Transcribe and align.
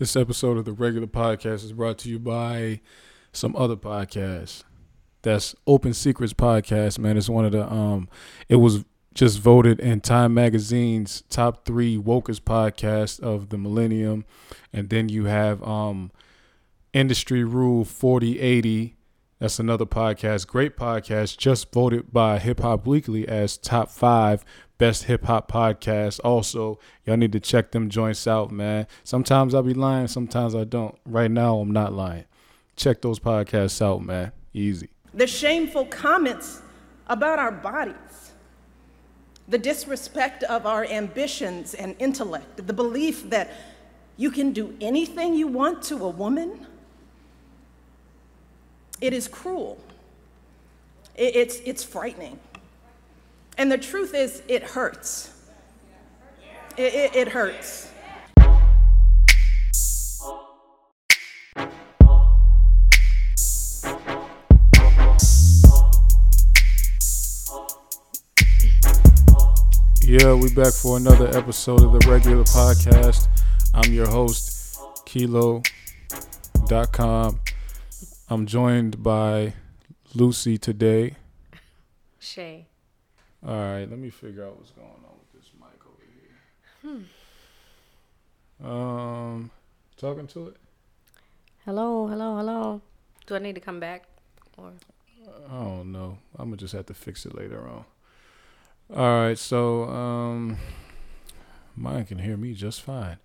This 0.00 0.16
episode 0.16 0.56
of 0.56 0.64
the 0.64 0.72
regular 0.72 1.06
podcast 1.06 1.62
is 1.62 1.74
brought 1.74 1.98
to 1.98 2.08
you 2.08 2.18
by 2.18 2.80
some 3.34 3.54
other 3.54 3.76
podcasts. 3.76 4.64
That's 5.20 5.54
Open 5.66 5.92
Secrets 5.92 6.32
podcast, 6.32 6.98
man. 6.98 7.18
It's 7.18 7.28
one 7.28 7.44
of 7.44 7.52
the 7.52 7.70
um 7.70 8.08
it 8.48 8.56
was 8.56 8.86
just 9.12 9.40
voted 9.40 9.78
in 9.78 10.00
Time 10.00 10.32
Magazine's 10.32 11.22
top 11.28 11.66
three 11.66 11.98
wokest 11.98 12.40
podcast 12.40 13.20
of 13.20 13.50
the 13.50 13.58
millennium. 13.58 14.24
And 14.72 14.88
then 14.88 15.10
you 15.10 15.26
have 15.26 15.62
um 15.62 16.12
Industry 16.94 17.44
Rule 17.44 17.84
4080. 17.84 18.96
That's 19.38 19.58
another 19.58 19.84
podcast. 19.84 20.46
Great 20.46 20.78
podcast. 20.78 21.36
Just 21.36 21.70
voted 21.74 22.10
by 22.10 22.38
Hip 22.38 22.60
Hop 22.60 22.86
Weekly 22.86 23.28
as 23.28 23.58
top 23.58 23.90
five 23.90 24.46
best 24.80 25.04
hip 25.04 25.26
hop 25.26 25.52
podcast. 25.52 26.20
Also, 26.24 26.78
y'all 27.04 27.18
need 27.18 27.32
to 27.32 27.38
check 27.38 27.70
them 27.70 27.90
joints 27.90 28.26
out, 28.26 28.50
man. 28.50 28.86
Sometimes 29.04 29.54
I'll 29.54 29.62
be 29.62 29.74
lying, 29.74 30.08
sometimes 30.08 30.54
I 30.56 30.64
don't. 30.64 30.98
Right 31.04 31.30
now, 31.30 31.58
I'm 31.58 31.70
not 31.70 31.92
lying. 31.92 32.24
Check 32.76 33.02
those 33.02 33.20
podcasts 33.20 33.82
out, 33.82 34.02
man. 34.02 34.32
Easy. 34.54 34.88
The 35.12 35.26
shameful 35.26 35.84
comments 35.84 36.62
about 37.08 37.38
our 37.38 37.52
bodies, 37.52 38.32
the 39.46 39.58
disrespect 39.58 40.44
of 40.44 40.64
our 40.64 40.86
ambitions 40.86 41.74
and 41.74 41.94
intellect, 41.98 42.66
the 42.66 42.72
belief 42.72 43.28
that 43.28 43.50
you 44.16 44.30
can 44.30 44.52
do 44.52 44.74
anything 44.80 45.34
you 45.34 45.46
want 45.46 45.82
to 45.84 45.96
a 45.96 46.08
woman. 46.08 46.66
It 49.02 49.12
is 49.12 49.28
cruel. 49.28 49.78
It's, 51.16 51.60
it's 51.66 51.84
frightening. 51.84 52.38
And 53.60 53.70
the 53.70 53.76
truth 53.76 54.14
is, 54.14 54.42
it 54.48 54.62
hurts. 54.62 55.30
It, 56.78 56.94
it, 56.94 57.14
it 57.14 57.28
hurts. 57.28 57.90
Yeah, 70.02 70.32
we 70.32 70.48
back 70.54 70.72
for 70.72 70.96
another 70.96 71.28
episode 71.36 71.82
of 71.82 71.92
the 71.92 72.08
regular 72.10 72.44
podcast. 72.44 73.28
I'm 73.74 73.92
your 73.92 74.08
host, 74.08 74.80
Kilo.com. 75.04 75.60
I'm 78.30 78.46
joined 78.46 79.02
by 79.02 79.52
Lucy 80.14 80.56
today. 80.56 81.16
Shay. 82.18 82.69
All 83.46 83.54
right, 83.54 83.88
let 83.88 83.98
me 83.98 84.10
figure 84.10 84.44
out 84.46 84.56
what's 84.58 84.70
going 84.72 84.86
on 84.86 85.16
with 85.18 85.32
this 85.32 85.50
mic 85.58 85.80
over 85.86 86.04
here. 86.92 87.06
Hmm. 88.60 88.66
Um, 88.66 89.50
talking 89.96 90.26
to 90.28 90.48
it. 90.48 90.56
Hello, 91.64 92.06
hello, 92.06 92.36
hello. 92.36 92.82
Do 93.26 93.36
I 93.36 93.38
need 93.38 93.54
to 93.54 93.60
come 93.60 93.80
back? 93.80 94.04
Or 94.58 94.72
I 95.48 95.54
don't 95.54 95.92
know. 95.92 96.18
I'm 96.38 96.46
gonna 96.46 96.58
just 96.58 96.74
have 96.74 96.86
to 96.86 96.94
fix 96.94 97.24
it 97.24 97.34
later 97.34 97.66
on. 97.66 97.84
All 98.94 99.20
right, 99.22 99.38
so 99.38 99.84
um, 99.84 100.58
mine 101.76 102.04
can 102.04 102.18
hear 102.18 102.36
me 102.36 102.52
just 102.52 102.82
fine. 102.82 103.18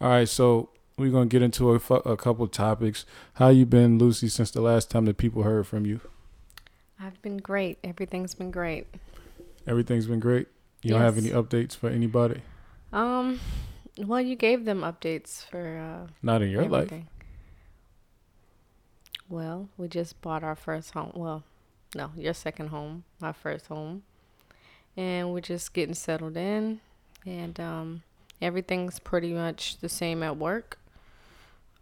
All 0.00 0.10
right, 0.10 0.28
so 0.28 0.68
we're 0.96 1.10
gonna 1.10 1.26
get 1.26 1.42
into 1.42 1.72
a, 1.72 1.94
a 1.94 2.16
couple 2.16 2.46
topics. 2.46 3.04
How 3.34 3.48
you 3.48 3.66
been, 3.66 3.98
Lucy, 3.98 4.28
since 4.28 4.52
the 4.52 4.60
last 4.60 4.90
time 4.90 5.06
that 5.06 5.16
people 5.16 5.42
heard 5.42 5.66
from 5.66 5.86
you? 5.86 6.00
I've 7.00 7.20
been 7.22 7.38
great. 7.38 7.78
Everything's 7.82 8.34
been 8.34 8.50
great. 8.52 8.86
Everything's 9.66 10.06
been 10.06 10.20
great. 10.20 10.48
You 10.82 10.90
don't 10.90 11.00
have 11.00 11.18
any 11.18 11.30
updates 11.30 11.76
for 11.76 11.88
anybody? 11.88 12.42
Um, 12.92 13.40
well, 13.98 14.20
you 14.20 14.36
gave 14.36 14.64
them 14.64 14.82
updates 14.82 15.44
for 15.44 15.78
uh, 15.78 16.10
Not 16.22 16.42
in 16.42 16.50
your 16.50 16.66
life. 16.66 16.92
Well, 19.28 19.68
we 19.76 19.88
just 19.88 20.20
bought 20.20 20.44
our 20.44 20.54
first 20.54 20.92
home. 20.92 21.12
Well, 21.14 21.42
no, 21.96 22.12
your 22.16 22.34
second 22.34 22.68
home, 22.68 23.04
my 23.20 23.32
first 23.32 23.66
home, 23.66 24.04
and 24.96 25.32
we're 25.32 25.40
just 25.40 25.72
getting 25.72 25.94
settled 25.94 26.36
in, 26.36 26.80
and 27.24 27.58
um, 27.58 28.02
everything's 28.40 29.00
pretty 29.00 29.32
much 29.32 29.78
the 29.80 29.88
same 29.88 30.22
at 30.22 30.36
work. 30.36 30.78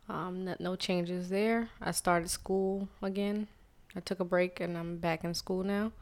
Um, 0.09 0.45
no, 0.45 0.57
no 0.59 0.77
changes 0.77 1.29
there. 1.29 1.69
I 1.81 1.91
started 1.91 2.31
school 2.31 2.89
again. 3.03 3.49
I 3.97 4.01
took 4.01 4.21
a 4.21 4.25
break 4.25 4.61
and 4.61 4.77
I'm 4.77 4.99
back 4.99 5.25
in 5.25 5.35
school 5.35 5.63
now. 5.63 5.93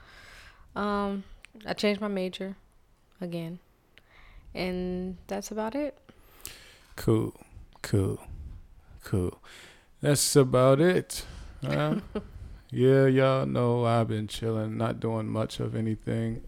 Um, 0.75 1.25
I 1.67 1.75
changed 1.75 2.01
my 2.01 2.09
major 2.09 2.57
again, 3.21 3.59
and 4.55 5.17
that's 5.27 5.51
about 5.51 5.75
it. 5.75 5.97
Cool, 6.97 7.35
cool, 7.83 8.21
cool. 9.05 9.41
That's 10.01 10.35
about 10.35 10.81
it. 10.81 11.25
Huh? 11.65 11.97
yeah, 12.71 13.07
y'all 13.07 13.47
know 13.47 13.85
I've 13.85 14.09
been 14.09 14.27
chilling, 14.27 14.77
not 14.77 14.99
doing 15.01 15.29
much 15.29 15.61
of 15.61 15.77
anything. 15.77 16.43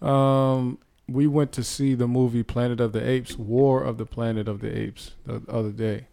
Um, 0.00 0.78
we 1.08 1.26
went 1.26 1.52
to 1.52 1.64
see 1.64 1.94
the 1.94 2.06
movie 2.06 2.42
Planet 2.42 2.80
of 2.80 2.92
the 2.92 3.06
Apes, 3.06 3.36
War 3.36 3.82
of 3.82 3.98
the 3.98 4.06
Planet 4.06 4.46
of 4.46 4.60
the 4.60 4.76
Apes, 4.76 5.12
the 5.24 5.42
other 5.48 5.72
day, 5.72 6.06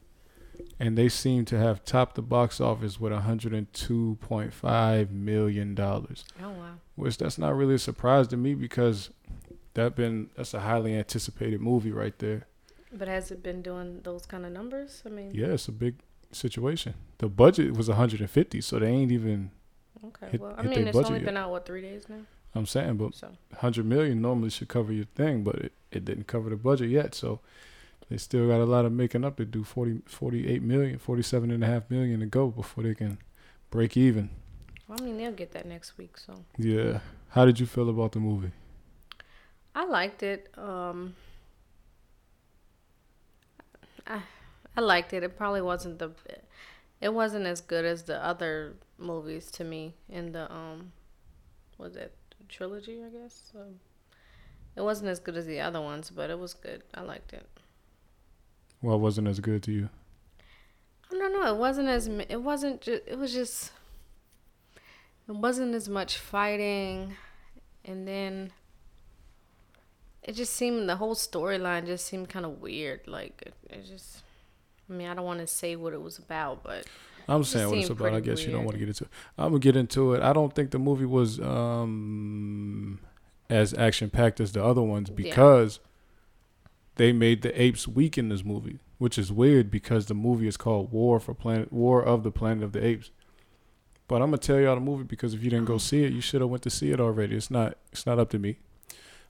and 0.79 0.97
they 0.97 1.07
seem 1.09 1.45
to 1.45 1.57
have 1.57 1.83
topped 1.85 2.15
the 2.15 2.21
box 2.21 2.59
office 2.59 2.99
with 2.99 3.11
102.5 3.13 5.09
million 5.11 5.75
dollars 5.75 6.25
Oh 6.41 6.49
wow. 6.51 6.73
which 6.95 7.17
that's 7.17 7.37
not 7.37 7.55
really 7.55 7.75
a 7.75 7.79
surprise 7.79 8.27
to 8.29 8.37
me 8.37 8.53
because 8.55 9.09
that 9.73 9.95
been 9.95 10.29
that's 10.35 10.53
a 10.53 10.61
highly 10.61 10.93
anticipated 10.95 11.59
movie 11.61 11.91
right 11.91 12.17
there. 12.19 12.47
But 12.93 13.09
has 13.09 13.29
it 13.29 13.43
been 13.43 13.61
doing 13.61 13.99
those 14.03 14.25
kind 14.25 14.45
of 14.45 14.53
numbers? 14.53 15.03
I 15.05 15.09
mean, 15.09 15.31
Yeah, 15.33 15.47
it's 15.47 15.67
a 15.67 15.73
big 15.73 15.95
situation. 16.31 16.93
The 17.17 17.27
budget 17.27 17.75
was 17.75 17.89
150, 17.89 18.61
so 18.61 18.79
they 18.79 18.87
ain't 18.87 19.11
even. 19.11 19.51
okay. 20.05 20.27
hit- 20.31 20.39
well, 20.39 20.55
I 20.57 20.61
mean, 20.63 20.87
it's 20.87 20.95
only 20.97 21.15
yet. 21.19 21.25
been 21.25 21.35
out 21.35 21.51
what 21.51 21.65
three 21.65 21.81
days 21.81 22.07
now. 22.07 22.21
I'm 22.53 22.65
saying, 22.65 22.95
but 22.95 23.15
So 23.15 23.27
100 23.49 23.85
million 23.85 24.21
normally 24.21 24.49
should 24.49 24.69
cover 24.69 24.93
your 24.93 25.05
thing, 25.13 25.43
but 25.43 25.55
it, 25.55 25.73
it 25.91 26.05
didn't 26.05 26.27
cover 26.27 26.49
the 26.49 26.55
budget 26.55 26.89
yet. 26.89 27.13
So 27.13 27.41
they 28.09 28.17
still 28.17 28.47
got 28.47 28.59
a 28.59 28.65
lot 28.65 28.85
of 28.85 28.91
making 28.91 29.23
up 29.25 29.37
to 29.37 29.45
do. 29.45 29.63
40, 29.63 30.01
48 30.05 30.61
million, 30.61 30.97
47 30.99 31.51
and 31.51 31.63
a 31.63 31.67
half 31.67 31.89
million 31.89 32.19
to 32.19 32.25
go 32.25 32.47
before 32.47 32.83
they 32.83 32.93
can 32.95 33.17
break 33.71 33.97
even. 33.97 34.29
well, 34.87 34.97
I 35.01 35.03
mean, 35.03 35.17
they'll 35.17 35.31
get 35.31 35.51
that 35.53 35.65
next 35.65 35.97
week. 35.97 36.17
So 36.17 36.33
Yeah. 36.57 36.99
How 37.29 37.45
did 37.45 37.59
you 37.59 37.65
feel 37.65 37.89
about 37.89 38.11
the 38.13 38.19
movie? 38.19 38.51
I 39.73 39.85
liked 39.85 40.23
it. 40.23 40.49
Um, 40.57 41.15
I 44.07 44.21
I 44.77 44.81
liked 44.81 45.13
it. 45.13 45.23
It 45.23 45.37
probably 45.37 45.61
wasn't 45.61 45.99
the. 45.99 46.11
It 47.01 47.13
wasn't 47.13 47.45
as 47.45 47.59
good 47.61 47.85
as 47.85 48.03
the 48.03 48.23
other 48.23 48.75
movies 48.97 49.51
to 49.51 49.63
me 49.63 49.95
in 50.09 50.31
the 50.31 50.51
um, 50.51 50.91
was 51.77 51.95
it 51.95 52.15
trilogy? 52.47 53.03
I 53.03 53.09
guess. 53.09 53.49
So 53.51 53.59
it 54.75 54.81
wasn't 54.81 55.09
as 55.09 55.19
good 55.19 55.35
as 55.35 55.45
the 55.45 55.59
other 55.59 55.81
ones, 55.81 56.09
but 56.09 56.29
it 56.29 56.39
was 56.39 56.53
good. 56.53 56.83
I 56.93 57.01
liked 57.01 57.33
it. 57.33 57.45
Well, 58.81 58.95
it 58.95 58.99
wasn't 58.99 59.27
as 59.27 59.39
good 59.39 59.63
to 59.63 59.71
you. 59.71 59.89
I 61.11 61.17
don't 61.17 61.33
know. 61.33 61.53
It 61.53 61.57
wasn't 61.57 61.87
as. 61.87 62.07
It 62.07 62.41
wasn't. 62.41 62.81
Just, 62.81 63.03
it 63.07 63.17
was 63.17 63.33
just. 63.33 63.71
It 65.27 65.35
wasn't 65.35 65.73
as 65.73 65.89
much 65.89 66.17
fighting, 66.17 67.15
and 67.83 68.07
then. 68.07 68.51
It 70.23 70.33
just 70.33 70.53
seemed 70.53 70.89
the 70.89 70.95
whole 70.95 71.13
storyline 71.13 71.85
just 71.85 72.07
seemed 72.07 72.29
kind 72.29 72.45
of 72.45 72.59
weird. 72.59 73.01
Like 73.07 73.43
it, 73.45 73.53
it 73.69 73.85
just. 73.85 74.23
I 74.89 74.93
mean, 74.93 75.07
I 75.07 75.13
don't 75.13 75.25
want 75.25 75.39
to 75.39 75.47
say 75.47 75.75
what 75.75 75.93
it 75.93 76.01
was 76.01 76.17
about, 76.17 76.63
but 76.63 76.85
I'm 77.27 77.43
saying 77.43 77.69
what 77.69 77.77
it's 77.79 77.89
about. 77.89 78.13
I 78.13 78.19
guess 78.19 78.43
you 78.45 78.51
don't 78.51 78.65
want 78.65 78.73
to 78.73 78.79
get 78.79 78.87
into 78.87 79.05
it. 79.05 79.09
I'm 79.37 79.49
gonna 79.49 79.59
get 79.59 79.75
into 79.75 80.13
it. 80.13 80.21
I 80.21 80.33
don't 80.33 80.53
think 80.53 80.71
the 80.71 80.79
movie 80.79 81.05
was 81.05 81.39
um 81.39 82.99
as 83.49 83.73
action 83.73 84.09
packed 84.09 84.39
as 84.39 84.51
the 84.51 84.63
other 84.63 84.81
ones 84.81 85.11
Yeah. 85.15 85.33
They 86.95 87.11
made 87.11 87.41
the 87.41 87.61
apes 87.61 87.87
weak 87.87 88.17
in 88.17 88.29
this 88.29 88.43
movie, 88.43 88.79
which 88.97 89.17
is 89.17 89.31
weird 89.31 89.69
because 89.69 90.05
the 90.05 90.13
movie 90.13 90.47
is 90.47 90.57
called 90.57 90.91
War 90.91 91.19
for 91.19 91.33
Planet 91.33 91.71
War 91.71 92.01
of 92.03 92.23
the 92.23 92.31
Planet 92.31 92.63
of 92.63 92.71
the 92.71 92.85
Apes. 92.85 93.11
But 94.07 94.21
I'm 94.21 94.29
gonna 94.29 94.37
tell 94.37 94.59
y'all 94.59 94.75
the 94.75 94.81
movie 94.81 95.03
because 95.03 95.33
if 95.33 95.43
you 95.43 95.49
didn't 95.49 95.65
go 95.65 95.77
see 95.77 96.03
it, 96.03 96.13
you 96.13 96.21
should 96.21 96.41
have 96.41 96.49
went 96.49 96.63
to 96.63 96.69
see 96.69 96.91
it 96.91 96.99
already. 96.99 97.35
It's 97.35 97.51
not 97.51 97.77
it's 97.91 98.05
not 98.05 98.19
up 98.19 98.29
to 98.31 98.39
me. 98.39 98.57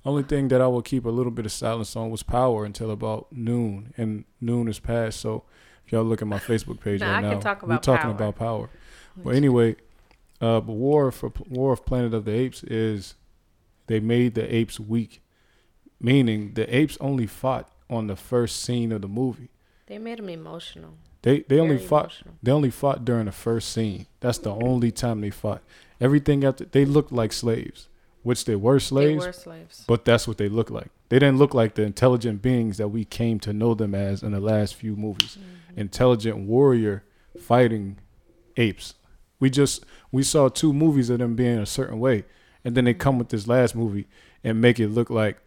Only 0.03 0.23
thing 0.23 0.49
that 0.49 0.61
I 0.61 0.67
will 0.67 0.83
keep 0.83 1.05
a 1.05 1.09
little 1.09 1.31
bit 1.31 1.45
of 1.45 1.51
silence 1.51 1.95
on 1.95 2.11
was 2.11 2.21
Power 2.21 2.63
until 2.63 2.91
about 2.91 3.27
noon, 3.31 3.93
and 3.97 4.25
noon 4.39 4.67
is 4.67 4.79
past. 4.79 5.19
So 5.19 5.43
if 5.85 5.91
y'all 5.91 6.03
look 6.03 6.21
at 6.21 6.27
my 6.27 6.37
Facebook 6.39 6.79
page 6.79 7.01
right 7.01 7.09
I 7.15 7.21
now, 7.21 7.31
can 7.31 7.39
talk 7.39 7.63
we're 7.63 7.77
talking 7.77 8.03
Power. 8.03 8.11
about 8.11 8.35
Power. 8.35 8.69
But 9.17 9.35
anyway, 9.35 9.77
uh, 10.41 10.59
but 10.59 10.73
War 10.73 11.11
for 11.11 11.31
War 11.49 11.73
of 11.73 11.85
Planet 11.85 12.13
of 12.13 12.25
the 12.25 12.33
Apes 12.33 12.63
is 12.63 13.15
they 13.87 13.99
made 13.99 14.35
the 14.35 14.53
apes 14.53 14.79
weak, 14.79 15.21
meaning 15.99 16.53
the 16.53 16.73
apes 16.75 16.97
only 16.99 17.27
fought 17.27 17.71
on 17.89 18.07
the 18.07 18.15
first 18.15 18.61
scene 18.61 18.91
of 18.91 19.01
the 19.01 19.07
movie. 19.07 19.49
they 19.87 19.97
made 19.97 20.19
him 20.19 20.29
emotional. 20.29 20.93
They 21.21 21.41
they 21.47 21.59
only 21.59 21.77
fought 21.77 22.05
emotional. 22.05 22.33
they 22.43 22.51
only 22.51 22.69
fought 22.71 23.05
during 23.05 23.25
the 23.25 23.31
first 23.31 23.69
scene. 23.71 24.05
That's 24.19 24.37
the 24.39 24.51
only 24.53 24.91
time 24.91 25.21
they 25.21 25.29
fought. 25.31 25.61
Everything 25.99 26.43
after 26.43 26.65
they 26.65 26.85
looked 26.85 27.11
like 27.11 27.31
slaves, 27.33 27.87
which 28.23 28.45
they 28.45 28.55
were 28.55 28.79
slaves, 28.79 29.23
They 29.23 29.27
were 29.29 29.33
slaves. 29.33 29.85
but 29.87 30.05
that's 30.05 30.27
what 30.27 30.37
they 30.37 30.49
looked 30.49 30.71
like. 30.71 30.89
They 31.09 31.19
didn't 31.19 31.37
look 31.37 31.53
like 31.53 31.75
the 31.75 31.83
intelligent 31.83 32.41
beings 32.41 32.77
that 32.77 32.89
we 32.89 33.05
came 33.05 33.39
to 33.41 33.53
know 33.53 33.73
them 33.75 33.93
as 33.95 34.23
in 34.23 34.31
the 34.33 34.39
last 34.39 34.75
few 34.75 34.95
movies. 34.95 35.37
Mm-hmm. 35.39 35.79
Intelligent 35.79 36.37
warrior 36.39 37.03
fighting 37.39 37.97
apes. 38.57 38.95
We 39.39 39.49
just 39.49 39.85
we 40.11 40.23
saw 40.23 40.49
two 40.49 40.73
movies 40.73 41.09
of 41.09 41.19
them 41.19 41.35
being 41.35 41.59
a 41.59 41.65
certain 41.65 41.99
way, 41.99 42.25
and 42.63 42.75
then 42.75 42.85
they 42.85 42.93
come 42.93 43.17
with 43.19 43.29
this 43.29 43.47
last 43.47 43.75
movie 43.75 44.07
and 44.43 44.61
make 44.61 44.79
it 44.79 44.89
look 44.89 45.09
like 45.09 45.37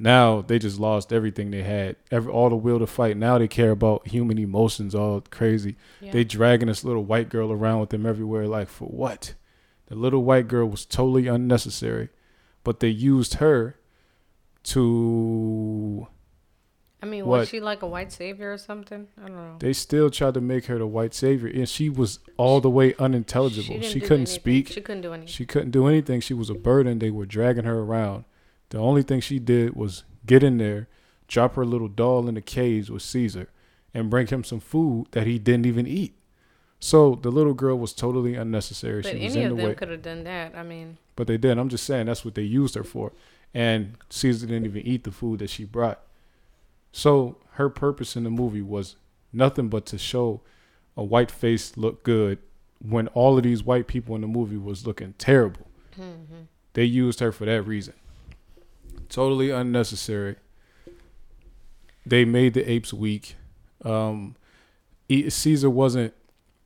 now 0.00 0.40
they 0.42 0.58
just 0.60 0.78
lost 0.78 1.12
everything 1.12 1.50
they 1.50 1.62
had, 1.64 1.96
every 2.10 2.32
all 2.32 2.48
the 2.48 2.56
will 2.56 2.78
to 2.78 2.86
fight. 2.86 3.16
Now 3.16 3.36
they 3.36 3.48
care 3.48 3.72
about 3.72 4.06
human 4.08 4.38
emotions, 4.38 4.94
all 4.94 5.20
crazy. 5.22 5.76
Yeah. 6.00 6.12
They 6.12 6.22
dragging 6.24 6.68
this 6.68 6.84
little 6.84 7.04
white 7.04 7.28
girl 7.28 7.50
around 7.52 7.80
with 7.80 7.90
them 7.90 8.06
everywhere, 8.06 8.46
like 8.46 8.68
for 8.68 8.86
what? 8.86 9.34
The 9.86 9.94
little 9.96 10.22
white 10.22 10.46
girl 10.48 10.68
was 10.68 10.86
totally 10.86 11.26
unnecessary, 11.26 12.10
but 12.62 12.78
they 12.80 12.88
used 12.88 13.34
her 13.34 13.76
to. 14.64 16.06
I 17.00 17.06
mean, 17.06 17.26
What? 17.26 17.40
was 17.40 17.48
she 17.48 17.60
like 17.60 17.82
a 17.82 17.86
white 17.86 18.10
savior 18.12 18.52
or 18.52 18.58
something? 18.58 19.06
I 19.22 19.28
don't 19.28 19.36
know. 19.36 19.56
They 19.60 19.72
still 19.72 20.10
tried 20.10 20.34
to 20.34 20.40
make 20.40 20.66
her 20.66 20.78
the 20.78 20.86
white 20.86 21.14
savior, 21.14 21.48
and 21.48 21.68
she 21.68 21.88
was 21.88 22.18
all 22.36 22.60
the 22.60 22.70
way 22.70 22.94
unintelligible. 22.98 23.74
didn't 23.74 23.84
She, 23.92 24.00
couldn't 24.00 24.12
anything. 24.22 24.34
speak. 24.34 24.68
She 24.68 24.80
couldn't 24.80 25.02
do 25.02 25.12
anything. 25.12 25.28
She 25.28 25.46
couldn't 25.46 25.70
do 25.70 25.86
anything. 25.86 26.20
She 26.20 26.34
was 26.34 26.50
a 26.50 26.54
burden. 26.54 26.98
They 26.98 27.10
were 27.10 27.24
dragging 27.26 27.64
her 27.64 27.78
around. 27.78 28.24
The 28.70 28.78
only 28.78 29.02
thing 29.02 29.20
she 29.20 29.38
did 29.38 29.74
was 29.74 30.04
get 30.26 30.42
in 30.42 30.58
there, 30.58 30.88
drop 31.26 31.54
her 31.54 31.64
little 31.64 31.88
doll 31.88 32.28
in 32.28 32.34
the 32.34 32.40
cage 32.42 32.90
with 32.90 33.02
Caesar, 33.02 33.48
and 33.94 34.10
bring 34.10 34.26
him 34.26 34.44
some 34.44 34.60
food 34.60 35.06
that 35.12 35.26
he 35.26 35.38
didn't 35.38 35.66
even 35.66 35.86
eat. 35.86 36.14
So 36.80 37.16
the 37.16 37.30
little 37.30 37.54
girl 37.54 37.78
was 37.78 37.92
totally 37.92 38.34
unnecessary. 38.34 39.02
but 39.02 39.10
she 39.12 39.24
was 39.24 39.34
any 39.36 39.44
in 39.46 39.50
of 39.50 39.56
the 39.56 39.62
them 39.62 39.70
way. 39.70 39.74
could 39.74 39.88
have 39.90 40.02
done 40.02 40.24
that. 40.24 40.54
I 40.54 40.62
mean, 40.62 40.98
But 41.16 41.26
they 41.26 41.36
didn't. 41.36 41.58
I'm 41.58 41.68
just 41.68 41.84
saying 41.84 42.06
that's 42.06 42.24
what 42.24 42.34
they 42.34 42.42
used 42.42 42.74
her 42.76 42.84
for. 42.84 43.12
And 43.52 43.94
Caesar 44.10 44.46
didn't 44.46 44.66
even 44.66 44.82
eat 44.86 45.04
the 45.04 45.10
food 45.10 45.40
that 45.40 45.50
she 45.50 45.64
brought. 45.64 46.00
So 46.92 47.38
her 47.52 47.68
purpose 47.68 48.14
in 48.16 48.24
the 48.24 48.30
movie 48.30 48.62
was 48.62 48.96
nothing 49.32 49.68
but 49.68 49.86
to 49.86 49.98
show 49.98 50.42
a 50.96 51.02
white 51.02 51.30
face 51.30 51.76
look 51.76 52.02
good 52.04 52.38
when 52.80 53.08
all 53.08 53.36
of 53.36 53.42
these 53.44 53.64
white 53.64 53.86
people 53.88 54.14
in 54.14 54.20
the 54.20 54.26
movie 54.28 54.56
was 54.56 54.86
looking 54.86 55.14
terrible. 55.18 55.66
Mm-hmm. 55.98 56.42
They 56.74 56.84
used 56.84 57.18
her 57.20 57.32
for 57.32 57.44
that 57.46 57.62
reason. 57.62 57.94
Totally 59.08 59.50
unnecessary. 59.50 60.36
They 62.04 62.24
made 62.24 62.54
the 62.54 62.70
apes 62.70 62.92
weak. 62.92 63.36
Um, 63.84 64.36
Caesar 65.10 65.70
wasn't 65.70 66.14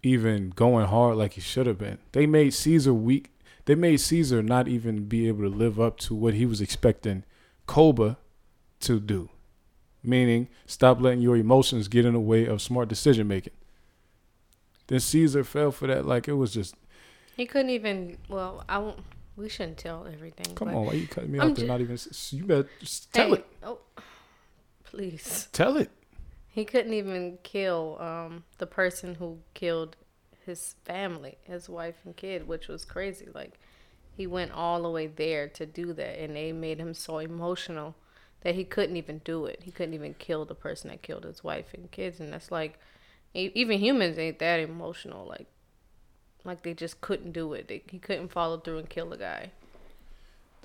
even 0.02 0.50
going 0.50 0.86
hard 0.86 1.16
like 1.16 1.34
he 1.34 1.40
should 1.40 1.66
have 1.66 1.78
been. 1.78 1.98
They 2.12 2.26
made 2.26 2.54
Caesar 2.54 2.94
weak. 2.94 3.30
They 3.64 3.74
made 3.74 3.98
Caesar 3.98 4.42
not 4.42 4.66
even 4.66 5.04
be 5.04 5.28
able 5.28 5.42
to 5.42 5.56
live 5.56 5.80
up 5.80 5.98
to 6.00 6.14
what 6.14 6.34
he 6.34 6.46
was 6.46 6.60
expecting 6.60 7.24
Koba 7.66 8.18
to 8.80 8.98
do. 8.98 9.30
Meaning, 10.02 10.48
stop 10.66 11.00
letting 11.00 11.20
your 11.20 11.36
emotions 11.36 11.86
get 11.86 12.04
in 12.04 12.14
the 12.14 12.20
way 12.20 12.44
of 12.46 12.60
smart 12.60 12.88
decision 12.88 13.28
making. 13.28 13.52
Then 14.88 14.98
Caesar 14.98 15.44
fell 15.44 15.70
for 15.70 15.86
that 15.86 16.04
like 16.04 16.26
it 16.26 16.32
was 16.32 16.52
just 16.52 16.74
he 17.36 17.46
couldn't 17.46 17.70
even. 17.70 18.18
Well, 18.28 18.64
I 18.68 18.78
won't. 18.78 19.00
We 19.36 19.48
shouldn't 19.48 19.78
tell 19.78 20.06
everything. 20.06 20.54
come 20.54 20.68
on, 20.68 20.86
why 20.86 20.92
you 20.92 21.06
cutting 21.06 21.32
me 21.32 21.38
I'm 21.38 21.52
off? 21.52 21.56
They're 21.56 21.66
not 21.66 21.80
even. 21.80 21.98
You 22.30 22.44
better 22.44 22.68
just 22.80 23.12
tell 23.12 23.28
Hey, 23.28 23.34
it. 23.34 23.46
Oh, 23.62 23.78
please. 24.84 25.48
Tell 25.52 25.76
it. 25.76 25.90
He 26.48 26.64
couldn't 26.66 26.92
even 26.92 27.38
kill 27.42 27.96
um, 27.98 28.44
the 28.58 28.66
person 28.66 29.14
who 29.14 29.38
killed 29.54 29.96
his 30.44 30.74
family, 30.84 31.38
his 31.44 31.68
wife 31.68 31.96
and 32.04 32.14
kid, 32.14 32.46
which 32.46 32.68
was 32.68 32.84
crazy. 32.84 33.28
Like 33.34 33.58
he 34.14 34.26
went 34.26 34.52
all 34.52 34.82
the 34.82 34.90
way 34.90 35.06
there 35.06 35.48
to 35.48 35.64
do 35.64 35.94
that, 35.94 36.18
and 36.18 36.36
they 36.36 36.52
made 36.52 36.78
him 36.78 36.92
so 36.92 37.18
emotional 37.18 37.94
that 38.42 38.54
he 38.54 38.64
couldn't 38.64 38.96
even 38.96 39.20
do 39.24 39.46
it. 39.46 39.60
He 39.62 39.70
couldn't 39.70 39.94
even 39.94 40.14
kill 40.14 40.44
the 40.44 40.54
person 40.54 40.90
that 40.90 41.00
killed 41.02 41.24
his 41.24 41.42
wife 41.42 41.72
and 41.72 41.90
kids, 41.90 42.20
and 42.20 42.32
that's 42.32 42.50
like 42.50 42.78
even 43.34 43.78
humans 43.78 44.18
ain't 44.18 44.38
that 44.40 44.60
emotional. 44.60 45.26
Like 45.26 45.46
like 46.44 46.62
they 46.62 46.74
just 46.74 47.00
couldn't 47.00 47.32
do 47.32 47.52
it. 47.52 47.68
They, 47.68 47.82
he 47.88 47.98
couldn't 47.98 48.32
follow 48.32 48.58
through 48.58 48.78
and 48.78 48.88
kill 48.88 49.10
the 49.10 49.16
guy. 49.16 49.50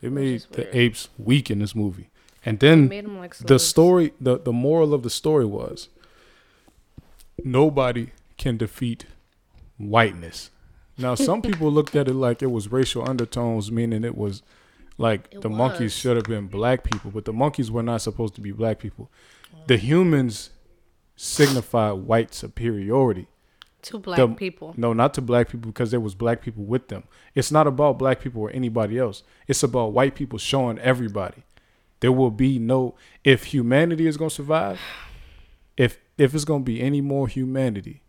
They 0.01 0.09
made 0.09 0.45
the 0.51 0.75
apes 0.77 1.09
weak 1.17 1.49
in 1.49 1.59
this 1.59 1.75
movie, 1.75 2.09
and 2.45 2.59
then 2.59 2.87
like 3.17 3.35
the 3.37 3.57
story, 3.57 4.13
the 4.21 4.37
the 4.37 4.53
moral 4.53 4.93
of 4.93 5.03
the 5.03 5.09
story 5.09 5.45
was 5.45 5.89
nobody 7.43 8.11
can 8.37 8.57
defeat 8.57 9.05
whiteness. 9.77 10.51
Now, 10.97 11.15
some 11.15 11.41
people 11.49 11.71
looked 11.71 11.95
at 11.95 12.07
it 12.07 12.13
like 12.13 12.41
it 12.41 12.51
was 12.51 12.71
racial 12.71 13.07
undertones, 13.07 13.71
meaning 13.71 14.03
it 14.03 14.17
was 14.17 14.43
like 14.97 15.27
It 15.31 15.41
the 15.41 15.49
monkeys 15.49 15.93
should 15.93 16.15
have 16.15 16.25
been 16.25 16.47
black 16.47 16.83
people, 16.83 17.11
but 17.11 17.25
the 17.25 17.33
monkeys 17.33 17.69
were 17.71 17.83
not 17.83 18.01
supposed 18.01 18.35
to 18.35 18.41
be 18.41 18.51
black 18.51 18.79
people. 18.79 19.09
The 19.67 19.77
humans 19.77 20.51
signify 21.15 21.91
white 21.91 22.33
superiority. 22.33 23.27
To 23.87 23.99
black 23.99 24.17
the- 24.17 24.27
people. 24.29 24.73
No, 24.77 24.93
not 24.93 25.13
to 25.15 25.21
black 25.21 25.49
people 25.49 25.71
because 25.71 25.91
there 25.91 25.99
was 25.99 26.15
black 26.15 26.41
people 26.41 26.63
with 26.63 26.87
them. 26.87 27.03
It's 27.35 27.51
not 27.51 27.67
about 27.67 27.99
black 27.99 28.19
people 28.21 28.41
or 28.41 28.51
anybody 28.51 28.97
else. 28.97 29.23
It's 29.47 29.63
about 29.63 29.93
white 29.93 30.15
people 30.15 30.39
showing 30.39 30.79
everybody. 30.79 31.43
There 31.99 32.11
will 32.11 32.31
be 32.31 32.59
no 32.59 32.95
if 33.23 33.45
humanity 33.45 34.07
is 34.07 34.17
going 34.17 34.29
to 34.29 34.35
survive, 34.35 34.79
if 35.75 35.99
if 36.17 36.33
it's 36.33 36.45
going 36.45 36.61
to 36.61 36.65
be 36.65 36.81
any 36.81 37.01
more 37.01 37.27
humanity 37.27 38.03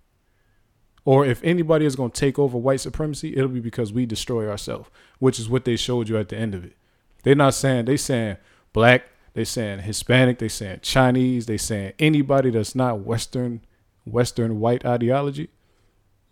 or 1.05 1.25
if 1.25 1.43
anybody 1.43 1.87
is 1.87 1.97
going 1.97 2.11
to 2.11 2.21
take 2.21 2.39
over 2.39 2.59
white 2.59 2.81
supremacy, 2.81 3.35
it'll 3.35 3.49
be 3.49 3.61
because 3.61 3.93
we 3.93 4.05
destroy 4.05 4.47
ourselves, 4.49 4.91
which 5.19 5.39
is 5.39 5.49
what 5.49 5.65
they 5.65 5.77
showed 5.77 6.09
you 6.09 6.19
at 6.19 6.29
the 6.29 6.37
end 6.37 6.55
of 6.55 6.65
it. 6.65 6.77
They're 7.23 7.35
not 7.35 7.55
saying 7.55 7.87
they 7.87 7.97
saying 7.97 8.37
black, 8.73 9.11
they 9.33 9.45
saying 9.45 9.81
Hispanic, 9.81 10.39
they 10.39 10.49
saying 10.49 10.81
Chinese, 10.83 11.47
they 11.47 11.57
saying 11.57 11.95
anybody 11.99 12.51
that's 12.51 12.75
not 12.75 13.01
western 13.01 13.63
western 14.05 14.61
white 14.61 14.85
ideology 14.85 15.49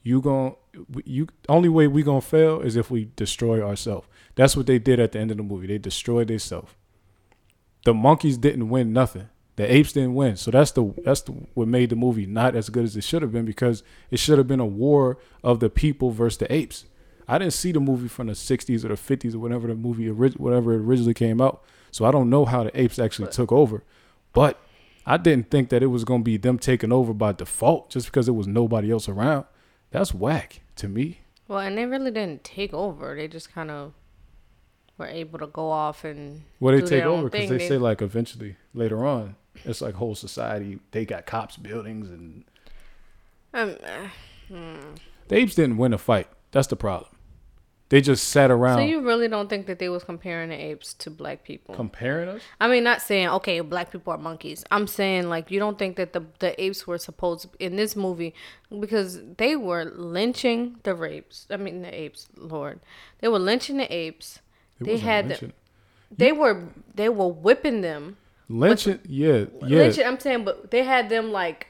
you 0.06 0.20
gon' 0.20 0.54
you 1.04 1.26
only 1.48 1.68
way 1.68 1.88
we 1.88 2.04
gonna 2.04 2.20
fail 2.20 2.60
is 2.60 2.76
if 2.76 2.92
we 2.92 3.10
destroy 3.16 3.60
ourselves. 3.60 4.06
That's 4.36 4.56
what 4.56 4.66
they 4.66 4.78
did 4.78 5.00
at 5.00 5.12
the 5.12 5.18
end 5.18 5.32
of 5.32 5.36
the 5.36 5.42
movie. 5.42 5.66
They 5.66 5.78
destroyed 5.78 6.28
themselves. 6.28 6.72
The 7.84 7.92
monkeys 7.92 8.38
didn't 8.38 8.68
win 8.68 8.92
nothing. 8.92 9.28
The 9.56 9.72
apes 9.72 9.92
didn't 9.92 10.14
win. 10.14 10.36
So 10.36 10.52
that's 10.52 10.70
the 10.70 10.94
that's 11.04 11.22
the, 11.22 11.32
what 11.54 11.66
made 11.66 11.90
the 11.90 11.96
movie 11.96 12.24
not 12.24 12.54
as 12.54 12.68
good 12.68 12.84
as 12.84 12.96
it 12.96 13.02
should 13.02 13.22
have 13.22 13.32
been 13.32 13.46
because 13.46 13.82
it 14.10 14.20
should 14.20 14.38
have 14.38 14.46
been 14.46 14.60
a 14.60 14.66
war 14.66 15.18
of 15.42 15.58
the 15.58 15.68
people 15.68 16.12
versus 16.12 16.38
the 16.38 16.52
apes. 16.52 16.84
I 17.26 17.38
didn't 17.38 17.54
see 17.54 17.72
the 17.72 17.80
movie 17.80 18.06
from 18.06 18.28
the 18.28 18.34
'60s 18.34 18.84
or 18.84 18.88
the 18.88 18.94
'50s 18.94 19.34
or 19.34 19.40
whenever 19.40 19.66
the 19.66 19.74
movie 19.74 20.08
whatever 20.08 20.72
it 20.72 20.82
originally 20.82 21.14
came 21.14 21.40
out. 21.40 21.64
So 21.90 22.04
I 22.04 22.12
don't 22.12 22.30
know 22.30 22.44
how 22.44 22.62
the 22.62 22.80
apes 22.80 23.00
actually 23.00 23.32
took 23.32 23.50
over. 23.50 23.82
But 24.32 24.60
I 25.04 25.16
didn't 25.16 25.50
think 25.50 25.70
that 25.70 25.82
it 25.82 25.86
was 25.86 26.04
gonna 26.04 26.22
be 26.22 26.36
them 26.36 26.60
taking 26.60 26.92
over 26.92 27.12
by 27.12 27.32
default 27.32 27.90
just 27.90 28.06
because 28.06 28.26
there 28.26 28.34
was 28.34 28.46
nobody 28.46 28.92
else 28.92 29.08
around. 29.08 29.46
That's 29.90 30.12
whack 30.14 30.60
to 30.76 30.88
me. 30.88 31.20
Well, 31.48 31.60
and 31.60 31.78
they 31.78 31.86
really 31.86 32.10
didn't 32.10 32.44
take 32.44 32.74
over. 32.74 33.14
They 33.14 33.28
just 33.28 33.52
kind 33.52 33.70
of 33.70 33.92
were 34.98 35.06
able 35.06 35.38
to 35.38 35.46
go 35.46 35.70
off 35.70 36.04
and 36.04 36.42
Well, 36.60 36.74
they 36.76 36.82
take 36.82 37.04
over 37.04 37.28
because 37.30 37.48
thing. 37.48 37.58
they 37.58 37.68
say 37.68 37.78
like 37.78 38.02
eventually 38.02 38.56
later 38.74 39.06
on, 39.06 39.36
it's 39.64 39.80
like 39.80 39.94
whole 39.94 40.14
society. 40.14 40.80
They 40.90 41.04
got 41.04 41.26
cops, 41.26 41.56
buildings, 41.56 42.10
and 42.10 42.44
Um, 43.54 43.76
uh, 43.82 44.08
hmm. 44.48 44.94
the 45.28 45.36
apes 45.36 45.54
didn't 45.54 45.76
win 45.76 45.92
a 45.92 45.98
fight. 45.98 46.28
That's 46.50 46.66
the 46.66 46.76
problem. 46.76 47.10
They 47.88 48.00
just 48.00 48.28
sat 48.28 48.50
around 48.50 48.78
So 48.78 48.84
you 48.84 49.00
really 49.00 49.28
don't 49.28 49.48
think 49.48 49.66
that 49.66 49.78
they 49.78 49.88
was 49.88 50.02
comparing 50.02 50.48
the 50.50 50.56
apes 50.56 50.92
to 50.94 51.10
black 51.10 51.44
people? 51.44 51.74
comparing 51.74 52.28
us. 52.28 52.42
I 52.60 52.66
mean, 52.68 52.82
not 52.82 53.00
saying 53.00 53.28
okay, 53.28 53.60
black 53.60 53.92
people 53.92 54.12
are 54.12 54.18
monkeys. 54.18 54.64
I'm 54.70 54.86
saying 54.86 55.28
like 55.28 55.50
you 55.50 55.60
don't 55.60 55.78
think 55.78 55.96
that 55.96 56.12
the 56.12 56.24
the 56.40 56.60
apes 56.60 56.86
were 56.86 56.98
supposed 56.98 57.48
in 57.60 57.76
this 57.76 57.94
movie 57.94 58.34
because 58.80 59.20
they 59.36 59.54
were 59.54 59.84
lynching 59.84 60.76
the 60.82 60.94
rapes. 60.94 61.46
I 61.50 61.56
mean 61.58 61.82
the 61.82 61.94
apes, 61.94 62.28
Lord, 62.36 62.80
they 63.20 63.28
were 63.28 63.38
lynching 63.38 63.76
the 63.76 63.92
apes. 63.92 64.40
It 64.80 64.84
They 64.84 64.98
had 64.98 65.28
the-. 65.28 65.52
They 66.10 66.32
were 66.32 66.68
they 66.94 67.08
were 67.08 67.28
whipping 67.28 67.82
them. 67.82 68.16
lynching. 68.48 69.00
Yeah, 69.06 69.46
yeah. 69.62 69.78
Lynching, 69.78 70.06
I'm 70.06 70.18
saying, 70.20 70.44
but 70.44 70.70
they 70.70 70.82
had 70.84 71.08
them 71.08 71.30
like 71.30 71.68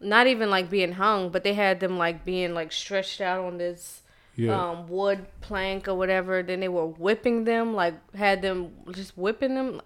not 0.00 0.26
even 0.26 0.48
like 0.48 0.70
being 0.70 0.92
hung, 0.92 1.28
but 1.30 1.44
they 1.44 1.52
had 1.54 1.80
them 1.80 1.98
like 1.98 2.24
being 2.24 2.54
like 2.54 2.72
stretched 2.72 3.20
out 3.20 3.44
on 3.44 3.58
this 3.58 4.02
yeah. 4.46 4.70
um 4.70 4.88
wood 4.88 5.26
plank 5.40 5.88
or 5.88 5.94
whatever. 5.94 6.42
Then 6.42 6.60
they 6.60 6.68
were 6.68 6.86
whipping 6.86 7.44
them, 7.44 7.74
like 7.74 7.94
had 8.14 8.42
them 8.42 8.72
just 8.92 9.16
whipping 9.16 9.54
them. 9.54 9.80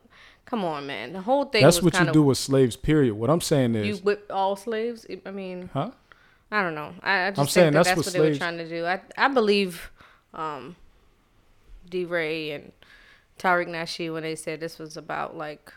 Come 0.45 0.65
on, 0.65 0.87
man. 0.87 1.13
The 1.13 1.23
whole 1.23 1.47
thing. 1.47 1.63
That's 1.63 1.83
what 1.83 1.99
you 1.99 2.13
do 2.13 2.23
with 2.23 2.39
slaves. 2.39 2.77
Period. 2.77 3.15
What 3.15 3.31
I'm 3.31 3.41
saying 3.41 3.75
is, 3.75 3.87
You 3.87 3.97
whip 4.05 4.27
all 4.31 4.57
slaves. 4.57 5.07
I 5.25 5.31
mean, 5.31 5.71
huh? 5.73 5.91
I 6.51 6.63
don't 6.63 6.75
know. 6.75 6.93
I, 7.03 7.27
I 7.27 7.31
just 7.31 7.39
I'm 7.39 7.47
think 7.47 7.51
saying 7.51 7.73
that 7.73 7.85
that's 7.85 7.89
that's, 7.89 7.97
what 7.99 8.07
what, 8.07 8.13
they 8.13 8.31
were 8.31 8.37
trying 8.37 8.59
to 8.59 8.69
do. 8.69 8.85
I 8.87 9.01
I 9.17 9.29
believe, 9.29 9.91
um, 10.35 10.77
D. 11.89 12.05
Ray 12.05 12.51
and 12.51 12.73
Tariq 13.39 13.69
Nasheed 13.69 14.13
when 14.13 14.23
they 14.23 14.37
said 14.37 14.61
this 14.61 14.79
was 14.79 14.97
about 14.97 15.37
like 15.37 15.73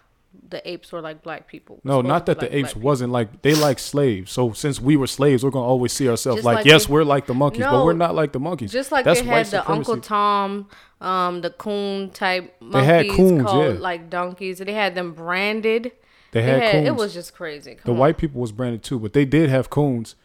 the 0.50 0.68
apes 0.70 0.92
were 0.92 1.02
like 1.02 1.22
black 1.24 1.48
people. 1.48 1.80
No, 1.84 2.02
not 2.02 2.26
that 2.28 2.40
be 2.40 2.48
the 2.48 2.52
like 2.54 2.66
apes 2.66 2.76
wasn't 2.76 3.12
like 3.12 3.42
they 3.42 3.54
like 3.56 3.80
slaves. 3.80 4.32
So 4.32 4.54
since 4.54 4.80
we 4.80 4.96
were 4.98 5.08
slaves, 5.08 5.44
we're 5.44 5.50
gonna 5.52 5.66
always 5.66 5.94
see 5.94 6.08
ourselves 6.10 6.44
like, 6.44 6.58
like 6.58 6.66
yes, 6.66 6.86
they- 6.86 6.94
we're 6.94 7.04
like 7.04 7.26
the 7.26 7.34
monkeys, 7.34 7.66
but 7.66 7.86
we're 7.86 7.94
not 7.94 8.16
like 8.16 8.32
the 8.32 8.40
monkeys. 8.40 8.72
Just 8.72 8.92
like 8.92 9.06
That's 9.06 9.22
they 9.22 9.26
had 9.28 9.46
the 9.48 9.50
supremacy. 9.62 9.92
Uncle 9.92 10.02
Tom, 10.02 10.70
um, 11.02 11.42
the 11.42 11.50
coon 11.50 12.10
type 12.12 12.56
They 12.62 12.84
had 12.84 13.10
coons, 13.10 13.44
called 13.44 13.76
yeah. 13.76 13.80
like 13.80 14.10
donkeys. 14.10 14.60
They 14.60 14.74
had 14.74 14.96
them 14.96 15.14
branded. 15.14 15.92
They 16.32 16.42
They 16.42 16.44
had, 16.44 16.62
had, 16.62 16.72
coons. 16.74 16.88
it 16.88 16.96
was 16.96 17.14
just 17.14 17.34
crazy. 17.36 17.78
the 17.86 17.92
on. 17.92 17.98
white 17.98 18.18
people 18.18 18.42
was 18.42 18.52
branded 18.52 18.84
too, 18.84 19.00
but 19.00 19.14
they 19.14 19.26
did 19.26 19.50
have 19.50 19.70
coons. 19.70 20.16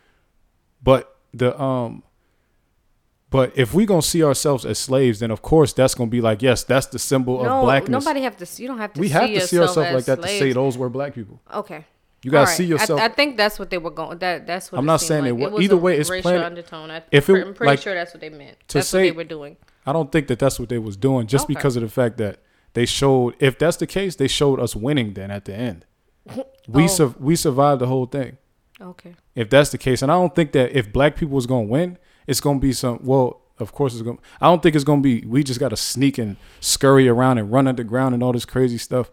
But 0.83 1.17
the 1.33 1.59
um 1.61 2.03
but 3.33 3.53
if 3.59 3.75
we're 3.75 3.87
gonna 3.87 4.03
see 4.03 4.23
ourselves 4.23 4.65
as 4.65 4.79
slaves, 4.79 5.19
then 5.21 5.31
of 5.31 5.43
course 5.43 5.73
that's 5.73 5.95
gonna 5.95 6.11
be 6.11 6.21
like, 6.21 6.43
yes, 6.43 6.63
that's 6.63 6.87
the 6.87 6.99
symbol 6.99 7.43
no, 7.43 7.59
of 7.59 7.63
blackness. 7.65 8.05
nobody 8.05 8.21
have 8.23 8.37
to. 8.37 8.63
You 8.63 8.69
don't 8.69 8.79
have 8.79 8.93
to. 8.93 9.01
we 9.01 9.09
see 9.09 9.13
have 9.15 9.31
to 9.31 9.41
see 9.41 9.59
ourselves 9.59 9.93
like 9.93 10.05
that 10.05 10.23
to 10.23 10.29
say 10.29 10.53
those 10.53 10.79
were 10.79 10.89
black 10.89 11.15
people. 11.15 11.41
Okay. 11.53 11.85
You 12.25 12.31
gotta 12.31 12.47
right. 12.47 12.57
see 12.57 12.65
yourself. 12.67 13.01
I, 13.01 13.07
I 13.07 13.09
think 13.09 13.37
that's 13.37 13.59
what 13.59 13.69
they 13.71 13.79
were 13.79 13.91
going. 13.91 14.19
That 14.19 14.47
that's 14.47 14.71
what 14.71 14.79
I'm 14.79 14.85
it 14.85 14.87
not 14.87 15.01
saying 15.01 15.27
it 15.27 15.33
like. 15.33 15.41
wa- 15.41 15.49
was 15.57 15.65
either 15.65 15.77
way, 15.77 15.99
it's 15.99 16.09
racial 16.09 16.23
planted- 16.31 16.47
undertone. 16.47 16.91
I, 16.93 17.03
if 17.11 17.29
it- 17.29 17.45
I'm 17.47 17.53
pretty 17.55 17.71
like, 17.73 17.81
sure 17.81 17.95
that's 17.95 18.15
what 18.15 18.21
they 18.21 18.29
meant. 18.31 18.57
to 18.69 18.75
That's 18.79 18.87
say- 18.89 18.99
what 18.99 19.03
they 19.03 19.17
were 19.17 19.25
doing. 19.25 19.57
I 19.85 19.93
don't 19.93 20.13
think 20.13 20.29
that 20.29 20.39
that's 20.39 20.61
what 20.61 20.69
they 20.69 20.79
was 20.79 20.97
doing, 20.97 21.27
just 21.27 21.45
Okay. 21.47 21.55
because 21.55 21.75
of 21.75 21.83
the 21.83 21.89
fact 21.89 22.19
that 22.19 22.39
they 22.75 22.87
showed. 22.87 23.35
If 23.41 23.59
that's 23.59 23.77
the 23.79 23.89
case, 23.89 24.15
they 24.15 24.29
showed 24.29 24.61
us 24.61 24.77
winning. 24.77 25.15
Then 25.15 25.33
at 25.33 25.45
the 25.47 25.55
end, 25.55 25.85
we 26.69 26.85
Oh. 26.85 26.87
sur- 26.87 27.15
we 27.19 27.35
survived 27.35 27.81
the 27.81 27.89
whole 27.89 28.07
thing. 28.07 28.37
Okay. 28.81 29.15
If 29.35 29.51
that's 29.51 29.71
the 29.71 29.79
case, 29.79 30.01
and 30.03 30.13
I 30.13 30.15
don't 30.15 30.35
think 30.35 30.53
that 30.53 30.77
if 30.77 30.93
black 30.93 31.17
people 31.17 31.35
was 31.35 31.47
gonna 31.47 31.63
win, 31.63 31.99
it's 32.27 32.41
gonna 32.41 32.59
be 32.59 32.73
some. 32.73 33.01
Well, 33.03 33.41
of 33.59 33.73
course 33.73 33.95
it's 33.95 34.03
gonna. 34.03 34.19
I 34.41 34.47
don't 34.47 34.63
think 34.63 34.75
it's 34.75 34.85
gonna 34.85 35.01
be. 35.01 35.23
We 35.23 35.43
just 35.43 35.61
gotta 35.61 35.77
sneak 35.77 36.19
and 36.19 36.37
scurry 36.61 37.09
around 37.09 37.39
and 37.39 37.51
run 37.53 37.67
underground 37.67 38.15
and 38.15 38.23
all 38.23 38.33
this 38.33 38.45
crazy 38.45 38.79
stuff. 38.79 39.11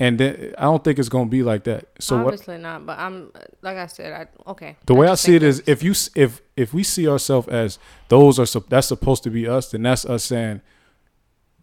And 0.00 0.18
then 0.18 0.54
I 0.56 0.62
don't 0.62 0.84
think 0.84 0.98
it's 0.98 1.08
gonna 1.08 1.28
be 1.28 1.42
like 1.42 1.64
that. 1.64 1.86
So 1.98 2.16
what? 2.18 2.26
Obviously 2.34 2.58
not. 2.58 2.86
But 2.86 2.98
I'm 2.98 3.32
like 3.62 3.76
I 3.76 3.86
said. 3.86 4.12
I 4.46 4.50
okay. 4.50 4.76
The 4.86 4.94
way 4.94 5.08
I 5.08 5.16
see 5.16 5.34
it 5.34 5.42
is, 5.42 5.62
if 5.66 5.82
you 5.82 5.92
if 6.14 6.40
if 6.56 6.72
we 6.72 6.84
see 6.84 7.08
ourselves 7.08 7.48
as 7.48 7.78
those 8.08 8.38
are 8.38 8.60
that's 8.68 8.86
supposed 8.86 9.24
to 9.24 9.30
be 9.30 9.48
us, 9.48 9.72
then 9.72 9.82
that's 9.82 10.04
us 10.04 10.24
saying 10.24 10.60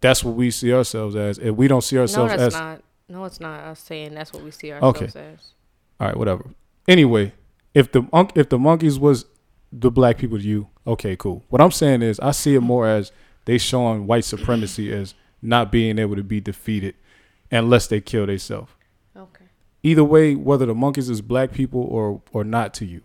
that's 0.00 0.22
what 0.22 0.34
we 0.34 0.50
see 0.50 0.72
ourselves 0.72 1.16
as. 1.16 1.38
If 1.38 1.56
we 1.56 1.66
don't 1.66 1.82
see 1.82 1.98
ourselves 1.98 2.32
as 2.32 2.38
no, 2.38 2.44
that's 2.44 2.54
as 2.54 2.60
not. 2.60 2.82
No, 3.08 3.24
it's 3.24 3.40
not 3.40 3.60
us 3.60 3.80
saying 3.80 4.14
that's 4.14 4.32
what 4.32 4.42
we 4.42 4.50
see 4.50 4.72
ourselves 4.72 5.02
as. 5.02 5.16
Okay. 5.16 5.36
All 6.00 6.08
right, 6.08 6.16
whatever. 6.16 6.44
Anyway, 6.86 7.32
if 7.72 7.90
the 7.92 8.06
if 8.34 8.48
the 8.48 8.58
monkeys 8.58 8.98
was 8.98 9.24
the 9.72 9.90
black 9.90 10.18
people 10.18 10.38
to 10.38 10.44
you, 10.44 10.68
okay, 10.86 11.16
cool. 11.16 11.44
What 11.48 11.60
I'm 11.60 11.70
saying 11.70 12.02
is, 12.02 12.20
I 12.20 12.30
see 12.30 12.54
it 12.54 12.60
more 12.60 12.86
as 12.88 13.12
they 13.44 13.58
showing 13.58 14.06
white 14.06 14.24
supremacy 14.24 14.92
as 14.92 15.14
not 15.42 15.70
being 15.72 15.98
able 15.98 16.16
to 16.16 16.24
be 16.24 16.40
defeated 16.40 16.94
unless 17.50 17.86
they 17.86 18.00
kill 18.00 18.26
themselves. 18.26 18.72
Okay. 19.16 19.44
Either 19.82 20.04
way, 20.04 20.34
whether 20.34 20.66
the 20.66 20.74
monkeys 20.74 21.08
is 21.08 21.20
black 21.20 21.52
people 21.52 21.82
or 21.82 22.22
or 22.32 22.44
not 22.44 22.74
to 22.74 22.84
you, 22.84 23.02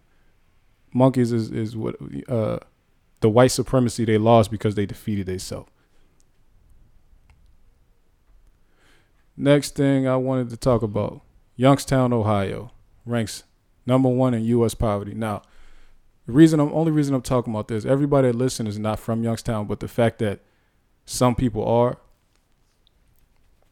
monkeys 0.93 1.31
is 1.31 1.51
is 1.51 1.75
what 1.75 1.95
uh 2.27 2.57
the 3.21 3.29
white 3.29 3.51
supremacy 3.51 4.03
they 4.03 4.17
lost 4.17 4.49
because 4.49 4.75
they 4.75 4.85
defeated 4.85 5.27
themselves. 5.27 5.69
Next 9.37 9.75
thing 9.75 10.07
I 10.07 10.17
wanted 10.17 10.49
to 10.49 10.57
talk 10.57 10.81
about, 10.81 11.21
Youngstown, 11.55 12.13
Ohio, 12.13 12.71
ranks 13.05 13.43
number 13.85 14.09
one 14.09 14.33
in 14.33 14.43
U.S. 14.45 14.73
poverty. 14.73 15.13
Now, 15.13 15.41
the 16.25 16.33
reason 16.33 16.59
I'm 16.59 16.73
only 16.73 16.91
reason 16.91 17.15
I'm 17.15 17.21
talking 17.21 17.53
about 17.53 17.67
this, 17.67 17.85
everybody 17.85 18.27
that 18.27 18.37
listens 18.37 18.69
is 18.69 18.79
not 18.79 18.99
from 18.99 19.23
Youngstown, 19.23 19.67
but 19.67 19.79
the 19.79 19.87
fact 19.87 20.19
that 20.19 20.39
some 21.05 21.35
people 21.35 21.65
are. 21.65 21.97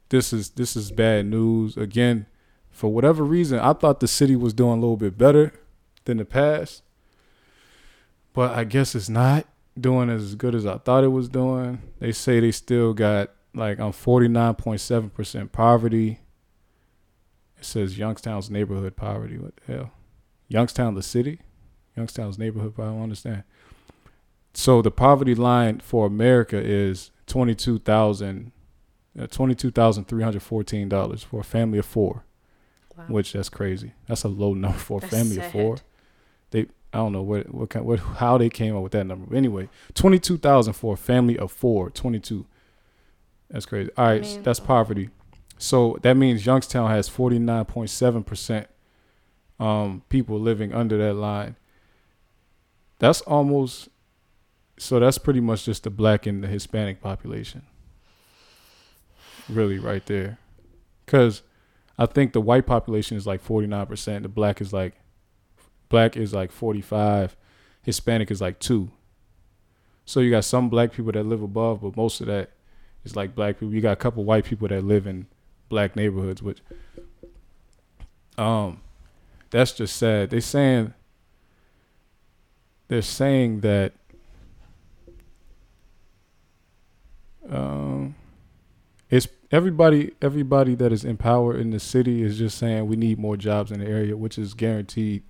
This 0.09 0.33
is 0.33 0.51
this 0.51 0.75
is 0.75 0.91
bad 0.91 1.27
news. 1.27 1.77
Again, 1.77 2.25
for 2.71 2.91
whatever 2.91 3.23
reason, 3.23 3.59
I 3.59 3.73
thought 3.73 3.99
the 3.99 4.07
city 4.07 4.35
was 4.35 4.53
doing 4.53 4.79
a 4.79 4.81
little 4.81 4.97
bit 4.97 5.17
better 5.17 5.53
than 6.05 6.17
the 6.17 6.25
past, 6.25 6.81
but 8.33 8.57
I 8.57 8.63
guess 8.63 8.95
it's 8.95 9.09
not 9.09 9.45
doing 9.79 10.09
as 10.09 10.35
good 10.35 10.55
as 10.55 10.65
I 10.65 10.79
thought 10.79 11.03
it 11.03 11.09
was 11.09 11.29
doing. 11.29 11.81
They 11.99 12.11
say 12.11 12.39
they 12.39 12.51
still 12.51 12.93
got 12.93 13.29
like 13.53 13.79
I'm 13.79 13.91
49.7% 13.91 15.51
poverty. 15.51 16.19
It 17.57 17.65
says 17.65 17.97
Youngstown's 17.97 18.49
neighborhood 18.49 18.95
poverty. 18.95 19.37
What 19.37 19.55
the 19.57 19.73
hell? 19.73 19.91
Youngstown, 20.47 20.95
the 20.95 21.03
city? 21.03 21.41
Youngstown's 21.95 22.37
neighborhood 22.37 22.75
poverty. 22.75 22.83
I 22.83 22.91
don't 22.93 23.03
understand. 23.03 23.43
So 24.53 24.81
the 24.81 24.91
poverty 24.91 25.35
line 25.35 25.79
for 25.79 26.05
America 26.07 26.57
is 26.59 27.11
22,000 27.27 28.51
uh, 29.19 29.27
$22,314 29.27 31.23
for 31.25 31.39
a 31.39 31.43
family 31.43 31.77
of 31.79 31.85
four, 31.85 32.23
Wow. 32.97 33.05
which 33.07 33.33
that's 33.33 33.49
crazy. 33.49 33.93
That's 34.07 34.23
a 34.23 34.27
low 34.27 34.53
number 34.63 34.77
for 34.77 34.97
a 34.99 35.01
That's 35.01 35.13
family 35.13 35.37
of 35.39 35.51
four. 35.51 35.77
They 36.51 36.67
I 36.93 36.97
don't 36.97 37.11
know 37.11 37.21
what 37.21 37.53
what 37.53 37.69
kind 37.69 37.85
what 37.85 37.99
how 37.99 38.37
they 38.37 38.49
came 38.49 38.75
up 38.75 38.83
with 38.83 38.91
that 38.93 39.05
number. 39.05 39.25
But 39.27 39.37
anyway, 39.37 39.69
22,000 39.93 40.73
for 40.73 40.93
a 40.95 40.97
family 40.97 41.37
of 41.37 41.51
4, 41.51 41.89
22. 41.91 42.45
That's 43.51 43.65
crazy. 43.65 43.91
All 43.97 44.05
right, 44.05 44.21
mean- 44.21 44.43
that's 44.43 44.59
poverty. 44.59 45.09
So 45.57 45.97
that 46.03 46.15
means 46.17 46.45
Youngstown 46.45 46.89
has 46.89 47.09
49.7% 47.09 48.65
um 49.59 50.03
people 50.09 50.39
living 50.39 50.73
under 50.73 50.97
that 50.97 51.13
line. 51.15 51.55
That's 52.99 53.21
almost 53.21 53.89
so 54.77 54.99
that's 54.99 55.17
pretty 55.17 55.41
much 55.41 55.65
just 55.65 55.83
the 55.83 55.89
black 55.89 56.25
and 56.25 56.43
the 56.43 56.47
Hispanic 56.47 57.01
population. 57.01 57.63
Really 59.49 59.79
right 59.79 60.05
there. 60.05 60.37
Cuz 61.05 61.41
I 61.97 62.05
think 62.05 62.33
the 62.33 62.41
white 62.41 62.65
population 62.65 63.17
is 63.17 63.27
like 63.27 63.43
49%, 63.43 64.21
the 64.21 64.29
black 64.29 64.61
is 64.61 64.71
like 64.71 64.93
black 65.89 66.15
is 66.15 66.33
like 66.33 66.51
45, 66.51 67.35
Hispanic 67.81 68.31
is 68.31 68.39
like 68.39 68.59
2. 68.59 68.89
So 70.05 70.21
you 70.21 70.31
got 70.31 70.45
some 70.45 70.69
black 70.69 70.91
people 70.91 71.11
that 71.11 71.25
live 71.25 71.41
above, 71.41 71.81
but 71.81 71.97
most 71.97 72.21
of 72.21 72.27
that 72.27 72.51
is 73.03 73.15
like 73.15 73.35
black 73.35 73.59
people. 73.59 73.73
You 73.73 73.81
got 73.81 73.93
a 73.93 73.95
couple 73.95 74.23
white 74.23 74.45
people 74.45 74.67
that 74.67 74.83
live 74.83 75.07
in 75.07 75.27
black 75.67 75.95
neighborhoods, 75.95 76.41
which 76.41 76.59
um 78.37 78.81
that's 79.49 79.73
just 79.73 79.95
sad. 79.97 80.29
They 80.29 80.39
saying 80.39 80.93
they're 82.89 83.01
saying 83.01 83.61
that 83.61 83.93
um 87.49 88.15
it's 89.09 89.27
everybody 89.51 90.13
everybody 90.21 90.75
that 90.75 90.91
is 90.91 91.03
in 91.03 91.17
power 91.17 91.57
in 91.57 91.71
the 91.71 91.79
city 91.79 92.21
is 92.21 92.37
just 92.37 92.57
saying 92.57 92.87
we 92.87 92.95
need 92.95 93.17
more 93.17 93.37
jobs 93.37 93.71
in 93.71 93.79
the 93.79 93.87
area, 93.87 94.15
which 94.15 94.37
is 94.37 94.53
guaranteed. 94.53 95.23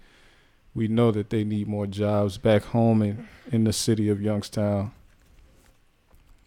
We 0.74 0.88
know 0.88 1.12
that 1.12 1.30
they 1.30 1.44
need 1.44 1.68
more 1.68 1.88
jobs 1.88 2.38
back 2.38 2.63
home 2.63 3.01
in, 3.01 3.28
in 3.51 3.63
the 3.63 3.74
city 3.74 4.10
of 4.10 4.22
Youngstown. 4.22 4.92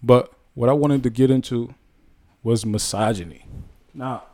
But 0.02 0.32
what 0.54 0.68
I 0.68 0.72
wanted 0.72 1.02
to 1.04 1.10
get 1.10 1.30
into 1.30 1.74
was 2.42 2.64
misogyny. 2.64 3.46
Now, 3.94 4.24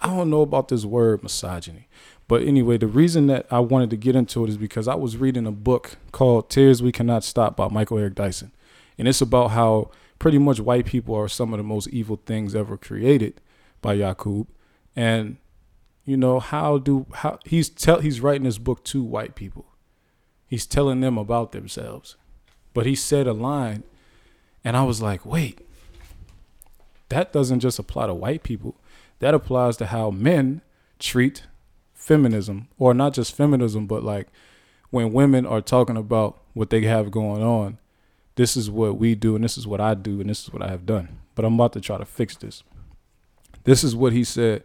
I 0.00 0.08
don't 0.08 0.30
know 0.30 0.42
about 0.42 0.68
this 0.68 0.84
word 0.84 1.22
misogyny. 1.22 1.88
But 2.30 2.42
anyway, 2.42 2.76
the 2.76 2.86
reason 2.86 3.26
that 3.26 3.44
I 3.50 3.58
wanted 3.58 3.90
to 3.90 3.96
get 3.96 4.14
into 4.14 4.44
it 4.44 4.50
is 4.50 4.56
because 4.56 4.86
I 4.86 4.94
was 4.94 5.16
reading 5.16 5.48
a 5.48 5.50
book 5.50 5.96
called 6.12 6.48
Tears 6.48 6.80
We 6.80 6.92
Cannot 6.92 7.24
Stop 7.24 7.56
by 7.56 7.66
Michael 7.66 7.98
Eric 7.98 8.14
Dyson. 8.14 8.52
And 8.96 9.08
it's 9.08 9.20
about 9.20 9.48
how 9.48 9.90
pretty 10.20 10.38
much 10.38 10.60
white 10.60 10.86
people 10.86 11.16
are 11.16 11.26
some 11.26 11.52
of 11.52 11.58
the 11.58 11.64
most 11.64 11.88
evil 11.88 12.20
things 12.24 12.54
ever 12.54 12.76
created 12.76 13.40
by 13.82 13.94
Yakub. 13.94 14.46
And 14.94 15.38
you 16.04 16.16
know, 16.16 16.38
how 16.38 16.78
do 16.78 17.06
how 17.14 17.40
he's 17.44 17.68
tell 17.68 17.98
he's 17.98 18.20
writing 18.20 18.44
this 18.44 18.58
book 18.58 18.84
to 18.84 19.02
white 19.02 19.34
people. 19.34 19.66
He's 20.46 20.66
telling 20.66 21.00
them 21.00 21.18
about 21.18 21.50
themselves. 21.50 22.14
But 22.72 22.86
he 22.86 22.94
said 22.94 23.26
a 23.26 23.32
line 23.32 23.82
and 24.62 24.76
I 24.76 24.84
was 24.84 25.02
like, 25.02 25.26
"Wait. 25.26 25.66
That 27.08 27.32
doesn't 27.32 27.58
just 27.58 27.80
apply 27.80 28.06
to 28.06 28.14
white 28.14 28.44
people. 28.44 28.76
That 29.18 29.34
applies 29.34 29.76
to 29.78 29.86
how 29.86 30.12
men 30.12 30.62
treat 31.00 31.42
feminism 32.00 32.68
or 32.78 32.94
not 32.94 33.12
just 33.12 33.36
feminism 33.36 33.86
but 33.86 34.02
like 34.02 34.28
when 34.90 35.12
women 35.12 35.46
are 35.46 35.60
talking 35.60 35.96
about 35.96 36.40
what 36.54 36.70
they 36.70 36.82
have 36.82 37.10
going 37.10 37.42
on 37.42 37.78
this 38.40 38.56
is 38.56 38.70
what 38.70 38.96
we 38.96 39.14
do 39.14 39.34
and 39.34 39.44
this 39.44 39.58
is 39.58 39.66
what 39.66 39.82
I 39.82 39.92
do 39.92 40.18
and 40.18 40.30
this 40.30 40.44
is 40.44 40.50
what 40.50 40.62
I 40.62 40.68
have 40.68 40.86
done. 40.86 41.18
But 41.34 41.44
I'm 41.44 41.54
about 41.54 41.74
to 41.74 41.80
try 41.80 41.98
to 41.98 42.06
fix 42.06 42.36
this. 42.36 42.62
This 43.64 43.84
is 43.84 43.94
what 43.94 44.14
he 44.14 44.24
said. 44.24 44.64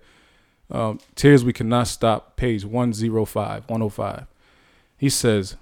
Um, 0.72 1.00
Tears 1.16 1.44
We 1.44 1.52
Cannot 1.52 1.88
Stop, 1.88 2.38
page 2.38 2.64
105, 2.64 3.64
105. 3.68 4.28
He 4.98 5.10
says, 5.10 5.58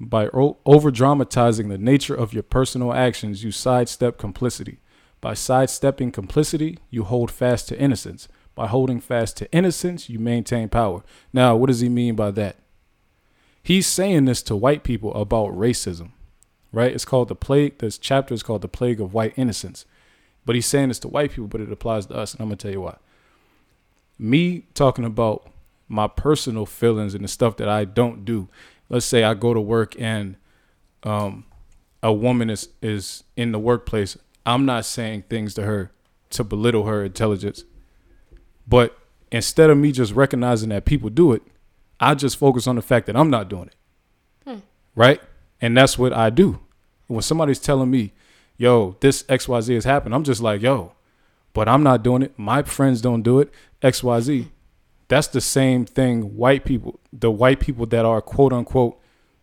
by 0.00 0.28
over 0.28 0.90
dramatizing 0.90 1.68
the 1.68 1.76
nature 1.76 2.14
of 2.14 2.32
your 2.32 2.42
personal 2.42 2.94
actions, 2.94 3.44
you 3.44 3.52
sidestep 3.52 4.16
complicity. 4.16 4.78
By 5.20 5.34
sidestepping 5.34 6.12
complicity, 6.12 6.78
you 6.88 7.04
hold 7.04 7.30
fast 7.30 7.68
to 7.68 7.78
innocence. 7.78 8.28
By 8.58 8.66
holding 8.66 9.00
fast 9.00 9.36
to 9.36 9.50
innocence, 9.52 10.10
you 10.10 10.18
maintain 10.18 10.68
power. 10.68 11.04
Now, 11.32 11.54
what 11.54 11.68
does 11.68 11.80
he 11.80 11.88
mean 11.88 12.16
by 12.16 12.32
that? 12.32 12.56
He's 13.62 13.86
saying 13.86 14.24
this 14.24 14.42
to 14.42 14.56
white 14.56 14.82
people 14.82 15.14
about 15.14 15.56
racism 15.56 16.10
right? 16.72 16.92
It's 16.92 17.04
called 17.04 17.28
the 17.28 17.34
plague. 17.34 17.78
This 17.78 17.98
chapter 17.98 18.34
is 18.34 18.42
called 18.42 18.62
the 18.62 18.68
plague 18.68 19.00
of 19.00 19.14
white 19.14 19.34
innocence. 19.36 19.84
But 20.44 20.54
he's 20.54 20.66
saying 20.66 20.88
this 20.88 20.98
to 21.00 21.08
white 21.08 21.32
people, 21.32 21.48
but 21.48 21.60
it 21.60 21.72
applies 21.72 22.06
to 22.06 22.14
us, 22.14 22.32
and 22.32 22.40
I'm 22.40 22.48
gonna 22.48 22.56
tell 22.56 22.70
you 22.70 22.80
why. 22.82 22.96
Me 24.18 24.64
talking 24.74 25.04
about 25.04 25.50
my 25.88 26.06
personal 26.06 26.66
feelings 26.66 27.14
and 27.14 27.24
the 27.24 27.28
stuff 27.28 27.56
that 27.56 27.68
I 27.68 27.84
don't 27.84 28.24
do. 28.24 28.48
Let's 28.88 29.06
say 29.06 29.24
I 29.24 29.34
go 29.34 29.54
to 29.54 29.60
work 29.60 29.94
and 29.98 30.36
um, 31.02 31.44
a 32.02 32.12
woman 32.12 32.50
is 32.50 32.68
is 32.82 33.24
in 33.36 33.52
the 33.52 33.58
workplace. 33.58 34.16
I'm 34.44 34.64
not 34.66 34.84
saying 34.84 35.24
things 35.28 35.54
to 35.54 35.62
her 35.62 35.92
to 36.30 36.44
belittle 36.44 36.84
her 36.84 37.04
intelligence, 37.04 37.64
but 38.68 38.98
instead 39.32 39.70
of 39.70 39.78
me 39.78 39.92
just 39.92 40.12
recognizing 40.12 40.68
that 40.70 40.84
people 40.84 41.10
do 41.10 41.32
it, 41.32 41.42
I 42.00 42.14
just 42.14 42.36
focus 42.36 42.66
on 42.66 42.76
the 42.76 42.82
fact 42.82 43.06
that 43.06 43.16
I'm 43.16 43.30
not 43.30 43.48
doing 43.48 43.68
it. 43.68 43.74
Hmm. 44.44 44.58
Right? 44.94 45.20
And 45.60 45.76
that's 45.76 45.98
what 45.98 46.12
I 46.12 46.30
do. 46.30 46.60
When 47.06 47.22
somebody's 47.22 47.58
telling 47.58 47.90
me, 47.90 48.12
yo, 48.56 48.96
this 49.00 49.22
XYZ 49.24 49.74
has 49.74 49.84
happened, 49.84 50.14
I'm 50.14 50.24
just 50.24 50.42
like, 50.42 50.60
yo, 50.60 50.92
but 51.54 51.68
I'm 51.68 51.82
not 51.82 52.02
doing 52.02 52.22
it. 52.22 52.38
My 52.38 52.62
friends 52.62 53.00
don't 53.00 53.22
do 53.22 53.40
it. 53.40 53.52
XYZ. 53.82 54.48
That's 55.08 55.28
the 55.28 55.40
same 55.40 55.86
thing 55.86 56.36
white 56.36 56.66
people, 56.66 57.00
the 57.12 57.30
white 57.30 57.60
people 57.60 57.86
that 57.86 58.04
are 58.04 58.20
quote 58.20 58.52
unquote 58.52 59.00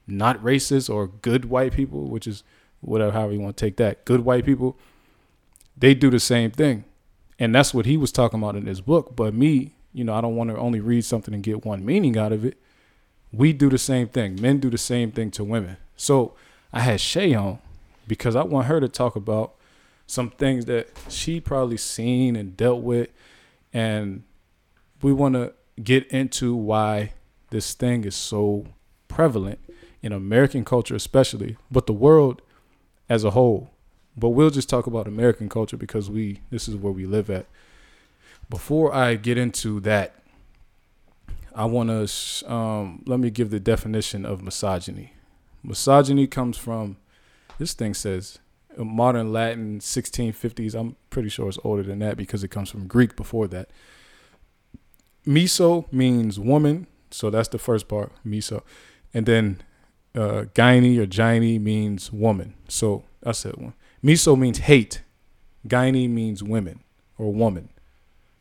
not 0.08 0.42
racist 0.44 0.94
or 0.94 1.08
good 1.08 1.46
white 1.46 1.74
people, 1.74 2.08
which 2.08 2.28
is 2.28 2.44
whatever, 2.82 3.12
however 3.12 3.34
you 3.34 3.40
want 3.40 3.58
to 3.58 3.66
take 3.66 3.78
that, 3.78 4.06
good 4.06 4.20
white 4.20 4.46
people, 4.46 4.78
they 5.76 5.96
do 5.96 6.12
the 6.12 6.20
same 6.20 6.52
thing. 6.52 6.84
And 7.40 7.54
that's 7.54 7.74
what 7.74 7.86
he 7.86 7.98
was 7.98 8.12
talking 8.12 8.40
about 8.40 8.56
in 8.56 8.66
his 8.66 8.82
book. 8.82 9.16
But 9.16 9.34
me, 9.34 9.76
you 9.94 10.04
know, 10.04 10.14
I 10.14 10.22
don't 10.22 10.36
want 10.36 10.50
to 10.50 10.58
only 10.58 10.80
read 10.80 11.06
something 11.06 11.34
and 11.34 11.44
get 11.44 11.66
one 11.66 11.86
meaning 11.86 12.18
out 12.18 12.32
of 12.32 12.46
it. 12.46 12.58
We 13.32 13.54
do 13.54 13.70
the 13.70 13.78
same 13.78 14.08
thing. 14.08 14.40
Men 14.42 14.60
do 14.60 14.70
the 14.70 14.78
same 14.78 15.12
thing 15.12 15.32
to 15.32 15.44
women. 15.44 15.78
So 15.98 16.34
I 16.72 16.82
had 16.82 17.02
Shay 17.02 17.34
on 17.34 17.60
because 18.08 18.36
I 18.36 18.44
want 18.44 18.68
her 18.68 18.80
to 18.80 18.88
talk 18.88 19.16
about 19.16 19.56
some 20.08 20.30
things 20.30 20.66
that 20.66 20.88
she 21.10 21.40
probably 21.42 21.78
seen 21.78 22.36
and 22.36 22.56
dealt 22.56 22.82
with. 22.82 23.10
And 23.74 24.24
we 25.02 25.12
want 25.12 25.36
to 25.36 25.54
get 25.82 26.08
into 26.08 26.56
why 26.56 27.14
this 27.50 27.74
thing 27.74 28.06
is 28.06 28.16
so 28.16 28.66
prevalent 29.08 29.60
in 30.02 30.12
American 30.12 30.64
culture, 30.64 30.96
especially, 30.96 31.58
but 31.72 31.88
the 31.88 31.94
world 31.94 32.42
as 33.10 33.24
a 33.24 33.32
whole. 33.32 33.72
But 34.18 34.30
we'll 34.30 34.50
just 34.50 34.70
talk 34.70 34.88
about 34.88 35.08
American 35.08 35.50
culture 35.50 35.78
because 35.78 36.10
we 36.10 36.42
this 36.50 36.68
is 36.68 36.76
where 36.76 36.94
we 36.94 37.06
live 37.06 37.30
at. 37.30 37.46
Before 38.50 38.94
I 38.94 39.16
get 39.16 39.38
into 39.38 39.80
that, 39.82 40.16
I 41.54 41.66
want 41.66 41.90
to 41.90 42.52
um, 42.52 43.04
let 43.06 43.20
me 43.20 43.30
give 43.30 43.50
the 43.50 43.60
definition 43.60 44.26
of 44.26 44.42
misogyny. 44.42 45.14
Misogyny 45.64 46.28
comes 46.28 46.58
from 46.58 46.98
this 47.58 47.74
thing 47.74 47.94
says 47.94 48.40
modern 48.78 49.32
Latin 49.32 49.80
1650s. 49.80 50.76
I'm 50.76 50.96
pretty 51.10 51.30
sure 51.30 51.48
it's 51.48 51.60
older 51.64 51.84
than 51.84 52.00
that 52.00 52.18
because 52.18 52.44
it 52.44 52.50
comes 52.50 52.70
from 52.70 52.88
Greek 52.88 53.16
before 53.16 53.48
that. 53.48 53.70
Miso 55.26 55.92
means 55.92 56.40
woman, 56.40 56.88
so 57.10 57.30
that's 57.30 57.48
the 57.50 57.58
first 57.58 57.88
part, 57.88 58.12
miso. 58.26 58.62
And 59.14 59.26
then 59.26 59.62
uh, 60.14 60.46
gyne 60.54 60.98
or 61.00 61.06
gyne 61.06 61.60
means 61.62 62.12
woman. 62.12 62.54
So 62.68 63.06
I 63.26 63.32
said 63.32 63.56
one. 63.58 63.74
Miso 64.06 64.38
means 64.38 64.60
hate. 64.60 65.02
Gyne 65.68 66.10
means 66.10 66.44
women 66.44 66.82
or 67.18 67.34
woman. 67.34 67.70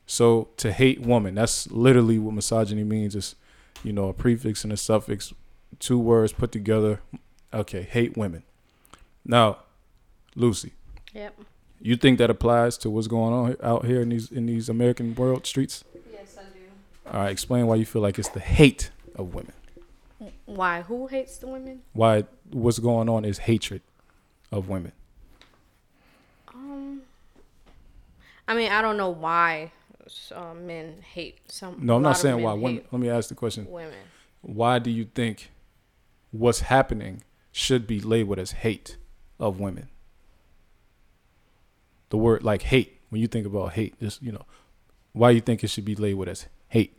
So 0.06 0.49
to 0.59 0.73
hate 0.73 1.00
woman, 1.00 1.37
that's 1.37 1.71
literally 1.71 2.18
what 2.18 2.35
misogyny 2.35 2.85
means. 2.85 3.16
It's, 3.16 3.35
you 3.83 3.92
know 3.92 4.09
a 4.09 4.12
prefix 4.12 4.64
and 4.64 4.73
a 4.73 4.76
suffix, 4.76 5.33
two 5.78 5.99
words 5.99 6.33
put 6.33 6.50
together. 6.50 7.00
Okay, 7.52 7.83
hate 7.83 8.16
women. 8.16 8.42
Now, 9.25 9.59
Lucy. 10.35 10.73
Yep. 11.12 11.38
You 11.80 11.97
think 11.97 12.18
that 12.18 12.30
applies 12.30 12.78
to 12.78 12.90
what's 12.90 13.06
going 13.06 13.33
on 13.33 13.56
out 13.62 13.85
here 13.85 14.00
in 14.00 14.09
these 14.09 14.30
in 14.30 14.47
these 14.47 14.68
American 14.68 15.14
world 15.14 15.47
streets? 15.47 15.85
Yes, 16.12 16.37
I 16.38 16.42
do. 16.44 16.61
All 17.12 17.21
right, 17.21 17.30
explain 17.30 17.66
why 17.66 17.76
you 17.76 17.87
feel 17.87 18.02
like 18.02 18.18
it's 18.18 18.30
the 18.30 18.40
hate 18.40 18.90
of 19.14 19.35
women. 19.35 19.52
Why? 20.47 20.83
Who 20.83 21.06
hates 21.06 21.37
the 21.38 21.47
women? 21.47 21.83
Why 21.92 22.25
what's 22.50 22.78
going 22.78 23.09
on 23.09 23.25
is 23.25 23.38
hatred 23.38 23.83
of 24.50 24.68
women. 24.68 24.92
Um, 26.54 27.02
I 28.46 28.54
mean, 28.54 28.70
I 28.70 28.82
don't 28.82 28.96
know 28.96 29.10
why 29.10 29.72
uh, 30.32 30.54
men 30.54 31.02
hate 31.14 31.50
some. 31.50 31.78
No, 31.80 31.96
I'm 31.96 32.02
not 32.02 32.18
saying 32.18 32.42
why. 32.42 32.52
Women, 32.52 32.84
let 32.90 33.00
me 33.00 33.08
ask 33.08 33.28
the 33.28 33.34
question. 33.34 33.70
Women. 33.70 33.94
Why 34.42 34.78
do 34.78 34.90
you 34.90 35.06
think 35.06 35.50
what's 36.30 36.60
happening 36.60 37.22
should 37.52 37.86
be 37.86 38.00
labeled 38.00 38.38
as 38.38 38.52
hate 38.52 38.96
of 39.40 39.59
women? 39.59 39.88
The 42.11 42.18
word 42.18 42.42
like 42.42 42.62
hate. 42.62 43.00
When 43.09 43.20
you 43.20 43.28
think 43.28 43.46
about 43.46 43.72
hate, 43.72 43.98
just 44.00 44.22
you 44.22 44.33
know, 44.33 44.44
why 45.12 45.30
you 45.30 45.40
think 45.40 45.64
it 45.64 45.68
should 45.68 45.85
be 45.85 45.94
labeled 45.94 46.28
as 46.28 46.46
hate? 46.68 46.96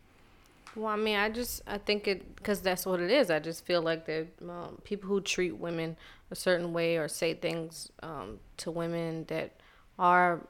Well, 0.76 0.88
I 0.88 0.96
mean, 0.96 1.18
I 1.18 1.30
just 1.30 1.62
I 1.68 1.78
think 1.78 2.08
it 2.08 2.36
because 2.36 2.62
that's 2.62 2.86
what 2.86 3.00
it 3.00 3.12
is. 3.12 3.30
I 3.30 3.40
just 3.40 3.66
feel 3.66 3.82
like 3.82 4.06
the 4.06 4.28
um, 4.50 4.80
people 4.84 5.08
who 5.08 5.22
treat 5.22 5.58
women 5.58 5.96
a 6.32 6.36
certain 6.36 6.74
way 6.74 6.98
or 6.98 7.08
say 7.08 7.34
things 7.34 7.92
um, 8.02 8.40
to 8.58 8.72
women 8.72 9.26
that 9.28 9.60
are 10.00 10.42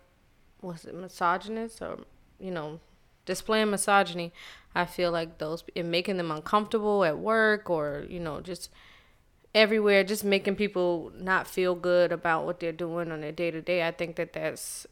was 0.65 0.85
it 0.85 0.95
misogynist 0.95 1.81
or 1.81 1.99
you 2.39 2.51
know 2.51 2.79
displaying 3.25 3.71
misogyny. 3.71 4.31
I 4.73 4.85
feel 4.85 5.11
like 5.11 5.37
those 5.37 5.63
and 5.75 5.89
making 5.89 6.17
them 6.17 6.31
uncomfortable 6.31 7.03
at 7.03 7.17
work 7.17 7.69
or 7.69 8.05
you 8.09 8.19
know 8.19 8.41
just 8.41 8.69
everywhere, 9.53 10.03
just 10.03 10.23
making 10.23 10.55
people 10.55 11.11
not 11.15 11.47
feel 11.47 11.75
good 11.75 12.11
about 12.11 12.45
what 12.45 12.59
they're 12.59 12.73
doing 12.73 13.11
on 13.11 13.21
their 13.21 13.31
day 13.31 13.51
to 13.51 13.61
day. 13.61 13.87
I 13.87 13.91
think 13.91 14.17
that 14.17 14.33
that's 14.33 14.85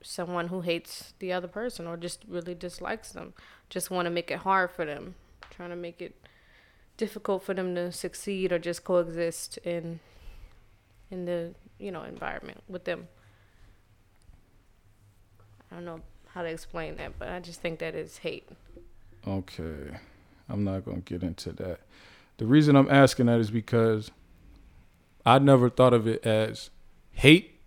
someone 0.00 0.48
who 0.48 0.60
hates 0.60 1.14
the 1.18 1.32
other 1.32 1.48
person 1.48 1.86
or 1.86 1.96
just 1.96 2.24
really 2.28 2.54
dislikes 2.54 3.12
them 3.12 3.32
just 3.70 3.90
want 3.90 4.06
to 4.06 4.10
make 4.10 4.30
it 4.30 4.38
hard 4.38 4.70
for 4.70 4.84
them, 4.84 5.14
trying 5.50 5.70
to 5.70 5.76
make 5.76 6.00
it 6.00 6.14
difficult 6.96 7.42
for 7.42 7.54
them 7.54 7.74
to 7.74 7.90
succeed 7.90 8.52
or 8.52 8.58
just 8.58 8.84
coexist 8.84 9.58
in 9.58 9.98
in 11.10 11.24
the 11.24 11.54
you 11.78 11.90
know 11.90 12.02
environment 12.04 12.62
with 12.68 12.84
them. 12.84 13.08
I 15.74 15.78
don't 15.78 15.86
know 15.86 16.00
how 16.28 16.42
to 16.42 16.48
explain 16.48 16.96
that, 16.96 17.18
but 17.18 17.28
I 17.28 17.40
just 17.40 17.60
think 17.60 17.80
that 17.80 17.96
is 17.96 18.18
hate. 18.18 18.48
Okay. 19.26 19.96
I'm 20.48 20.62
not 20.62 20.84
going 20.84 21.02
to 21.02 21.12
get 21.12 21.24
into 21.24 21.50
that. 21.52 21.80
The 22.36 22.46
reason 22.46 22.76
I'm 22.76 22.88
asking 22.88 23.26
that 23.26 23.40
is 23.40 23.50
because 23.50 24.12
I 25.26 25.40
never 25.40 25.68
thought 25.68 25.92
of 25.92 26.06
it 26.06 26.24
as 26.24 26.70
hate 27.10 27.58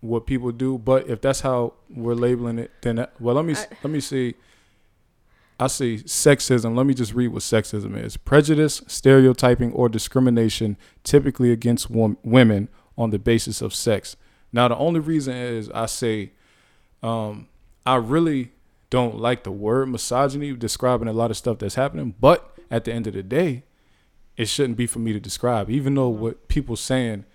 what 0.00 0.26
people 0.26 0.50
do, 0.50 0.78
but 0.78 1.08
if 1.08 1.20
that's 1.20 1.40
how 1.40 1.74
we're 1.88 2.14
labeling 2.14 2.58
it, 2.58 2.72
then 2.82 2.96
that, 2.96 3.12
well, 3.20 3.36
let 3.36 3.44
me 3.44 3.54
I, 3.54 3.66
let 3.84 3.90
me 3.90 4.00
see 4.00 4.34
I 5.60 5.68
see 5.68 5.98
sexism. 5.98 6.76
Let 6.76 6.86
me 6.86 6.94
just 6.94 7.14
read 7.14 7.28
what 7.28 7.42
sexism 7.42 7.96
is 7.96 8.16
prejudice, 8.16 8.82
stereotyping, 8.88 9.72
or 9.72 9.88
discrimination 9.88 10.76
typically 11.04 11.52
against 11.52 11.88
wom- 11.88 12.18
women 12.24 12.68
on 12.98 13.10
the 13.10 13.18
basis 13.18 13.62
of 13.62 13.72
sex. 13.72 14.16
Now, 14.52 14.66
the 14.66 14.76
only 14.76 15.00
reason 15.00 15.34
is 15.36 15.70
I 15.70 15.86
say 15.86 16.32
um, 17.04 17.48
I 17.84 17.96
really 17.96 18.52
don't 18.88 19.18
like 19.18 19.44
the 19.44 19.52
word 19.52 19.90
misogyny 19.90 20.54
describing 20.54 21.06
a 21.06 21.12
lot 21.12 21.30
of 21.30 21.36
stuff 21.36 21.58
that's 21.58 21.74
happening, 21.74 22.14
but 22.18 22.56
at 22.70 22.84
the 22.84 22.92
end 22.92 23.06
of 23.06 23.12
the 23.12 23.22
day, 23.22 23.64
it 24.36 24.46
shouldn't 24.46 24.78
be 24.78 24.86
for 24.86 25.00
me 25.00 25.12
to 25.12 25.20
describe. 25.20 25.70
Even 25.70 25.94
though 25.94 26.08
what 26.08 26.48
people 26.48 26.76
saying 26.76 27.26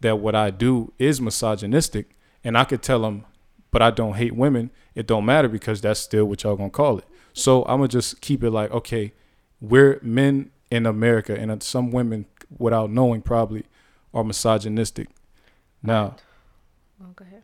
that 0.00 0.20
what 0.20 0.36
I 0.36 0.50
do 0.50 0.92
is 0.98 1.20
misogynistic, 1.20 2.14
and 2.44 2.56
I 2.56 2.62
could 2.62 2.80
tell 2.80 3.00
them, 3.00 3.24
but 3.72 3.82
I 3.82 3.90
don't 3.90 4.14
hate 4.14 4.36
women, 4.36 4.70
it 4.94 5.08
don't 5.08 5.24
matter 5.24 5.48
because 5.48 5.80
that's 5.80 5.98
still 5.98 6.26
what 6.26 6.44
y'all 6.44 6.56
gonna 6.56 6.70
call 6.70 6.98
it. 6.98 7.04
So 7.32 7.62
I'm 7.62 7.78
gonna 7.78 7.88
just 7.88 8.20
keep 8.20 8.44
it 8.44 8.52
like, 8.52 8.70
okay, 8.70 9.12
we're 9.60 9.98
men 10.00 10.52
in 10.70 10.86
America, 10.86 11.34
and 11.34 11.60
some 11.62 11.90
women, 11.90 12.26
without 12.56 12.90
knowing, 12.90 13.22
probably 13.22 13.64
are 14.14 14.22
misogynistic. 14.22 15.08
Now, 15.82 16.16
oh, 17.02 17.12
go 17.16 17.24
ahead. 17.24 17.42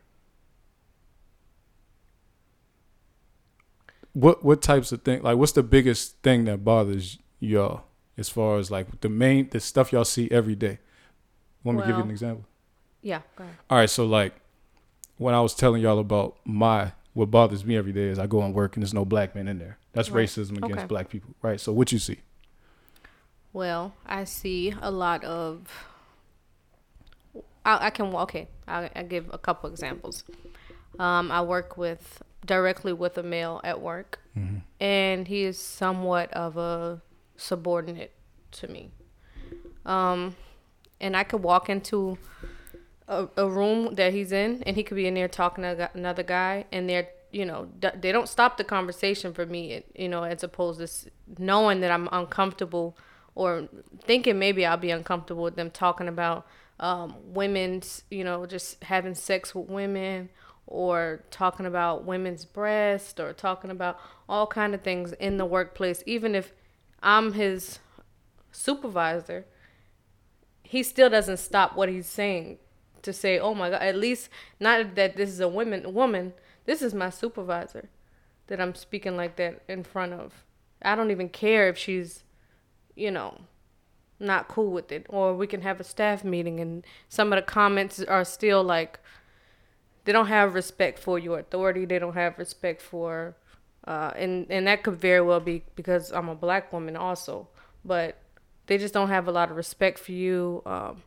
What 4.14 4.44
what 4.44 4.62
types 4.62 4.90
of 4.90 5.02
things? 5.02 5.22
Like, 5.22 5.36
what's 5.36 5.52
the 5.52 5.62
biggest 5.62 6.22
thing 6.22 6.44
that 6.46 6.64
bothers 6.64 7.18
y'all 7.40 7.82
as 8.16 8.28
far 8.28 8.58
as 8.58 8.70
like 8.70 9.00
the 9.00 9.08
main 9.08 9.50
the 9.50 9.60
stuff 9.60 9.92
y'all 9.92 10.04
see 10.04 10.28
every 10.30 10.54
day? 10.54 10.78
Let 11.64 11.72
me 11.72 11.78
well, 11.78 11.86
give 11.86 11.96
you 11.96 12.02
an 12.04 12.10
example? 12.10 12.44
Yeah, 13.02 13.20
go 13.36 13.44
ahead. 13.44 13.56
All 13.70 13.78
right, 13.78 13.90
so 13.90 14.06
like 14.06 14.34
when 15.18 15.34
I 15.34 15.40
was 15.40 15.54
telling 15.54 15.82
y'all 15.82 15.98
about 15.98 16.36
my 16.44 16.92
what 17.12 17.30
bothers 17.30 17.64
me 17.64 17.76
every 17.76 17.92
day 17.92 18.08
is 18.08 18.18
I 18.18 18.26
go 18.26 18.42
and 18.42 18.54
work 18.54 18.76
and 18.76 18.82
there's 18.82 18.94
no 18.94 19.04
black 19.04 19.34
men 19.34 19.48
in 19.48 19.58
there. 19.58 19.78
That's 19.92 20.10
right. 20.10 20.28
racism 20.28 20.58
against 20.58 20.78
okay. 20.78 20.86
black 20.86 21.08
people, 21.08 21.34
right? 21.42 21.60
So 21.60 21.72
what 21.72 21.92
you 21.92 21.98
see? 21.98 22.18
Well, 23.52 23.94
I 24.04 24.24
see 24.24 24.74
a 24.82 24.90
lot 24.90 25.22
of. 25.22 25.68
I, 27.64 27.86
I 27.86 27.90
can 27.90 28.06
okay. 28.14 28.48
I, 28.66 28.90
I 28.94 29.02
give 29.04 29.30
a 29.32 29.38
couple 29.38 29.70
examples. 29.70 30.24
Um, 30.98 31.30
I 31.30 31.40
work 31.40 31.76
with 31.76 32.22
directly 32.44 32.92
with 32.92 33.16
a 33.18 33.22
male 33.22 33.60
at 33.64 33.80
work, 33.80 34.20
mm-hmm. 34.36 34.58
and 34.80 35.28
he 35.28 35.44
is 35.44 35.58
somewhat 35.58 36.32
of 36.32 36.56
a 36.56 37.02
subordinate 37.36 38.12
to 38.52 38.68
me. 38.68 38.90
Um, 39.84 40.36
and 41.00 41.16
I 41.16 41.24
could 41.24 41.42
walk 41.42 41.68
into 41.68 42.18
a, 43.08 43.28
a 43.36 43.48
room 43.48 43.94
that 43.94 44.12
he's 44.12 44.32
in, 44.32 44.62
and 44.64 44.76
he 44.76 44.82
could 44.82 44.96
be 44.96 45.06
in 45.06 45.14
there 45.14 45.28
talking 45.28 45.62
to 45.62 45.90
another 45.94 46.22
guy, 46.22 46.64
and 46.72 46.88
they're 46.88 47.08
you 47.34 47.44
know, 47.44 47.66
d- 47.80 47.88
they 48.00 48.12
don't 48.12 48.28
stop 48.28 48.56
the 48.56 48.64
conversation 48.64 49.34
for 49.34 49.44
me, 49.44 49.82
you 49.96 50.08
know, 50.08 50.22
as 50.22 50.44
opposed 50.44 50.78
to 50.78 51.10
knowing 51.36 51.80
that 51.80 51.90
I'm 51.90 52.08
uncomfortable 52.12 52.96
or 53.34 53.68
thinking 54.04 54.38
maybe 54.38 54.64
I'll 54.64 54.76
be 54.76 54.92
uncomfortable 54.92 55.42
with 55.42 55.56
them 55.56 55.72
talking 55.72 56.06
about 56.06 56.46
um, 56.78 57.16
women's, 57.24 58.04
you 58.08 58.22
know, 58.22 58.46
just 58.46 58.82
having 58.84 59.16
sex 59.16 59.52
with 59.52 59.68
women 59.68 60.30
or 60.66 61.22
talking 61.30 61.66
about 61.66 62.04
women's 62.04 62.44
breast 62.44 63.20
or 63.20 63.32
talking 63.32 63.70
about 63.70 63.98
all 64.28 64.46
kind 64.46 64.74
of 64.74 64.82
things 64.82 65.12
in 65.14 65.36
the 65.36 65.44
workplace 65.44 66.02
even 66.06 66.34
if 66.34 66.52
i'm 67.02 67.34
his 67.34 67.78
supervisor 68.50 69.44
he 70.62 70.82
still 70.82 71.10
doesn't 71.10 71.36
stop 71.36 71.76
what 71.76 71.88
he's 71.88 72.06
saying 72.06 72.58
to 73.02 73.12
say 73.12 73.38
oh 73.38 73.54
my 73.54 73.68
god 73.68 73.82
at 73.82 73.96
least 73.96 74.28
not 74.58 74.94
that 74.94 75.16
this 75.16 75.28
is 75.28 75.40
a 75.40 75.48
woman 75.48 75.92
woman 75.92 76.32
this 76.64 76.80
is 76.80 76.94
my 76.94 77.10
supervisor 77.10 77.88
that 78.46 78.60
i'm 78.60 78.74
speaking 78.74 79.16
like 79.16 79.36
that 79.36 79.62
in 79.68 79.82
front 79.82 80.12
of. 80.12 80.44
I 80.82 80.94
don't 80.94 81.10
even 81.10 81.28
care 81.28 81.68
if 81.68 81.78
she's 81.78 82.24
you 82.94 83.10
know 83.10 83.40
not 84.20 84.48
cool 84.48 84.70
with 84.70 84.92
it 84.92 85.06
or 85.08 85.34
we 85.34 85.46
can 85.46 85.62
have 85.62 85.80
a 85.80 85.84
staff 85.84 86.22
meeting 86.22 86.60
and 86.60 86.84
some 87.08 87.32
of 87.32 87.36
the 87.36 87.42
comments 87.42 88.02
are 88.02 88.24
still 88.24 88.62
like 88.62 89.00
they 90.04 90.12
don't 90.12 90.26
have 90.26 90.54
respect 90.54 90.98
for 90.98 91.18
your 91.18 91.38
authority. 91.38 91.84
They 91.84 91.98
don't 91.98 92.14
have 92.14 92.38
respect 92.38 92.82
for, 92.82 93.36
uh, 93.86 94.12
and 94.16 94.46
and 94.50 94.66
that 94.66 94.82
could 94.82 94.96
very 94.96 95.20
well 95.20 95.40
be 95.40 95.64
because 95.74 96.12
I'm 96.12 96.28
a 96.28 96.34
black 96.34 96.72
woman 96.72 96.96
also, 96.96 97.48
but 97.84 98.18
they 98.66 98.78
just 98.78 98.94
don't 98.94 99.08
have 99.08 99.26
a 99.26 99.32
lot 99.32 99.50
of 99.50 99.56
respect 99.56 99.98
for 99.98 100.12
you. 100.12 100.62
Um, 100.66 101.02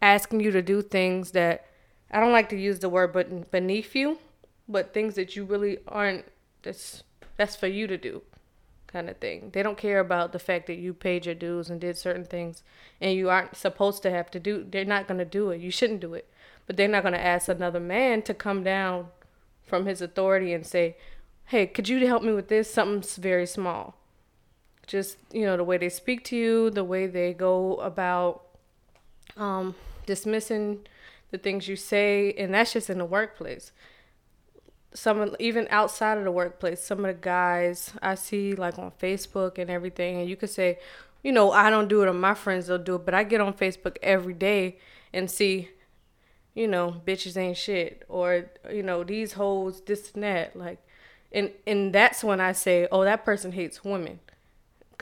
asking 0.00 0.40
you 0.40 0.50
to 0.50 0.62
do 0.62 0.82
things 0.82 1.32
that 1.32 1.66
I 2.10 2.20
don't 2.20 2.32
like 2.32 2.48
to 2.50 2.56
use 2.56 2.80
the 2.80 2.88
word, 2.88 3.12
but 3.12 3.50
beneath 3.50 3.94
you, 3.94 4.18
but 4.68 4.92
things 4.92 5.14
that 5.14 5.36
you 5.36 5.44
really 5.44 5.78
aren't. 5.86 6.24
That's 6.62 7.02
that's 7.36 7.56
for 7.56 7.66
you 7.66 7.86
to 7.86 7.98
do, 7.98 8.22
kind 8.86 9.10
of 9.10 9.18
thing. 9.18 9.50
They 9.52 9.62
don't 9.62 9.76
care 9.76 10.00
about 10.00 10.32
the 10.32 10.38
fact 10.38 10.66
that 10.68 10.78
you 10.78 10.94
paid 10.94 11.26
your 11.26 11.34
dues 11.34 11.68
and 11.68 11.78
did 11.78 11.98
certain 11.98 12.24
things, 12.24 12.62
and 12.98 13.12
you 13.12 13.28
aren't 13.28 13.56
supposed 13.56 14.02
to 14.04 14.10
have 14.10 14.30
to 14.30 14.40
do. 14.40 14.64
They're 14.68 14.86
not 14.86 15.06
gonna 15.06 15.26
do 15.26 15.50
it. 15.50 15.60
You 15.60 15.70
shouldn't 15.70 16.00
do 16.00 16.14
it 16.14 16.31
but 16.66 16.76
they're 16.76 16.88
not 16.88 17.02
going 17.02 17.14
to 17.14 17.24
ask 17.24 17.48
another 17.48 17.80
man 17.80 18.22
to 18.22 18.34
come 18.34 18.62
down 18.62 19.08
from 19.64 19.86
his 19.86 20.02
authority 20.02 20.52
and 20.52 20.66
say, 20.66 20.96
"Hey, 21.46 21.66
could 21.66 21.88
you 21.88 22.06
help 22.06 22.22
me 22.22 22.32
with 22.32 22.48
this? 22.48 22.72
Something's 22.72 23.16
very 23.16 23.46
small." 23.46 23.94
Just 24.86 25.18
you 25.32 25.42
know 25.42 25.56
the 25.56 25.64
way 25.64 25.78
they 25.78 25.88
speak 25.88 26.24
to 26.24 26.36
you, 26.36 26.70
the 26.70 26.84
way 26.84 27.06
they 27.06 27.32
go 27.32 27.76
about 27.76 28.42
um, 29.36 29.74
dismissing 30.06 30.86
the 31.30 31.38
things 31.38 31.68
you 31.68 31.76
say, 31.76 32.32
and 32.34 32.52
that's 32.54 32.72
just 32.72 32.90
in 32.90 32.98
the 32.98 33.04
workplace. 33.04 33.72
Some 34.94 35.34
even 35.38 35.66
outside 35.70 36.18
of 36.18 36.24
the 36.24 36.30
workplace, 36.30 36.82
some 36.82 36.98
of 36.98 37.06
the 37.06 37.20
guys 37.20 37.94
I 38.02 38.14
see 38.14 38.54
like 38.54 38.78
on 38.78 38.92
Facebook 39.00 39.58
and 39.58 39.70
everything, 39.70 40.20
and 40.20 40.28
you 40.28 40.36
could 40.36 40.50
say, 40.50 40.78
you 41.22 41.32
know, 41.32 41.52
I 41.52 41.70
don't 41.70 41.88
do 41.88 42.02
it, 42.02 42.08
or 42.08 42.12
my 42.12 42.34
friends 42.34 42.66
don't 42.66 42.84
do 42.84 42.96
it, 42.96 43.04
but 43.04 43.14
I 43.14 43.24
get 43.24 43.40
on 43.40 43.54
Facebook 43.54 43.96
every 44.02 44.34
day 44.34 44.78
and 45.12 45.30
see 45.30 45.70
you 46.54 46.68
know, 46.68 47.00
bitches 47.06 47.36
ain't 47.36 47.56
shit, 47.56 48.04
or 48.08 48.50
you 48.70 48.82
know, 48.82 49.04
these 49.04 49.34
hoes, 49.34 49.80
this 49.82 50.12
and 50.12 50.22
that. 50.22 50.56
Like, 50.56 50.78
and 51.32 51.50
and 51.66 51.94
that's 51.94 52.22
when 52.22 52.40
I 52.40 52.52
say, 52.52 52.88
oh, 52.92 53.04
that 53.04 53.24
person 53.24 53.52
hates 53.52 53.84
women. 53.84 54.20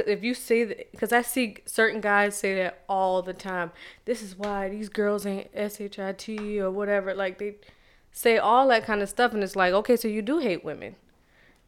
If 0.06 0.24
you 0.24 0.32
say 0.34 0.64
that, 0.64 0.92
because 0.92 1.12
I 1.12 1.22
see 1.22 1.56
certain 1.66 2.00
guys 2.00 2.36
say 2.36 2.54
that 2.54 2.84
all 2.88 3.20
the 3.20 3.34
time. 3.34 3.72
This 4.04 4.22
is 4.22 4.38
why 4.38 4.68
these 4.68 4.88
girls 4.88 5.26
ain't 5.26 5.50
shit 5.54 6.60
or 6.60 6.70
whatever. 6.70 7.14
Like 7.14 7.38
they 7.38 7.56
say 8.12 8.38
all 8.38 8.68
that 8.68 8.84
kind 8.84 9.02
of 9.02 9.08
stuff, 9.08 9.34
and 9.34 9.42
it's 9.42 9.56
like, 9.56 9.72
okay, 9.74 9.96
so 9.96 10.08
you 10.08 10.22
do 10.22 10.38
hate 10.38 10.64
women, 10.64 10.96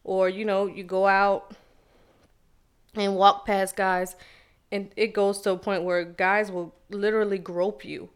or 0.04 0.28
you 0.28 0.44
know, 0.44 0.66
you 0.66 0.84
go 0.84 1.06
out 1.06 1.54
and 2.94 3.16
walk 3.16 3.46
past 3.46 3.76
guys, 3.76 4.14
and 4.70 4.90
it 4.96 5.08
goes 5.08 5.40
to 5.40 5.50
a 5.50 5.56
point 5.58 5.82
where 5.82 6.04
guys 6.04 6.50
will 6.52 6.74
literally 6.88 7.38
grope 7.38 7.84
you 7.84 8.08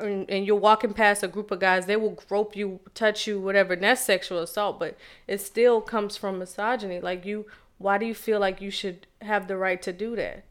and, 0.00 0.28
and, 0.30 0.46
you're 0.46 0.56
walking 0.56 0.92
past 0.92 1.22
a 1.22 1.28
group 1.28 1.50
of 1.50 1.60
guys, 1.60 1.86
they 1.86 1.96
will 1.96 2.18
grope 2.28 2.56
you, 2.56 2.80
touch 2.94 3.26
you, 3.26 3.40
whatever. 3.40 3.74
And 3.74 3.82
that's 3.82 4.00
sexual 4.00 4.40
assault, 4.40 4.78
but 4.78 4.96
it 5.26 5.40
still 5.40 5.80
comes 5.80 6.16
from 6.16 6.38
misogyny. 6.38 7.00
Like 7.00 7.24
you, 7.24 7.46
why 7.78 7.98
do 7.98 8.06
you 8.06 8.14
feel 8.14 8.40
like 8.40 8.60
you 8.60 8.70
should 8.70 9.06
have 9.22 9.48
the 9.48 9.56
right 9.56 9.80
to 9.82 9.92
do 9.92 10.16
that? 10.16 10.44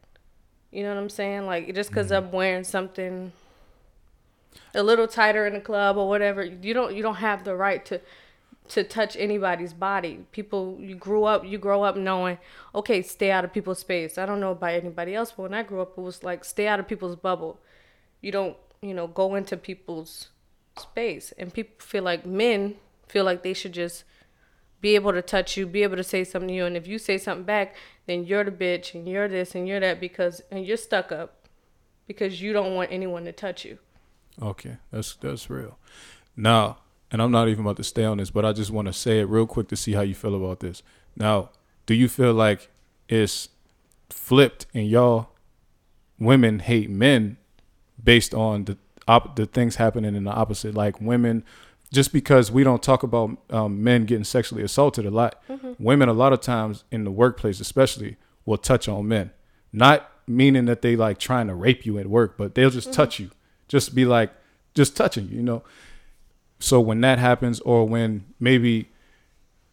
You 0.70 0.82
know 0.82 0.94
what 0.94 1.00
I'm 1.00 1.10
saying? 1.10 1.46
Like 1.46 1.74
just 1.74 1.90
because 1.90 2.10
mm-hmm. 2.10 2.26
I'm 2.26 2.32
wearing 2.32 2.64
something 2.64 3.32
a 4.74 4.82
little 4.82 5.06
tighter 5.06 5.46
in 5.46 5.54
the 5.54 5.60
club 5.60 5.96
or 5.96 6.08
whatever, 6.08 6.44
you 6.44 6.74
don't 6.74 6.94
you 6.94 7.02
don't 7.02 7.16
have 7.16 7.44
the 7.44 7.54
right 7.54 7.84
to 7.86 8.00
to 8.68 8.82
touch 8.82 9.16
anybody's 9.16 9.72
body. 9.72 10.24
People, 10.32 10.78
you 10.80 10.94
grew 10.94 11.24
up, 11.24 11.44
you 11.44 11.58
grow 11.58 11.82
up 11.82 11.96
knowing, 11.96 12.38
okay, 12.74 13.02
stay 13.02 13.30
out 13.30 13.44
of 13.44 13.52
people's 13.52 13.78
space. 13.78 14.16
I 14.16 14.24
don't 14.24 14.40
know 14.40 14.52
about 14.52 14.72
anybody 14.72 15.14
else, 15.14 15.32
but 15.32 15.44
when 15.44 15.54
I 15.54 15.62
grew 15.62 15.82
up, 15.82 15.98
it 15.98 16.00
was 16.00 16.22
like 16.22 16.44
stay 16.44 16.66
out 16.66 16.80
of 16.80 16.88
people's 16.88 17.16
bubble. 17.16 17.60
You 18.20 18.32
don't 18.32 18.56
you 18.84 18.94
know, 18.94 19.06
go 19.06 19.34
into 19.34 19.56
people's 19.56 20.28
space. 20.78 21.32
And 21.38 21.52
people 21.52 21.74
feel 21.78 22.02
like 22.02 22.26
men 22.26 22.76
feel 23.08 23.24
like 23.24 23.42
they 23.42 23.54
should 23.54 23.72
just 23.72 24.04
be 24.80 24.94
able 24.94 25.12
to 25.12 25.22
touch 25.22 25.56
you, 25.56 25.66
be 25.66 25.82
able 25.82 25.96
to 25.96 26.04
say 26.04 26.24
something 26.24 26.48
to 26.48 26.54
you. 26.54 26.66
And 26.66 26.76
if 26.76 26.86
you 26.86 26.98
say 26.98 27.16
something 27.16 27.44
back, 27.44 27.74
then 28.06 28.24
you're 28.24 28.44
the 28.44 28.50
bitch 28.50 28.94
and 28.94 29.08
you're 29.08 29.28
this 29.28 29.54
and 29.54 29.66
you're 29.66 29.80
that 29.80 30.00
because, 30.00 30.42
and 30.50 30.66
you're 30.66 30.76
stuck 30.76 31.10
up 31.10 31.48
because 32.06 32.42
you 32.42 32.52
don't 32.52 32.74
want 32.74 32.92
anyone 32.92 33.24
to 33.24 33.32
touch 33.32 33.64
you. 33.64 33.78
Okay, 34.42 34.76
that's 34.90 35.14
that's 35.16 35.48
real. 35.48 35.78
Now, 36.36 36.78
and 37.10 37.22
I'm 37.22 37.30
not 37.30 37.48
even 37.48 37.64
about 37.64 37.76
to 37.76 37.84
stay 37.84 38.04
on 38.04 38.18
this, 38.18 38.30
but 38.30 38.44
I 38.44 38.52
just 38.52 38.70
want 38.70 38.86
to 38.86 38.92
say 38.92 39.20
it 39.20 39.28
real 39.28 39.46
quick 39.46 39.68
to 39.68 39.76
see 39.76 39.92
how 39.92 40.00
you 40.00 40.14
feel 40.14 40.34
about 40.34 40.60
this. 40.60 40.82
Now, 41.16 41.50
do 41.86 41.94
you 41.94 42.08
feel 42.08 42.34
like 42.34 42.68
it's 43.08 43.48
flipped 44.10 44.66
and 44.74 44.88
y'all 44.88 45.28
women 46.18 46.58
hate 46.58 46.90
men 46.90 47.36
based 48.02 48.34
on 48.34 48.64
the 48.64 48.78
op- 49.08 49.36
the 49.36 49.46
things 49.46 49.76
happening 49.76 50.14
in 50.14 50.24
the 50.24 50.32
opposite, 50.32 50.74
like 50.74 51.00
women. 51.00 51.44
Just 51.92 52.12
because 52.12 52.50
we 52.50 52.64
don't 52.64 52.82
talk 52.82 53.04
about 53.04 53.38
um, 53.50 53.84
men 53.84 54.04
getting 54.04 54.24
sexually 54.24 54.64
assaulted 54.64 55.06
a 55.06 55.10
lot, 55.10 55.40
mm-hmm. 55.48 55.72
women 55.78 56.08
a 56.08 56.12
lot 56.12 56.32
of 56.32 56.40
times 56.40 56.82
in 56.90 57.04
the 57.04 57.10
workplace, 57.10 57.60
especially, 57.60 58.16
will 58.44 58.58
touch 58.58 58.88
on 58.88 59.06
men. 59.06 59.30
Not 59.72 60.10
meaning 60.26 60.64
that 60.64 60.82
they 60.82 60.96
like 60.96 61.18
trying 61.18 61.46
to 61.46 61.54
rape 61.54 61.86
you 61.86 61.98
at 61.98 62.08
work, 62.08 62.36
but 62.36 62.54
they'll 62.54 62.70
just 62.70 62.88
mm-hmm. 62.88 62.96
touch 62.96 63.20
you, 63.20 63.30
just 63.68 63.94
be 63.94 64.04
like, 64.04 64.32
just 64.74 64.96
touching 64.96 65.28
you, 65.28 65.36
you 65.36 65.42
know. 65.42 65.62
So 66.58 66.80
when 66.80 67.00
that 67.02 67.18
happens, 67.18 67.60
or 67.60 67.86
when 67.86 68.24
maybe 68.40 68.88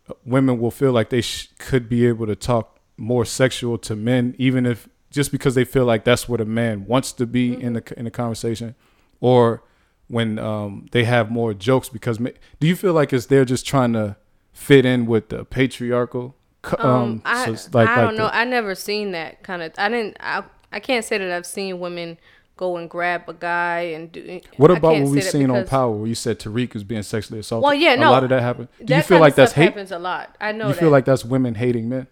uh, 0.07 0.13
women 0.25 0.59
will 0.59 0.71
feel 0.71 0.91
like 0.91 1.09
they 1.09 1.21
sh- 1.21 1.49
could 1.57 1.89
be 1.89 2.05
able 2.05 2.27
to 2.27 2.35
talk 2.35 2.79
more 2.97 3.25
sexual 3.25 3.77
to 3.79 3.95
men, 3.95 4.35
even 4.37 4.65
if 4.65 4.87
just 5.11 5.31
because 5.31 5.53
they 5.53 5.65
feel 5.65 5.85
like 5.85 6.03
that's 6.03 6.27
what 6.27 6.41
a 6.41 6.45
man 6.45 6.85
wants 6.85 7.11
to 7.11 7.27
be 7.27 7.51
mm-hmm. 7.51 7.61
in 7.61 7.73
the 7.73 7.93
in 7.97 8.05
the 8.05 8.11
conversation, 8.11 8.75
or 9.19 9.63
when 10.11 10.37
um, 10.37 10.87
they 10.91 11.05
have 11.05 11.31
more 11.31 11.53
jokes 11.53 11.87
because 11.87 12.17
do 12.17 12.67
you 12.67 12.75
feel 12.75 12.93
like 12.93 13.13
it's 13.13 13.27
they're 13.27 13.45
just 13.45 13.65
trying 13.65 13.93
to 13.93 14.17
fit 14.51 14.85
in 14.85 15.05
with 15.05 15.29
the 15.29 15.45
patriarchal 15.45 16.35
um, 16.77 16.89
um 16.89 17.21
I, 17.23 17.55
so 17.55 17.69
like, 17.73 17.87
I 17.87 17.95
don't 17.95 18.07
like 18.07 18.17
know. 18.17 18.25
the, 18.25 18.35
i 18.35 18.43
never 18.43 18.75
seen 18.75 19.11
that 19.13 19.41
kind 19.41 19.63
of 19.63 19.71
i 19.77 19.89
didn't 19.89 20.17
I, 20.19 20.43
I 20.71 20.79
can't 20.79 21.03
say 21.03 21.17
that 21.17 21.31
i've 21.31 21.45
seen 21.45 21.79
women 21.79 22.17
go 22.57 22.77
and 22.77 22.89
grab 22.89 23.27
a 23.27 23.33
guy 23.33 23.79
and 23.79 24.11
do 24.11 24.41
what 24.57 24.69
about 24.69 24.99
what 24.99 25.09
we've 25.09 25.23
seen 25.23 25.49
on 25.49 25.65
power 25.65 25.91
where 25.91 26.07
you 26.07 26.13
said 26.13 26.39
tariq 26.39 26.73
was 26.73 26.83
being 26.83 27.01
sexually 27.01 27.39
assaulted? 27.39 27.63
Well 27.63 27.73
yeah 27.73 27.95
no 27.95 28.09
a 28.09 28.11
lot 28.11 28.23
of 28.23 28.29
that 28.29 28.41
happened 28.41 28.67
do 28.83 28.93
you 28.93 29.01
feel 29.01 29.19
like 29.19 29.35
that's 29.35 29.53
hate 29.53 29.65
happens 29.65 29.91
a 29.91 29.97
lot. 29.97 30.35
I 30.39 30.51
know 30.51 30.67
you 30.67 30.73
that. 30.73 30.79
feel 30.79 30.89
like 30.89 31.05
that's 31.05 31.25
women 31.25 31.55
hating 31.55 31.89
men 31.89 32.07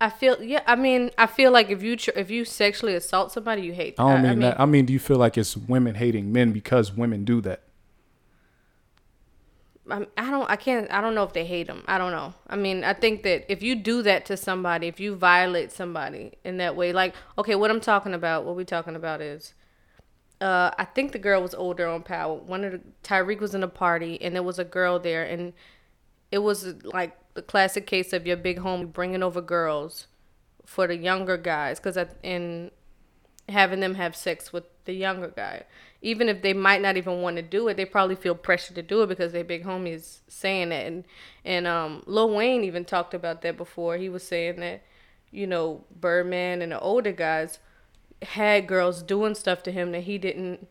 I 0.00 0.10
feel 0.10 0.42
yeah. 0.42 0.62
I 0.66 0.76
mean, 0.76 1.10
I 1.16 1.26
feel 1.26 1.52
like 1.52 1.70
if 1.70 1.82
you 1.82 1.96
if 2.16 2.30
you 2.30 2.44
sexually 2.44 2.94
assault 2.94 3.32
somebody, 3.32 3.62
you 3.62 3.72
hate. 3.72 3.96
That. 3.96 4.02
I 4.02 4.12
don't 4.12 4.22
mean, 4.22 4.30
I 4.30 4.34
mean 4.34 4.40
that. 4.40 4.60
I 4.60 4.66
mean, 4.66 4.86
do 4.86 4.92
you 4.92 4.98
feel 4.98 5.16
like 5.16 5.38
it's 5.38 5.56
women 5.56 5.94
hating 5.94 6.32
men 6.32 6.52
because 6.52 6.92
women 6.92 7.24
do 7.24 7.40
that? 7.42 7.62
I, 9.90 10.06
I 10.16 10.30
don't. 10.30 10.50
I 10.50 10.56
can't. 10.56 10.90
I 10.90 11.00
don't 11.00 11.14
know 11.14 11.24
if 11.24 11.32
they 11.32 11.44
hate 11.44 11.66
them. 11.66 11.84
I 11.86 11.98
don't 11.98 12.10
know. 12.10 12.34
I 12.48 12.56
mean, 12.56 12.84
I 12.84 12.94
think 12.94 13.22
that 13.22 13.50
if 13.52 13.62
you 13.62 13.74
do 13.74 14.02
that 14.02 14.26
to 14.26 14.36
somebody, 14.36 14.88
if 14.88 14.98
you 14.98 15.14
violate 15.14 15.72
somebody 15.72 16.32
in 16.44 16.56
that 16.58 16.74
way, 16.74 16.92
like 16.92 17.14
okay, 17.38 17.54
what 17.54 17.70
I'm 17.70 17.80
talking 17.80 18.14
about, 18.14 18.44
what 18.44 18.56
we 18.56 18.64
talking 18.64 18.96
about 18.96 19.20
is, 19.20 19.54
uh, 20.40 20.70
I 20.78 20.84
think 20.86 21.12
the 21.12 21.18
girl 21.18 21.42
was 21.42 21.54
older 21.54 21.86
on 21.86 22.02
Power. 22.02 22.34
One 22.34 22.64
of 22.64 22.72
the 22.72 22.80
Tariq 23.02 23.40
was 23.40 23.54
in 23.54 23.62
a 23.62 23.68
party, 23.68 24.20
and 24.20 24.34
there 24.34 24.42
was 24.42 24.58
a 24.58 24.64
girl 24.64 24.98
there, 24.98 25.24
and 25.24 25.52
it 26.32 26.38
was 26.38 26.74
like 26.84 27.16
the 27.34 27.42
classic 27.42 27.86
case 27.86 28.12
of 28.12 28.26
your 28.26 28.36
big 28.36 28.58
homie 28.60 28.90
bringing 28.92 29.22
over 29.22 29.40
girls 29.40 30.06
for 30.64 30.86
the 30.86 30.96
younger 30.96 31.36
guys 31.36 31.78
because 31.78 31.98
in 32.22 32.70
having 33.48 33.80
them 33.80 33.94
have 33.96 34.16
sex 34.16 34.52
with 34.52 34.64
the 34.86 34.94
younger 34.94 35.28
guy. 35.28 35.64
Even 36.00 36.28
if 36.28 36.42
they 36.42 36.52
might 36.52 36.82
not 36.82 36.96
even 36.96 37.22
want 37.22 37.36
to 37.36 37.42
do 37.42 37.68
it 37.68 37.76
they 37.76 37.84
probably 37.84 38.14
feel 38.14 38.34
pressure 38.34 38.74
to 38.74 38.82
do 38.82 39.02
it 39.02 39.08
because 39.08 39.32
their 39.32 39.44
big 39.44 39.64
homie 39.64 39.92
is 39.94 40.22
saying 40.28 40.70
that. 40.70 40.86
And 40.86 41.04
and 41.44 41.66
um 41.66 42.02
Lil 42.06 42.34
Wayne 42.34 42.64
even 42.64 42.84
talked 42.84 43.14
about 43.14 43.42
that 43.42 43.56
before. 43.56 43.96
He 43.96 44.08
was 44.08 44.22
saying 44.22 44.60
that 44.60 44.82
you 45.30 45.46
know 45.46 45.84
Birdman 46.00 46.62
and 46.62 46.72
the 46.72 46.80
older 46.80 47.12
guys 47.12 47.58
had 48.22 48.66
girls 48.66 49.02
doing 49.02 49.34
stuff 49.34 49.62
to 49.64 49.72
him 49.72 49.92
that 49.92 50.04
he 50.04 50.18
didn't 50.18 50.66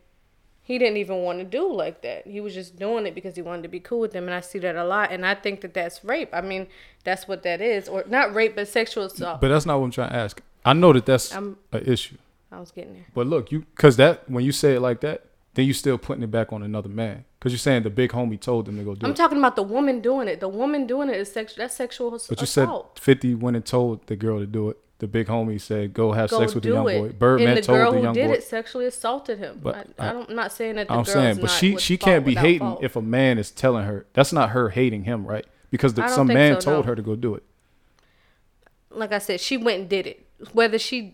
he 0.64 0.78
didn't 0.78 0.96
even 0.96 1.18
want 1.22 1.38
to 1.38 1.44
do 1.44 1.72
like 1.72 2.00
that. 2.02 2.26
He 2.26 2.40
was 2.40 2.54
just 2.54 2.76
doing 2.78 3.06
it 3.06 3.14
because 3.14 3.36
he 3.36 3.42
wanted 3.42 3.62
to 3.62 3.68
be 3.68 3.78
cool 3.80 4.00
with 4.00 4.12
them, 4.12 4.24
and 4.24 4.34
I 4.34 4.40
see 4.40 4.58
that 4.60 4.74
a 4.76 4.84
lot. 4.84 5.12
And 5.12 5.24
I 5.24 5.34
think 5.34 5.60
that 5.60 5.74
that's 5.74 6.02
rape. 6.04 6.30
I 6.32 6.40
mean, 6.40 6.66
that's 7.04 7.28
what 7.28 7.42
that 7.44 7.60
is, 7.60 7.88
or 7.88 8.02
not 8.08 8.34
rape, 8.34 8.56
but 8.56 8.66
sexual 8.66 9.04
assault. 9.04 9.40
But 9.42 9.48
that's 9.48 9.66
not 9.66 9.78
what 9.78 9.84
I'm 9.84 9.90
trying 9.92 10.08
to 10.10 10.16
ask. 10.16 10.42
I 10.64 10.72
know 10.72 10.92
that 10.94 11.04
that's 11.06 11.32
I'm- 11.34 11.58
an 11.72 11.84
issue. 11.86 12.16
I 12.50 12.60
was 12.60 12.70
getting 12.70 12.94
there. 12.94 13.06
But 13.14 13.26
look, 13.26 13.52
you 13.52 13.60
because 13.74 13.96
that 13.96 14.28
when 14.30 14.44
you 14.44 14.52
say 14.52 14.74
it 14.76 14.80
like 14.80 15.00
that, 15.00 15.24
then 15.54 15.66
you're 15.66 15.74
still 15.74 15.98
putting 15.98 16.22
it 16.22 16.30
back 16.30 16.52
on 16.52 16.62
another 16.62 16.88
man 16.88 17.24
because 17.38 17.52
you're 17.52 17.58
saying 17.58 17.82
the 17.82 17.90
big 17.90 18.10
homie 18.12 18.40
told 18.40 18.66
them 18.66 18.76
to 18.78 18.84
go 18.84 18.94
do 18.94 19.04
I'm 19.06 19.12
it. 19.12 19.16
talking 19.16 19.38
about 19.38 19.56
the 19.56 19.62
woman 19.64 20.00
doing 20.00 20.28
it. 20.28 20.38
The 20.40 20.48
woman 20.48 20.86
doing 20.86 21.08
it 21.08 21.16
is 21.16 21.30
sexual. 21.32 21.62
That's 21.62 21.74
sexual 21.74 22.14
ass- 22.14 22.26
But 22.28 22.38
you 22.40 22.44
assault. 22.44 22.92
said 22.96 23.02
50 23.04 23.34
went 23.34 23.56
and 23.56 23.64
told 23.66 24.06
the 24.06 24.16
girl 24.16 24.38
to 24.38 24.46
do 24.46 24.70
it. 24.70 24.76
The 25.04 25.08
big 25.08 25.26
homie 25.26 25.60
said 25.60 25.92
go 25.92 26.12
have 26.12 26.30
Go 26.30 26.38
sex 26.38 26.54
with 26.54 26.64
the 26.64 26.70
young 26.70 26.88
it. 26.88 26.98
boy. 26.98 27.08
Birdman 27.10 27.56
the 27.56 27.60
told 27.60 27.78
the 27.78 27.98
who 27.98 28.02
young 28.04 28.14
did 28.14 28.28
boy. 28.28 28.32
it 28.36 28.42
sexually 28.42 28.86
assaulted 28.86 29.36
him. 29.38 29.60
But 29.62 29.74
I, 29.98 30.06
I- 30.06 30.08
I 30.08 30.12
don't, 30.14 30.30
I'm 30.30 30.34
not 30.34 30.50
saying 30.50 30.76
that 30.76 30.88
the 30.88 30.94
I'm 30.94 31.04
saying, 31.04 31.42
but 31.42 31.50
she 31.50 31.76
she 31.76 31.98
can't 31.98 32.24
be 32.24 32.34
hating 32.34 32.60
fault. 32.60 32.82
if 32.82 32.96
a 32.96 33.02
man 33.02 33.36
is 33.36 33.50
telling 33.50 33.84
her. 33.84 34.06
That's 34.14 34.32
not 34.32 34.50
her 34.50 34.70
hating 34.70 35.04
him, 35.04 35.26
right? 35.26 35.44
Because 35.70 35.92
the, 35.92 36.08
some 36.08 36.28
man 36.28 36.58
so, 36.58 36.70
told 36.70 36.86
no. 36.86 36.88
her 36.88 36.96
to 36.96 37.02
go 37.02 37.16
do 37.16 37.34
it. 37.34 37.42
like 38.88 39.12
I 39.12 39.18
said, 39.18 39.40
she 39.42 39.58
went 39.58 39.80
and 39.80 39.88
did 39.90 40.06
it. 40.06 40.26
Whether 40.54 40.78
she 40.78 41.12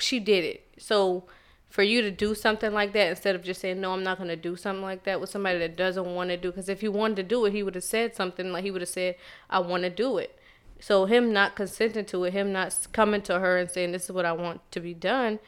she 0.00 0.18
did 0.18 0.42
it. 0.42 0.66
So 0.78 1.24
for 1.68 1.82
you 1.82 2.00
to 2.00 2.10
do 2.10 2.34
something 2.34 2.72
like 2.72 2.94
that 2.94 3.08
instead 3.10 3.34
of 3.34 3.42
just 3.42 3.60
saying 3.60 3.82
no, 3.82 3.92
I'm 3.92 4.02
not 4.02 4.16
going 4.16 4.30
to 4.30 4.36
do 4.36 4.56
something 4.56 4.82
like 4.82 5.04
that 5.04 5.20
with 5.20 5.28
somebody 5.28 5.58
that 5.58 5.76
doesn't 5.76 6.06
want 6.14 6.30
to 6.30 6.38
do. 6.38 6.50
Because 6.52 6.70
if 6.70 6.80
he 6.80 6.88
wanted 6.88 7.16
to 7.16 7.22
do 7.22 7.44
it, 7.44 7.52
he 7.52 7.62
would 7.62 7.74
have 7.74 7.84
said 7.84 8.14
something 8.16 8.50
like 8.50 8.64
he 8.64 8.70
would 8.70 8.80
have 8.80 8.88
said, 8.88 9.16
"I 9.50 9.58
want 9.58 9.82
to 9.82 9.90
do 9.90 10.16
it." 10.16 10.38
So 10.80 11.06
him 11.06 11.32
not 11.32 11.56
consenting 11.56 12.04
to 12.06 12.24
it, 12.24 12.32
him 12.32 12.52
not 12.52 12.76
coming 12.92 13.22
to 13.22 13.38
her 13.38 13.56
and 13.56 13.70
saying, 13.70 13.92
"This 13.92 14.04
is 14.04 14.12
what 14.12 14.24
I 14.24 14.32
want 14.32 14.60
to 14.72 14.80
be 14.80 14.94
done." 14.94 15.38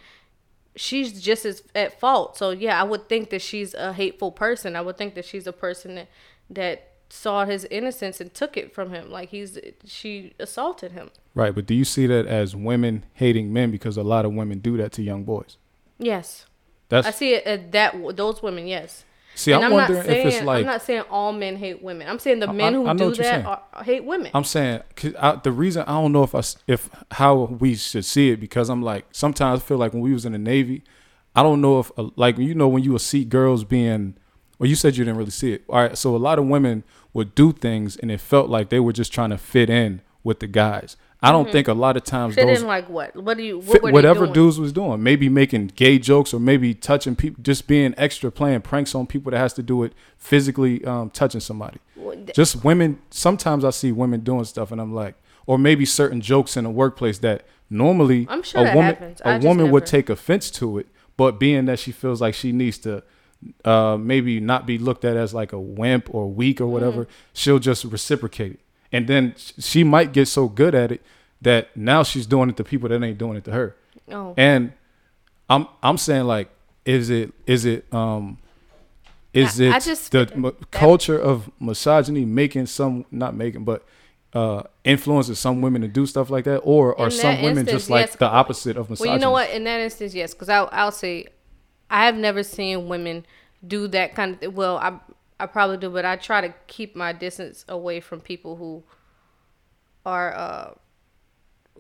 She's 0.76 1.20
just 1.20 1.44
as 1.44 1.62
at 1.74 1.98
fault. 1.98 2.36
So 2.36 2.50
yeah, 2.50 2.80
I 2.80 2.84
would 2.84 3.08
think 3.08 3.30
that 3.30 3.42
she's 3.42 3.74
a 3.74 3.92
hateful 3.92 4.30
person. 4.32 4.76
I 4.76 4.80
would 4.80 4.96
think 4.96 5.14
that 5.14 5.24
she's 5.24 5.46
a 5.46 5.52
person 5.52 5.96
that 5.96 6.08
that 6.50 6.92
saw 7.10 7.44
his 7.44 7.64
innocence 7.70 8.20
and 8.20 8.32
took 8.32 8.56
it 8.56 8.72
from 8.72 8.90
him. 8.90 9.10
Like 9.10 9.30
he's 9.30 9.58
she 9.84 10.34
assaulted 10.38 10.92
him. 10.92 11.10
Right, 11.34 11.54
but 11.54 11.66
do 11.66 11.74
you 11.74 11.84
see 11.84 12.06
that 12.06 12.26
as 12.26 12.56
women 12.56 13.04
hating 13.14 13.52
men 13.52 13.70
because 13.70 13.96
a 13.96 14.02
lot 14.02 14.24
of 14.24 14.32
women 14.32 14.58
do 14.58 14.76
that 14.76 14.92
to 14.92 15.02
young 15.02 15.24
boys? 15.24 15.56
Yes. 15.98 16.46
That's 16.88 17.06
I 17.06 17.10
see 17.10 17.34
it 17.34 17.44
as 17.44 17.60
that 17.72 18.16
those 18.16 18.42
women, 18.42 18.66
yes. 18.66 19.04
See. 19.38 19.52
and 19.52 19.64
I'm, 19.64 19.70
I'm, 19.72 19.76
wondering 19.76 19.98
not 19.98 20.06
saying 20.06 20.26
if 20.26 20.34
it's 20.34 20.44
like 20.44 20.60
I'm 20.60 20.66
not 20.66 20.82
saying 20.82 21.02
all 21.10 21.32
men 21.32 21.56
hate 21.56 21.82
women. 21.82 22.08
I'm 22.08 22.18
saying 22.18 22.40
the 22.40 22.52
men 22.52 22.74
I- 22.74 22.76
who 22.76 22.86
I 22.86 22.94
do 22.94 23.14
that 23.14 23.44
are, 23.46 23.84
hate 23.84 24.04
women. 24.04 24.30
I'm 24.34 24.44
saying 24.44 24.82
'cause 24.96 25.14
I, 25.18 25.36
the 25.36 25.52
reason 25.52 25.82
I 25.86 25.92
don't 26.00 26.12
know 26.12 26.22
if 26.24 26.34
I 26.34 26.42
if 26.66 26.88
how 27.12 27.44
we 27.60 27.74
should 27.76 28.04
see 28.04 28.30
it 28.30 28.38
because 28.40 28.68
I'm 28.68 28.82
like 28.82 29.06
sometimes 29.12 29.60
I 29.60 29.64
feel 29.64 29.78
like 29.78 29.92
when 29.92 30.02
we 30.02 30.12
was 30.12 30.24
in 30.24 30.32
the 30.32 30.38
Navy, 30.38 30.82
I 31.34 31.42
don't 31.42 31.60
know 31.60 31.80
if 31.80 31.90
uh, 31.96 32.10
like 32.16 32.38
you 32.38 32.54
know 32.54 32.68
when 32.68 32.82
you 32.82 32.92
would 32.92 33.00
see 33.00 33.24
girls 33.24 33.64
being, 33.64 34.16
well 34.58 34.68
you 34.68 34.74
said 34.76 34.96
you 34.96 35.04
didn't 35.04 35.18
really 35.18 35.30
see 35.30 35.52
it. 35.52 35.64
All 35.68 35.76
right, 35.76 35.96
so 35.96 36.14
a 36.14 36.18
lot 36.18 36.38
of 36.38 36.46
women 36.46 36.84
would 37.14 37.34
do 37.34 37.52
things 37.52 37.96
and 37.96 38.10
it 38.10 38.20
felt 38.20 38.50
like 38.50 38.68
they 38.68 38.80
were 38.80 38.92
just 38.92 39.12
trying 39.12 39.30
to 39.30 39.38
fit 39.38 39.70
in 39.70 40.02
with 40.24 40.40
the 40.40 40.46
guys. 40.46 40.96
I 41.20 41.32
don't 41.32 41.50
think 41.50 41.66
a 41.66 41.74
lot 41.74 41.96
of 41.96 42.04
times 42.04 42.36
Mm-hmm. 42.36 42.46
Fit 42.46 42.54
those 42.54 42.62
in 42.62 42.68
like 42.68 42.88
what? 42.88 43.16
What 43.16 43.36
do 43.36 43.42
you? 43.42 43.58
What 43.58 43.82
fit 43.82 43.92
whatever 43.92 44.26
dudes 44.26 44.60
was 44.60 44.72
doing. 44.72 45.02
Maybe 45.02 45.28
making 45.28 45.68
gay 45.74 45.98
jokes 45.98 46.32
or 46.32 46.38
maybe 46.38 46.74
touching 46.74 47.16
people, 47.16 47.42
just 47.42 47.66
being 47.66 47.92
extra, 47.96 48.30
playing 48.30 48.60
pranks 48.60 48.94
on 48.94 49.06
people 49.06 49.32
that 49.32 49.38
has 49.38 49.52
to 49.54 49.62
do 49.62 49.76
with 49.76 49.94
physically 50.16 50.84
um, 50.84 51.10
touching 51.10 51.40
somebody. 51.40 51.78
Well, 51.96 52.14
th- 52.14 52.34
Just 52.34 52.62
women. 52.64 53.00
Sometimes 53.10 53.64
I 53.64 53.70
see 53.70 53.90
women 53.90 54.20
doing 54.20 54.44
stuff, 54.44 54.70
and 54.70 54.80
I'm 54.80 54.94
like, 54.94 55.16
or 55.46 55.58
maybe 55.58 55.84
certain 55.84 56.20
jokes 56.20 56.56
in 56.56 56.62
the 56.64 56.70
workplace 56.70 57.18
that 57.18 57.44
normally 57.68 58.26
I'm 58.30 58.44
sure 58.44 58.64
a 58.64 58.74
woman 58.74 58.96
a 59.24 59.28
I 59.28 59.32
a 59.32 59.36
just 59.38 59.46
woman 59.46 59.72
would 59.72 59.86
take 59.86 60.08
offense 60.08 60.50
to 60.52 60.78
it, 60.78 60.86
but 61.16 61.40
being 61.40 61.64
that 61.64 61.80
she 61.80 61.90
feels 61.90 62.20
like 62.20 62.34
she 62.34 62.52
needs 62.52 62.78
to. 62.78 63.02
Uh, 63.64 63.96
maybe 63.96 64.40
not 64.40 64.66
be 64.66 64.78
looked 64.78 65.04
at 65.04 65.16
as 65.16 65.32
like 65.32 65.52
a 65.52 65.60
wimp 65.60 66.12
or 66.12 66.28
weak 66.28 66.60
or 66.60 66.66
whatever. 66.66 67.04
Mm-hmm. 67.04 67.12
She'll 67.34 67.60
just 67.60 67.84
reciprocate 67.84 68.54
it, 68.54 68.60
and 68.92 69.06
then 69.06 69.34
she 69.36 69.84
might 69.84 70.12
get 70.12 70.26
so 70.28 70.48
good 70.48 70.74
at 70.74 70.90
it 70.92 71.02
that 71.42 71.76
now 71.76 72.02
she's 72.02 72.26
doing 72.26 72.48
it 72.50 72.56
to 72.56 72.64
people 72.64 72.88
that 72.88 73.02
ain't 73.02 73.18
doing 73.18 73.36
it 73.36 73.44
to 73.44 73.52
her. 73.52 73.76
Oh, 74.10 74.34
And 74.36 74.72
I'm 75.50 75.66
I'm 75.82 75.98
saying 75.98 76.24
like, 76.24 76.48
is 76.84 77.10
it 77.10 77.32
is 77.46 77.64
it 77.64 77.92
um 77.92 78.38
is 79.32 79.60
I- 79.60 79.64
it 79.64 79.72
I 79.74 79.78
just- 79.80 80.10
the 80.12 80.30
m- 80.34 80.52
culture 80.70 81.18
of 81.18 81.50
misogyny 81.60 82.24
making 82.24 82.66
some 82.66 83.04
not 83.10 83.34
making 83.34 83.64
but 83.64 83.84
uh 84.34 84.62
influences 84.84 85.38
some 85.38 85.60
women 85.62 85.82
to 85.82 85.88
do 85.88 86.04
stuff 86.06 86.28
like 86.30 86.44
that, 86.44 86.58
or 86.58 86.98
are 87.00 87.10
some 87.10 87.36
women 87.42 87.58
instance, 87.60 87.70
just 87.70 87.90
like 87.90 88.06
yes. 88.08 88.16
the 88.16 88.26
opposite 88.26 88.76
of 88.76 88.90
misogyny? 88.90 89.10
well, 89.10 89.18
you 89.18 89.20
know 89.22 89.30
what? 89.30 89.50
In 89.50 89.64
that 89.64 89.80
instance, 89.80 90.14
yes, 90.14 90.34
because 90.34 90.48
I'll 90.48 90.68
I'll 90.72 90.92
say, 90.92 91.26
I 91.90 92.04
have 92.06 92.16
never 92.16 92.42
seen 92.42 92.88
women 92.88 93.24
do 93.66 93.88
that 93.88 94.14
kind 94.14 94.42
of. 94.42 94.54
Well, 94.54 94.76
I 94.78 94.98
I 95.40 95.46
probably 95.46 95.76
do, 95.76 95.90
but 95.90 96.04
I 96.04 96.16
try 96.16 96.40
to 96.40 96.54
keep 96.66 96.96
my 96.96 97.12
distance 97.12 97.64
away 97.68 98.00
from 98.00 98.20
people 98.20 98.56
who 98.56 98.82
are 100.04 100.34
uh 100.34 100.74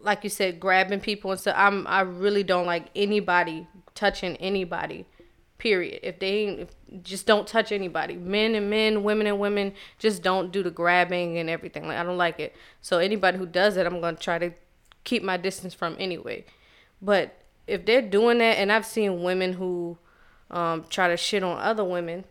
like 0.00 0.22
you 0.22 0.30
said, 0.30 0.60
grabbing 0.60 1.00
people 1.00 1.30
and 1.32 1.40
stuff. 1.40 1.54
I'm 1.58 1.86
I 1.86 2.02
really 2.02 2.42
don't 2.42 2.66
like 2.66 2.86
anybody 2.94 3.66
touching 3.94 4.36
anybody. 4.36 5.06
Period. 5.58 5.98
If 6.04 6.20
they 6.20 6.28
ain't, 6.28 6.60
if, 6.60 7.02
just 7.02 7.26
don't 7.26 7.48
touch 7.48 7.72
anybody. 7.72 8.14
Men 8.14 8.54
and 8.54 8.70
men, 8.70 9.02
women 9.02 9.26
and 9.26 9.40
women, 9.40 9.74
just 9.98 10.22
don't 10.22 10.52
do 10.52 10.62
the 10.62 10.70
grabbing 10.70 11.36
and 11.36 11.50
everything. 11.50 11.88
Like 11.88 11.98
I 11.98 12.04
don't 12.04 12.16
like 12.16 12.38
it. 12.38 12.54
So 12.80 12.98
anybody 12.98 13.38
who 13.38 13.46
does 13.46 13.76
it, 13.76 13.84
I'm 13.84 14.00
gonna 14.00 14.16
try 14.16 14.38
to 14.38 14.52
keep 15.02 15.24
my 15.24 15.36
distance 15.36 15.74
from 15.74 15.96
anyway. 15.98 16.44
But 17.02 17.42
if 17.66 17.84
they're 17.84 18.02
doing 18.02 18.38
that, 18.38 18.58
and 18.58 18.70
I've 18.70 18.86
seen 18.86 19.22
women 19.24 19.54
who 19.54 19.98
um, 20.50 20.84
try 20.88 21.08
to 21.08 21.16
shit 21.16 21.42
on 21.42 21.58
other 21.58 21.84
women 21.84 22.24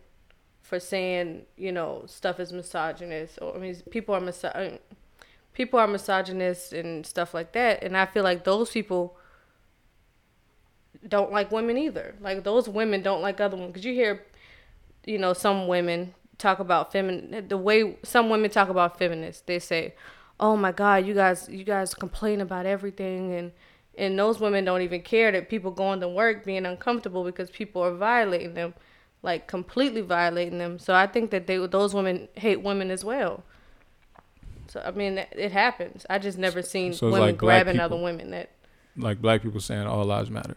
for 0.68 0.78
saying, 0.78 1.46
you 1.56 1.72
know, 1.72 2.02
stuff 2.04 2.38
is 2.38 2.52
misogynist, 2.52 3.38
or 3.40 3.56
I 3.56 3.58
mean, 3.58 3.74
people 3.90 4.14
are 4.14 4.20
miso- 4.20 4.78
people 5.54 5.80
are 5.80 5.86
misogynist 5.86 6.74
and 6.74 7.06
stuff 7.06 7.32
like 7.32 7.52
that, 7.52 7.82
and 7.82 7.96
I 7.96 8.04
feel 8.04 8.22
like 8.22 8.44
those 8.44 8.70
people 8.70 9.16
don't 11.08 11.32
like 11.32 11.50
women 11.50 11.78
either. 11.78 12.16
Like 12.20 12.44
those 12.44 12.68
women 12.68 13.00
don't 13.00 13.22
like 13.22 13.40
other 13.40 13.56
women 13.56 13.70
because 13.70 13.86
you 13.86 13.94
hear, 13.94 14.26
you 15.06 15.16
know, 15.16 15.32
some 15.32 15.68
women 15.68 16.14
talk 16.36 16.58
about 16.58 16.92
femin 16.92 17.48
the 17.48 17.56
way 17.56 17.96
some 18.02 18.28
women 18.28 18.50
talk 18.50 18.68
about 18.68 18.98
feminists. 18.98 19.42
They 19.46 19.58
say, 19.58 19.94
"Oh 20.38 20.54
my 20.54 20.72
God, 20.72 21.06
you 21.06 21.14
guys, 21.14 21.48
you 21.48 21.64
guys 21.64 21.94
complain 21.94 22.42
about 22.42 22.66
everything," 22.66 23.32
and 23.32 23.52
and 23.96 24.18
those 24.18 24.38
women 24.38 24.66
don't 24.66 24.82
even 24.82 25.00
care 25.00 25.32
that 25.32 25.48
people 25.48 25.70
going 25.70 26.00
to 26.00 26.08
work 26.10 26.44
being 26.44 26.66
uncomfortable 26.66 27.24
because 27.24 27.50
people 27.50 27.82
are 27.82 27.94
violating 27.94 28.52
them, 28.52 28.74
like 29.22 29.46
completely 29.46 30.00
violating 30.00 30.58
them. 30.58 30.78
So 30.78 30.94
I 30.94 31.06
think 31.06 31.30
that 31.30 31.46
they 31.46 31.56
those 31.66 31.94
women 31.94 32.28
hate 32.34 32.62
women 32.62 32.90
as 32.90 33.04
well. 33.04 33.42
So 34.68 34.82
I 34.84 34.90
mean, 34.90 35.18
it 35.32 35.52
happens. 35.52 36.04
I 36.10 36.18
just 36.18 36.38
never 36.38 36.62
seen 36.62 36.92
So 36.92 37.06
women 37.06 37.20
like 37.20 37.38
grabbing 37.38 37.80
other 37.80 37.96
women. 37.96 38.30
That 38.30 38.50
like 38.96 39.20
black 39.20 39.42
people 39.42 39.60
saying 39.60 39.86
all 39.86 40.04
lives 40.04 40.30
matter. 40.30 40.56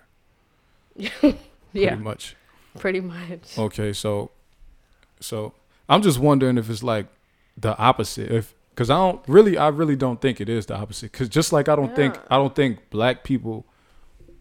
yeah, 0.96 1.10
Pretty 1.72 1.96
much. 1.96 2.36
pretty 2.78 3.02
much. 3.02 3.58
Okay, 3.58 3.94
so 3.94 4.32
so 5.20 5.54
I'm 5.88 6.02
just 6.02 6.20
wondering 6.20 6.58
if 6.58 6.70
it's 6.70 6.84
like 6.84 7.08
the 7.58 7.78
opposite. 7.78 8.32
If 8.32 8.54
because 8.70 8.90
I 8.90 8.96
don't 8.96 9.22
really, 9.28 9.58
I 9.58 9.70
really 9.70 9.96
don't 9.96 10.22
think 10.22 10.42
it 10.42 10.50
is 10.50 10.66
the 10.66 10.76
opposite. 10.76 11.12
Because 11.12 11.30
just 11.30 11.54
like 11.54 11.70
I 11.70 11.76
don't 11.76 11.96
think, 11.96 12.18
I 12.30 12.38
don't 12.38 12.56
think 12.56 12.90
black 12.90 13.24
people 13.24 13.66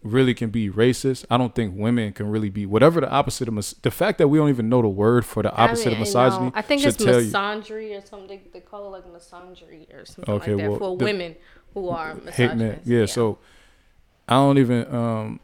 really 0.03 0.33
can 0.33 0.49
be 0.49 0.69
racist. 0.69 1.25
I 1.29 1.37
don't 1.37 1.53
think 1.53 1.73
women 1.75 2.11
can 2.13 2.27
really 2.29 2.49
be 2.49 2.65
whatever 2.65 3.01
the 3.01 3.09
opposite 3.09 3.47
of 3.47 3.53
mis- 3.53 3.73
the 3.73 3.91
fact 3.91 4.17
that 4.17 4.27
we 4.29 4.37
don't 4.39 4.49
even 4.49 4.67
know 4.69 4.81
the 4.81 4.87
word 4.87 5.25
for 5.25 5.43
the 5.43 5.53
opposite 5.55 5.87
I 5.87 5.89
mean, 5.91 5.93
of 5.93 5.99
misogyny. 5.99 6.45
no, 6.47 6.51
I 6.55 6.61
think 6.63 6.83
it's 6.83 6.97
misandry 6.97 7.97
or 7.97 8.05
something. 8.05 8.27
They, 8.27 8.41
they 8.53 8.59
call 8.61 8.87
it 8.87 8.89
like 8.89 9.05
misandry 9.05 9.93
or 9.93 10.05
something 10.05 10.33
Okay, 10.33 10.53
like 10.55 10.63
that 10.63 10.69
well, 10.71 10.79
for 10.79 10.97
the- 10.97 11.05
women 11.05 11.35
who 11.73 11.89
are 11.89 12.09
hitting 12.15 12.25
misogynist. 12.25 12.87
it. 12.87 12.91
Yeah, 12.91 13.05
so 13.05 13.37
I 14.27 14.33
don't 14.35 14.57
even 14.57 14.93
um 14.93 15.39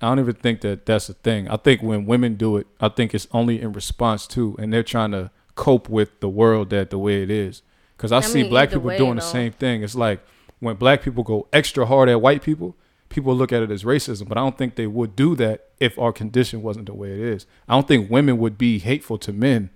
I 0.00 0.08
don't 0.08 0.20
even 0.20 0.34
think 0.34 0.60
that 0.60 0.86
that's 0.86 1.08
a 1.08 1.14
thing. 1.14 1.48
I 1.48 1.56
think 1.56 1.82
when 1.82 2.04
women 2.06 2.34
do 2.36 2.56
it, 2.58 2.66
I 2.80 2.88
think 2.90 3.14
it's 3.14 3.26
only 3.32 3.60
in 3.60 3.72
response 3.72 4.26
to 4.28 4.54
and 4.58 4.72
they're 4.72 4.82
trying 4.82 5.10
to 5.12 5.30
cope 5.56 5.88
with 5.88 6.20
the 6.20 6.28
world 6.28 6.70
that 6.70 6.90
the 6.90 6.98
way 6.98 7.22
it 7.22 7.30
is. 7.30 7.62
Cuz 7.98 8.12
I, 8.12 8.18
I 8.18 8.20
see 8.20 8.42
mean, 8.42 8.50
black 8.50 8.68
people 8.70 8.82
way, 8.82 8.98
doing 8.98 9.16
the 9.16 9.20
same 9.22 9.52
thing. 9.52 9.82
It's 9.82 9.94
like 9.94 10.20
when 10.60 10.76
black 10.76 11.02
people 11.02 11.22
go 11.24 11.48
extra 11.52 11.86
hard 11.86 12.08
at 12.08 12.20
white 12.20 12.42
people, 12.42 12.76
people 13.14 13.34
look 13.34 13.52
at 13.52 13.62
it 13.62 13.70
as 13.70 13.84
racism, 13.84 14.28
but 14.28 14.36
I 14.36 14.42
don't 14.42 14.58
think 14.58 14.74
they 14.74 14.86
would 14.86 15.14
do 15.16 15.34
that 15.36 15.68
if 15.80 15.98
our 15.98 16.12
condition 16.12 16.62
wasn't 16.62 16.86
the 16.86 16.94
way 16.94 17.12
it 17.12 17.20
is. 17.20 17.46
I 17.68 17.74
don't 17.74 17.88
think 17.88 18.10
women 18.10 18.38
would 18.38 18.58
be 18.58 18.78
hateful 18.78 19.18
to 19.18 19.32
men 19.32 19.70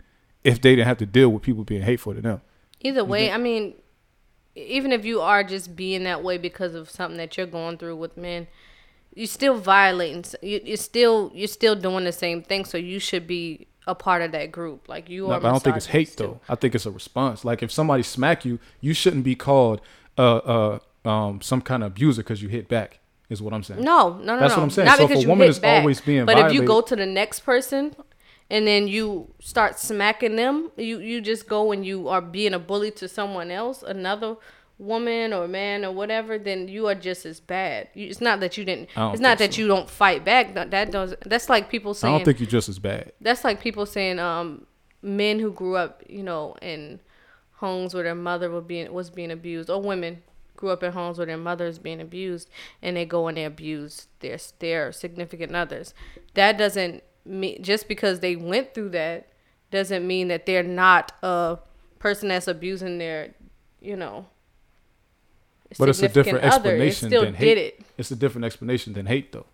if 0.44 0.60
they 0.60 0.74
didn't 0.76 0.88
have 0.88 0.98
to 0.98 1.06
deal 1.06 1.30
with 1.30 1.42
people 1.42 1.64
being 1.64 1.82
hateful 1.82 2.14
to 2.14 2.20
them. 2.20 2.40
Either 2.80 3.04
way, 3.04 3.30
I 3.32 3.38
mean, 3.38 3.74
even 4.54 4.92
if 4.92 5.04
you 5.04 5.20
are 5.20 5.42
just 5.44 5.74
being 5.76 6.04
that 6.04 6.22
way 6.22 6.38
because 6.38 6.74
of 6.74 6.90
something 6.90 7.16
that 7.18 7.36
you're 7.36 7.46
going 7.46 7.78
through 7.78 7.96
with 7.96 8.16
men, 8.16 8.46
you're 9.14 9.26
still 9.26 9.58
violating. 9.58 10.24
You're 10.42 10.76
still 10.76 11.32
you're 11.34 11.48
still 11.48 11.74
doing 11.74 12.04
the 12.04 12.12
same 12.12 12.42
thing. 12.42 12.64
So 12.64 12.78
you 12.78 12.98
should 13.00 13.26
be 13.26 13.66
a 13.86 13.94
part 13.94 14.22
of 14.22 14.32
that 14.32 14.52
group. 14.52 14.88
Like 14.88 15.08
you 15.08 15.26
No, 15.28 15.34
are. 15.34 15.40
but 15.40 15.48
I 15.48 15.50
don't 15.52 15.62
think 15.62 15.76
it's 15.76 15.86
hate 15.86 16.16
too. 16.16 16.24
though. 16.24 16.40
I 16.48 16.54
think 16.54 16.74
it's 16.74 16.86
a 16.86 16.90
response. 16.90 17.44
Like 17.44 17.62
if 17.62 17.72
somebody 17.72 18.02
smack 18.02 18.44
you, 18.44 18.58
you 18.80 18.94
shouldn't 18.94 19.24
be 19.24 19.34
called 19.34 19.80
uh 20.16 20.36
uh 20.36 20.78
um 21.04 21.40
some 21.40 21.60
kind 21.62 21.82
of 21.82 21.88
abuser 21.92 22.22
because 22.22 22.42
you 22.42 22.48
hit 22.48 22.68
back. 22.68 23.00
Is 23.30 23.42
what 23.42 23.52
I'm 23.52 23.62
saying. 23.62 23.82
No, 23.82 24.14
no, 24.18 24.34
no, 24.34 24.40
That's 24.40 24.52
no. 24.52 24.56
what 24.58 24.62
I'm 24.64 24.70
saying. 24.70 24.86
Not 24.86 24.96
So 24.98 25.02
if 25.04 25.08
because 25.10 25.22
a 25.22 25.26
you 25.26 25.28
woman 25.28 25.48
is 25.48 25.58
back, 25.58 25.80
always 25.80 26.00
being 26.00 26.24
but 26.24 26.38
if 26.38 26.52
you 26.52 26.62
go 26.62 26.80
to 26.80 26.96
the 26.96 27.04
next 27.06 27.40
person 27.40 27.94
and 28.48 28.66
then 28.66 28.88
you 28.88 29.34
start 29.40 29.78
smacking 29.78 30.36
them, 30.36 30.70
you 30.78 30.98
you 31.00 31.20
just 31.20 31.46
go 31.46 31.70
and 31.72 31.84
you 31.84 32.08
are 32.08 32.22
being 32.22 32.54
a 32.54 32.58
bully 32.58 32.90
to 32.92 33.06
someone 33.08 33.50
else, 33.50 33.82
another 33.82 34.36
woman 34.78 35.32
or 35.34 35.46
man 35.48 35.84
or 35.84 35.92
whatever, 35.92 36.38
then 36.38 36.68
you 36.68 36.86
are 36.86 36.94
just 36.94 37.26
as 37.26 37.40
bad. 37.40 37.88
You, 37.94 38.06
it's 38.06 38.20
not 38.20 38.40
that 38.40 38.56
you 38.56 38.64
didn't. 38.64 38.88
Don't 38.94 39.12
It's 39.12 39.20
not 39.20 39.36
that 39.38 39.52
so. 39.54 39.60
you 39.60 39.66
don't 39.68 39.90
fight 39.90 40.24
back. 40.24 40.54
That, 40.54 40.70
that 40.70 40.90
does. 40.92 41.14
That's 41.26 41.48
like 41.50 41.68
people 41.68 41.92
saying. 41.94 42.14
I 42.14 42.18
don't 42.18 42.24
think 42.24 42.40
you're 42.40 42.48
just 42.48 42.68
as 42.70 42.78
bad. 42.78 43.12
that's 43.20 43.44
like 43.44 43.60
people 43.60 43.84
saying 43.84 44.18
um 44.18 44.66
men 45.02 45.38
who 45.38 45.52
grew 45.52 45.76
up 45.76 46.02
you 46.08 46.22
know 46.22 46.56
in 46.62 46.98
homes 47.56 47.92
where 47.92 48.04
their 48.04 48.14
mother 48.14 48.48
was 48.50 48.64
being 48.64 48.92
was 48.92 49.10
being 49.10 49.30
abused 49.30 49.68
or 49.68 49.82
women 49.82 50.22
grew 50.58 50.70
up 50.70 50.82
in 50.82 50.92
homes 50.92 51.16
where 51.16 51.26
their 51.26 51.38
mothers 51.38 51.78
being 51.78 52.00
abused 52.00 52.50
and 52.82 52.96
they 52.96 53.06
go 53.06 53.28
and 53.28 53.38
they 53.38 53.44
abuse 53.44 54.08
their 54.20 54.36
their 54.58 54.92
significant 54.92 55.54
others 55.56 55.94
that 56.34 56.58
doesn't 56.58 57.02
mean 57.24 57.62
just 57.62 57.88
because 57.88 58.20
they 58.20 58.36
went 58.36 58.74
through 58.74 58.90
that 58.90 59.28
doesn't 59.70 60.06
mean 60.06 60.28
that 60.28 60.44
they're 60.44 60.62
not 60.62 61.12
a 61.22 61.58
person 61.98 62.28
that's 62.28 62.48
abusing 62.48 62.98
their 62.98 63.34
you 63.80 63.96
know 63.96 64.26
But 65.78 65.88
it's 65.90 66.02
a 66.02 66.08
different 66.08 66.44
other. 66.44 66.70
Explanation 66.70 67.10
than 67.10 67.34
hate. 67.34 67.58
it 67.58 67.80
It's 67.98 68.10
a 68.10 68.16
different 68.16 68.44
explanation 68.46 68.94
than 68.94 69.06
hate, 69.06 69.32
though. 69.32 69.46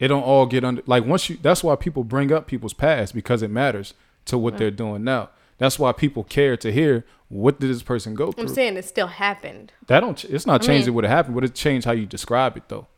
It 0.00 0.08
don't 0.08 0.24
all 0.24 0.46
get 0.46 0.64
under 0.64 0.82
like 0.86 1.04
once 1.04 1.28
you. 1.30 1.38
That's 1.40 1.62
why 1.62 1.76
people 1.76 2.02
bring 2.02 2.32
up 2.32 2.46
people's 2.48 2.74
past 2.74 3.14
because 3.14 3.42
it 3.42 3.50
matters 3.50 3.94
to 4.26 4.36
what 4.36 4.58
they're 4.58 4.70
doing 4.72 5.04
now. 5.04 5.30
That's 5.62 5.78
why 5.78 5.92
people 5.92 6.24
care 6.24 6.56
to 6.56 6.72
hear 6.72 7.04
what 7.28 7.60
did 7.60 7.70
this 7.70 7.84
person 7.84 8.14
go 8.16 8.32
through. 8.32 8.42
i'm 8.42 8.48
saying 8.48 8.76
it 8.76 8.84
still 8.84 9.06
happened 9.06 9.72
That 9.86 10.00
don't. 10.00 10.22
It's 10.24 10.44
not 10.44 10.62
I 10.64 10.66
changing 10.66 10.88
mean- 10.88 10.94
what 10.96 11.04
happened, 11.04 11.36
but 11.36 11.44
it 11.44 11.54
changed 11.54 11.84
how 11.86 11.92
you 11.92 12.04
describe 12.04 12.56
it 12.56 12.64
though. 12.68 12.88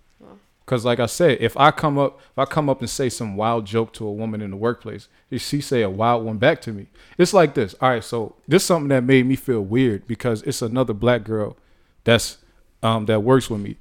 Because 0.65 0.83
like 0.83 0.99
I 0.99 1.05
said, 1.05 1.37
if 1.43 1.55
I 1.59 1.71
come 1.71 1.99
up, 1.99 2.19
if 2.33 2.39
I 2.39 2.47
come 2.47 2.71
up 2.71 2.81
and 2.81 2.89
say 2.89 3.11
some 3.11 3.37
wild 3.37 3.67
joke 3.67 3.93
to 3.95 4.07
a 4.07 4.11
woman 4.13 4.41
in 4.41 4.51
the 4.51 4.57
workplace, 4.57 5.09
if 5.31 5.43
she 5.43 5.61
say 5.61 5.83
a 5.83 5.91
wild 5.91 6.25
one 6.25 6.39
back 6.39 6.63
to 6.63 6.73
me, 6.73 6.87
it's 7.19 7.35
like 7.35 7.53
this. 7.53 7.75
All 7.83 7.91
right, 7.91 8.03
so 8.03 8.35
this 8.49 8.63
is 8.63 8.67
something 8.67 8.89
that 8.89 9.05
made 9.05 9.27
me 9.27 9.37
feel 9.37 9.61
weird 9.61 10.07
because 10.07 10.43
it's 10.45 10.63
another 10.63 10.95
black 10.95 11.23
girl 11.23 11.59
that's 12.05 12.39
um 12.83 13.05
that 13.05 13.21
works 13.23 13.51
with 13.51 13.61
me. 13.61 13.77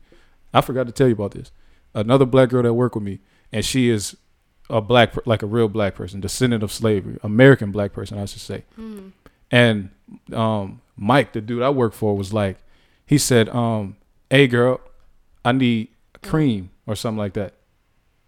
I 0.54 0.60
forgot 0.60 0.86
to 0.88 0.92
tell 0.92 1.08
you 1.08 1.14
about 1.14 1.32
this. 1.32 1.52
Another 1.96 2.26
black 2.26 2.50
girl 2.50 2.64
that 2.64 2.74
worked 2.74 2.96
with 2.96 3.06
me, 3.06 3.20
and 3.54 3.64
she 3.64 3.90
is 3.90 4.18
a 4.70 4.82
black, 4.82 5.14
like 5.26 5.44
a 5.44 5.46
real 5.46 5.68
black 5.68 5.96
person, 5.96 6.20
descendant 6.20 6.64
of 6.64 6.72
slavery, 6.72 7.18
American 7.24 7.72
black 7.72 7.94
person, 7.94 8.18
I 8.18 8.26
should 8.26 8.42
say. 8.42 8.64
And 9.52 9.90
um, 10.32 10.82
Mike, 10.96 11.34
the 11.34 11.42
dude 11.42 11.62
I 11.62 11.70
work 11.70 11.94
for, 11.94 12.16
was 12.16 12.34
like, 12.34 12.58
he 13.06 13.18
said, 13.18 13.50
um, 13.50 13.98
"Hey, 14.30 14.48
girl, 14.48 14.82
I 15.46 15.52
need 15.52 15.90
cream 16.22 16.72
or 16.88 16.96
something 16.96 17.18
like 17.18 17.34
that." 17.34 17.54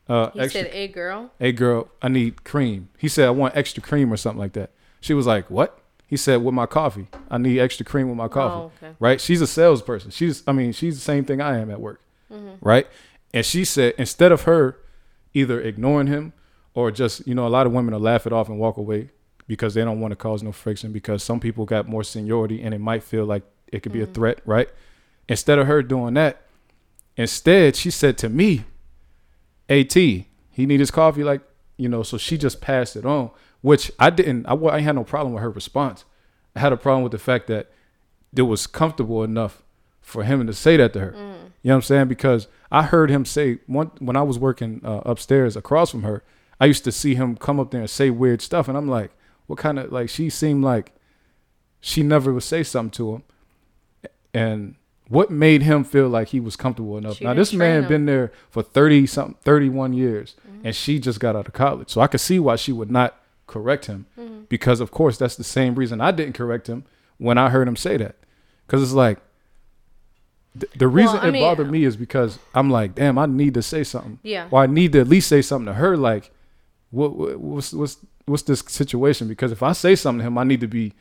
Uh, 0.08 0.30
he 0.32 0.40
extra, 0.42 0.62
said 0.62 0.72
hey 0.72 0.88
girl 0.88 1.32
"Hey, 1.40 1.52
girl, 1.52 1.90
I 2.02 2.10
need 2.10 2.44
cream." 2.44 2.90
He 2.98 3.08
said, 3.08 3.28
"I 3.28 3.32
want 3.32 3.56
extra 3.56 3.82
cream 3.82 4.14
or 4.14 4.18
something 4.18 4.40
like 4.40 4.54
that." 4.54 4.72
She 5.02 5.14
was 5.14 5.26
like, 5.26 5.50
"What?" 5.50 5.80
He 6.06 6.18
said, 6.18 6.44
"With 6.44 6.54
my 6.54 6.68
coffee, 6.68 7.08
I 7.32 7.40
need 7.40 7.60
extra 7.60 7.86
cream 7.86 8.08
with 8.08 8.18
my 8.18 8.28
coffee." 8.28 8.56
Oh, 8.56 8.72
okay. 8.86 8.96
Right? 9.00 9.20
She's 9.20 9.42
a 9.42 9.48
salesperson. 9.48 10.12
She's, 10.12 10.44
I 10.46 10.52
mean, 10.52 10.74
she's 10.74 10.96
the 10.96 11.02
same 11.02 11.26
thing 11.26 11.42
I 11.42 11.58
am 11.58 11.72
at 11.72 11.82
work. 11.82 12.02
Mm-hmm. 12.32 12.56
Right? 12.62 12.88
And 13.34 13.46
she 13.46 13.66
said, 13.66 13.96
instead 13.98 14.32
of 14.32 14.44
her 14.44 14.78
either 15.36 15.62
ignoring 15.62 16.08
him 16.08 16.34
or 16.74 16.90
just, 16.90 17.28
you 17.28 17.36
know, 17.36 17.46
a 17.46 17.50
lot 17.50 17.68
of 17.68 17.74
women 17.74 17.94
will 17.94 18.02
laugh 18.02 18.26
it 18.26 18.34
off 18.34 18.50
and 18.50 18.58
walk 18.58 18.78
away 18.78 19.12
because 19.48 19.76
they 19.76 19.84
don't 19.84 20.00
want 20.00 20.12
to 20.12 20.16
cause 20.16 20.42
no 20.42 20.52
friction 20.52 20.92
because 20.92 21.24
some 21.24 21.40
people 21.40 21.66
got 21.66 21.88
more 21.88 22.04
seniority 22.04 22.62
and 22.64 22.74
it 22.74 22.80
might 22.80 23.04
feel 23.04 23.26
like 23.26 23.44
it 23.68 23.82
could 23.84 23.92
be 23.92 24.00
Mm-hmm. 24.00 24.12
a 24.12 24.14
threat, 24.14 24.42
right? 24.46 24.70
Instead 25.30 25.60
of 25.60 25.68
her 25.68 25.84
doing 25.84 26.16
that, 26.16 26.42
instead 27.18 27.76
she 27.76 27.92
said 27.92 28.18
to 28.20 28.30
me, 28.30 28.64
"At, 29.70 29.94
he 29.94 30.28
need 30.56 30.80
his 30.80 30.92
coffee 30.92 31.24
like, 31.24 31.42
you 31.78 31.90
know." 31.90 32.04
So 32.04 32.18
she 32.18 32.38
just 32.38 32.62
passed 32.62 32.96
it 32.96 33.06
on, 33.06 33.32
which 33.62 33.92
I 34.00 34.10
didn't. 34.12 34.46
I, 34.46 34.54
I 34.54 34.80
had 34.82 34.96
no 34.96 35.04
problem 35.04 35.34
with 35.34 35.42
her 35.42 35.50
response. 35.50 36.06
I 36.56 36.60
had 36.60 36.72
a 36.74 36.78
problem 36.78 37.04
with 37.04 37.12
the 37.12 37.18
fact 37.18 37.48
that 37.48 37.72
it 38.36 38.44
was 38.44 38.68
comfortable 38.68 39.24
enough 39.24 39.64
for 40.06 40.24
him 40.24 40.46
to 40.48 40.54
say 40.54 40.78
that 40.78 40.94
to 40.94 41.00
her. 41.00 41.12
You 41.16 41.18
know 41.18 41.38
what 41.62 41.76
I'm 41.76 41.82
saying? 41.82 42.08
Because 42.08 42.48
I 42.72 42.84
heard 42.84 43.10
him 43.10 43.26
say 43.26 43.58
one 43.66 43.92
when 44.00 44.16
I 44.16 44.22
was 44.22 44.38
working 44.38 44.82
uh, 44.86 45.02
upstairs 45.06 45.58
across 45.58 45.90
from 45.92 46.04
her. 46.04 46.24
I 46.60 46.66
used 46.68 46.84
to 46.86 46.92
see 46.92 47.16
him 47.16 47.36
come 47.36 47.60
up 47.60 47.72
there 47.72 47.82
and 47.82 47.90
say 47.90 48.10
weird 48.12 48.42
stuff, 48.42 48.68
and 48.68 48.78
I'm 48.78 48.88
like, 48.88 49.12
"What 49.48 49.60
kind 49.60 49.78
of 49.80 49.92
like?" 49.92 50.10
She 50.10 50.30
seemed 50.30 50.64
like 50.64 50.94
she 51.82 52.04
never 52.04 52.32
would 52.32 52.44
say 52.44 52.62
something 52.64 52.92
to 52.92 53.16
him, 53.16 53.24
and 54.34 54.76
what 55.08 55.30
made 55.32 55.62
him 55.64 55.84
feel 55.84 56.08
like 56.08 56.30
he 56.30 56.40
was 56.40 56.56
comfortable 56.56 56.98
enough? 56.98 57.18
She 57.18 57.26
now 57.26 57.34
this 57.34 57.52
man 57.54 57.78
him. 57.78 57.82
Mm-hmm. 57.84 57.90
been 57.90 58.06
there 58.06 58.32
for 58.50 58.62
thirty 58.64 59.06
something, 59.08 59.36
thirty 59.44 59.70
one 59.70 59.94
years, 59.94 60.36
and 60.64 60.76
she 60.76 61.00
just 61.00 61.20
got 61.20 61.36
out 61.36 61.48
of 61.48 61.54
college, 61.54 61.90
so 61.90 62.00
I 62.02 62.08
could 62.08 62.22
see 62.22 62.40
why 62.40 62.56
she 62.58 62.72
would 62.72 62.92
not 62.92 63.16
correct 63.48 63.86
him, 63.88 64.06
Mm-hmm. 64.20 64.42
because 64.50 64.80
of 64.80 64.92
course 64.92 65.18
that's 65.18 65.36
the 65.36 65.44
same 65.44 65.76
reason 65.76 66.00
I 66.00 66.12
didn't 66.12 66.34
correct 66.34 66.68
him 66.68 66.86
when 67.18 67.38
I 67.38 67.50
heard 67.50 67.68
him 67.68 67.76
say 67.76 67.98
that, 67.98 68.16
because 68.68 68.82
it's 68.84 68.92
like. 68.94 69.20
Th- 70.60 70.72
The 70.74 70.88
reason 70.88 71.18
I 71.20 71.28
it 71.28 71.32
mean- 71.32 71.42
bothered 71.42 71.70
me 71.72 71.84
is 71.84 71.96
because 71.98 72.40
I'm 72.54 72.70
like, 72.70 72.96
damn, 72.96 73.18
I 73.18 73.26
need 73.26 73.54
to 73.56 73.62
say 73.62 73.84
something. 73.84 74.20
Yeah. 74.24 74.48
Or 74.52 74.62
I 74.64 74.68
need 74.68 74.92
to 74.94 75.02
at 75.02 75.08
least 75.08 75.28
say 75.30 75.42
something 75.42 75.68
to 75.68 75.74
her, 75.74 75.96
like, 75.98 76.32
what, 76.92 77.16
what 77.16 77.40
what's 77.40 77.74
what's 77.74 77.98
what's 78.26 78.44
this 78.44 78.60
situation? 78.68 79.28
Because 79.28 79.52
if 79.52 79.62
I 79.64 79.74
say 79.74 79.96
something 79.96 80.20
to 80.20 80.26
him, 80.28 80.38
I 80.38 80.44
need 80.44 80.62
to 80.62 80.68
be 80.68 80.94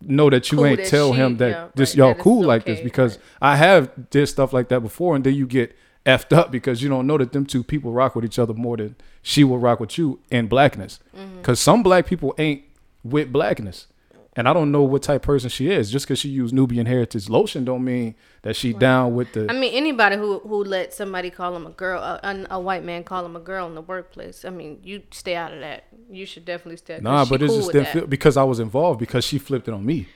know 0.00 0.28
that 0.30 0.50
you 0.50 0.58
Cool 0.58 0.66
ain't 0.66 0.78
that 0.78 0.86
tell 0.88 1.12
she- 1.12 1.18
him 1.18 1.36
that 1.38 1.50
yeah, 1.50 1.68
this 1.74 1.90
right, 1.90 1.96
y'all 1.98 2.14
that 2.14 2.22
cool 2.22 2.44
like 2.44 2.64
this 2.64 2.80
because 2.80 3.16
right. 3.16 3.52
I 3.52 3.56
have 3.56 4.10
did 4.10 4.26
stuff 4.26 4.52
like 4.52 4.68
that 4.68 4.80
before, 4.80 5.14
and 5.16 5.24
then 5.24 5.34
you 5.34 5.46
get 5.46 5.76
effed 6.04 6.36
up 6.36 6.50
because 6.50 6.82
you 6.82 6.88
don't 6.88 7.06
know 7.06 7.16
that 7.16 7.30
them 7.32 7.46
two 7.46 7.62
people 7.62 7.92
rock 7.92 8.16
with 8.16 8.24
each 8.24 8.38
other 8.38 8.52
more 8.52 8.76
than 8.76 8.96
she 9.22 9.44
will 9.44 9.58
rock 9.58 9.78
with 9.78 9.96
you 9.96 10.18
in 10.30 10.48
blackness. 10.48 10.98
Mm-hmm. 11.16 11.36
Because 11.38 11.60
some 11.60 11.82
black 11.84 12.06
people 12.06 12.34
ain't 12.38 12.62
with 13.04 13.32
blackness. 13.32 13.86
And 14.34 14.48
I 14.48 14.54
don't 14.54 14.72
know 14.72 14.82
what 14.82 15.02
type 15.02 15.16
of 15.16 15.22
person 15.22 15.50
she 15.50 15.70
is. 15.70 15.90
Just 15.90 16.06
because 16.06 16.18
she 16.18 16.30
used 16.30 16.54
Nubian 16.54 16.86
Heritage 16.86 17.28
lotion 17.28 17.66
don't 17.66 17.84
mean 17.84 18.14
that 18.42 18.56
she 18.56 18.72
down 18.72 19.14
with 19.14 19.34
the. 19.34 19.46
I 19.50 19.52
mean, 19.52 19.74
anybody 19.74 20.16
who 20.16 20.38
who 20.38 20.64
let 20.64 20.94
somebody 20.94 21.28
call 21.28 21.54
him 21.54 21.66
a 21.66 21.70
girl, 21.70 22.02
a, 22.02 22.46
a, 22.48 22.58
white 22.58 22.82
man 22.82 23.04
call 23.04 23.26
him 23.26 23.36
a 23.36 23.40
girl 23.40 23.66
in 23.66 23.74
the 23.74 23.82
workplace. 23.82 24.46
I 24.46 24.50
mean, 24.50 24.80
you 24.82 25.02
stay 25.10 25.36
out 25.36 25.52
of 25.52 25.60
that. 25.60 25.84
You 26.10 26.24
should 26.24 26.46
definitely 26.46 26.78
stay. 26.78 26.98
Nah, 27.00 27.26
but 27.26 27.42
it 27.42 27.48
cool 27.48 27.56
just 27.56 27.66
with 27.68 27.74
didn't 27.74 27.88
feel 27.88 28.06
because 28.06 28.38
I 28.38 28.44
was 28.44 28.58
involved 28.58 29.00
because 29.00 29.22
she 29.22 29.38
flipped 29.38 29.68
it 29.68 29.74
on 29.74 29.84
me. 29.84 30.08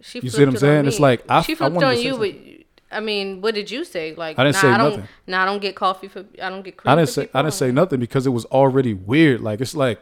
She 0.00 0.20
you 0.20 0.30
see 0.30 0.40
what 0.40 0.48
I'm 0.48 0.54
it 0.54 0.60
saying? 0.60 0.86
It's 0.86 1.00
like, 1.00 1.24
I- 1.28 1.42
she 1.42 1.54
flipped 1.54 1.78
to 1.78 1.86
on 1.86 1.98
you, 1.98 2.16
but. 2.16 2.34
I 2.90 3.00
mean, 3.00 3.42
what 3.42 3.54
did 3.54 3.70
you 3.70 3.84
say? 3.84 4.14
Like, 4.14 4.38
I 4.38 4.44
didn't 4.44 4.54
nah, 4.54 4.60
say 4.62 4.68
I 4.68 4.78
don't, 4.78 4.90
nothing. 4.92 5.08
Nah, 5.26 5.42
I 5.42 5.44
don't 5.44 5.60
get 5.60 5.76
coffee 5.76 6.08
for. 6.08 6.24
I 6.40 6.48
don't 6.48 6.62
get 6.62 6.78
cream. 6.78 6.90
I 6.90 6.96
didn't 6.96 7.10
say. 7.10 7.28
I 7.34 7.42
didn't 7.42 7.52
say 7.52 7.70
nothing 7.70 8.00
because 8.00 8.26
it 8.26 8.30
was 8.30 8.46
already 8.46 8.94
weird. 8.94 9.42
Like 9.42 9.60
it's 9.60 9.74
like 9.74 10.00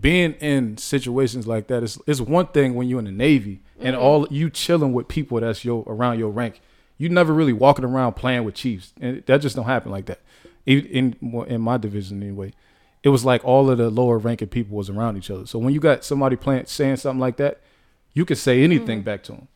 being 0.00 0.34
in 0.34 0.76
situations 0.76 1.46
like 1.46 1.66
that 1.68 1.82
is 1.82 1.98
is 2.06 2.22
one 2.22 2.46
thing 2.48 2.74
when 2.74 2.88
you're 2.88 2.98
in 3.00 3.04
the 3.06 3.10
Navy 3.12 3.60
and 3.80 3.94
Mm-hmm. 3.94 4.04
all 4.04 4.26
you 4.30 4.50
chilling 4.50 4.92
with 4.92 5.08
people 5.08 5.40
that's 5.40 5.64
your 5.64 5.84
around 5.86 6.18
your 6.18 6.30
rank. 6.30 6.60
You 6.96 7.08
never 7.08 7.32
really 7.32 7.52
walking 7.52 7.84
around 7.84 8.14
playing 8.14 8.42
with 8.44 8.54
chiefs, 8.56 8.92
and 9.00 9.22
that 9.26 9.40
just 9.40 9.54
don't 9.54 9.66
happen 9.66 9.90
like 9.92 10.06
that. 10.06 10.20
In 10.66 11.16
in 11.20 11.60
my 11.60 11.76
division 11.76 12.22
anyway, 12.22 12.52
it 13.02 13.08
was 13.10 13.24
like 13.24 13.44
all 13.44 13.70
of 13.70 13.78
the 13.78 13.88
lower 13.90 14.18
ranking 14.18 14.48
people 14.48 14.76
was 14.76 14.90
around 14.90 15.16
each 15.16 15.30
other. 15.30 15.46
So 15.46 15.58
when 15.58 15.72
you 15.72 15.80
got 15.80 16.04
somebody 16.04 16.36
playing 16.36 16.66
saying 16.66 16.96
something 16.96 17.20
like 17.20 17.36
that, 17.36 17.60
you 18.14 18.24
could 18.24 18.38
say 18.38 18.62
anything 18.62 19.02
back 19.02 19.22
to 19.24 19.32
them. 19.32 19.48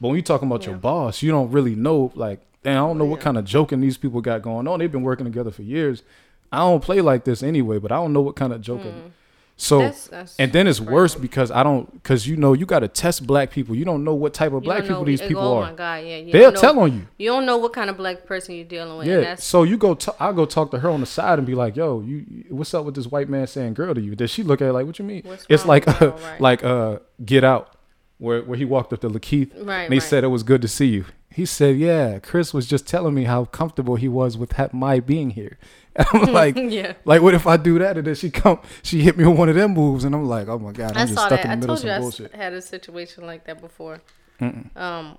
But 0.00 0.08
when 0.08 0.16
you 0.16 0.22
talking 0.22 0.46
about 0.48 0.64
your 0.64 0.74
Mm-hmm. 0.76 0.82
Boss, 0.82 1.22
you 1.22 1.30
don't 1.32 1.50
really 1.50 1.74
know. 1.74 2.12
Like, 2.14 2.40
damn, 2.62 2.76
I 2.84 2.86
don't 2.86 2.98
know 2.98 3.04
what 3.04 3.20
kind 3.20 3.36
of 3.36 3.44
joking 3.44 3.80
these 3.80 3.98
people 3.98 4.20
got 4.20 4.42
going 4.42 4.68
on. 4.68 4.78
They've 4.78 4.90
been 4.90 5.02
working 5.02 5.26
together 5.26 5.50
for 5.50 5.62
years. 5.62 6.04
I 6.52 6.58
don't 6.58 6.82
play 6.82 7.00
like 7.00 7.24
this 7.24 7.42
anyway, 7.42 7.78
but 7.78 7.90
I 7.90 7.96
don't 7.96 8.12
know 8.12 8.20
what 8.22 8.36
kind 8.36 8.52
of 8.52 8.60
joking. 8.60 9.12
So. 9.60 9.80
That's- 9.80 10.06
that's 10.06 10.36
and 10.38 10.52
then 10.52 10.66
it's 10.68 10.80
worse 10.80 11.16
because 11.16 11.50
I 11.50 11.62
don't, 11.64 11.92
because 11.92 12.28
you 12.28 12.36
know, 12.36 12.52
you 12.52 12.64
got 12.64 12.78
to 12.78 12.88
test 12.88 13.26
black 13.26 13.50
people. 13.50 13.74
You 13.74 13.84
don't 13.84 14.04
know 14.04 14.14
what 14.14 14.32
type 14.32 14.52
of 14.52 14.62
You 14.62 14.68
black 14.68 14.82
people 14.84 15.04
these 15.04 15.20
oh 15.20 15.26
people 15.28 15.42
oh 15.42 15.56
are. 15.58 15.70
my 15.70 15.72
god, 15.72 16.04
yeah. 16.04 16.16
You 16.18 16.32
They'll 16.32 16.52
know- 16.52 16.60
tell 16.60 16.78
on 16.78 16.92
you. 16.94 17.06
You 17.18 17.28
don't 17.30 17.44
know 17.44 17.56
what 17.58 17.72
kind 17.72 17.90
of 17.90 17.96
black 17.96 18.24
person 18.24 18.54
you're 18.54 18.64
dealing 18.64 18.96
with. 18.98 19.08
and 19.08 19.22
Yeah. 19.22 19.34
So 19.34 19.64
you 19.64 19.76
go, 19.76 19.94
t- 19.94 20.12
I 20.20 20.30
go 20.32 20.46
talk 20.46 20.70
to 20.70 20.78
her 20.78 20.88
on 20.88 21.00
the 21.00 21.06
side 21.06 21.38
and 21.38 21.46
be 21.46 21.56
like, 21.56 21.74
"Yo, 21.76 22.00
you, 22.00 22.44
what's 22.50 22.72
up 22.72 22.84
with 22.84 22.94
this 22.94 23.08
white 23.08 23.28
man 23.28 23.46
saying 23.48 23.74
girl 23.74 23.94
to 23.94 24.00
you?" 24.00 24.14
Does 24.14 24.30
she 24.30 24.44
look 24.44 24.62
at 24.62 24.68
it 24.68 24.72
like, 24.72 24.86
"What 24.86 24.98
you 25.00 25.04
mean?" 25.04 25.22
What's 25.24 25.44
it's 25.48 25.66
like, 25.66 25.88
uh, 25.88 26.12
right. 26.22 26.40
like, 26.40 26.62
uh, 26.62 27.00
Get 27.24 27.42
Out, 27.42 27.74
where 28.18 28.42
where 28.42 28.56
he 28.56 28.64
walked 28.64 28.92
up 28.92 29.00
to 29.00 29.10
Lakeith 29.10 29.50
Right, 29.66 29.84
and 29.84 29.92
he 29.92 29.98
right. 29.98 30.08
said 30.08 30.22
it 30.22 30.28
was 30.28 30.44
good 30.44 30.62
to 30.62 30.68
see 30.68 30.86
you. 30.86 31.04
He 31.30 31.44
said, 31.46 31.76
"Yeah, 31.76 32.20
Chris 32.20 32.54
was 32.54 32.66
just 32.66 32.86
telling 32.86 33.14
me 33.14 33.24
how 33.24 33.44
comfortable 33.46 33.96
he 33.96 34.06
was 34.08 34.38
with 34.38 34.52
ha- 34.52 34.68
my 34.72 35.00
being 35.00 35.30
here." 35.30 35.58
I'm 36.12 36.32
like, 36.32 36.56
Yeah. 36.56 36.94
like, 37.04 37.22
what 37.22 37.34
if 37.34 37.46
I 37.46 37.56
do 37.56 37.78
that 37.80 37.98
and 37.98 38.06
then 38.06 38.14
she 38.14 38.30
come, 38.30 38.60
she 38.82 39.02
hit 39.02 39.16
me 39.18 39.24
with 39.26 39.36
one 39.38 39.48
of 39.48 39.54
them 39.56 39.72
moves, 39.74 40.04
and 40.04 40.14
I'm 40.14 40.26
like, 40.26 40.48
"Oh 40.48 40.58
my 40.58 40.72
god, 40.72 40.92
I'm 40.92 40.98
I 40.98 41.00
just 41.02 41.14
saw 41.14 41.26
stuck 41.26 41.42
that. 41.42 41.44
in 41.44 41.48
the 41.50 41.52
I 41.52 41.56
middle 41.56 41.74
of 41.74 41.80
told 41.80 41.84
you 41.84 41.90
some 41.90 41.96
I 41.96 42.00
bullshit." 42.00 42.34
had 42.34 42.52
a 42.52 42.62
situation 42.62 43.26
like 43.26 43.44
that 43.46 43.60
before. 43.60 44.00
Um, 44.40 45.18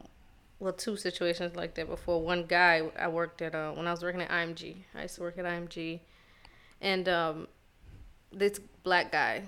well, 0.59 0.73
two 0.73 0.95
situations 0.97 1.55
like 1.55 1.75
that 1.75 1.87
before. 1.89 2.21
One 2.21 2.45
guy 2.45 2.83
I 2.97 3.07
worked 3.09 3.41
at 3.41 3.53
uh, 3.55 3.71
when 3.73 3.87
I 3.87 3.91
was 3.91 4.01
working 4.03 4.21
at 4.21 4.29
IMG. 4.29 4.77
I 4.95 5.03
used 5.03 5.15
to 5.15 5.21
work 5.21 5.37
at 5.37 5.45
IMG, 5.45 5.99
and 6.81 7.07
um, 7.09 7.47
this 8.31 8.59
black 8.83 9.11
guy, 9.11 9.43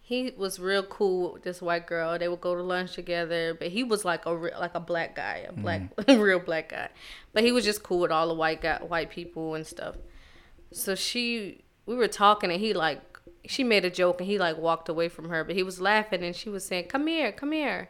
he 0.00 0.32
was 0.36 0.58
real 0.58 0.82
cool 0.82 1.34
with 1.34 1.42
this 1.42 1.60
white 1.62 1.86
girl. 1.86 2.18
They 2.18 2.28
would 2.28 2.40
go 2.42 2.54
to 2.54 2.62
lunch 2.62 2.92
together, 2.94 3.54
but 3.54 3.68
he 3.68 3.84
was 3.84 4.04
like 4.04 4.26
a 4.26 4.36
re- 4.36 4.52
like 4.58 4.74
a 4.74 4.80
black 4.80 5.14
guy, 5.16 5.46
a 5.48 5.52
black 5.52 5.82
real 6.08 6.38
black 6.40 6.68
guy. 6.70 6.88
But 7.32 7.44
he 7.44 7.52
was 7.52 7.64
just 7.64 7.82
cool 7.82 8.00
with 8.00 8.10
all 8.10 8.28
the 8.28 8.34
white 8.34 8.60
guy, 8.60 8.78
white 8.82 9.10
people 9.10 9.54
and 9.54 9.66
stuff. 9.66 9.96
So 10.72 10.94
she, 10.94 11.62
we 11.86 11.96
were 11.96 12.08
talking, 12.08 12.50
and 12.50 12.60
he 12.60 12.72
like 12.72 13.02
she 13.46 13.64
made 13.64 13.84
a 13.84 13.90
joke 13.90 14.20
and 14.20 14.28
he 14.28 14.38
like 14.38 14.58
walked 14.58 14.88
away 14.88 15.08
from 15.08 15.30
her, 15.30 15.42
but 15.42 15.56
he 15.56 15.62
was 15.62 15.80
laughing 15.80 16.22
and 16.22 16.36
she 16.36 16.50
was 16.50 16.64
saying, 16.64 16.84
"Come 16.84 17.06
here, 17.06 17.32
come 17.32 17.52
here," 17.52 17.88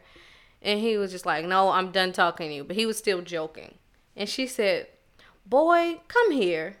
and 0.61 0.79
he 0.79 0.97
was 0.97 1.11
just 1.11 1.25
like, 1.25 1.45
"No, 1.45 1.69
I'm 1.69 1.91
done 1.91 2.13
talking 2.13 2.49
to 2.49 2.55
you," 2.55 2.63
but 2.63 2.75
he 2.75 2.85
was 2.85 2.97
still 2.97 3.21
joking. 3.21 3.75
And 4.15 4.29
she 4.29 4.47
said, 4.47 4.87
"Boy, 5.45 5.99
come 6.07 6.31
here." 6.31 6.77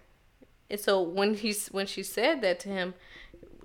And 0.69 0.79
so 0.79 1.01
when 1.01 1.35
he 1.35 1.53
when 1.71 1.87
she 1.87 2.03
said 2.03 2.41
that 2.41 2.59
to 2.61 2.69
him, 2.69 2.93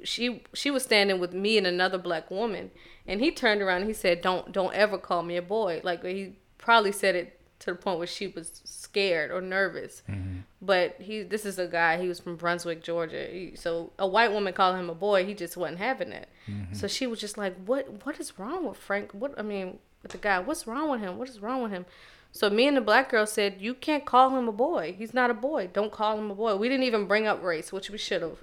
she 0.03 0.43
she 0.53 0.71
was 0.71 0.83
standing 0.83 1.21
with 1.21 1.33
me 1.33 1.59
and 1.59 1.67
another 1.67 1.99
black 1.99 2.31
woman, 2.31 2.71
and 3.07 3.21
he 3.21 3.31
turned 3.31 3.63
around 3.63 3.83
and 3.83 3.89
he 3.89 3.95
said, 3.95 4.21
"Don't 4.21 4.53
don't 4.53 4.75
ever 4.75 4.99
call 4.99 5.23
me 5.23 5.37
a 5.37 5.43
boy." 5.43 5.81
Like 5.85 6.05
he 6.05 6.37
probably 6.59 6.93
said 6.93 7.15
it 7.15 7.41
to 7.61 7.73
the 7.73 7.77
point 7.77 7.99
where 7.99 8.07
she 8.07 8.27
was 8.27 8.84
scared 8.95 9.33
or 9.33 9.41
nervous. 9.41 10.03
Mm-hmm. 10.09 10.41
But 10.63 10.97
he 11.01 11.23
this 11.23 11.45
is 11.45 11.59
a 11.59 11.67
guy. 11.67 12.01
He 12.01 12.09
was 12.09 12.21
from 12.21 12.37
Brunswick, 12.37 12.83
Georgia. 12.83 13.27
He, 13.31 13.53
so 13.57 13.91
a 13.99 14.07
white 14.07 14.33
woman 14.33 14.53
calling 14.55 14.79
him 14.79 14.89
a 14.89 14.95
boy, 14.95 15.27
he 15.27 15.35
just 15.35 15.57
wasn't 15.57 15.79
having 15.79 16.13
it. 16.13 16.29
Mm-hmm. 16.49 16.75
So 16.75 16.87
she 16.87 17.07
was 17.07 17.21
just 17.21 17.37
like, 17.37 17.57
"What 17.67 18.07
what 18.07 18.21
is 18.21 18.39
wrong 18.39 18.67
with 18.67 18.79
Frank? 18.79 19.13
What 19.13 19.35
I 19.39 19.43
mean." 19.43 19.79
With 20.03 20.13
the 20.13 20.19
guy, 20.19 20.39
what's 20.39 20.67
wrong 20.67 20.91
with 20.91 21.01
him? 21.01 21.17
What 21.17 21.31
is 21.31 21.41
wrong 21.41 21.63
with 21.63 21.73
him? 21.73 21.87
So 22.31 22.51
me 22.51 22.67
and 22.69 22.77
the 22.77 22.83
black 22.83 23.09
girl 23.11 23.27
said, 23.27 23.57
"You 23.59 23.73
can't 23.73 24.05
call 24.05 24.37
him 24.37 24.49
a 24.49 24.53
boy. 24.53 24.95
He's 24.99 25.15
not 25.15 25.31
a 25.31 25.35
boy. 25.35 25.71
Don't 25.73 25.91
call 25.91 26.19
him 26.19 26.31
a 26.31 26.35
boy." 26.35 26.57
We 26.57 26.69
didn't 26.69 26.85
even 26.85 27.07
bring 27.07 27.27
up 27.27 27.43
race, 27.43 27.73
which 27.73 27.89
we 27.89 27.97
should 27.97 28.21
have 28.21 28.39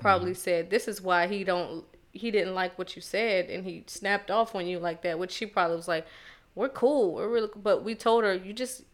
probably 0.00 0.32
mm-hmm. 0.32 0.38
said. 0.38 0.70
This 0.70 0.88
is 0.88 1.02
why 1.02 1.26
he 1.26 1.44
don't 1.44 1.84
he 2.12 2.30
didn't 2.30 2.54
like 2.54 2.78
what 2.78 2.94
you 2.96 3.02
said 3.02 3.50
and 3.50 3.64
he 3.64 3.82
snapped 3.86 4.30
off 4.30 4.54
on 4.54 4.66
you 4.66 4.78
like 4.78 5.02
that, 5.02 5.18
which 5.18 5.32
she 5.32 5.44
probably 5.44 5.76
was 5.76 5.88
like, 5.88 6.06
"We're 6.54 6.70
cool. 6.70 7.14
We're 7.14 7.28
really." 7.28 7.50
But 7.54 7.84
we 7.84 7.94
told 7.94 8.24
her, 8.24 8.34
"You 8.34 8.54
just 8.54 8.84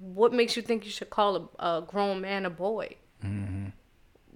what 0.00 0.32
makes 0.32 0.56
you 0.56 0.62
think 0.62 0.84
you 0.84 0.90
should 0.90 1.10
call 1.10 1.50
a, 1.58 1.78
a 1.78 1.82
grown 1.82 2.20
man 2.20 2.46
a 2.46 2.50
boy?" 2.50 2.96
Mm-hmm. 3.24 3.68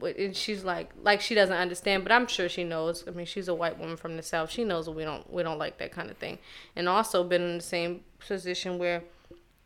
And 0.02 0.36
she's 0.36 0.62
like, 0.62 0.90
like 1.02 1.20
she 1.22 1.34
doesn't 1.34 1.56
understand, 1.56 2.02
but 2.02 2.12
I'm 2.12 2.26
sure 2.26 2.48
she 2.48 2.64
knows. 2.64 3.04
I 3.08 3.12
mean, 3.12 3.24
she's 3.24 3.48
a 3.48 3.54
white 3.54 3.78
woman 3.78 3.96
from 3.96 4.16
the 4.16 4.22
south. 4.22 4.50
She 4.50 4.62
knows 4.64 4.88
we 4.90 5.04
don't 5.04 5.30
we 5.32 5.42
don't 5.42 5.58
like 5.58 5.78
that 5.78 5.92
kind 5.92 6.10
of 6.10 6.18
thing, 6.18 6.38
and 6.74 6.88
also 6.88 7.24
been 7.24 7.42
in 7.42 7.56
the 7.56 7.62
same 7.62 8.02
position 8.18 8.78
where 8.78 9.02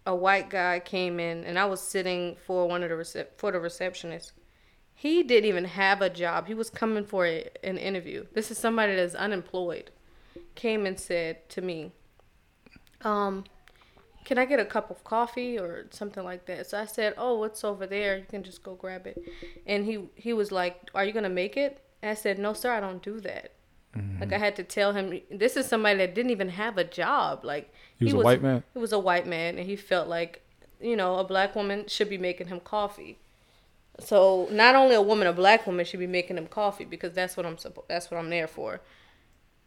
a 0.07 0.15
white 0.15 0.51
guy 0.51 0.81
came 0.81 1.21
in 1.21 1.45
and 1.45 1.59
I 1.59 1.67
was 1.67 1.81
sitting 1.81 2.37
for 2.47 2.69
one 2.69 2.83
of 2.83 2.89
the 2.89 2.95
recep- 2.97 3.37
for 3.37 3.53
the 3.53 3.61
receptionist. 3.61 4.33
He 4.95 5.23
didn't 5.23 5.49
even 5.49 5.65
have 5.65 6.03
a 6.03 6.11
job. 6.11 6.47
He 6.47 6.55
was 6.55 6.69
coming 6.69 7.05
for 7.05 7.27
a, 7.27 7.49
an 7.65 7.79
interview. 7.79 8.27
This 8.35 8.51
is 8.51 8.59
somebody 8.59 8.95
that's 8.95 9.15
unemployed. 9.15 9.91
Came 10.55 10.85
and 10.85 10.99
said 10.99 11.49
to 11.51 11.63
me, 11.63 11.93
um, 13.03 13.45
can 14.31 14.39
I 14.39 14.45
get 14.45 14.61
a 14.61 14.65
cup 14.65 14.93
of 14.93 15.03
coffee 15.03 15.59
or 15.59 15.87
something 15.91 16.23
like 16.23 16.47
that? 16.47 16.69
So 16.69 16.79
I 16.79 16.85
said, 16.85 17.15
oh, 17.19 17.43
it's 17.43 17.65
over 17.65 17.85
there. 17.85 18.17
You 18.17 18.27
can 18.31 18.45
just 18.45 18.63
go 18.63 18.77
grab 18.77 19.05
it. 19.09 19.21
And 19.67 19.85
he, 19.85 20.09
he 20.15 20.33
was 20.33 20.53
like, 20.53 20.89
are 20.95 21.05
you 21.05 21.11
going 21.13 21.25
to 21.25 21.29
make 21.29 21.57
it? 21.57 21.83
And 22.01 22.13
I 22.13 22.15
said, 22.15 22.39
no, 22.39 22.53
sir, 22.53 22.73
I 22.73 22.79
don't 22.79 23.03
do 23.03 23.19
that. 23.23 23.51
Mm-hmm. 23.97 24.21
Like 24.21 24.33
I 24.33 24.39
had 24.39 24.55
to 24.55 24.63
tell 24.63 24.93
him 24.93 25.21
this 25.33 25.57
is 25.57 25.67
somebody 25.67 25.99
that 25.99 26.15
didn't 26.15 26.31
even 26.31 26.51
have 26.51 26.79
a 26.79 26.85
job. 26.85 27.45
Like 27.45 27.75
he 27.99 28.05
was, 28.05 28.13
he 28.13 28.17
was 28.19 28.23
a 28.23 28.25
white 28.25 28.43
man. 28.43 28.63
He 28.73 28.79
was 28.79 28.93
a 28.93 28.99
white 29.01 29.27
man, 29.27 29.59
and 29.59 29.67
he 29.67 29.75
felt 29.75 30.07
like 30.07 30.43
you 30.81 30.95
know 30.95 31.17
a 31.17 31.25
black 31.25 31.57
woman 31.57 31.89
should 31.89 32.09
be 32.09 32.17
making 32.17 32.47
him 32.47 32.61
coffee. 32.61 33.19
So 33.99 34.47
not 34.53 34.77
only 34.77 34.95
a 34.95 35.03
woman, 35.03 35.27
a 35.27 35.33
black 35.33 35.67
woman 35.67 35.85
should 35.85 35.99
be 35.99 36.07
making 36.07 36.39
him 36.39 36.47
coffee 36.47 36.85
because 36.85 37.15
that's 37.15 37.37
what 37.37 37.45
I'm 37.45 37.59
supposed 37.59 37.89
that's 37.89 38.13
what 38.13 38.19
I'm 38.19 38.31
there 38.31 38.47
for. 38.47 38.81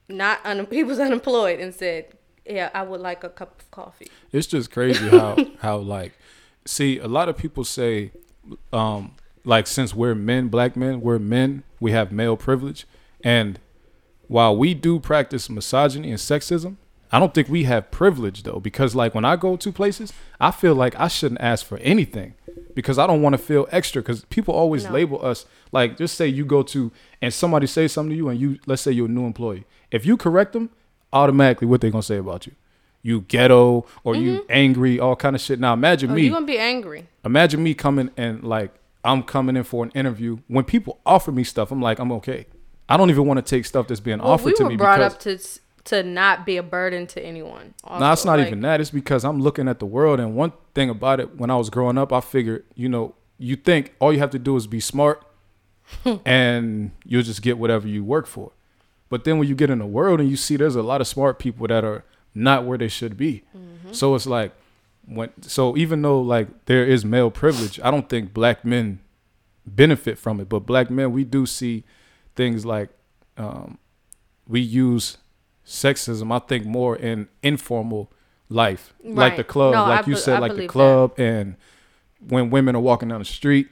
Not 0.07 0.39
un- 0.45 0.67
he 0.71 0.85
was 0.85 1.01
unemployed 1.01 1.59
and 1.59 1.75
said, 1.75 2.13
"Yeah, 2.45 2.69
I 2.73 2.83
would 2.83 3.01
like 3.01 3.23
a 3.23 3.29
cup 3.29 3.59
of 3.59 3.71
coffee." 3.71 4.09
It's 4.31 4.47
just 4.47 4.71
crazy 4.71 5.09
how 5.09 5.37
how 5.59 5.77
like 5.77 6.13
see 6.65 6.99
a 6.99 7.07
lot 7.07 7.29
of 7.29 7.37
people 7.37 7.63
say 7.63 8.11
um 8.71 9.11
like 9.45 9.67
since 9.67 9.93
we're 9.93 10.15
men, 10.15 10.47
black 10.47 10.75
men, 10.75 11.01
we're 11.01 11.19
men, 11.19 11.63
we 11.79 11.91
have 11.91 12.11
male 12.11 12.37
privilege 12.37 12.85
and 13.23 13.59
while 14.27 14.55
we 14.55 14.73
do 14.73 14.99
practice 14.99 15.49
misogyny 15.49 16.09
and 16.09 16.19
sexism, 16.19 16.77
I 17.11 17.19
don't 17.19 17.33
think 17.33 17.47
we 17.47 17.65
have 17.65 17.91
privilege 17.91 18.43
though, 18.43 18.59
because 18.59 18.95
like 18.95 19.13
when 19.13 19.25
I 19.25 19.35
go 19.35 19.55
to 19.55 19.71
places, 19.71 20.11
I 20.39 20.49
feel 20.51 20.73
like 20.73 20.99
I 20.99 21.07
shouldn't 21.07 21.41
ask 21.41 21.65
for 21.65 21.77
anything 21.77 22.33
because 22.73 22.97
I 22.97 23.05
don't 23.05 23.21
want 23.21 23.33
to 23.33 23.37
feel 23.37 23.67
extra. 23.71 24.01
Because 24.01 24.25
people 24.25 24.55
always 24.55 24.85
no. 24.85 24.91
label 24.91 25.23
us 25.23 25.45
like, 25.71 25.97
just 25.97 26.15
say 26.15 26.27
you 26.27 26.45
go 26.45 26.63
to 26.63 26.91
and 27.21 27.31
somebody 27.31 27.67
say 27.67 27.87
something 27.87 28.09
to 28.09 28.15
you, 28.15 28.29
and 28.29 28.39
you 28.39 28.59
let's 28.65 28.81
say 28.81 28.91
you're 28.91 29.05
a 29.05 29.09
new 29.09 29.25
employee. 29.25 29.65
If 29.91 30.05
you 30.05 30.17
correct 30.17 30.53
them, 30.53 30.71
automatically 31.13 31.67
what 31.67 31.81
they 31.81 31.89
gonna 31.89 32.03
say 32.03 32.17
about 32.17 32.45
you? 32.45 32.53
You 33.01 33.21
ghetto 33.21 33.85
or 34.03 34.13
mm-hmm. 34.13 34.23
you 34.23 34.45
angry, 34.49 34.99
all 34.99 35.15
kind 35.15 35.35
of 35.35 35.41
shit. 35.41 35.59
Now 35.59 35.73
imagine 35.73 36.11
oh, 36.11 36.15
me. 36.15 36.23
You 36.23 36.31
gonna 36.31 36.45
be 36.45 36.57
angry? 36.57 37.07
Imagine 37.23 37.63
me 37.63 37.73
coming 37.73 38.11
and 38.17 38.43
like 38.43 38.73
I'm 39.05 39.23
coming 39.23 39.55
in 39.55 39.63
for 39.63 39.83
an 39.83 39.91
interview. 39.91 40.39
When 40.47 40.65
people 40.65 40.99
offer 41.05 41.31
me 41.31 41.43
stuff, 41.43 41.71
I'm 41.71 41.81
like 41.81 41.99
I'm 41.99 42.11
okay. 42.13 42.47
I 42.89 42.97
don't 42.97 43.09
even 43.09 43.25
want 43.25 43.37
to 43.37 43.49
take 43.49 43.65
stuff 43.65 43.87
that's 43.87 43.99
being 43.99 44.19
well, 44.19 44.31
offered 44.31 44.47
we 44.47 44.53
to 44.55 44.63
me. 44.63 44.69
We 44.69 44.75
were 44.75 44.79
brought 44.79 45.01
up 45.01 45.19
to 45.21 45.37
to 45.85 46.03
not 46.03 46.45
be 46.45 46.57
a 46.57 46.63
burden 46.63 47.07
to 47.07 47.21
anyone. 47.23 47.73
No, 47.87 48.11
it's 48.11 48.25
not 48.25 48.39
like, 48.39 48.47
even 48.47 48.61
that. 48.61 48.79
It's 48.79 48.89
because 48.89 49.25
I'm 49.25 49.41
looking 49.41 49.67
at 49.67 49.79
the 49.79 49.85
world, 49.85 50.19
and 50.19 50.35
one 50.35 50.53
thing 50.73 50.89
about 50.89 51.19
it, 51.19 51.37
when 51.37 51.49
I 51.49 51.57
was 51.57 51.69
growing 51.69 51.97
up, 51.97 52.13
I 52.13 52.21
figured, 52.21 52.65
you 52.75 52.87
know, 52.87 53.15
you 53.37 53.55
think 53.55 53.93
all 53.99 54.13
you 54.13 54.19
have 54.19 54.29
to 54.31 54.39
do 54.39 54.55
is 54.55 54.67
be 54.67 54.79
smart, 54.79 55.25
and 56.25 56.91
you'll 57.03 57.23
just 57.23 57.41
get 57.41 57.57
whatever 57.57 57.87
you 57.87 58.03
work 58.03 58.27
for. 58.27 58.51
But 59.13 59.25
then 59.25 59.37
when 59.37 59.47
you 59.47 59.53
get 59.53 59.69
in 59.69 59.77
the 59.77 59.85
world 59.85 60.21
and 60.21 60.27
you 60.27 60.35
see 60.35 60.55
there's 60.55 60.75
a 60.75 60.81
lot 60.81 60.99
of 60.99 61.05
smart 61.05 61.37
people 61.37 61.67
that 61.67 61.83
are 61.83 62.03
not 62.33 62.65
where 62.65 62.79
they 62.79 62.87
should 62.87 63.15
be, 63.15 63.43
mm-hmm. 63.55 63.91
so 63.91 64.15
it's 64.15 64.25
like 64.25 64.53
when 65.05 65.29
so 65.39 65.77
even 65.77 66.01
though 66.01 66.19
like 66.19 66.65
there 66.65 66.83
is 66.83 67.05
male 67.05 67.29
privilege, 67.29 67.79
I 67.83 67.91
don't 67.91 68.09
think 68.09 68.33
black 68.33 68.65
men 68.65 69.01
benefit 69.67 70.17
from 70.17 70.39
it, 70.39 70.49
but 70.49 70.61
black 70.61 70.89
men 70.89 71.11
we 71.11 71.25
do 71.25 71.45
see 71.45 71.83
things 72.35 72.65
like 72.65 72.89
um, 73.37 73.77
we 74.47 74.59
use 74.61 75.19
sexism. 75.63 76.33
I 76.35 76.39
think 76.39 76.65
more 76.65 76.95
in 76.95 77.27
informal 77.43 78.11
life, 78.49 78.95
right. 79.03 79.13
like 79.13 79.35
the 79.37 79.43
club, 79.43 79.75
no, 79.75 79.83
like 79.83 80.07
I 80.07 80.09
you 80.09 80.15
be- 80.15 80.21
said, 80.21 80.37
I 80.37 80.39
like 80.39 80.55
the 80.55 80.65
club, 80.65 81.17
that. 81.17 81.23
and 81.23 81.55
when 82.29 82.49
women 82.49 82.75
are 82.75 82.81
walking 82.81 83.09
down 83.09 83.19
the 83.19 83.25
street 83.25 83.67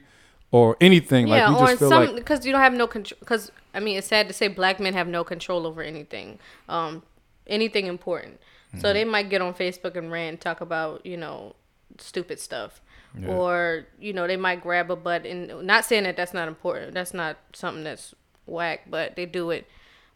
or 0.52 0.76
anything. 0.80 1.26
Yeah, 1.26 1.48
like 1.48 1.60
we 1.60 1.66
just 1.66 1.78
feel 1.80 1.88
some, 1.88 2.04
like 2.04 2.14
because 2.14 2.46
you 2.46 2.52
don't 2.52 2.60
have 2.60 2.74
no 2.74 2.86
control. 2.86 3.18
Because 3.18 3.50
I 3.74 3.80
mean, 3.80 3.96
it's 3.96 4.06
sad 4.06 4.28
to 4.28 4.34
say 4.34 4.48
black 4.48 4.80
men 4.80 4.94
have 4.94 5.08
no 5.08 5.24
control 5.24 5.66
over 5.66 5.82
anything, 5.82 6.38
um, 6.68 7.02
anything 7.46 7.86
important. 7.86 8.40
Mm-hmm. 8.68 8.80
So 8.80 8.92
they 8.92 9.04
might 9.04 9.30
get 9.30 9.40
on 9.40 9.54
Facebook 9.54 9.96
and 9.96 10.10
rant, 10.10 10.40
talk 10.40 10.60
about 10.60 11.04
you 11.06 11.16
know 11.16 11.54
stupid 11.98 12.40
stuff. 12.40 12.80
Yeah. 13.18 13.28
Or 13.28 13.86
you 13.98 14.12
know 14.12 14.26
they 14.26 14.36
might 14.36 14.62
grab 14.62 14.90
a 14.90 14.96
butt 14.96 15.26
and 15.26 15.66
not 15.66 15.84
saying 15.84 16.04
that 16.04 16.16
that's 16.16 16.34
not 16.34 16.48
important. 16.48 16.94
That's 16.94 17.14
not 17.14 17.36
something 17.52 17.84
that's 17.84 18.14
whack, 18.46 18.82
but 18.88 19.16
they 19.16 19.26
do 19.26 19.50
it. 19.50 19.66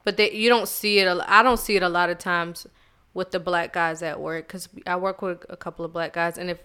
But 0.04 0.16
they 0.16 0.32
you 0.32 0.48
don't 0.48 0.68
see 0.68 0.98
it. 0.98 1.08
I 1.26 1.42
don't 1.42 1.60
see 1.60 1.76
it 1.76 1.82
a 1.82 1.88
lot 1.88 2.10
of 2.10 2.18
times 2.18 2.66
with 3.12 3.30
the 3.30 3.40
black 3.40 3.72
guys 3.72 4.02
at 4.02 4.20
work 4.20 4.46
because 4.46 4.68
I 4.86 4.96
work 4.96 5.22
with 5.22 5.44
a 5.48 5.56
couple 5.56 5.84
of 5.84 5.92
black 5.92 6.12
guys, 6.12 6.38
and 6.38 6.50
if 6.50 6.58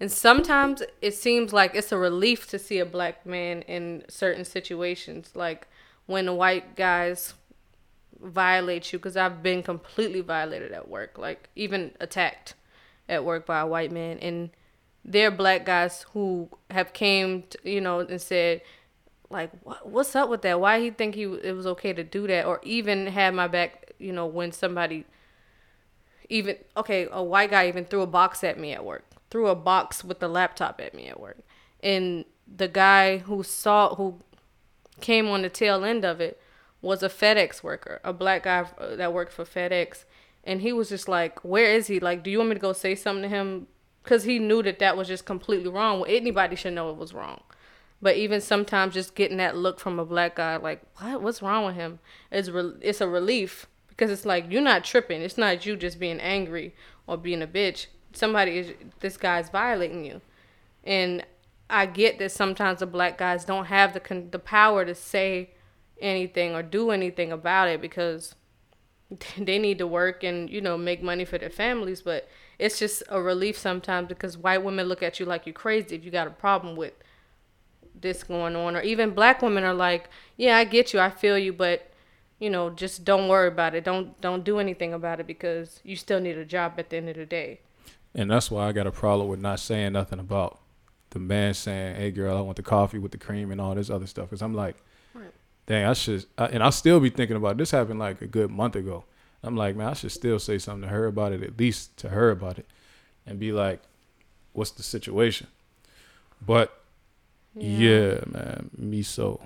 and 0.00 0.10
sometimes 0.10 0.82
it 1.02 1.14
seems 1.14 1.52
like 1.52 1.74
it's 1.74 1.92
a 1.92 1.98
relief 1.98 2.48
to 2.48 2.58
see 2.58 2.78
a 2.78 2.86
black 2.86 3.26
man 3.26 3.62
in 3.62 4.04
certain 4.08 4.44
situations, 4.44 5.32
like 5.34 5.68
when 6.10 6.36
white 6.36 6.76
guys 6.76 7.34
violate 8.20 8.92
you. 8.92 8.98
Because 8.98 9.16
I've 9.16 9.42
been 9.42 9.62
completely 9.62 10.20
violated 10.20 10.72
at 10.72 10.88
work, 10.88 11.18
like 11.18 11.48
even 11.56 11.92
attacked 12.00 12.54
at 13.08 13.24
work 13.24 13.46
by 13.46 13.60
a 13.60 13.66
white 13.66 13.92
man, 13.92 14.18
and 14.18 14.50
they're 15.04 15.30
black 15.30 15.64
guys 15.64 16.06
who 16.12 16.48
have 16.70 16.92
came, 16.92 17.44
to, 17.50 17.58
you 17.64 17.80
know, 17.80 18.00
and 18.00 18.20
said, 18.20 18.62
like 19.30 19.50
what, 19.62 19.88
what's 19.88 20.14
up 20.16 20.28
with 20.28 20.42
that? 20.42 20.60
Why 20.60 20.80
he 20.80 20.90
think 20.90 21.14
he 21.14 21.22
it 21.22 21.54
was 21.54 21.66
okay 21.66 21.92
to 21.92 22.04
do 22.04 22.26
that? 22.26 22.46
Or 22.46 22.60
even 22.62 23.06
had 23.06 23.34
my 23.34 23.48
back 23.48 23.92
you 23.98 24.12
know 24.12 24.26
when 24.26 24.50
somebody 24.50 25.04
even 26.30 26.56
okay 26.76 27.06
a 27.12 27.22
white 27.22 27.50
guy 27.50 27.68
even 27.68 27.84
threw 27.84 28.00
a 28.00 28.06
box 28.06 28.42
at 28.42 28.58
me 28.58 28.72
at 28.72 28.82
work 28.84 29.04
threw 29.30 29.46
a 29.46 29.54
box 29.54 30.04
with 30.04 30.18
the 30.18 30.28
laptop 30.28 30.80
at 30.80 30.94
me 30.94 31.06
at 31.06 31.20
work. 31.20 31.38
And 31.82 32.24
the 32.46 32.68
guy 32.68 33.18
who 33.18 33.42
saw 33.42 33.94
who 33.94 34.18
came 35.00 35.28
on 35.28 35.42
the 35.42 35.48
tail 35.48 35.84
end 35.84 36.04
of 36.04 36.20
it 36.20 36.40
was 36.82 37.02
a 37.02 37.08
FedEx 37.08 37.62
worker 37.62 38.00
a 38.04 38.12
black 38.12 38.44
guy 38.44 38.66
uh, 38.78 38.96
that 38.96 39.12
worked 39.12 39.32
for 39.32 39.44
FedEx 39.44 40.04
and 40.44 40.62
he 40.62 40.72
was 40.72 40.88
just 40.88 41.08
like 41.08 41.42
where 41.44 41.72
is 41.72 41.86
he 41.88 42.00
like 42.00 42.22
do 42.22 42.30
you 42.30 42.38
want 42.38 42.50
me 42.50 42.54
to 42.54 42.60
go 42.60 42.72
say 42.72 42.94
something 42.94 43.22
to 43.22 43.28
him 43.28 43.66
because 44.02 44.24
he 44.24 44.38
knew 44.38 44.62
that 44.62 44.78
that 44.78 44.96
was 44.96 45.08
just 45.08 45.24
completely 45.24 45.68
wrong 45.68 46.00
well, 46.00 46.10
anybody 46.10 46.56
should 46.56 46.72
know 46.72 46.90
it 46.90 46.96
was 46.96 47.12
wrong 47.12 47.42
but 48.02 48.16
even 48.16 48.40
sometimes 48.40 48.94
just 48.94 49.14
getting 49.14 49.36
that 49.36 49.56
look 49.56 49.78
from 49.78 49.98
a 49.98 50.04
black 50.04 50.36
guy, 50.36 50.56
like, 50.56 50.82
what? 50.96 51.22
What's 51.22 51.42
wrong 51.42 51.66
with 51.66 51.74
him? 51.74 51.98
It's 52.30 52.48
re- 52.48 52.78
it's 52.80 53.00
a 53.00 53.08
relief 53.08 53.66
because 53.88 54.10
it's 54.10 54.24
like 54.24 54.46
you're 54.50 54.62
not 54.62 54.84
tripping. 54.84 55.20
It's 55.20 55.36
not 55.36 55.66
you 55.66 55.76
just 55.76 56.00
being 56.00 56.20
angry 56.20 56.74
or 57.06 57.18
being 57.18 57.42
a 57.42 57.46
bitch. 57.46 57.86
Somebody 58.12 58.58
is 58.58 58.72
this 59.00 59.16
guy's 59.16 59.50
violating 59.50 60.04
you, 60.04 60.22
and 60.82 61.24
I 61.70 61.86
get 61.86 62.18
that 62.18 62.32
sometimes 62.32 62.80
the 62.80 62.86
black 62.86 63.18
guys 63.18 63.44
don't 63.44 63.66
have 63.66 63.94
the 63.94 64.00
con- 64.00 64.30
the 64.30 64.38
power 64.38 64.84
to 64.84 64.94
say 64.94 65.50
anything 66.00 66.54
or 66.54 66.62
do 66.62 66.90
anything 66.90 67.30
about 67.32 67.68
it 67.68 67.80
because 67.80 68.34
they 69.38 69.58
need 69.58 69.78
to 69.78 69.86
work 69.86 70.24
and 70.24 70.50
you 70.50 70.60
know 70.60 70.76
make 70.76 71.02
money 71.02 71.24
for 71.24 71.38
their 71.38 71.50
families. 71.50 72.02
But 72.02 72.28
it's 72.58 72.78
just 72.78 73.02
a 73.08 73.20
relief 73.20 73.56
sometimes 73.56 74.08
because 74.08 74.36
white 74.36 74.62
women 74.62 74.86
look 74.86 75.02
at 75.02 75.18
you 75.18 75.26
like 75.26 75.46
you're 75.46 75.54
crazy 75.54 75.96
if 75.96 76.04
you 76.04 76.10
got 76.10 76.26
a 76.26 76.30
problem 76.30 76.76
with 76.76 76.92
this 77.98 78.22
going 78.22 78.54
on 78.54 78.76
or 78.76 78.80
even 78.82 79.10
black 79.10 79.42
women 79.42 79.64
are 79.64 79.74
like 79.74 80.08
yeah 80.36 80.56
i 80.56 80.64
get 80.64 80.92
you 80.92 81.00
i 81.00 81.10
feel 81.10 81.36
you 81.36 81.52
but 81.52 81.90
you 82.38 82.48
know 82.48 82.70
just 82.70 83.04
don't 83.04 83.28
worry 83.28 83.48
about 83.48 83.74
it 83.74 83.84
don't 83.84 84.18
don't 84.20 84.44
do 84.44 84.58
anything 84.58 84.92
about 84.94 85.20
it 85.20 85.26
because 85.26 85.80
you 85.84 85.96
still 85.96 86.20
need 86.20 86.38
a 86.38 86.44
job 86.44 86.74
at 86.78 86.88
the 86.90 86.96
end 86.96 87.08
of 87.08 87.16
the 87.16 87.26
day 87.26 87.60
And 88.14 88.30
that's 88.30 88.50
why 88.50 88.68
I 88.68 88.72
got 88.72 88.86
a 88.86 88.92
problem 88.92 89.28
with 89.28 89.40
not 89.40 89.60
saying 89.60 89.92
nothing 89.92 90.18
about 90.18 90.59
the 91.10 91.18
man 91.18 91.54
saying, 91.54 91.96
"Hey, 91.96 92.10
girl, 92.10 92.36
I 92.36 92.40
want 92.40 92.56
the 92.56 92.62
coffee 92.62 92.98
with 92.98 93.12
the 93.12 93.18
cream 93.18 93.50
and 93.50 93.60
all 93.60 93.74
this 93.74 93.90
other 93.90 94.06
stuff." 94.06 94.26
Because 94.30 94.42
I'm 94.42 94.54
like, 94.54 94.76
Right. 95.14 95.32
dang, 95.66 95.86
I 95.86 95.92
should, 95.92 96.24
I, 96.38 96.46
and 96.46 96.62
I'll 96.62 96.72
still 96.72 97.00
be 97.00 97.10
thinking 97.10 97.36
about 97.36 97.56
this. 97.56 97.70
Happened 97.72 97.98
like 97.98 98.22
a 98.22 98.26
good 98.26 98.50
month 98.50 98.76
ago. 98.76 99.04
I'm 99.42 99.56
like, 99.56 99.74
man, 99.76 99.88
I 99.88 99.94
should 99.94 100.12
still 100.12 100.38
say 100.38 100.58
something 100.58 100.82
to 100.82 100.88
her 100.88 101.06
about 101.06 101.32
it, 101.32 101.42
at 101.42 101.58
least 101.58 101.96
to 101.98 102.10
her 102.10 102.30
about 102.30 102.58
it, 102.58 102.66
and 103.26 103.38
be 103.38 103.52
like, 103.52 103.80
"What's 104.52 104.70
the 104.72 104.82
situation?" 104.82 105.46
But 106.44 106.72
yeah, 107.56 108.20
man, 108.26 108.70
me 108.76 109.02
so, 109.02 109.40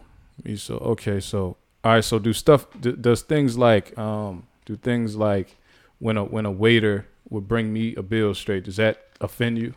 me 0.45 0.57
so. 0.57 0.77
Okay, 0.79 1.21
so 1.21 1.57
all 1.83 1.93
right, 1.95 2.05
so 2.05 2.19
do 2.19 2.33
stuff. 2.33 2.67
D- 2.81 2.93
does 2.93 3.23
things 3.23 3.57
like, 3.59 3.97
um, 3.99 4.47
do 4.67 4.77
things 4.77 5.17
like 5.17 5.57
when 5.99 6.17
a 6.17 6.25
when 6.25 6.45
a 6.47 6.51
waiter 6.51 7.07
would 7.31 7.49
bring 7.49 7.73
me 7.73 7.95
a 7.95 8.03
bill 8.03 8.35
straight, 8.35 8.65
does 8.65 8.77
that 8.77 9.09
offend 9.21 9.59
you? 9.59 9.75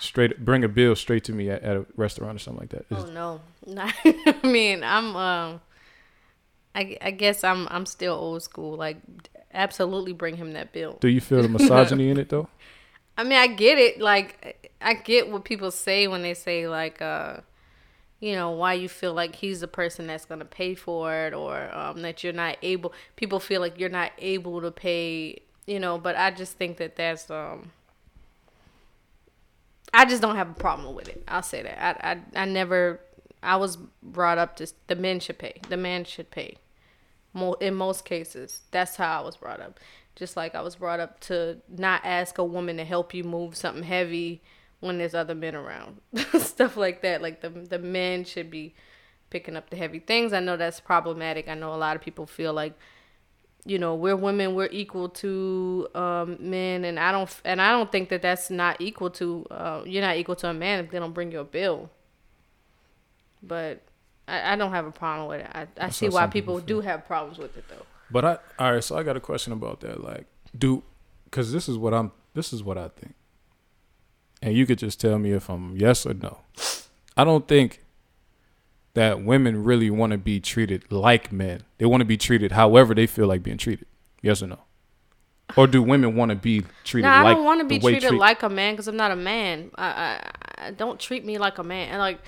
Straight, 0.00 0.44
bring 0.44 0.62
a 0.64 0.68
bill 0.68 0.94
straight 0.94 1.24
to 1.24 1.32
me 1.32 1.50
at, 1.50 1.62
at 1.62 1.76
a 1.76 1.86
restaurant 1.96 2.36
or 2.36 2.38
something 2.38 2.60
like 2.60 2.70
that. 2.70 2.86
Is- 2.96 3.04
Oh 3.04 3.40
no, 3.66 3.88
I 4.42 4.46
mean 4.46 4.82
I'm 4.84 5.16
um, 5.16 5.60
I 6.74 6.96
I 7.00 7.10
guess 7.10 7.44
I'm 7.44 7.66
I'm 7.70 7.86
still 7.86 8.14
old 8.14 8.42
school. 8.42 8.76
Like 8.76 8.98
absolutely 9.52 10.12
bring 10.12 10.36
him 10.36 10.52
that 10.52 10.72
bill. 10.72 10.98
Do 11.00 11.08
you 11.08 11.20
feel 11.20 11.42
the 11.42 11.48
misogyny 11.58 12.10
in 12.10 12.18
it 12.18 12.28
though? 12.28 12.48
I 13.16 13.24
mean 13.24 13.38
I 13.38 13.48
get 13.48 13.78
it. 13.78 14.00
Like 14.00 14.72
I 14.80 14.94
get 14.94 15.30
what 15.30 15.44
people 15.44 15.70
say 15.70 16.06
when 16.06 16.22
they 16.22 16.34
say 16.34 16.68
like 16.68 17.02
uh, 17.02 17.38
you 18.20 18.34
know 18.34 18.50
why 18.52 18.74
you 18.74 18.88
feel 18.88 19.14
like 19.14 19.34
he's 19.34 19.60
the 19.60 19.68
person 19.68 20.06
that's 20.06 20.24
gonna 20.24 20.44
pay 20.44 20.74
for 20.74 21.12
it 21.26 21.34
or 21.34 21.74
um 21.76 22.02
that 22.02 22.22
you're 22.22 22.32
not 22.32 22.56
able. 22.62 22.92
People 23.16 23.40
feel 23.40 23.60
like 23.60 23.78
you're 23.80 23.88
not 23.88 24.12
able 24.18 24.60
to 24.60 24.70
pay. 24.70 25.40
You 25.66 25.80
know, 25.80 25.98
but 25.98 26.16
I 26.16 26.30
just 26.30 26.56
think 26.56 26.78
that 26.78 26.96
that's 26.96 27.30
um. 27.30 27.72
I 29.98 30.04
just 30.04 30.22
don't 30.22 30.36
have 30.36 30.48
a 30.48 30.54
problem 30.54 30.94
with 30.94 31.08
it. 31.08 31.24
I'll 31.26 31.42
say 31.42 31.60
that. 31.62 31.76
I 31.82 32.12
I, 32.12 32.42
I 32.42 32.44
never. 32.44 33.00
I 33.42 33.56
was 33.56 33.76
brought 34.00 34.38
up 34.38 34.54
to 34.56 34.72
the 34.86 34.94
men 34.94 35.18
should 35.18 35.38
pay. 35.38 35.60
The 35.68 35.76
man 35.76 36.04
should 36.04 36.30
pay. 36.30 36.58
In 37.60 37.74
most 37.74 38.04
cases, 38.04 38.62
that's 38.70 38.94
how 38.94 39.20
I 39.20 39.24
was 39.24 39.36
brought 39.36 39.60
up. 39.60 39.80
Just 40.14 40.36
like 40.36 40.54
I 40.54 40.60
was 40.60 40.76
brought 40.76 41.00
up 41.00 41.18
to 41.22 41.58
not 41.68 42.02
ask 42.04 42.38
a 42.38 42.44
woman 42.44 42.76
to 42.76 42.84
help 42.84 43.12
you 43.12 43.24
move 43.24 43.56
something 43.56 43.82
heavy 43.82 44.40
when 44.78 44.98
there's 44.98 45.14
other 45.14 45.34
men 45.34 45.56
around. 45.56 46.00
Stuff 46.38 46.76
like 46.76 47.02
that. 47.02 47.20
Like 47.20 47.40
the 47.40 47.50
the 47.50 47.80
men 47.80 48.24
should 48.24 48.52
be 48.52 48.76
picking 49.30 49.56
up 49.56 49.68
the 49.68 49.76
heavy 49.76 49.98
things. 49.98 50.32
I 50.32 50.38
know 50.38 50.56
that's 50.56 50.78
problematic. 50.78 51.48
I 51.48 51.54
know 51.54 51.74
a 51.74 51.76
lot 51.76 51.96
of 51.96 52.02
people 52.02 52.26
feel 52.26 52.52
like 52.52 52.74
you 53.64 53.78
know 53.78 53.94
we're 53.94 54.16
women 54.16 54.54
we're 54.54 54.68
equal 54.70 55.08
to 55.08 55.88
um, 55.94 56.36
men 56.40 56.84
and 56.84 56.98
i 56.98 57.12
don't 57.12 57.40
and 57.44 57.60
i 57.60 57.70
don't 57.70 57.90
think 57.92 58.08
that 58.08 58.22
that's 58.22 58.50
not 58.50 58.80
equal 58.80 59.10
to 59.10 59.46
uh, 59.50 59.82
you're 59.84 60.02
not 60.02 60.16
equal 60.16 60.36
to 60.36 60.48
a 60.48 60.54
man 60.54 60.84
if 60.84 60.90
they 60.90 60.98
don't 60.98 61.12
bring 61.12 61.30
you 61.32 61.40
a 61.40 61.44
bill 61.44 61.90
but 63.42 63.82
i, 64.26 64.52
I 64.52 64.56
don't 64.56 64.70
have 64.70 64.86
a 64.86 64.90
problem 64.92 65.28
with 65.28 65.40
it 65.40 65.50
i, 65.52 65.62
I 65.62 65.66
That's 65.74 65.96
see 65.96 66.08
why 66.08 66.26
people 66.26 66.56
people 66.56 66.66
do 66.66 66.80
have 66.80 67.06
problems 67.06 67.38
with 67.38 67.56
it 67.56 67.64
though 67.68 67.84
But 68.10 68.24
I 68.24 68.38
all 68.58 68.72
right, 68.72 68.82
so 68.84 68.96
I 68.96 69.02
got 69.02 69.16
a 69.16 69.20
question 69.20 69.52
about 69.52 69.80
that. 69.80 70.02
Like, 70.02 70.26
do 70.56 70.82
because 71.24 71.52
this 71.52 71.68
is 71.68 71.76
what 71.76 71.92
I'm 71.92 72.10
this 72.34 72.52
is 72.54 72.62
what 72.62 72.78
I 72.78 72.88
think, 72.88 73.14
and 74.40 74.54
you 74.54 74.64
could 74.64 74.78
just 74.78 74.98
tell 74.98 75.18
me 75.18 75.32
if 75.32 75.50
I'm 75.50 75.76
yes 75.76 76.06
or 76.06 76.14
no. 76.14 76.38
I 77.16 77.24
don't 77.24 77.46
think 77.46 77.84
that 78.98 79.22
women 79.22 79.62
really 79.62 79.90
want 79.90 80.10
to 80.10 80.18
be 80.18 80.40
treated 80.40 80.90
like 80.90 81.30
men. 81.30 81.62
They 81.78 81.86
want 81.86 82.00
to 82.00 82.04
be 82.04 82.16
treated 82.16 82.50
however 82.50 82.94
they 82.96 83.06
feel 83.06 83.28
like 83.28 83.44
being 83.44 83.56
treated. 83.56 83.86
Yes 84.22 84.42
or 84.42 84.48
no? 84.48 84.58
Or 85.56 85.68
do 85.68 85.84
women 85.84 86.16
want 86.16 86.30
to 86.30 86.34
be 86.34 86.64
treated 86.82 87.06
no, 87.06 87.12
I 87.12 87.22
like 87.22 87.36
don't 87.36 87.44
want 87.44 87.60
to 87.60 87.64
be 87.66 87.78
treated 87.78 88.08
treat- 88.08 88.18
like 88.18 88.42
a 88.42 88.48
man 88.48 88.72
because 88.72 88.88
I'm 88.88 88.96
not 88.96 89.12
a 89.12 89.16
man. 89.16 89.70
I, 89.76 89.86
I, 89.86 90.66
I 90.66 90.70
don't 90.72 90.98
treat 90.98 91.24
me 91.24 91.38
like 91.38 91.58
a 91.58 91.62
man. 91.62 91.90
And 91.90 92.00
like, 92.00 92.18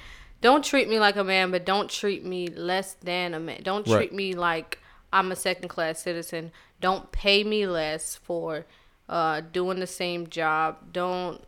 don't 0.42 0.64
treat 0.64 0.88
me 0.88 1.00
like 1.00 1.16
a 1.16 1.24
man, 1.24 1.50
but 1.50 1.66
don't 1.66 1.90
treat 1.90 2.24
me 2.24 2.46
less 2.46 2.94
than 3.02 3.34
a 3.34 3.40
man. 3.40 3.62
Don't 3.64 3.84
Right. 3.88 3.96
treat 3.96 4.12
me 4.12 4.34
like 4.34 4.78
I'm 5.12 5.32
a 5.32 5.36
second 5.36 5.70
class 5.70 5.98
citizen. 6.00 6.52
Don't 6.80 7.10
pay 7.10 7.42
me 7.42 7.66
less 7.66 8.14
for 8.14 8.64
uh, 9.08 9.40
doing 9.52 9.80
the 9.80 9.88
same 9.88 10.28
job. 10.28 10.92
Don't, 10.92 11.42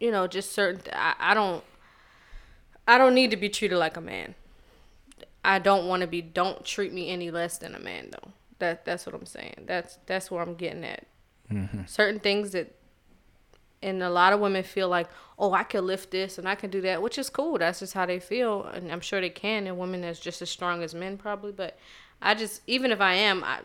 you 0.00 0.10
know, 0.10 0.26
just 0.26 0.52
certain. 0.52 0.80
I, 0.94 1.14
I 1.20 1.34
don't. 1.34 1.62
I 2.86 2.98
don't 2.98 3.14
need 3.14 3.30
to 3.30 3.36
be 3.36 3.48
treated 3.48 3.78
like 3.78 3.96
a 3.96 4.00
man. 4.00 4.34
I 5.44 5.58
don't 5.58 5.86
want 5.86 6.00
to 6.02 6.06
be. 6.06 6.22
Don't 6.22 6.64
treat 6.64 6.92
me 6.92 7.10
any 7.10 7.30
less 7.30 7.58
than 7.58 7.74
a 7.74 7.78
man, 7.78 8.08
though. 8.10 8.32
That 8.58 8.84
that's 8.84 9.06
what 9.06 9.14
I'm 9.14 9.26
saying. 9.26 9.64
That's 9.66 9.98
that's 10.06 10.30
where 10.30 10.42
I'm 10.42 10.54
getting 10.54 10.84
at. 10.84 11.06
Mm-hmm. 11.52 11.82
Certain 11.86 12.20
things 12.20 12.52
that, 12.52 12.74
and 13.82 14.02
a 14.02 14.08
lot 14.08 14.32
of 14.32 14.40
women 14.40 14.62
feel 14.62 14.88
like, 14.88 15.08
oh, 15.38 15.52
I 15.52 15.62
can 15.62 15.86
lift 15.86 16.10
this 16.10 16.38
and 16.38 16.48
I 16.48 16.54
can 16.54 16.70
do 16.70 16.80
that, 16.82 17.02
which 17.02 17.18
is 17.18 17.28
cool. 17.28 17.58
That's 17.58 17.80
just 17.80 17.92
how 17.92 18.06
they 18.06 18.18
feel, 18.18 18.64
and 18.64 18.90
I'm 18.90 19.00
sure 19.00 19.20
they 19.20 19.30
can. 19.30 19.66
And 19.66 19.78
women 19.78 20.00
that's 20.00 20.20
just 20.20 20.40
as 20.40 20.50
strong 20.50 20.82
as 20.82 20.94
men 20.94 21.18
probably, 21.18 21.52
but 21.52 21.78
I 22.22 22.34
just 22.34 22.62
even 22.66 22.90
if 22.90 23.00
I 23.00 23.14
am, 23.14 23.44
I 23.44 23.60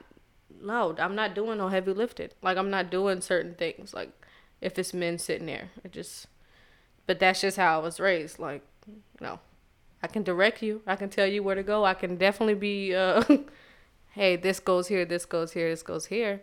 no, 0.62 0.96
I'm 0.98 1.16
not 1.16 1.36
doing 1.36 1.58
no 1.58 1.70
heavy 1.70 1.94
lifting. 1.94 2.30
Like 2.42 2.58
I'm 2.58 2.70
not 2.70 2.90
doing 2.90 3.22
certain 3.22 3.56
things. 3.56 3.94
Like 3.94 4.12
if 4.62 4.78
it's 4.78 4.94
men 4.94 5.18
sitting 5.18 5.48
there, 5.48 5.70
it 5.84 5.92
just. 5.92 6.28
But 7.08 7.20
that's 7.20 7.42
just 7.42 7.58
how 7.58 7.80
I 7.80 7.84
was 7.84 8.00
raised. 8.00 8.38
Like, 8.38 8.62
no, 9.20 9.40
I 10.02 10.08
can 10.08 10.24
direct 10.24 10.62
you. 10.62 10.82
I 10.88 10.96
can 10.96 11.10
tell 11.10 11.28
you 11.28 11.44
where 11.44 11.56
to 11.56 11.64
go. 11.64 11.86
I 11.86 11.94
can 11.94 12.16
definitely 12.16 12.56
be, 12.56 12.96
uh, 12.96 13.24
hey, 14.12 14.36
this 14.36 14.60
goes 14.60 14.88
here, 14.88 15.06
this 15.06 15.26
goes 15.26 15.52
here, 15.52 15.70
this 15.70 15.84
goes 15.84 16.06
here. 16.06 16.42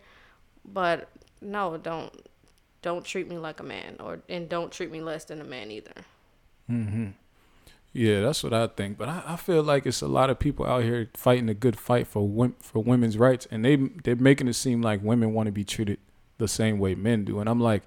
But 0.65 1.09
no, 1.41 1.77
don't 1.77 2.13
don't 2.83 3.05
treat 3.05 3.29
me 3.29 3.39
like 3.39 3.61
a 3.61 3.65
man, 3.65 3.97
or 4.01 4.21
and 4.29 4.49
don't 4.49 4.71
treat 4.71 4.91
me 4.91 5.01
less 5.01 5.25
than 5.25 5.41
a 5.41 5.45
man 5.45 5.71
either. 5.71 6.05
Hmm. 6.67 7.09
Yeah, 7.93 8.21
that's 8.21 8.45
what 8.45 8.53
I 8.53 8.67
think. 8.67 8.99
But 8.99 9.09
I, 9.09 9.23
I 9.27 9.37
feel 9.37 9.63
like 9.63 9.87
it's 9.87 10.03
a 10.03 10.09
lot 10.09 10.29
of 10.29 10.39
people 10.39 10.67
out 10.67 10.83
here 10.83 11.09
fighting 11.15 11.49
a 11.49 11.55
good 11.55 11.79
fight 11.79 12.07
for 12.07 12.53
for 12.61 12.83
women's 12.83 13.17
rights, 13.17 13.47
and 13.51 13.65
they 13.65 13.77
they're 13.77 14.17
making 14.17 14.49
it 14.49 14.55
seem 14.55 14.83
like 14.83 15.03
women 15.03 15.33
want 15.33 15.47
to 15.47 15.53
be 15.53 15.65
treated 15.65 15.99
the 16.39 16.49
same 16.49 16.79
way 16.79 16.95
men 16.95 17.25
do. 17.25 17.41
And 17.41 17.49
I'm 17.49 17.61
like, 17.61 17.85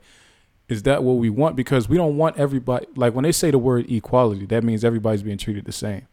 is 0.70 0.84
that 0.84 1.04
what 1.04 1.14
we 1.14 1.30
want? 1.30 1.56
Because 1.56 1.90
we 1.90 1.98
don't 1.98 2.16
want 2.18 2.38
everybody. 2.38 2.86
Like 2.96 3.14
when 3.14 3.24
they 3.24 3.32
say 3.32 3.52
the 3.52 3.58
word 3.60 3.90
equality, 3.92 4.46
that 4.48 4.64
means 4.64 4.86
everybody's 4.86 5.24
being 5.24 5.38
treated 5.38 5.66
the 5.66 5.72
same. 5.72 6.08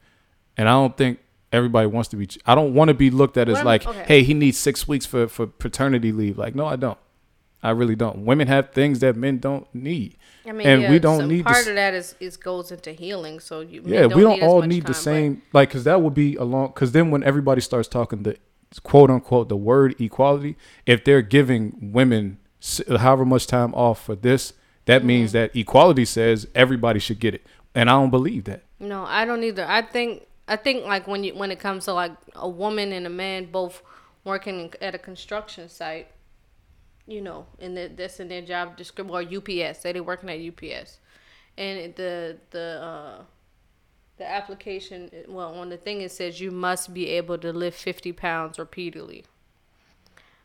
And 0.57 0.69
I 0.69 0.73
don't 0.73 0.97
think 0.97 1.19
everybody 1.53 1.87
wants 1.87 2.09
to 2.11 2.17
be. 2.17 2.29
I 2.47 2.55
don't 2.55 2.75
want 2.75 2.89
to 2.89 2.95
be 2.95 3.11
looked 3.11 3.37
at 3.37 3.49
as 3.49 3.63
like, 3.63 3.87
okay. 3.87 4.05
hey, 4.07 4.23
he 4.23 4.35
needs 4.35 4.57
six 4.59 4.89
weeks 4.89 5.07
for 5.07 5.29
for 5.29 5.47
paternity 5.47 6.11
leave. 6.13 6.39
Like, 6.39 6.55
no, 6.55 6.67
I 6.67 6.77
don't. 6.77 6.99
I 7.63 7.71
really 7.71 7.97
don't. 7.97 8.25
Women 8.25 8.49
have 8.49 8.71
things 8.71 9.01
that 9.01 9.17
men 9.17 9.39
don't 9.39 9.67
need. 9.75 10.17
I 10.47 10.53
mean, 10.53 10.67
And 10.67 10.83
yeah, 10.83 10.91
we 10.91 10.99
don't 11.01 11.21
some 11.21 11.29
need 11.29 11.45
part 11.45 11.57
s- 11.59 11.67
of 11.67 11.75
that 11.75 11.95
is 11.95 12.15
is 12.21 12.37
goes 12.37 12.71
into 12.71 12.93
healing. 12.93 13.41
So 13.41 13.61
you 13.61 13.83
Yeah, 13.85 14.07
we 14.07 14.23
don't 14.23 14.39
need 14.41 14.43
all 14.43 14.63
need 14.63 14.83
the 14.83 14.93
time, 14.93 14.93
but- 14.93 14.97
same 14.97 15.43
like 15.53 15.69
because 15.71 15.85
that 15.85 16.01
would 16.01 16.15
be 16.15 16.37
a 16.37 16.45
long 16.45 16.69
because 16.69 16.93
then 16.93 17.11
when 17.11 17.23
everybody 17.25 17.61
starts 17.61 17.89
talking 17.89 18.23
the 18.23 18.37
quote 18.83 19.11
unquote 19.11 19.49
the 19.49 19.57
word 19.57 20.01
equality, 20.01 20.57
if 20.87 21.05
they're 21.05 21.23
giving 21.23 21.91
women 21.93 22.39
however 22.99 23.25
much 23.25 23.47
time 23.47 23.75
off 23.75 24.03
for 24.05 24.15
this, 24.15 24.53
that 24.87 24.99
Mm-hmm. 25.01 25.07
means 25.07 25.33
that 25.33 25.55
equality 25.57 26.05
says 26.05 26.47
everybody 26.55 27.01
should 27.01 27.19
get 27.19 27.35
it, 27.35 27.47
and 27.75 27.89
I 27.91 27.95
don't 27.95 28.11
believe 28.11 28.45
that. 28.45 28.63
No, 28.79 29.05
I 29.05 29.25
don't 29.25 29.43
either. 29.45 29.65
I 29.67 29.83
think 29.83 30.27
I 30.49 30.57
think 30.57 30.85
like 30.85 31.07
when 31.07 31.25
you 31.25 31.35
when 31.35 31.51
it 31.51 31.59
comes 31.59 31.85
to 31.87 31.93
like 31.93 32.13
a 32.35 32.49
woman 32.49 32.93
and 32.93 33.07
a 33.07 33.11
man 33.11 33.47
both 33.51 33.83
working 34.25 34.73
at 34.81 34.95
a 34.95 34.99
construction 34.99 35.69
site, 35.69 36.09
you 37.07 37.21
know, 37.21 37.47
and 37.59 37.77
that 37.77 37.97
that's 37.97 38.21
in 38.21 38.29
their 38.29 38.43
job 38.43 38.77
description 38.77 39.15
or 39.15 39.23
UPS. 39.23 39.81
Say 39.81 39.93
they're 39.93 40.03
working 40.03 40.29
at 40.31 40.39
UPS, 40.41 40.99
and 41.59 41.95
the 41.97 42.37
the 42.51 42.81
uh, 42.83 43.23
the 44.19 44.29
application 44.29 45.11
well 45.29 45.55
on 45.55 45.69
the 45.69 45.77
thing 45.77 46.01
it 46.01 46.11
says 46.13 46.41
you 46.41 46.51
must 46.51 46.95
be 46.95 47.09
able 47.09 47.39
to 47.39 47.53
lift 47.53 47.81
fifty 47.81 48.13
pounds 48.13 48.59
repeatedly. 48.59 49.25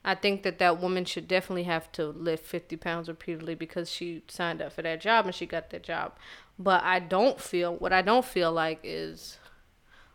I 0.04 0.16
think 0.16 0.44
that 0.44 0.58
that 0.60 0.82
woman 0.82 1.06
should 1.06 1.28
definitely 1.28 1.64
have 1.64 1.92
to 1.94 2.08
lift 2.08 2.46
50 2.46 2.76
pounds 2.78 3.08
repeatedly 3.08 3.54
because 3.54 3.90
she 3.90 4.24
signed 4.28 4.62
up 4.62 4.74
for 4.74 4.82
that 4.82 5.00
job 5.00 5.26
and 5.26 5.36
she 5.36 5.46
got 5.46 5.70
that 5.70 5.84
job. 5.84 6.14
But 6.58 6.84
I 6.84 7.00
don't 7.00 7.40
feel, 7.40 7.76
what 7.76 7.94
I 7.94 8.02
don't 8.02 8.26
feel 8.26 8.52
like 8.52 8.80
is 8.84 9.38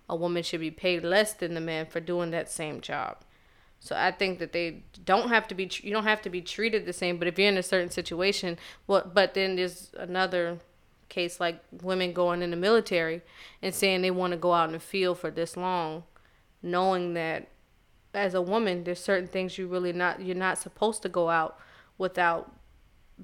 a 0.09 0.17
woman 0.17 0.43
should 0.43 0.61
be 0.61 0.73
paid 0.73 1.05
less 1.05 1.33
than 1.33 1.55
the 1.55 1.61
man 1.61 1.87
for 1.87 2.01
doing 2.01 2.31
that 2.33 2.51
same 2.51 2.81
job. 2.81 3.19
So 3.79 3.95
I 3.95 4.11
think 4.11 4.41
that 4.41 4.53
they 4.53 4.83
don't 5.05 5.29
have 5.29 5.47
to 5.49 5.55
be, 5.55 5.71
you 5.83 5.93
don't 5.93 6.05
have 6.05 6.23
to 6.23 6.31
be 6.31 6.41
treated 6.41 6.85
the 6.85 6.93
same. 6.93 7.19
But 7.19 7.29
if 7.29 7.39
you're 7.39 7.49
in 7.49 7.57
a 7.57 7.63
certain 7.63 7.91
situation, 7.91 8.59
what, 8.87 9.15
but 9.15 9.35
then 9.35 9.55
there's 9.55 9.93
another 9.97 10.59
case 11.09 11.39
like 11.39 11.63
women 11.83 12.13
going 12.13 12.43
in 12.43 12.51
the 12.51 12.57
military 12.57 13.23
and 13.63 13.73
saying 13.73 14.03
they 14.03 14.11
want 14.11 14.33
to 14.33 14.37
go 14.37 14.53
out 14.53 14.69
in 14.69 14.73
the 14.73 14.81
field 14.81 15.19
for 15.19 15.31
this 15.31 15.57
long, 15.57 16.03
knowing 16.63 17.15
that 17.15 17.49
as 18.17 18.35
a 18.35 18.43
woman, 18.43 18.85
there's 18.85 19.01
certain 19.01 19.29
things 19.29 19.59
you 19.59 19.67
really 19.67 19.93
not 19.93 20.21
you're 20.21 20.35
not 20.35 20.59
supposed 20.59 21.03
to 21.03 21.09
go 21.09 21.29
out 21.29 21.59
without 21.99 22.53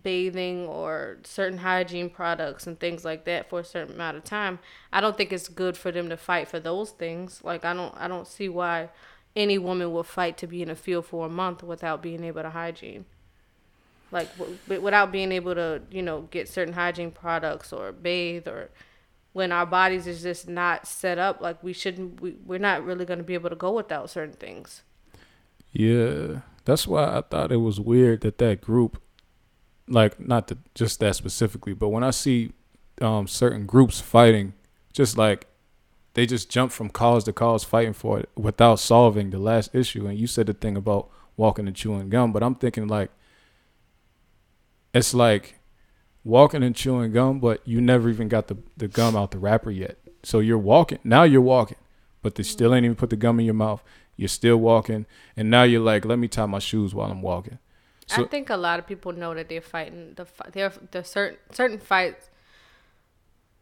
bathing 0.01 0.67
or 0.67 1.19
certain 1.25 1.59
hygiene 1.59 2.09
products 2.09 2.67
and 2.67 2.79
things 2.81 3.05
like 3.05 3.25
that 3.25 3.49
for 3.51 3.61
a 3.61 3.65
certain 3.65 3.95
amount 3.95 4.17
of 4.17 4.25
time. 4.25 4.59
I 4.93 5.01
don't 5.01 5.17
think 5.17 5.33
it's 5.33 5.49
good 5.49 5.77
for 5.77 5.93
them 5.93 6.09
to 6.09 6.17
fight 6.17 6.49
for 6.49 6.61
those 6.61 6.91
things. 6.91 7.41
Like 7.45 7.65
i 7.65 7.75
don't 7.75 7.95
i 7.97 8.09
don't 8.09 8.27
see 8.27 8.49
why 8.49 8.91
any 9.35 9.59
woman 9.59 9.93
will 9.93 10.03
fight 10.03 10.37
to 10.39 10.47
be 10.47 10.63
in 10.63 10.71
a 10.71 10.77
field 10.77 11.07
for 11.07 11.27
a 11.27 11.31
month 11.31 11.63
without 11.63 12.03
being 12.03 12.25
able 12.25 12.43
to 12.43 12.51
hygiene. 12.51 13.05
Like 14.11 14.29
w- 14.39 14.81
without 14.81 15.11
being 15.13 15.33
able 15.33 15.55
to 15.55 15.83
you 15.91 16.03
know 16.03 16.23
get 16.31 16.49
certain 16.49 16.75
hygiene 16.75 17.11
products 17.11 17.73
or 17.73 17.93
bathe 17.93 18.49
or 18.49 18.71
when 19.33 19.53
our 19.53 19.67
bodies 19.67 20.07
is 20.07 20.23
just 20.23 20.49
not 20.49 20.87
set 20.87 21.19
up 21.19 21.41
like 21.41 21.63
we 21.63 21.73
shouldn't 21.73 22.21
we, 22.21 22.37
we're 22.45 22.59
not 22.59 22.85
really 22.85 23.05
going 23.05 23.19
to 23.19 23.25
be 23.25 23.35
able 23.35 23.51
to 23.51 23.57
go 23.57 23.73
without 23.73 24.11
certain 24.11 24.35
things 24.35 24.83
Yeah, 25.73 26.41
that's 26.65 26.87
why 26.87 27.05
I 27.17 27.23
thought 27.23 27.51
it 27.51 27.57
was 27.57 27.81
weird 27.81 28.21
that 28.23 28.39
that 28.39 28.61
group, 28.61 29.01
like 29.89 30.21
not 30.21 30.49
the, 30.49 30.59
just 30.75 31.01
that 31.01 31.17
specifically, 31.17 31.73
but 31.73 31.89
when 31.89 32.05
I 32.05 32.11
see 32.11 32.53
um, 33.01 33.27
certain 33.27 33.67
groups 33.67 34.01
fighting, 34.01 34.53
just 34.93 35.17
like 35.17 35.47
they 36.15 36.27
just 36.27 36.51
jump 36.51 36.73
from 36.73 36.91
cause 36.91 37.25
to 37.25 37.33
cause 37.33 37.65
fighting 37.65 37.95
for 37.95 38.21
it 38.21 38.29
without 38.37 38.79
solving 38.81 39.31
the 39.31 39.39
last 39.39 39.75
issue. 39.75 40.07
And 40.07 40.19
you 40.19 40.27
said 40.27 40.47
the 40.47 40.53
thing 40.53 40.77
about 40.77 41.09
walking 41.37 41.67
and 41.67 41.75
chewing 41.75 42.11
gum, 42.11 42.33
but 42.33 42.43
I'm 42.43 42.55
thinking 42.55 42.87
like 42.87 43.11
it's 44.93 45.15
like 45.15 45.59
walking 46.25 46.63
and 46.63 46.75
chewing 46.75 47.13
gum, 47.13 47.41
but 47.41 47.67
you 47.67 47.81
never 47.81 48.09
even 48.09 48.29
got 48.29 48.49
the, 48.49 48.57
the 48.77 48.89
gum 48.89 49.17
out 49.17 49.31
the 49.31 49.39
wrapper 49.39 49.71
yet. 49.71 49.99
So 50.23 50.39
you're 50.39 50.59
walking 50.59 50.99
now 51.05 51.25
you're 51.25 51.41
walking, 51.41 51.79
but 52.23 52.37
they 52.37 52.43
still 52.43 52.75
ain't 52.75 52.85
even 52.85 52.97
put 52.97 53.11
the 53.11 53.17
gum 53.17 53.41
in 53.41 53.47
your 53.47 53.55
mouth. 53.55 53.83
You're 54.17 54.29
still 54.29 54.59
walking, 54.59 55.07
and 55.37 55.51
now 55.51 55.63
you're 55.63 55.81
like, 55.81 56.05
let 56.05 56.19
me 56.19 56.29
tie 56.29 56.47
my 56.47 56.59
shoes 56.59 56.95
while 56.95 57.11
I'm 57.11 57.23
walking. 57.23 57.59
So 58.07 58.25
I 58.25 58.29
think 58.29 58.51
a 58.51 58.57
lot 58.57 58.79
of 58.79 58.87
people 58.87 59.13
know 59.13 59.35
that 59.35 59.49
they're 59.49 59.61
fighting 59.61 60.15
the 60.15 60.27
they're 60.53 60.73
the 60.91 61.03
certain 61.03 61.39
certain 61.51 61.79
fights, 61.79 62.31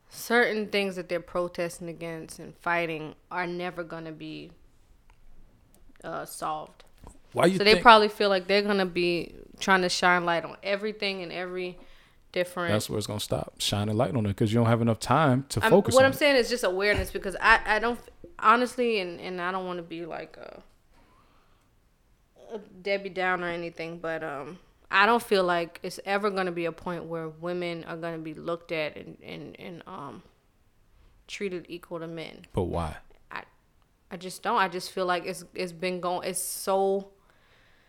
certain 0.09 0.67
things 0.67 0.97
that 0.97 1.09
they're 1.09 1.21
protesting 1.21 1.89
against 1.89 2.39
and 2.39 2.57
fighting 2.57 3.15
are 3.31 3.47
never 3.47 3.85
gonna 3.85 4.13
be 4.13 4.51
uh, 6.03 6.25
solved. 6.25 6.85
why 7.33 7.47
you 7.47 7.59
so 7.59 7.65
think 7.65 7.77
they 7.77 7.83
probably 7.83 8.09
feel 8.09 8.29
like 8.29 8.47
they're 8.47 8.63
gonna 8.63 8.87
be 8.87 9.35
trying 9.61 9.83
to 9.83 9.89
shine 9.89 10.25
light 10.25 10.45
on 10.45 10.57
everything 10.63 11.23
and 11.23 11.33
every 11.33 11.79
different. 12.33 12.73
that's 12.73 12.89
where 12.89 12.99
it's 12.99 13.07
gonna 13.07 13.21
stop 13.21 13.55
shining 13.59 13.97
light 13.97 14.15
on 14.15 14.25
it 14.27 14.29
because 14.31 14.53
you 14.53 14.59
don't 14.59 14.69
have 14.69 14.81
enough 14.83 15.01
time 15.01 15.45
to 15.51 15.61
I'm- 15.63 15.71
focus 15.71 15.95
what 15.95 16.05
I'm 16.05 16.13
it. 16.13 16.17
saying 16.17 16.37
is 16.37 16.49
just 16.49 16.65
awareness 16.65 17.11
because 17.11 17.37
I 17.41 17.61
I 17.67 17.79
don't 17.79 17.99
honestly 18.39 19.01
and 19.01 19.21
and 19.21 19.41
I 19.41 19.53
don't 19.53 19.67
want 19.67 19.79
to 19.79 19.83
be 19.83 20.07
like 20.07 20.37
a, 20.37 20.63
a 22.55 22.59
Debbie 22.83 23.09
Down 23.11 23.43
or 23.45 23.49
anything, 23.49 23.99
but 23.99 24.23
um 24.23 24.59
I 24.91 25.07
don't 25.07 25.23
feel 25.23 25.45
like 25.45 25.79
it's 25.83 26.01
ever 26.05 26.31
gonna 26.31 26.53
be 26.53 26.65
a 26.65 26.73
point 26.73 27.05
where 27.05 27.29
women 27.29 27.85
are 27.85 27.97
gonna 27.97 28.19
be 28.19 28.35
looked 28.35 28.73
at 28.73 28.97
and 28.97 29.17
and 29.23 29.57
and 29.59 29.83
um 29.87 30.23
treated 31.29 31.67
equal 31.69 32.01
to 32.01 32.09
men. 32.09 32.47
But 32.53 32.65
why? 32.65 32.97
I 33.31 33.43
I 34.11 34.17
just 34.17 34.43
don't. 34.43 34.59
I 34.59 34.69
just 34.69 34.91
feel 34.91 35.07
like 35.07 35.27
it's 35.27 35.45
it's 35.55 35.73
been 35.73 36.01
going. 36.01 36.29
It's 36.29 36.41
so. 36.43 37.11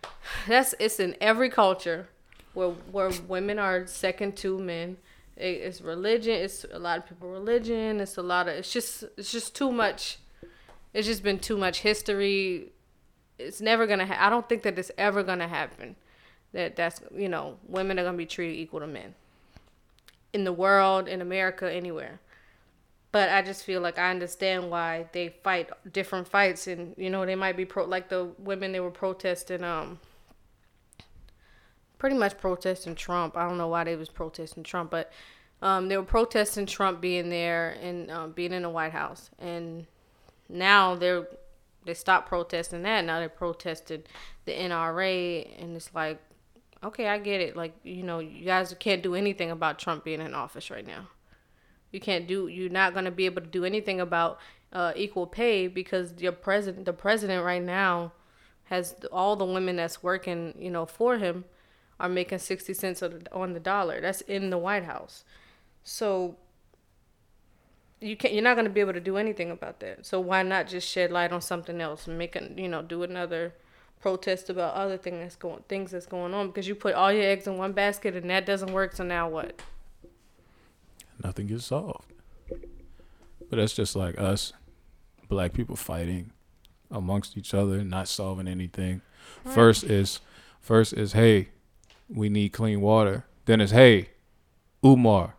That's 0.47 0.75
it's 0.79 0.99
in 0.99 1.15
every 1.21 1.49
culture 1.49 2.09
where 2.53 2.69
where 2.69 3.11
women 3.27 3.59
are 3.59 3.87
second 3.87 4.37
to 4.37 4.59
men. 4.59 4.97
It, 5.37 5.61
it's 5.61 5.81
religion. 5.81 6.33
It's 6.33 6.65
a 6.71 6.79
lot 6.79 6.97
of 6.99 7.07
people 7.07 7.29
religion. 7.29 7.99
It's 7.99 8.17
a 8.17 8.21
lot 8.21 8.47
of. 8.47 8.55
It's 8.55 8.71
just 8.71 9.03
it's 9.17 9.31
just 9.31 9.55
too 9.55 9.71
much. 9.71 10.19
It's 10.93 11.07
just 11.07 11.23
been 11.23 11.39
too 11.39 11.57
much 11.57 11.81
history. 11.81 12.71
It's 13.39 13.61
never 13.61 13.87
gonna. 13.87 14.05
Ha- 14.05 14.17
I 14.19 14.29
don't 14.29 14.47
think 14.47 14.63
that 14.63 14.77
it's 14.77 14.91
ever 14.97 15.23
gonna 15.23 15.47
happen. 15.47 15.95
That 16.53 16.75
that's 16.75 17.01
you 17.15 17.29
know 17.29 17.57
women 17.67 17.99
are 17.99 18.03
gonna 18.03 18.17
be 18.17 18.25
treated 18.25 18.57
equal 18.57 18.81
to 18.81 18.87
men. 18.87 19.15
In 20.33 20.43
the 20.43 20.53
world, 20.53 21.07
in 21.07 21.21
America, 21.21 21.71
anywhere 21.71 22.19
but 23.11 23.29
I 23.29 23.41
just 23.41 23.63
feel 23.63 23.81
like 23.81 23.97
I 23.99 24.09
understand 24.09 24.69
why 24.69 25.07
they 25.11 25.29
fight 25.43 25.69
different 25.91 26.27
fights, 26.27 26.67
and 26.67 26.95
you 26.97 27.09
know 27.09 27.25
they 27.25 27.35
might 27.35 27.57
be 27.57 27.65
pro 27.65 27.85
like 27.85 28.09
the 28.09 28.29
women 28.39 28.71
they 28.71 28.79
were 28.79 28.91
protesting, 28.91 29.63
um, 29.63 29.99
pretty 32.01 32.17
much 32.17 32.35
protesting 32.39 32.95
Trump. 32.95 33.37
I 33.37 33.47
don't 33.47 33.59
know 33.59 33.67
why 33.67 33.83
they 33.83 33.95
was 33.95 34.09
protesting 34.09 34.63
Trump, 34.63 34.89
but 34.89 35.11
um, 35.61 35.87
they 35.87 35.95
were 35.97 36.03
protesting 36.03 36.65
Trump 36.65 36.99
being 36.99 37.29
there 37.29 37.77
and 37.79 38.09
um, 38.09 38.31
being 38.31 38.53
in 38.53 38.63
the 38.63 38.71
White 38.71 38.91
House, 38.91 39.29
and 39.37 39.85
now 40.49 40.95
they're 40.95 41.27
they 41.85 41.93
stopped 41.93 42.27
protesting 42.27 42.81
that. 42.81 43.05
Now 43.05 43.19
they 43.19 43.27
protested 43.27 44.09
the 44.45 44.51
NRA, 44.51 45.47
and 45.61 45.75
it's 45.75 45.93
like, 45.93 46.19
okay, 46.83 47.07
I 47.07 47.19
get 47.19 47.39
it. 47.39 47.55
Like 47.55 47.75
you 47.83 48.01
know, 48.01 48.17
you 48.17 48.45
guys 48.45 48.75
can't 48.79 49.03
do 49.03 49.13
anything 49.13 49.51
about 49.51 49.77
Trump 49.77 50.03
being 50.03 50.21
in 50.21 50.33
office 50.33 50.71
right 50.71 50.87
now. 50.87 51.07
You 51.91 51.99
can't 51.99 52.25
do. 52.25 52.47
You're 52.47 52.71
not 52.71 52.95
gonna 52.95 53.11
be 53.11 53.27
able 53.27 53.43
to 53.43 53.47
do 53.47 53.63
anything 53.63 54.01
about 54.01 54.39
uh, 54.73 54.93
equal 54.95 55.27
pay 55.27 55.67
because 55.67 56.15
your 56.17 56.31
president, 56.31 56.85
the 56.85 56.93
president 56.93 57.45
right 57.45 57.61
now, 57.61 58.13
has 58.63 58.95
all 59.11 59.35
the 59.35 59.45
women 59.45 59.75
that's 59.75 60.01
working, 60.01 60.55
you 60.57 60.71
know, 60.71 60.87
for 60.87 61.19
him, 61.19 61.45
are 62.01 62.09
making 62.09 62.39
sixty 62.39 62.73
cents 62.73 63.01
on 63.31 63.53
the 63.53 63.59
dollar. 63.59 64.01
That's 64.01 64.21
in 64.21 64.49
the 64.49 64.57
White 64.57 64.83
House. 64.83 65.23
So 65.83 66.35
you 67.99 68.17
can't. 68.17 68.33
You're 68.33 68.43
not 68.43 68.55
gonna 68.55 68.69
be 68.69 68.81
able 68.81 68.93
to 68.93 68.99
do 68.99 69.17
anything 69.17 69.51
about 69.51 69.79
that. 69.79 70.05
So 70.05 70.19
why 70.19 70.43
not 70.43 70.67
just 70.67 70.87
shed 70.87 71.11
light 71.11 71.31
on 71.31 71.41
something 71.41 71.79
else 71.79 72.07
and 72.07 72.17
make 72.17 72.35
a, 72.35 72.49
you 72.55 72.67
know, 72.67 72.81
do 72.81 73.03
another 73.03 73.53
protest 74.01 74.49
about 74.49 74.73
other 74.73 74.97
thing 74.97 75.19
that's 75.19 75.35
going 75.35 75.63
things 75.69 75.91
that's 75.91 76.07
going 76.07 76.33
on 76.33 76.47
because 76.47 76.67
you 76.67 76.73
put 76.73 76.95
all 76.95 77.11
your 77.11 77.23
eggs 77.23 77.45
in 77.45 77.57
one 77.57 77.71
basket 77.71 78.15
and 78.15 78.29
that 78.29 78.45
doesn't 78.45 78.73
work. 78.73 78.95
So 78.95 79.03
now 79.03 79.29
what? 79.29 79.61
Nothing 81.23 81.47
gets 81.47 81.65
solved. 81.65 82.11
But 82.49 83.57
that's 83.57 83.73
just 83.73 83.95
like 83.95 84.19
us, 84.19 84.53
black 85.29 85.53
people 85.53 85.75
fighting 85.75 86.31
amongst 86.89 87.37
each 87.37 87.53
other, 87.53 87.83
not 87.83 88.07
solving 88.07 88.47
anything. 88.47 89.01
First 89.45 89.83
is, 89.83 90.19
first 90.59 90.93
is, 90.93 91.13
hey, 91.13 91.49
we 92.13 92.29
need 92.29 92.49
clean 92.49 92.81
water. 92.81 93.25
Then 93.45 93.61
it's, 93.61 93.71
hey, 93.71 94.09
Umar, 94.85 95.35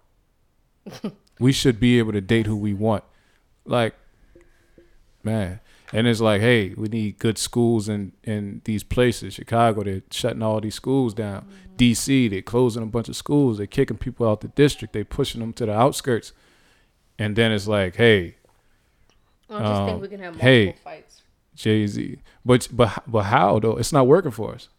we 1.39 1.53
should 1.53 1.79
be 1.81 1.99
able 1.99 2.13
to 2.13 2.21
date 2.21 2.47
who 2.47 2.57
we 2.57 2.75
want. 2.75 3.05
Like, 3.65 3.95
man. 5.23 5.61
And 5.95 6.07
it's 6.07 6.21
like, 6.21 6.41
hey, 6.41 6.71
we 6.75 6.89
need 6.89 7.19
good 7.19 7.37
schools 7.37 7.89
in, 7.89 8.13
in 8.25 8.63
these 8.65 8.83
places. 8.83 9.35
Chicago, 9.35 9.83
they're 9.85 10.03
shutting 10.11 10.43
all 10.43 10.59
these 10.61 10.75
schools 10.75 11.13
down. 11.13 11.47
DC, 11.77 12.31
they're 12.31 12.41
closing 12.41 12.83
a 12.83 12.87
bunch 12.87 13.09
of 13.11 13.17
schools. 13.17 13.59
They're 13.59 13.67
kicking 13.67 13.99
people 13.99 14.27
out 14.29 14.41
the 14.41 14.49
district. 14.49 14.95
They're 14.95 15.05
pushing 15.05 15.41
them 15.41 15.53
to 15.55 15.67
the 15.67 15.73
outskirts. 15.75 16.33
And 17.19 17.37
then 17.37 17.53
it's 17.53 17.69
like, 17.69 17.97
hey, 17.97 18.37
I 19.51 19.59
just 19.59 19.65
Um, 19.81 19.87
think 19.89 20.03
we 20.03 20.09
can 20.09 20.21
have 20.21 20.33
multiple 20.33 20.49
hey. 20.49 20.77
fights. 20.83 21.23
Jay 21.55 21.87
Z. 21.87 22.19
But 22.45 22.69
but 22.73 23.03
but 23.07 23.25
how 23.25 23.59
though? 23.59 23.77
It's 23.77 23.93
not 23.93 24.07
working 24.07 24.31
for 24.31 24.55
us. 24.55 24.71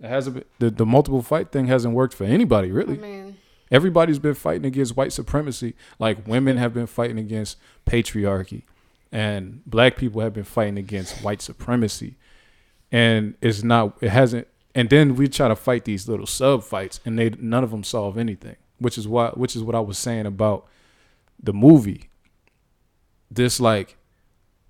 It 0.00 0.08
hasn't 0.08 0.36
been, 0.36 0.44
the 0.58 0.70
the 0.70 0.86
multiple 0.86 1.22
fight 1.22 1.50
thing 1.52 1.66
hasn't 1.66 1.94
worked 1.94 2.14
for 2.14 2.24
anybody 2.24 2.68
I 2.68 2.72
really. 2.72 2.96
mean, 2.98 3.36
Everybody's 3.70 4.18
been 4.18 4.34
fighting 4.34 4.64
against 4.64 4.96
white 4.96 5.12
supremacy. 5.12 5.74
Like 5.98 6.26
women 6.26 6.56
have 6.56 6.72
been 6.72 6.86
fighting 6.86 7.18
against 7.18 7.58
patriarchy, 7.84 8.62
and 9.12 9.62
black 9.66 9.96
people 9.96 10.22
have 10.22 10.32
been 10.32 10.44
fighting 10.44 10.78
against 10.78 11.22
white 11.22 11.42
supremacy. 11.42 12.16
And 12.90 13.34
it's 13.42 13.62
not. 13.62 13.98
It 14.00 14.08
hasn't. 14.10 14.48
And 14.74 14.88
then 14.88 15.16
we 15.16 15.28
try 15.28 15.48
to 15.48 15.56
fight 15.56 15.84
these 15.84 16.08
little 16.08 16.26
sub 16.26 16.62
fights, 16.62 17.00
and 17.04 17.18
they 17.18 17.28
none 17.30 17.62
of 17.62 17.70
them 17.70 17.84
solve 17.84 18.16
anything. 18.16 18.56
Which 18.78 18.96
is 18.96 19.06
why. 19.06 19.30
Which 19.30 19.54
is 19.54 19.62
what 19.62 19.74
I 19.74 19.80
was 19.80 19.98
saying 19.98 20.24
about 20.24 20.66
the 21.42 21.52
movie. 21.52 22.08
This 23.30 23.60
like 23.60 23.97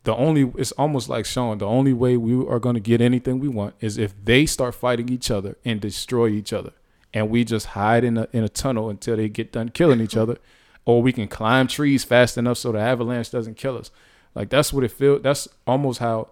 the 0.05 0.15
only 0.15 0.53
it's 0.57 0.73
almost 0.73 1.09
like 1.09 1.27
showing 1.27 1.59
the 1.59 1.67
only 1.67 1.93
way 1.93 2.17
we 2.17 2.35
are 2.47 2.61
going 2.61 2.75
to 2.75 2.81
get 2.81 3.01
anything 3.01 3.39
we 3.39 3.49
want 3.49 3.75
is 3.81 3.99
if 3.99 4.15
they 4.25 4.47
start 4.47 4.75
fighting 4.75 5.09
each 5.09 5.31
other 5.31 5.57
and 5.65 5.81
destroy 5.81 6.29
each 6.29 6.53
other. 6.53 6.73
And 7.13 7.31
we 7.31 7.45
just 7.45 7.67
hide 7.69 8.05
in 8.05 8.19
a 8.19 8.29
in 8.33 8.45
a 8.45 8.49
tunnel 8.49 8.91
until 8.91 9.17
they 9.17 9.29
get 9.29 9.53
done 9.53 9.71
killing 9.71 10.01
each 10.01 10.17
other. 10.17 10.39
Or 10.85 11.03
we 11.03 11.13
can 11.13 11.29
climb 11.29 11.67
trees 11.67 12.03
fast 12.03 12.39
enough 12.39 12.57
so 12.57 12.73
the 12.73 12.79
avalanche 12.79 13.31
doesn't 13.31 13.59
kill 13.59 13.77
us. 13.77 13.91
Like 14.35 14.49
that's 14.49 14.73
what 14.73 14.85
it 14.85 14.91
feels 14.91 15.21
that's 15.21 15.47
almost 15.67 15.99
how 15.99 16.31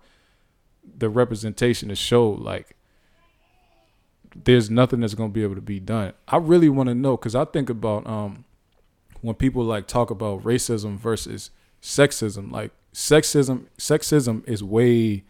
the 0.96 1.10
representation 1.10 1.90
is 1.90 1.98
showed. 1.98 2.38
Like 2.38 2.74
there's 4.44 4.70
nothing 4.70 5.00
that's 5.00 5.12
going 5.12 5.30
to 5.30 5.34
be 5.34 5.42
able 5.42 5.56
to 5.56 5.60
be 5.60 5.80
done. 5.80 6.12
I 6.28 6.38
really 6.38 6.68
want 6.68 6.88
to 6.88 6.94
know 6.94 7.16
because 7.16 7.34
i 7.34 7.44
think 7.44 7.68
about 7.68 8.06
um 8.06 8.44
when 9.20 9.34
people 9.34 9.62
like 9.62 9.86
talk 9.86 10.10
about 10.10 10.42
racism 10.42 10.96
versus 10.96 11.50
sexism 11.82 12.50
like 12.50 12.72
sexism 12.96 13.66
sexism 13.76 14.42
is 14.48 14.64
way 14.64 15.22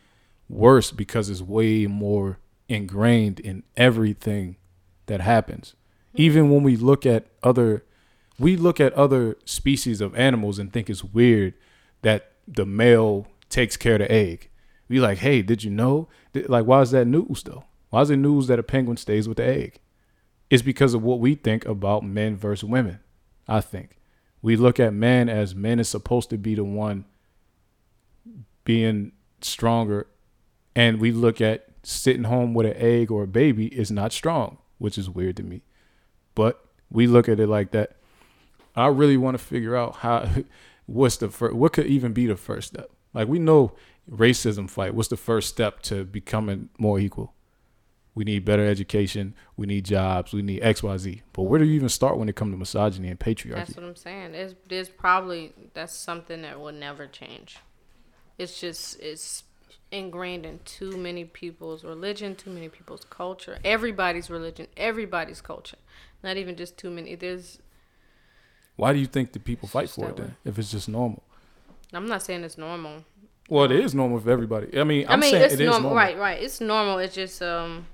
worse 0.49 0.93
because 0.93 1.29
it's 1.29 1.43
way 1.43 1.89
more 1.89 2.39
ingrained 2.69 3.41
in 3.41 3.65
everything 3.77 4.55
that 5.07 5.21
happens. 5.21 5.75
Even 6.15 6.49
when 6.49 6.63
we 6.63 6.77
look 6.77 7.05
at 7.05 7.27
other 7.43 7.85
we 8.39 8.57
look 8.57 8.79
at 8.79 8.93
other 8.93 9.37
species 9.45 10.01
of 10.01 10.15
animals 10.15 10.61
and 10.61 10.73
think 10.73 10.89
it's 10.89 11.03
weird 11.03 11.55
that 12.03 12.31
the 12.47 12.65
male 12.65 13.27
takes 13.49 13.77
care 13.77 13.95
of 13.95 13.99
the 13.99 14.13
egg. 14.13 14.49
We 14.89 15.01
like 15.01 15.19
hey 15.19 15.43
did 15.43 15.65
you 15.65 15.73
know? 15.73 16.07
Like 16.35 16.67
why 16.67 16.83
is 16.83 16.93
that 16.93 17.07
news 17.07 17.43
though? 17.43 17.65
Why 17.91 18.03
is 18.03 18.11
it 18.11 18.19
news 18.19 18.47
that 18.47 18.61
a 18.61 18.63
penguin 18.63 18.97
stays 18.97 19.27
with 19.27 19.39
the 19.39 19.45
egg? 19.45 19.81
It's 20.51 20.63
because 20.63 20.95
of 20.95 21.03
what 21.03 21.19
we 21.19 21.35
think 21.35 21.65
about 21.65 22.05
men 22.05 22.37
versus 22.37 22.63
women. 22.63 23.01
I 23.49 23.61
think. 23.61 23.97
We 24.41 24.55
look 24.55 24.79
at 24.79 24.95
men 24.95 25.29
as 25.29 25.57
men 25.57 25.81
is 25.81 25.89
supposed 25.89 26.31
to 26.31 26.39
be 26.39 26.55
the 26.55 26.63
one 26.63 27.07
being 28.67 29.13
stronger, 29.41 30.09
and 30.75 31.01
we 31.01 31.11
look 31.13 31.41
at 31.41 31.69
sitting 31.83 32.25
home 32.25 32.53
with 32.53 32.67
an 32.67 32.75
egg 32.77 33.11
or 33.11 33.23
a 33.23 33.27
baby 33.27 33.69
is 33.69 33.91
not 33.91 34.13
strong, 34.13 34.59
which 34.77 34.99
is 34.99 35.09
weird 35.09 35.37
to 35.39 35.43
me. 35.43 35.63
But 36.35 36.63
we 36.91 37.07
look 37.07 37.29
at 37.31 37.41
it 37.41 37.47
like 37.47 37.71
that. 37.71 37.97
I 38.75 38.89
really 38.89 39.17
want 39.17 39.39
to 39.39 39.43
figure 39.43 39.75
out 39.75 39.97
how 39.97 40.29
what's 40.87 41.17
the 41.17 41.31
first 41.31 41.55
what 41.55 41.73
could 41.73 41.87
even 41.87 42.13
be 42.13 42.27
the 42.27 42.37
first 42.37 42.69
step. 42.69 42.91
Like 43.15 43.29
we 43.29 43.39
know 43.39 43.73
racism 44.11 44.69
fight. 44.69 44.95
What's 44.95 45.09
the 45.09 45.17
first 45.17 45.49
step 45.49 45.81
to 45.83 46.05
becoming 46.05 46.69
more 46.77 46.99
equal? 46.99 47.33
We 48.15 48.25
need 48.25 48.45
better 48.45 48.67
education. 48.67 49.35
We 49.57 49.67
need 49.67 49.85
jobs. 49.85 50.33
We 50.33 50.43
need 50.43 50.63
X, 50.63 50.83
Y, 50.83 50.97
Z. 50.97 51.23
But 51.33 51.43
where 51.43 51.59
do 51.59 51.67
you 51.67 51.75
even 51.75 51.91
start 51.91 52.19
when 52.19 52.29
it 52.29 52.35
comes 52.35 52.53
to 52.53 52.57
misogyny 52.57 53.09
and 53.09 53.21
patriarchy? 53.21 53.55
That's 53.55 53.77
what 53.77 53.85
I'm 53.85 53.95
saying. 53.95 54.33
There's, 54.33 54.55
there's 54.69 54.89
probably 54.89 55.53
that's 55.75 55.95
something 55.95 56.43
that 56.43 56.59
will 56.59 56.73
never 56.73 57.07
change. 57.07 57.59
It's 58.39 58.61
just 58.61 59.01
it's 59.01 59.45
ingrained 59.91 60.45
in 60.45 60.61
too 60.65 60.97
many 60.97 61.25
people's 61.25 61.85
religion, 61.85 62.35
too 62.35 62.51
many 62.51 62.69
people's 62.69 63.05
culture, 63.05 63.59
everybody's 63.65 64.29
religion, 64.31 64.67
everybody's 64.77 65.41
culture. 65.41 65.79
Not 66.23 66.37
even 66.37 66.57
just 66.57 66.77
too 66.77 66.91
many. 66.91 67.15
There's. 67.15 67.59
Why 68.77 68.93
do 68.93 68.99
you 68.99 69.07
think 69.07 69.33
the 69.33 69.39
people 69.39 69.69
fight 69.69 69.89
for 69.89 70.09
it 70.11 70.17
then? 70.17 70.37
If 70.45 70.59
it's 70.59 70.71
just 70.71 70.89
normal. 70.89 71.23
I'm 71.93 72.09
not 72.09 72.23
saying 72.23 72.45
it's 72.45 72.59
normal. 72.59 73.05
Well, 73.49 73.65
it 73.65 73.73
is 73.73 73.95
normal 73.95 74.19
for 74.21 74.31
everybody. 74.31 74.79
I 74.79 74.85
mean, 74.85 75.07
I'm 75.07 75.21
I 75.21 75.23
mean, 75.23 75.31
saying 75.31 75.45
it's 75.45 75.55
it 75.55 75.61
is 75.61 75.67
normal, 75.67 75.91
normal. 75.91 75.97
right? 75.97 76.19
Right. 76.19 76.43
It's 76.43 76.61
normal. 76.61 76.99
It's 76.99 77.15
just 77.15 77.41
um, 77.41 77.87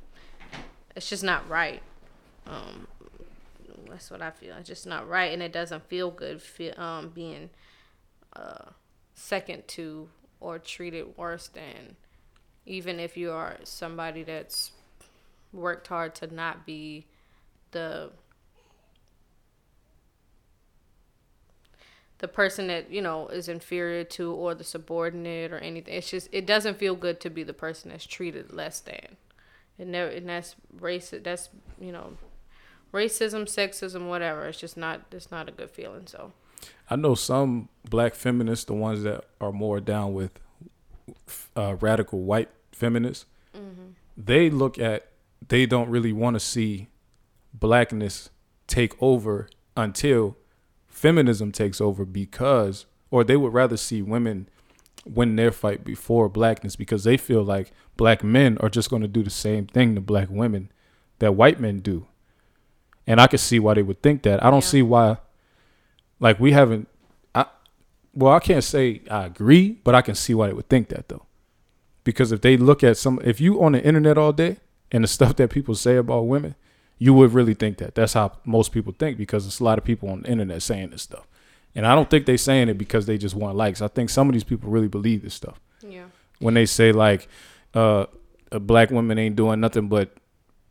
it's 0.96 1.08
just 1.08 1.22
not 1.22 1.48
right. 1.48 1.82
Um, 2.46 2.86
that's 3.88 4.10
what 4.10 4.22
I 4.22 4.30
feel. 4.30 4.56
It's 4.56 4.68
just 4.68 4.86
not 4.86 5.08
right, 5.08 5.32
and 5.32 5.42
it 5.42 5.52
doesn't 5.52 5.86
feel 5.88 6.10
good. 6.10 6.40
Feel, 6.40 6.78
um, 6.80 7.10
being 7.10 7.50
uh, 8.34 8.70
second 9.14 9.68
to 9.68 10.08
or 10.42 10.58
treated 10.58 11.16
worse 11.16 11.48
than, 11.48 11.96
even 12.66 12.98
if 12.98 13.16
you 13.16 13.30
are 13.30 13.56
somebody 13.64 14.22
that's 14.22 14.72
worked 15.52 15.88
hard 15.88 16.14
to 16.16 16.34
not 16.34 16.66
be 16.66 17.06
the 17.70 18.10
the 22.18 22.28
person 22.28 22.68
that 22.68 22.90
you 22.90 23.02
know 23.02 23.26
is 23.28 23.48
inferior 23.48 24.04
to 24.04 24.32
or 24.32 24.54
the 24.54 24.64
subordinate 24.64 25.52
or 25.52 25.58
anything. 25.58 25.94
It's 25.94 26.10
just 26.10 26.28
it 26.32 26.46
doesn't 26.46 26.78
feel 26.78 26.94
good 26.94 27.20
to 27.20 27.30
be 27.30 27.42
the 27.42 27.52
person 27.52 27.90
that's 27.90 28.06
treated 28.06 28.52
less 28.52 28.80
than. 28.80 29.16
And 29.78 29.92
that's 30.28 30.54
race 30.78 31.12
that's 31.22 31.48
you 31.80 31.90
know 31.90 32.16
racism 32.92 33.42
sexism 33.42 34.08
whatever. 34.08 34.46
It's 34.46 34.60
just 34.60 34.76
not 34.76 35.02
it's 35.10 35.32
not 35.32 35.48
a 35.48 35.52
good 35.52 35.70
feeling 35.70 36.06
so 36.06 36.32
I 36.90 36.96
know 36.96 37.14
some 37.14 37.68
black 37.88 38.14
feminists, 38.14 38.64
the 38.66 38.74
ones 38.74 39.02
that 39.02 39.24
are 39.40 39.52
more 39.52 39.80
down 39.80 40.14
with 40.14 40.38
uh, 41.56 41.76
radical 41.80 42.20
white 42.20 42.48
feminists, 42.72 43.26
they 44.16 44.50
look 44.50 44.78
at, 44.78 45.08
they 45.48 45.66
don't 45.66 45.88
really 45.88 46.12
want 46.12 46.34
to 46.34 46.40
see 46.40 46.88
blackness 47.54 48.30
take 48.66 49.00
over 49.02 49.48
until 49.76 50.36
feminism 50.86 51.50
takes 51.52 51.80
over 51.80 52.04
because, 52.04 52.86
or 53.10 53.24
they 53.24 53.36
would 53.36 53.52
rather 53.52 53.76
see 53.76 54.02
women 54.02 54.48
win 55.04 55.34
their 55.36 55.50
fight 55.50 55.84
before 55.84 56.28
blackness 56.28 56.76
because 56.76 57.04
they 57.04 57.16
feel 57.16 57.42
like 57.42 57.72
black 57.96 58.22
men 58.22 58.56
are 58.60 58.68
just 58.68 58.88
going 58.90 59.02
to 59.02 59.08
do 59.08 59.22
the 59.22 59.30
same 59.30 59.66
thing 59.66 59.94
to 59.94 60.00
black 60.00 60.28
women 60.30 60.70
that 61.18 61.32
white 61.32 61.58
men 61.58 61.80
do. 61.80 62.06
And 63.06 63.20
I 63.20 63.26
can 63.26 63.38
see 63.38 63.58
why 63.58 63.74
they 63.74 63.82
would 63.82 64.02
think 64.02 64.22
that. 64.22 64.42
I 64.44 64.50
don't 64.50 64.62
Yeah. 64.62 64.68
see 64.68 64.82
why 64.82 65.16
like 66.22 66.40
we 66.40 66.52
haven't 66.52 66.88
I 67.34 67.46
well, 68.14 68.32
I 68.32 68.40
can't 68.40 68.64
say 68.64 69.02
I 69.10 69.26
agree, 69.26 69.80
but 69.84 69.94
I 69.94 70.00
can 70.00 70.14
see 70.14 70.34
why 70.34 70.46
they 70.46 70.52
would 70.54 70.68
think 70.68 70.88
that 70.88 71.08
though. 71.08 71.26
Because 72.04 72.32
if 72.32 72.40
they 72.40 72.56
look 72.56 72.82
at 72.82 72.96
some 72.96 73.20
if 73.22 73.40
you 73.40 73.62
on 73.62 73.72
the 73.72 73.84
internet 73.84 74.16
all 74.16 74.32
day 74.32 74.56
and 74.90 75.04
the 75.04 75.08
stuff 75.18 75.36
that 75.36 75.50
people 75.50 75.74
say 75.74 75.96
about 75.96 76.22
women, 76.22 76.54
you 76.98 77.12
would 77.12 77.34
really 77.34 77.54
think 77.54 77.78
that. 77.78 77.94
That's 77.94 78.14
how 78.14 78.32
most 78.44 78.72
people 78.72 78.94
think 78.98 79.18
because 79.18 79.44
there's 79.44 79.60
a 79.60 79.64
lot 79.64 79.76
of 79.76 79.84
people 79.84 80.08
on 80.08 80.22
the 80.22 80.30
internet 80.30 80.62
saying 80.62 80.90
this 80.90 81.02
stuff. 81.02 81.26
And 81.74 81.86
I 81.86 81.94
don't 81.94 82.08
think 82.08 82.26
they're 82.26 82.36
saying 82.38 82.68
it 82.68 82.78
because 82.78 83.06
they 83.06 83.18
just 83.18 83.34
want 83.34 83.56
likes. 83.56 83.82
I 83.82 83.88
think 83.88 84.10
some 84.10 84.28
of 84.28 84.32
these 84.32 84.44
people 84.44 84.70
really 84.70 84.88
believe 84.88 85.22
this 85.22 85.34
stuff 85.34 85.60
yeah 85.86 86.04
when 86.42 86.54
they 86.54 86.66
say 86.66 86.92
like 86.92 87.28
uh, 87.74 88.06
black 88.50 88.90
women 88.90 89.18
ain't 89.18 89.36
doing 89.36 89.60
nothing 89.60 89.88
but 89.88 90.14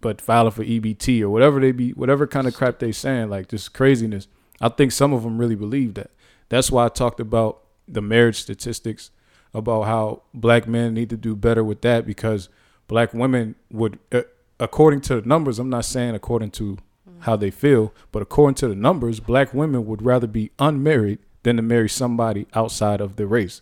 but 0.02 0.20
filing 0.20 0.52
for 0.52 0.64
EBT 0.64 1.22
or 1.22 1.30
whatever 1.30 1.60
they 1.60 1.72
be 1.72 1.92
whatever 1.92 2.28
kind 2.28 2.48
of 2.48 2.54
crap 2.54 2.80
they 2.80 2.92
saying 2.92 3.30
like 3.30 3.48
this 3.48 3.70
craziness. 3.70 4.28
I 4.62 4.70
think 4.70 4.92
some 4.92 5.14
of 5.14 5.24
them 5.24 5.38
really 5.38 5.56
believe 5.56 5.96
that. 5.96 6.12
That's 6.50 6.72
why 6.72 6.86
I 6.86 6.90
talked 6.90 7.20
about 7.20 7.62
the 7.88 8.02
marriage 8.02 8.42
statistics 8.42 9.12
about 9.54 9.84
how 9.84 10.24
black 10.34 10.68
men 10.68 10.94
need 10.94 11.10
to 11.10 11.18
do 11.18 11.36
better 11.36 11.64
with 11.64 11.82
that 11.82 12.06
because 12.06 12.48
black 12.88 13.14
women 13.14 13.56
would 13.70 14.00
uh, 14.12 14.22
according 14.60 15.02
to 15.02 15.20
the 15.20 15.28
numbers, 15.28 15.60
I'm 15.60 15.70
not 15.70 15.86
saying 15.86 16.16
according 16.16 16.52
to 16.52 16.78
how 17.22 17.36
they 17.36 17.52
feel, 17.52 17.94
but 18.12 18.22
according 18.22 18.56
to 18.56 18.68
the 18.68 18.76
numbers, 18.76 19.20
black 19.20 19.54
women 19.54 19.86
would 19.86 20.04
rather 20.04 20.28
be 20.28 20.52
unmarried 20.60 21.20
than 21.44 21.56
to 21.58 21.62
marry 21.62 21.90
somebody 21.90 22.48
outside 22.54 23.02
of 23.02 23.16
their 23.16 23.28
race. 23.28 23.62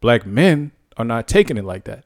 Black 0.00 0.26
men 0.26 0.72
are 0.96 1.04
not 1.04 1.28
taking 1.28 1.56
it 1.56 1.64
like 1.64 1.84
that. 1.84 2.04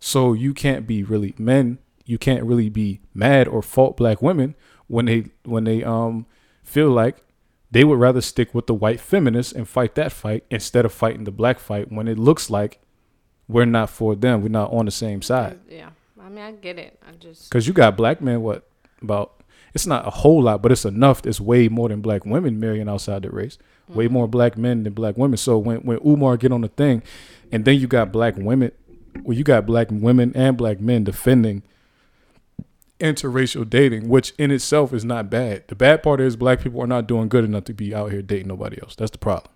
So 0.00 0.32
you 0.32 0.52
can't 0.52 0.86
be 0.86 1.02
really 1.02 1.34
men, 1.38 1.78
you 2.04 2.18
can't 2.18 2.44
really 2.44 2.68
be 2.68 3.00
mad 3.14 3.48
or 3.48 3.62
fault 3.62 3.96
black 3.96 4.20
women 4.20 4.54
when 4.86 5.06
they 5.06 5.26
when 5.44 5.64
they 5.64 5.84
um 5.84 6.26
feel 6.62 6.90
like 6.90 7.16
they 7.70 7.84
would 7.84 7.98
rather 7.98 8.20
stick 8.20 8.54
with 8.54 8.66
the 8.66 8.74
white 8.74 9.00
feminists 9.00 9.52
and 9.52 9.68
fight 9.68 9.94
that 9.94 10.12
fight 10.12 10.44
instead 10.50 10.84
of 10.84 10.92
fighting 10.92 11.24
the 11.24 11.30
black 11.30 11.58
fight 11.58 11.92
when 11.92 12.08
it 12.08 12.18
looks 12.18 12.50
like 12.50 12.80
we're 13.46 13.64
not 13.64 13.90
for 13.90 14.14
them, 14.14 14.42
we're 14.42 14.48
not 14.48 14.72
on 14.72 14.84
the 14.84 14.90
same 14.90 15.22
side. 15.22 15.54
Uh, 15.54 15.74
yeah 15.74 15.88
i 16.20 16.30
mean 16.30 16.44
i 16.44 16.52
get 16.52 16.78
it 16.78 17.00
i 17.08 17.12
just 17.12 17.50
Cause 17.50 17.66
you 17.66 17.72
got 17.72 17.96
black 17.96 18.20
men, 18.20 18.42
what 18.42 18.68
about? 19.02 19.42
It's 19.74 19.86
not 19.86 20.06
a 20.06 20.10
whole 20.10 20.42
lot, 20.42 20.62
but 20.62 20.72
it's 20.72 20.84
enough. 20.84 21.24
It's 21.26 21.40
way 21.40 21.68
more 21.68 21.88
than 21.88 22.00
black 22.00 22.24
women 22.24 22.58
marrying 22.58 22.88
outside 22.88 23.22
the 23.22 23.30
race. 23.30 23.58
Way 23.88 24.06
mm-hmm. 24.06 24.14
more 24.14 24.28
black 24.28 24.56
men 24.56 24.82
than 24.82 24.92
black 24.92 25.16
women. 25.16 25.36
So 25.36 25.58
when 25.58 25.78
when 25.78 25.98
Umar 26.04 26.36
get 26.36 26.52
on 26.52 26.62
the 26.62 26.68
thing, 26.68 27.02
and 27.52 27.64
then 27.64 27.78
you 27.78 27.86
got 27.86 28.12
black 28.12 28.36
women, 28.36 28.72
well, 29.22 29.36
you 29.36 29.44
got 29.44 29.66
black 29.66 29.88
women 29.90 30.32
and 30.34 30.56
black 30.56 30.80
men 30.80 31.04
defending 31.04 31.62
interracial 33.00 33.68
dating, 33.68 34.08
which 34.08 34.32
in 34.38 34.50
itself 34.50 34.92
is 34.92 35.04
not 35.04 35.30
bad. 35.30 35.66
The 35.68 35.74
bad 35.74 36.02
part 36.02 36.20
is 36.20 36.36
black 36.36 36.60
people 36.60 36.80
are 36.82 36.86
not 36.86 37.06
doing 37.06 37.28
good 37.28 37.44
enough 37.44 37.64
to 37.64 37.74
be 37.74 37.94
out 37.94 38.10
here 38.10 38.22
dating 38.22 38.48
nobody 38.48 38.80
else. 38.82 38.94
That's 38.96 39.10
the 39.10 39.18
problem. 39.18 39.52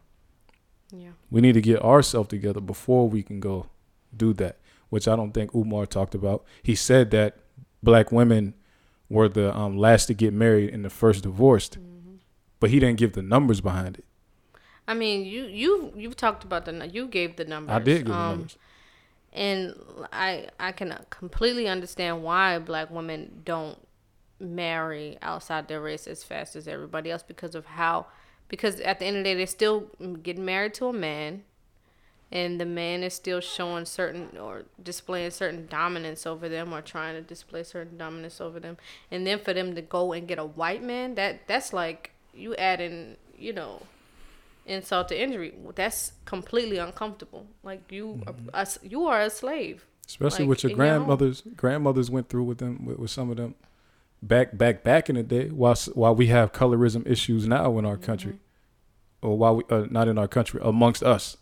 yeah 0.90 1.10
We 1.30 1.40
need 1.40 1.54
to 1.54 1.60
get 1.62 1.82
ourselves 1.82 2.28
together 2.28 2.60
before 2.60 3.08
we 3.08 3.22
can 3.22 3.40
go 3.40 3.66
do 4.16 4.32
that, 4.34 4.58
which 4.90 5.08
I 5.08 5.16
don't 5.16 5.32
think 5.32 5.54
Umar 5.54 5.86
talked 5.86 6.14
about. 6.14 6.44
He 6.62 6.74
said 6.74 7.10
that 7.10 7.38
black 7.82 8.12
women 8.12 8.54
were 9.08 9.28
the 9.28 9.54
um, 9.56 9.76
last 9.76 10.06
to 10.06 10.14
get 10.14 10.32
married 10.32 10.72
and 10.72 10.84
the 10.84 10.90
first 10.90 11.22
divorced, 11.24 11.78
but 12.60 12.70
he 12.70 12.78
didn't 12.80 12.98
give 12.98 13.12
the 13.12 13.22
numbers 13.22 13.60
behind 13.60 13.98
it. 13.98 14.04
i 14.88 14.94
mean 14.94 15.24
you 15.24 15.44
you 15.62 15.92
you've 15.96 16.16
talked 16.16 16.42
about 16.44 16.64
the 16.64 16.72
you 16.88 17.06
gave 17.06 17.36
the 17.36 17.44
numbers 17.44 17.74
I 17.74 17.78
did 17.78 17.98
give 17.98 18.06
the 18.06 18.14
um, 18.14 18.28
numbers. 18.30 18.56
And 19.32 19.74
I 20.12 20.48
I 20.58 20.72
can 20.72 20.96
completely 21.10 21.68
understand 21.68 22.22
why 22.22 22.58
black 22.58 22.90
women 22.90 23.42
don't 23.44 23.78
marry 24.38 25.18
outside 25.22 25.68
their 25.68 25.80
race 25.80 26.06
as 26.06 26.24
fast 26.24 26.56
as 26.56 26.66
everybody 26.66 27.10
else 27.10 27.22
because 27.22 27.54
of 27.54 27.64
how 27.66 28.06
because 28.48 28.80
at 28.80 28.98
the 28.98 29.06
end 29.06 29.18
of 29.18 29.24
the 29.24 29.30
day 29.30 29.34
they're 29.34 29.46
still 29.46 29.88
getting 30.22 30.44
married 30.44 30.74
to 30.74 30.86
a 30.86 30.92
man 30.92 31.44
and 32.32 32.58
the 32.58 32.64
man 32.64 33.02
is 33.02 33.12
still 33.12 33.40
showing 33.40 33.84
certain 33.84 34.38
or 34.38 34.62
displaying 34.82 35.30
certain 35.30 35.66
dominance 35.66 36.26
over 36.26 36.48
them 36.48 36.72
or 36.72 36.80
trying 36.80 37.14
to 37.14 37.20
display 37.20 37.62
certain 37.62 37.98
dominance 37.98 38.40
over 38.40 38.58
them. 38.58 38.78
And 39.10 39.26
then 39.26 39.38
for 39.38 39.52
them 39.52 39.74
to 39.74 39.82
go 39.82 40.14
and 40.14 40.26
get 40.26 40.38
a 40.38 40.44
white 40.44 40.82
man 40.82 41.14
that 41.16 41.46
that's 41.46 41.74
like 41.74 42.12
you 42.32 42.56
adding 42.56 43.16
you 43.36 43.52
know 43.52 43.82
insult 44.66 45.08
to 45.08 45.20
injury 45.20 45.54
that's 45.74 46.12
completely 46.24 46.78
uncomfortable. 46.78 47.46
Like 47.62 47.90
you 47.90 48.22
are, 48.26 48.34
a, 48.54 48.64
mm-hmm. 48.64 48.86
you 48.86 49.06
are 49.06 49.20
a 49.22 49.30
slave. 49.30 49.86
Especially 50.06 50.40
like, 50.40 50.48
what 50.48 50.62
your 50.62 50.72
in 50.72 50.76
your 50.76 50.86
grandmothers 50.86 51.42
grandmothers 51.56 52.10
went 52.10 52.28
through 52.28 52.44
with 52.44 52.58
them 52.58 52.84
with, 52.84 52.98
with 52.98 53.10
some 53.10 53.30
of 53.30 53.36
them 53.36 53.54
back 54.22 54.56
back 54.56 54.82
back 54.82 55.08
in 55.08 55.16
the 55.16 55.22
day. 55.22 55.48
While 55.48 55.76
while 55.94 56.14
we 56.14 56.28
have 56.28 56.52
colorism 56.52 57.06
issues 57.06 57.46
now 57.46 57.78
in 57.78 57.86
our 57.86 57.96
country, 57.96 58.32
mm-hmm. 58.32 59.26
or 59.28 59.38
while 59.38 59.56
we 59.56 59.64
uh, 59.70 59.86
not 59.90 60.08
in 60.08 60.18
our 60.18 60.28
country 60.28 60.60
amongst 60.62 61.02
us, 61.02 61.36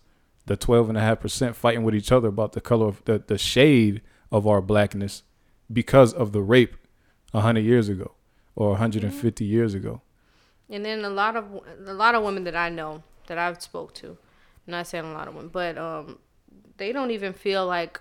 the 0.47 0.57
twelve 0.57 0.89
and 0.89 0.99
a 0.99 1.01
half 1.01 1.21
percent 1.21 1.57
fighting 1.57 1.85
with 1.85 1.95
each 1.95 2.13
other 2.13 2.29
about 2.29 2.53
the 2.53 2.61
color 2.61 2.87
of 2.87 3.03
the 3.05 3.23
the 3.27 3.39
shade 3.39 4.03
of 4.31 4.47
our 4.47 4.61
blackness 4.61 5.23
because 5.73 6.13
of 6.13 6.33
the 6.33 6.43
rape 6.43 6.77
a 7.33 7.41
hundred 7.41 7.65
years 7.65 7.89
ago 7.89 8.15
or 8.57 8.71
150 8.71 9.45
mm-hmm. 9.45 9.53
years 9.53 9.75
ago. 9.75 10.03
And 10.69 10.85
then 10.85 11.05
a 11.05 11.11
lot 11.11 11.35
of 11.35 11.47
a 11.87 11.95
lot 11.95 12.15
of 12.15 12.23
women 12.23 12.45
that 12.45 12.55
I 12.55 12.69
know 12.69 13.03
that 13.31 13.39
I've 13.39 13.63
spoke 13.63 13.95
to, 13.95 14.09
I'm 14.09 14.73
not 14.73 14.87
saying 14.87 15.07
a 15.07 15.13
lot 15.13 15.29
of 15.29 15.35
women, 15.35 15.51
but 15.51 15.79
um, 15.79 16.19
they 16.77 16.93
don't 16.93 17.13
even 17.13 17.33
feel 17.33 17.65
like 17.67 18.01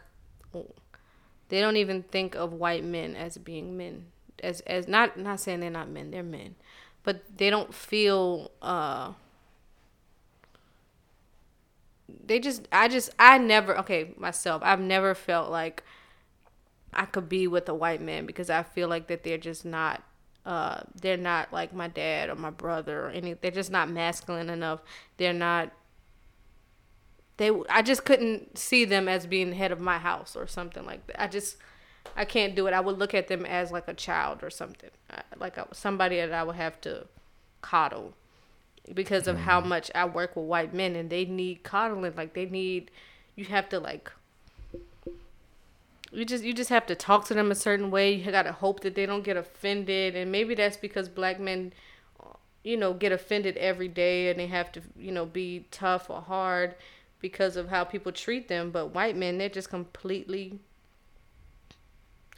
they 1.50 1.62
don't 1.62 1.78
even 1.78 2.04
think 2.04 2.36
of 2.36 2.54
white 2.54 2.84
men 2.84 3.16
as 3.16 3.38
being 3.38 3.78
men. 3.78 4.08
as 4.44 4.62
as 4.62 4.88
not 4.88 5.18
not 5.18 5.40
saying 5.40 5.60
they're 5.62 5.70
not 5.70 5.90
men, 5.90 6.12
they're 6.12 6.24
men, 6.24 6.56
but 7.04 7.24
they 7.38 7.50
don't 7.50 7.74
feel. 7.74 8.52
uh 8.62 9.14
they 12.26 12.40
just 12.40 12.68
I 12.72 12.88
just 12.88 13.12
I 13.20 13.38
never 13.38 13.78
okay 13.80 14.14
myself 14.18 14.62
I've 14.66 14.80
never 14.80 15.14
felt 15.14 15.52
like 15.52 15.84
I 16.94 17.06
could 17.06 17.30
be 17.30 17.48
with 17.48 17.70
a 17.70 17.74
white 17.74 18.02
man 18.02 18.26
because 18.26 18.50
I 18.50 18.64
feel 18.64 18.88
like 18.88 19.08
that 19.08 19.24
they're 19.24 19.38
just 19.38 19.66
not 19.66 20.04
uh 20.50 20.82
they're 21.02 21.18
not 21.18 21.54
like 21.54 21.74
my 21.74 21.90
dad 21.90 22.30
or 22.30 22.36
my 22.36 22.52
brother 22.52 23.08
or 23.08 23.10
any 23.12 23.34
they're 23.36 23.52
just 23.52 23.72
not 23.72 23.90
masculine 23.90 24.50
enough 24.50 24.82
they're 25.18 25.34
not 25.34 25.72
they 27.38 27.52
I 27.70 27.82
just 27.82 28.06
couldn't 28.06 28.58
see 28.58 28.86
them 28.86 29.08
as 29.08 29.26
being 29.26 29.54
head 29.54 29.72
of 29.72 29.80
my 29.80 29.98
house 29.98 30.36
or 30.36 30.48
something 30.48 30.86
like 30.86 31.06
that 31.08 31.22
I 31.22 31.28
just 31.28 31.58
I 32.16 32.26
can't 32.26 32.56
do 32.56 32.68
it 32.68 32.74
I 32.74 32.82
would 32.82 32.98
look 33.00 33.14
at 33.16 33.28
them 33.28 33.46
as 33.46 33.72
like 33.72 33.88
a 33.88 33.94
child 33.94 34.44
or 34.44 34.50
something 34.50 34.92
like 35.38 35.58
a, 35.58 35.68
somebody 35.74 36.18
that 36.18 36.34
I 36.34 36.44
would 36.44 36.56
have 36.58 36.82
to 36.82 37.08
coddle 37.62 38.14
because 38.94 39.28
of 39.28 39.40
how 39.40 39.62
Mm-hmm. 39.62 39.70
much 39.70 39.92
I 39.96 40.06
work 40.06 40.36
with 40.36 40.46
white 40.46 40.74
men 40.74 40.96
and 40.96 41.10
they 41.10 41.26
need 41.26 41.64
coddling. 41.64 42.16
Like 42.16 42.34
they 42.34 42.46
need, 42.48 42.92
you 43.36 43.46
have 43.46 43.70
to 43.70 43.80
like, 43.80 44.12
you 46.12 46.26
just 46.26 46.44
you 46.44 46.54
just 46.54 46.70
have 46.70 46.86
to 46.88 46.96
talk 46.96 47.26
to 47.26 47.34
them 47.34 47.52
a 47.52 47.56
certain 47.56 47.92
way. 47.92 48.14
You 48.14 48.32
gotta 48.32 48.52
hope 48.52 48.80
that 48.82 48.96
they 48.96 49.06
don't 49.06 49.24
get 49.24 49.38
offended, 49.38 50.16
and 50.16 50.32
maybe 50.32 50.56
that's 50.56 50.78
because 50.78 51.08
black 51.10 51.40
men, 51.40 51.74
you 52.64 52.78
know, 52.78 52.94
get 52.94 53.12
offended 53.12 53.58
every 53.58 53.88
day 53.88 54.30
and 54.30 54.40
they 54.40 54.48
have 54.48 54.72
to 54.74 54.82
you 54.98 55.12
know 55.12 55.26
be 55.26 55.68
tough 55.72 56.10
or 56.10 56.22
hard 56.22 56.76
because 57.20 57.56
of 57.58 57.70
how 57.70 57.84
people 57.84 58.12
treat 58.12 58.48
them. 58.48 58.72
But 58.72 58.94
white 58.94 59.16
men, 59.16 59.38
they're 59.38 59.50
just 59.50 59.70
completely. 59.70 60.60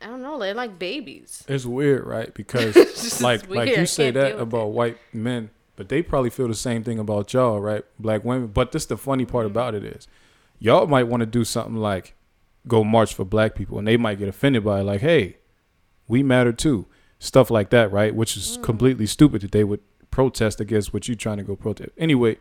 I 0.02 0.08
don't 0.08 0.22
know. 0.24 0.40
They're 0.40 0.56
like 0.56 0.80
babies. 0.80 1.44
It's 1.48 1.66
weird, 1.66 2.06
right? 2.06 2.34
Because 2.42 3.22
like 3.22 3.48
like 3.50 3.76
you 3.78 3.86
say 3.86 4.12
that 4.12 4.40
about 4.40 4.72
white 4.72 4.98
men, 5.14 5.52
but 5.76 5.90
they 5.90 6.02
probably 6.02 6.32
feel 6.32 6.48
the 6.48 6.56
same 6.56 6.84
thing 6.84 6.98
about 7.00 7.34
y'all, 7.34 7.60
right? 7.62 7.86
Black 8.00 8.24
women. 8.26 8.48
But 8.48 8.72
this 8.72 8.86
the 8.86 8.98
funny 8.98 9.26
part 9.26 9.46
Mm-hmm. 9.46 9.52
about 9.52 9.76
it 9.76 9.84
is, 9.84 10.08
y'all 10.60 10.88
might 10.88 11.04
want 11.04 11.22
to 11.22 11.28
do 11.28 11.44
something 11.44 11.76
like 11.76 12.16
go 12.68 12.84
march 12.84 13.14
for 13.14 13.26
black 13.26 13.56
people, 13.56 13.78
and 13.80 13.88
they 13.88 13.98
might 13.98 14.20
get 14.20 14.28
offended 14.28 14.64
by 14.64 14.80
it, 14.82 14.84
like, 14.84 15.02
hey, 15.02 15.38
we 16.08 16.22
matter 16.24 16.52
too, 16.54 16.86
stuff 17.20 17.50
like 17.50 17.70
that, 17.72 17.92
right? 17.92 18.14
Which 18.14 18.36
is 18.38 18.58
Mm. 18.58 18.64
completely 18.64 19.06
stupid 19.06 19.42
that 19.42 19.52
they 19.52 19.64
would 19.64 19.80
protest 20.12 20.60
against 20.60 20.94
what 20.94 21.08
you're 21.08 21.16
trying 21.16 21.38
to 21.38 21.44
go 21.44 21.56
protest. 21.56 21.90
Anyway, 21.98 22.38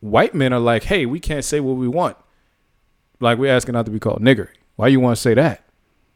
white 0.00 0.34
men 0.34 0.52
are 0.52 0.58
like, 0.60 0.84
hey, 0.84 1.06
we 1.06 1.20
can't 1.20 1.44
say 1.44 1.60
what 1.60 1.76
we 1.76 1.86
want. 1.88 2.16
Like 3.20 3.38
we're 3.38 3.52
asking 3.54 3.74
not 3.74 3.84
to 3.86 3.92
be 3.92 4.00
called 4.00 4.20
nigger. 4.22 4.48
Why 4.76 4.88
you 4.88 4.98
want 5.00 5.16
to 5.16 5.20
say 5.22 5.34
that? 5.34 5.62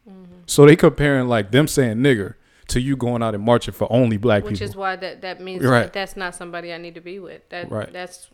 Mm-hmm. 0.08 0.32
So 0.46 0.66
they 0.66 0.74
comparing 0.76 1.28
like 1.28 1.50
them 1.50 1.68
saying 1.68 1.98
nigger 1.98 2.34
to 2.68 2.80
you 2.80 2.96
going 2.96 3.22
out 3.22 3.34
and 3.34 3.44
marching 3.44 3.74
for 3.74 3.86
only 3.92 4.16
black 4.16 4.42
Which 4.42 4.54
people. 4.54 4.64
Which 4.64 4.70
is 4.70 4.76
why 4.76 4.96
that 4.96 5.20
that 5.20 5.40
means 5.40 5.62
Right. 5.64 5.82
that 5.82 5.92
that's 5.92 6.16
not 6.16 6.34
somebody 6.34 6.72
I 6.72 6.78
need 6.78 6.94
to 6.94 7.00
be 7.02 7.18
with. 7.18 7.46
That 7.50 7.70
Right. 7.70 7.92
that's 7.92 8.30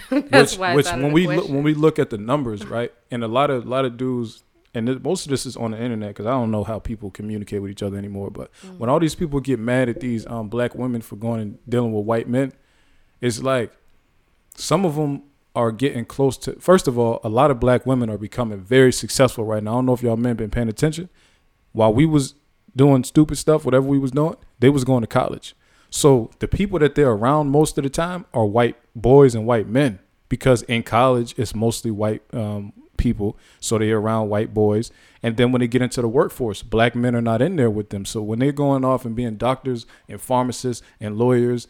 that's 0.10 0.52
which, 0.52 0.58
why 0.58 0.74
which 0.74 0.86
when 0.86 1.12
we 1.12 1.26
look, 1.26 1.48
when 1.48 1.62
we 1.62 1.74
look 1.74 1.98
at 1.98 2.10
the 2.10 2.18
numbers, 2.18 2.64
right, 2.66 2.92
and 3.10 3.22
a 3.24 3.28
lot 3.28 3.50
of 3.50 3.66
a 3.66 3.68
lot 3.68 3.84
of 3.84 3.96
dudes, 3.96 4.44
and 4.74 4.88
this, 4.88 4.98
most 5.02 5.26
of 5.26 5.30
this 5.30 5.46
is 5.46 5.56
on 5.56 5.70
the 5.72 5.80
internet 5.80 6.10
because 6.10 6.26
I 6.26 6.30
don't 6.30 6.50
know 6.50 6.64
how 6.64 6.78
people 6.78 7.10
communicate 7.10 7.62
with 7.62 7.70
each 7.70 7.82
other 7.82 7.96
anymore. 7.96 8.30
But 8.30 8.50
Mm-hmm. 8.52 8.78
when 8.78 8.90
all 8.90 8.98
these 9.00 9.14
people 9.14 9.40
get 9.40 9.58
mad 9.58 9.88
at 9.88 10.00
these 10.00 10.26
um, 10.26 10.48
black 10.48 10.74
women 10.74 11.00
for 11.00 11.16
going 11.16 11.40
and 11.40 11.58
dealing 11.68 11.92
with 11.92 12.04
white 12.04 12.28
men, 12.28 12.52
it's 13.20 13.42
like 13.42 13.72
some 14.56 14.84
of 14.84 14.96
them 14.96 15.22
are 15.54 15.70
getting 15.70 16.04
close 16.04 16.36
to. 16.38 16.58
First 16.60 16.88
of 16.88 16.98
all, 16.98 17.20
a 17.22 17.28
lot 17.28 17.50
of 17.50 17.60
black 17.60 17.86
women 17.86 18.10
are 18.10 18.18
becoming 18.18 18.60
very 18.60 18.92
successful 18.92 19.44
right 19.44 19.62
now. 19.62 19.72
I 19.72 19.74
don't 19.76 19.86
know 19.86 19.92
if 19.94 20.02
y'all 20.02 20.16
men 20.16 20.36
been 20.36 20.50
paying 20.50 20.68
attention. 20.68 21.08
While 21.72 21.94
we 21.94 22.06
was 22.06 22.34
doing 22.74 23.04
stupid 23.04 23.36
stuff, 23.36 23.64
whatever 23.64 23.86
we 23.86 23.98
was 23.98 24.10
doing, 24.10 24.36
they 24.58 24.68
was 24.68 24.84
going 24.84 25.02
to 25.02 25.06
college. 25.06 25.54
So 25.94 26.32
the 26.40 26.48
people 26.48 26.80
that 26.80 26.96
they're 26.96 27.12
around 27.12 27.50
most 27.50 27.78
of 27.78 27.84
the 27.84 27.88
time 27.88 28.24
are 28.34 28.44
white 28.44 28.76
boys 28.96 29.36
and 29.36 29.46
white 29.46 29.68
men 29.68 30.00
because 30.28 30.62
in 30.62 30.82
college 30.82 31.36
it's 31.38 31.54
mostly 31.54 31.92
white 31.92 32.20
um, 32.32 32.72
people. 32.96 33.38
So 33.60 33.78
they're 33.78 33.98
around 33.98 34.28
white 34.28 34.52
boys. 34.52 34.90
And 35.22 35.36
then 35.36 35.52
when 35.52 35.60
they 35.60 35.68
get 35.68 35.82
into 35.82 36.02
the 36.02 36.08
workforce, 36.08 36.64
black 36.64 36.96
men 36.96 37.14
are 37.14 37.22
not 37.22 37.40
in 37.40 37.54
there 37.54 37.70
with 37.70 37.90
them. 37.90 38.04
So 38.04 38.22
when 38.22 38.40
they're 38.40 38.50
going 38.50 38.84
off 38.84 39.04
and 39.04 39.14
being 39.14 39.36
doctors 39.36 39.86
and 40.08 40.20
pharmacists 40.20 40.84
and 40.98 41.16
lawyers 41.16 41.68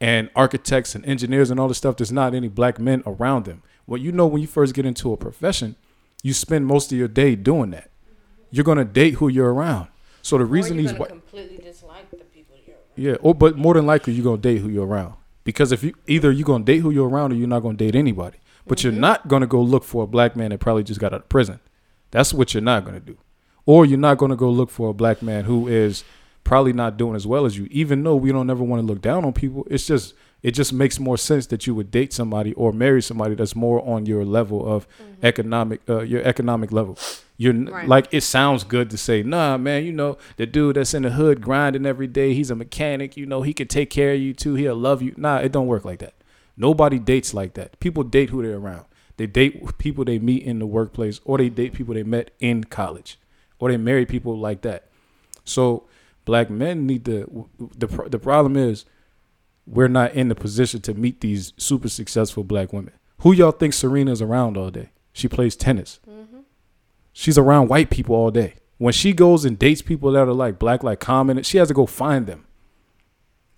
and 0.00 0.30
architects 0.34 0.96
and 0.96 1.06
engineers 1.06 1.48
and 1.48 1.60
all 1.60 1.68
this 1.68 1.78
stuff, 1.78 1.96
there's 1.96 2.10
not 2.10 2.34
any 2.34 2.48
black 2.48 2.80
men 2.80 3.04
around 3.06 3.44
them. 3.44 3.62
Well, 3.86 4.00
you 4.00 4.10
know, 4.10 4.26
when 4.26 4.42
you 4.42 4.48
first 4.48 4.74
get 4.74 4.84
into 4.84 5.12
a 5.12 5.16
profession, 5.16 5.76
you 6.24 6.32
spend 6.32 6.66
most 6.66 6.90
of 6.90 6.98
your 6.98 7.06
day 7.06 7.36
doing 7.36 7.70
that. 7.70 7.88
You're 8.50 8.64
gonna 8.64 8.84
date 8.84 9.14
who 9.14 9.28
you're 9.28 9.54
around. 9.54 9.86
So 10.22 10.38
the 10.38 10.44
reason 10.44 10.76
these 10.76 10.92
white 10.92 11.10
completely 11.10 11.58
dislike 11.58 12.10
the 12.10 12.16
people 12.16 12.56
you're 12.66 12.76
yeah, 13.00 13.14
or 13.20 13.34
but 13.34 13.56
more 13.56 13.74
than 13.74 13.86
likely 13.86 14.12
you're 14.12 14.24
gonna 14.24 14.36
date 14.36 14.58
who 14.58 14.68
you're 14.68 14.86
around. 14.86 15.14
Because 15.42 15.72
if 15.72 15.82
you 15.82 15.94
either 16.06 16.30
you're 16.30 16.44
gonna 16.44 16.64
date 16.64 16.80
who 16.80 16.90
you're 16.90 17.08
around 17.08 17.32
or 17.32 17.36
you're 17.36 17.48
not 17.48 17.60
gonna 17.60 17.78
date 17.78 17.94
anybody. 17.94 18.38
But 18.66 18.84
you're 18.84 18.92
not 18.92 19.26
gonna 19.26 19.46
go 19.46 19.62
look 19.62 19.84
for 19.84 20.04
a 20.04 20.06
black 20.06 20.36
man 20.36 20.50
that 20.50 20.60
probably 20.60 20.84
just 20.84 21.00
got 21.00 21.14
out 21.14 21.22
of 21.22 21.28
prison. 21.30 21.60
That's 22.10 22.34
what 22.34 22.52
you're 22.52 22.62
not 22.62 22.84
gonna 22.84 23.00
do. 23.00 23.16
Or 23.64 23.86
you're 23.86 23.98
not 23.98 24.18
gonna 24.18 24.36
go 24.36 24.50
look 24.50 24.70
for 24.70 24.90
a 24.90 24.92
black 24.92 25.22
man 25.22 25.44
who 25.44 25.66
is 25.66 26.04
probably 26.44 26.74
not 26.74 26.98
doing 26.98 27.16
as 27.16 27.26
well 27.26 27.46
as 27.46 27.56
you. 27.56 27.68
Even 27.70 28.02
though 28.02 28.16
we 28.16 28.32
don't 28.32 28.50
ever 28.50 28.62
want 28.62 28.82
to 28.82 28.86
look 28.86 29.00
down 29.00 29.24
on 29.24 29.32
people, 29.32 29.66
it's 29.70 29.86
just 29.86 30.14
it 30.42 30.50
just 30.52 30.72
makes 30.72 31.00
more 31.00 31.16
sense 31.16 31.46
that 31.46 31.66
you 31.66 31.74
would 31.74 31.90
date 31.90 32.12
somebody 32.12 32.52
or 32.54 32.72
marry 32.72 33.00
somebody 33.00 33.34
that's 33.34 33.56
more 33.56 33.86
on 33.88 34.04
your 34.04 34.24
level 34.26 34.66
of 34.66 34.86
economic 35.22 35.80
uh, 35.88 36.00
your 36.00 36.22
economic 36.22 36.70
level. 36.70 36.98
You're 37.40 37.54
Right. 37.54 37.88
like 37.88 38.06
it 38.10 38.20
sounds 38.20 38.64
good 38.64 38.90
to 38.90 38.98
say, 38.98 39.22
nah, 39.22 39.56
man, 39.56 39.82
you 39.86 39.92
know, 39.92 40.18
the 40.36 40.44
dude 40.44 40.76
that's 40.76 40.92
in 40.92 41.04
the 41.04 41.10
hood 41.12 41.40
grinding 41.40 41.86
every 41.86 42.06
day, 42.06 42.34
he's 42.34 42.50
a 42.50 42.54
mechanic, 42.54 43.16
you 43.16 43.24
know, 43.24 43.40
he 43.40 43.54
can 43.54 43.66
take 43.66 43.88
care 43.88 44.12
of 44.12 44.20
you 44.20 44.34
too, 44.34 44.56
he'll 44.56 44.76
love 44.76 45.00
you. 45.00 45.14
Nah, 45.16 45.38
it 45.38 45.50
don't 45.50 45.66
work 45.66 45.86
like 45.86 46.00
that. 46.00 46.12
Nobody 46.58 46.98
dates 46.98 47.32
like 47.32 47.54
that. 47.54 47.80
People 47.80 48.02
date 48.02 48.28
who 48.28 48.42
they're 48.42 48.58
around. 48.58 48.84
They 49.16 49.26
date 49.26 49.78
people 49.78 50.04
they 50.04 50.18
meet 50.18 50.42
in 50.42 50.58
the 50.58 50.66
workplace, 50.66 51.18
or 51.24 51.38
they 51.38 51.48
date 51.48 51.72
people 51.72 51.94
they 51.94 52.02
met 52.02 52.30
in 52.40 52.64
college, 52.64 53.18
or 53.58 53.70
they 53.70 53.78
marry 53.78 54.04
people 54.04 54.38
like 54.38 54.60
that. 54.60 54.88
So 55.42 55.84
black 56.26 56.50
men 56.50 56.86
need 56.86 57.06
to. 57.06 57.48
the 57.58 57.86
The 57.86 58.18
problem 58.18 58.54
is 58.58 58.84
we're 59.66 59.88
not 59.88 60.12
in 60.12 60.28
the 60.28 60.34
position 60.34 60.82
to 60.82 60.92
meet 60.92 61.22
these 61.22 61.54
super 61.56 61.88
successful 61.88 62.44
black 62.44 62.70
women. 62.74 62.92
Who 63.20 63.32
y'all 63.32 63.52
think 63.52 63.72
Serena's 63.72 64.20
around 64.20 64.58
all 64.58 64.70
day? 64.70 64.90
She 65.14 65.26
plays 65.26 65.56
tennis. 65.56 66.00
Mm. 66.06 66.19
She's 67.12 67.38
around 67.38 67.68
white 67.68 67.90
people 67.90 68.14
all 68.14 68.30
day. 68.30 68.54
When 68.78 68.92
she 68.92 69.12
goes 69.12 69.44
and 69.44 69.58
dates 69.58 69.82
people 69.82 70.12
that 70.12 70.26
are 70.28 70.32
like 70.32 70.58
black, 70.58 70.82
like 70.82 71.00
Common, 71.00 71.42
she 71.42 71.58
has 71.58 71.68
to 71.68 71.74
go 71.74 71.86
find 71.86 72.26
them. 72.26 72.46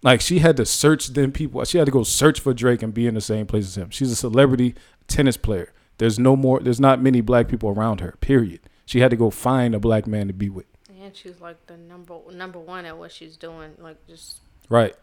Like 0.03 0.21
she 0.21 0.41
had 0.41 0.57
to 0.57 0.67
search 0.67 1.09
them 1.09 1.31
people. 1.31 1.65
She 1.65 1.79
had 1.79 1.85
to 1.87 1.93
go 1.93 2.03
search 2.03 2.41
for 2.41 2.53
Drake 2.53 2.83
and 2.83 2.93
be 2.93 3.07
in 3.07 3.15
the 3.15 3.21
same 3.21 3.47
place 3.47 3.67
as 3.67 3.77
him. 3.77 3.91
She's 3.91 4.11
a 4.11 4.17
celebrity 4.17 4.75
tennis 5.07 5.37
player. 5.37 5.73
There's 5.99 6.19
no 6.19 6.35
more. 6.35 6.59
There's 6.59 6.81
not 6.81 7.01
many 7.01 7.21
black 7.21 7.47
people 7.47 7.71
around 7.71 8.01
her. 8.01 8.17
Period. 8.21 8.61
She 8.85 8.99
had 9.01 9.11
to 9.13 9.17
go 9.17 9.31
find 9.31 9.75
a 9.75 9.79
black 9.79 10.07
man 10.09 10.27
to 10.27 10.33
be 10.33 10.49
with. 10.49 10.67
and 11.01 11.15
she's 11.15 11.41
like 11.41 11.67
the 11.67 11.77
number 11.77 12.19
number 12.33 12.59
one 12.59 12.85
at 12.85 12.99
what 12.99 13.13
she's 13.13 13.37
doing. 13.37 13.73
Like 13.79 14.05
just 14.09 14.41
Right. 14.69 14.95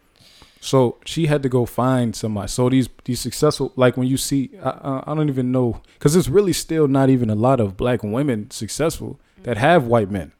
So 0.59 0.97
she 1.05 1.27
had 1.27 1.41
to 1.43 1.49
go 1.49 1.65
find 1.65 2.15
somebody. 2.15 2.49
So 2.49 2.69
these 2.69 2.89
these 3.05 3.19
successful, 3.19 3.71
like 3.75 3.95
when 3.95 4.07
you 4.07 4.17
see, 4.17 4.51
I, 4.61 5.03
I 5.07 5.15
don't 5.15 5.29
even 5.29 5.51
know, 5.51 5.81
because 5.93 6.13
there's 6.13 6.29
really 6.29 6.53
still 6.53 6.87
not 6.87 7.09
even 7.09 7.29
a 7.29 7.35
lot 7.35 7.59
of 7.59 7.77
black 7.77 8.03
women 8.03 8.51
successful 8.51 9.19
that 9.43 9.57
mm-hmm. 9.57 9.65
have 9.65 9.85
white 9.85 10.11
men. 10.11 10.33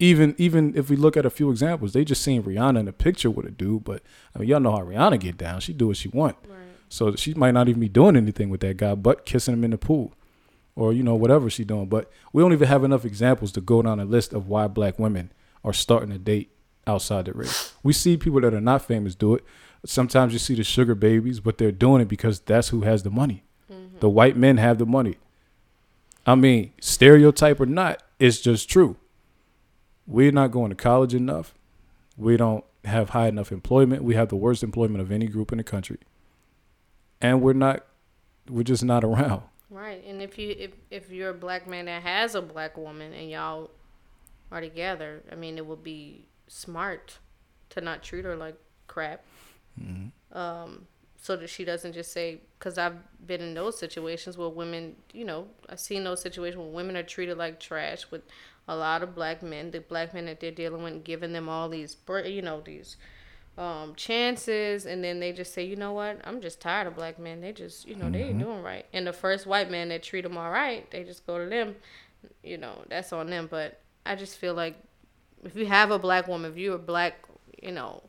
Even 0.00 0.34
even 0.38 0.76
if 0.76 0.90
we 0.90 0.96
look 0.96 1.16
at 1.16 1.26
a 1.26 1.30
few 1.30 1.50
examples, 1.50 1.92
they 1.92 2.04
just 2.04 2.22
seen 2.22 2.42
Rihanna 2.42 2.80
in 2.80 2.88
a 2.88 2.92
picture 2.92 3.30
with 3.30 3.46
a 3.46 3.50
dude, 3.50 3.84
but 3.84 4.02
I 4.34 4.38
mean 4.38 4.48
y'all 4.48 4.60
know 4.60 4.72
how 4.72 4.84
Rihanna 4.84 5.18
get 5.18 5.38
down. 5.38 5.60
She 5.60 5.72
do 5.72 5.88
what 5.88 5.96
she 5.96 6.08
want. 6.08 6.36
right. 6.46 6.58
So 6.90 7.16
she 7.16 7.34
might 7.34 7.52
not 7.52 7.68
even 7.68 7.80
be 7.80 7.88
doing 7.88 8.16
anything 8.16 8.50
with 8.50 8.60
that 8.60 8.76
guy, 8.76 8.94
but 8.94 9.26
kissing 9.26 9.54
him 9.54 9.64
in 9.64 9.70
the 9.70 9.78
pool, 9.78 10.12
or 10.76 10.92
you 10.92 11.02
know 11.02 11.14
whatever 11.14 11.48
she 11.48 11.64
doing. 11.64 11.88
But 11.88 12.10
we 12.32 12.42
don't 12.42 12.52
even 12.52 12.68
have 12.68 12.84
enough 12.84 13.04
examples 13.04 13.50
to 13.52 13.60
go 13.60 13.82
down 13.82 13.98
a 13.98 14.04
list 14.04 14.32
of 14.34 14.46
why 14.46 14.68
black 14.68 14.98
women 14.98 15.32
are 15.64 15.72
starting 15.72 16.10
to 16.10 16.18
date 16.18 16.50
outside 16.88 17.26
the 17.26 17.32
race. 17.32 17.74
We 17.82 17.92
see 17.92 18.16
people 18.16 18.40
that 18.40 18.54
are 18.54 18.60
not 18.60 18.84
famous 18.84 19.14
do 19.14 19.34
it. 19.34 19.44
Sometimes 19.84 20.32
you 20.32 20.38
see 20.38 20.54
the 20.54 20.64
sugar 20.64 20.94
babies, 20.94 21.40
but 21.40 21.58
they're 21.58 21.70
doing 21.70 22.02
it 22.02 22.08
because 22.08 22.40
that's 22.40 22.68
who 22.68 22.80
has 22.82 23.02
the 23.02 23.10
money. 23.10 23.44
Mm-hmm. 23.70 23.98
The 24.00 24.08
white 24.08 24.36
men 24.36 24.56
have 24.56 24.78
the 24.78 24.86
money. 24.86 25.16
I 26.26 26.34
mean, 26.34 26.72
stereotype 26.80 27.60
or 27.60 27.66
not, 27.66 28.02
it's 28.18 28.40
just 28.40 28.68
true. 28.68 28.96
We're 30.06 30.32
not 30.32 30.50
going 30.50 30.70
to 30.70 30.74
college 30.74 31.14
enough. 31.14 31.54
We 32.16 32.36
don't 32.36 32.64
have 32.84 33.10
high 33.10 33.28
enough 33.28 33.52
employment. 33.52 34.02
We 34.02 34.14
have 34.14 34.28
the 34.28 34.36
worst 34.36 34.62
employment 34.62 35.00
of 35.00 35.12
any 35.12 35.26
group 35.26 35.52
in 35.52 35.58
the 35.58 35.64
country. 35.64 35.98
And 37.20 37.40
we're 37.42 37.52
not 37.52 37.84
we're 38.48 38.62
just 38.62 38.84
not 38.84 39.04
around. 39.04 39.42
Right. 39.70 40.02
And 40.06 40.22
if 40.22 40.38
you 40.38 40.54
if 40.58 40.72
if 40.90 41.10
you're 41.10 41.30
a 41.30 41.34
black 41.34 41.66
man 41.66 41.84
that 41.86 42.02
has 42.02 42.34
a 42.34 42.42
black 42.42 42.76
woman 42.76 43.12
and 43.12 43.30
y'all 43.30 43.70
are 44.50 44.60
together, 44.60 45.22
I 45.30 45.34
mean, 45.34 45.58
it 45.58 45.66
would 45.66 45.82
be 45.82 46.26
smart 46.48 47.18
to 47.70 47.80
not 47.80 48.02
treat 48.02 48.24
her 48.24 48.36
like 48.36 48.56
crap. 48.86 49.24
Um, 50.32 50.86
so 51.20 51.36
that 51.36 51.48
she 51.48 51.64
doesn't 51.64 51.92
just 51.92 52.12
say, 52.12 52.40
because 52.58 52.78
I've 52.78 52.96
been 53.26 53.40
in 53.40 53.54
those 53.54 53.78
situations 53.78 54.38
where 54.38 54.48
women, 54.48 54.96
you 55.12 55.24
know, 55.24 55.48
I've 55.68 55.80
seen 55.80 56.04
those 56.04 56.22
situations 56.22 56.58
where 56.58 56.68
women 56.68 56.96
are 56.96 57.02
treated 57.02 57.38
like 57.38 57.60
trash 57.60 58.06
with 58.10 58.22
a 58.66 58.76
lot 58.76 59.02
of 59.02 59.14
black 59.14 59.42
men, 59.42 59.70
the 59.70 59.80
black 59.80 60.14
men 60.14 60.26
that 60.26 60.40
they're 60.40 60.50
dealing 60.50 60.82
with, 60.82 61.04
giving 61.04 61.32
them 61.32 61.48
all 61.48 61.68
these, 61.68 61.96
you 62.24 62.42
know, 62.42 62.60
these 62.60 62.96
um, 63.56 63.94
chances, 63.96 64.86
and 64.86 65.02
then 65.02 65.18
they 65.18 65.32
just 65.32 65.52
say, 65.52 65.64
you 65.64 65.74
know 65.74 65.92
what, 65.92 66.20
I'm 66.24 66.40
just 66.40 66.60
tired 66.60 66.86
of 66.86 66.94
black 66.94 67.18
men. 67.18 67.40
They 67.40 67.52
just, 67.52 67.88
you 67.88 67.96
know, 67.96 68.04
mm-hmm. 68.04 68.12
they 68.12 68.22
ain't 68.22 68.38
mm-hmm. 68.38 68.46
doing 68.46 68.62
right. 68.62 68.86
And 68.92 69.06
the 69.06 69.12
first 69.12 69.46
white 69.46 69.70
man 69.70 69.88
that 69.88 70.04
treat 70.04 70.22
them 70.22 70.38
all 70.38 70.50
right, 70.50 70.88
they 70.90 71.02
just 71.02 71.26
go 71.26 71.38
to 71.38 71.50
them. 71.50 71.74
You 72.42 72.58
know, 72.58 72.84
that's 72.88 73.12
on 73.12 73.28
them. 73.28 73.48
But 73.50 73.80
I 74.06 74.14
just 74.14 74.38
feel 74.38 74.54
like 74.54 74.76
if 75.44 75.56
you 75.56 75.66
have 75.66 75.90
a 75.90 75.98
black 75.98 76.28
woman, 76.28 76.50
if 76.50 76.56
you're 76.56 76.76
a 76.76 76.78
black, 76.78 77.14
you 77.62 77.72
know, 77.72 78.02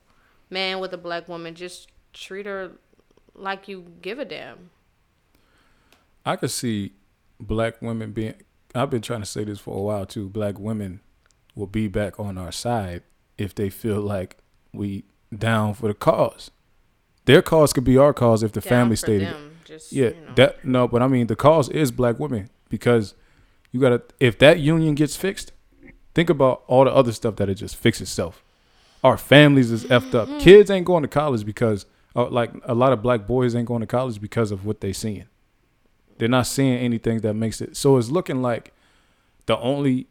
man 0.49 0.79
with 0.79 0.93
a 0.93 0.97
black 0.97 1.27
woman, 1.27 1.55
just 1.55 1.89
treat 2.13 2.45
her 2.45 2.71
like 3.35 3.67
you 3.67 3.85
give 4.01 4.19
a 4.19 4.25
damn. 4.25 4.71
I 6.25 6.35
could 6.35 6.51
see 6.51 6.93
black 7.39 7.81
women 7.81 8.11
being. 8.11 8.35
I've 8.75 8.89
been 8.89 9.01
trying 9.01 9.21
to 9.21 9.25
say 9.25 9.43
this 9.43 9.59
for 9.59 9.77
a 9.77 9.81
while 9.81 10.05
too. 10.05 10.29
Black 10.29 10.59
women 10.59 11.01
will 11.55 11.67
be 11.67 11.87
back 11.87 12.19
on 12.19 12.37
our 12.37 12.51
side 12.51 13.03
if 13.37 13.55
they 13.55 13.69
feel 13.69 14.01
like 14.01 14.37
we 14.73 15.05
down 15.35 15.73
for 15.73 15.87
the 15.87 15.93
cause. 15.93 16.51
Their 17.25 17.41
cause 17.41 17.73
could 17.73 17.83
be 17.83 17.97
our 17.97 18.13
cause 18.13 18.43
if 18.43 18.51
the 18.51 18.61
down 18.61 18.69
family 18.69 18.95
stayed. 18.95 19.27
Just, 19.65 19.91
yeah, 19.91 20.09
you 20.09 20.15
know. 20.21 20.33
that 20.35 20.65
no, 20.65 20.87
but 20.87 21.01
I 21.01 21.07
mean 21.07 21.27
the 21.27 21.35
cause 21.35 21.69
is 21.69 21.91
black 21.91 22.19
women 22.19 22.49
because 22.69 23.13
you 23.71 23.79
gotta. 23.79 24.01
If 24.19 24.37
that 24.39 24.59
union 24.59 24.95
gets 24.95 25.15
fixed, 25.15 25.51
think 26.13 26.29
about 26.29 26.63
all 26.67 26.85
the 26.85 26.93
other 26.93 27.11
stuff 27.11 27.35
that 27.37 27.49
it 27.49 27.55
just 27.55 27.75
fix 27.75 28.01
itself. 28.01 28.43
Our 29.03 29.17
families 29.17 29.71
is 29.71 29.85
effed 29.85 30.13
up. 30.13 30.27
Mm-hmm. 30.27 30.39
Kids 30.39 30.69
ain't 30.69 30.85
going 30.85 31.03
to 31.03 31.07
college 31.07 31.45
because, 31.45 31.85
uh, 32.15 32.27
like, 32.29 32.51
a 32.63 32.73
lot 32.73 32.91
of 32.91 33.01
black 33.01 33.25
boys 33.25 33.55
ain't 33.55 33.67
going 33.67 33.81
to 33.81 33.87
college 33.87 34.19
because 34.19 34.51
of 34.51 34.65
what 34.65 34.81
they 34.81 34.91
seeing. 34.91 35.25
They're 36.17 36.27
not 36.27 36.47
seeing 36.47 36.77
anything 36.77 37.19
that 37.21 37.33
makes 37.33 37.61
it. 37.61 37.77
So 37.77 37.97
it's 37.97 38.09
looking 38.09 38.41
like 38.41 38.73
the 39.45 39.57
only. 39.57 40.07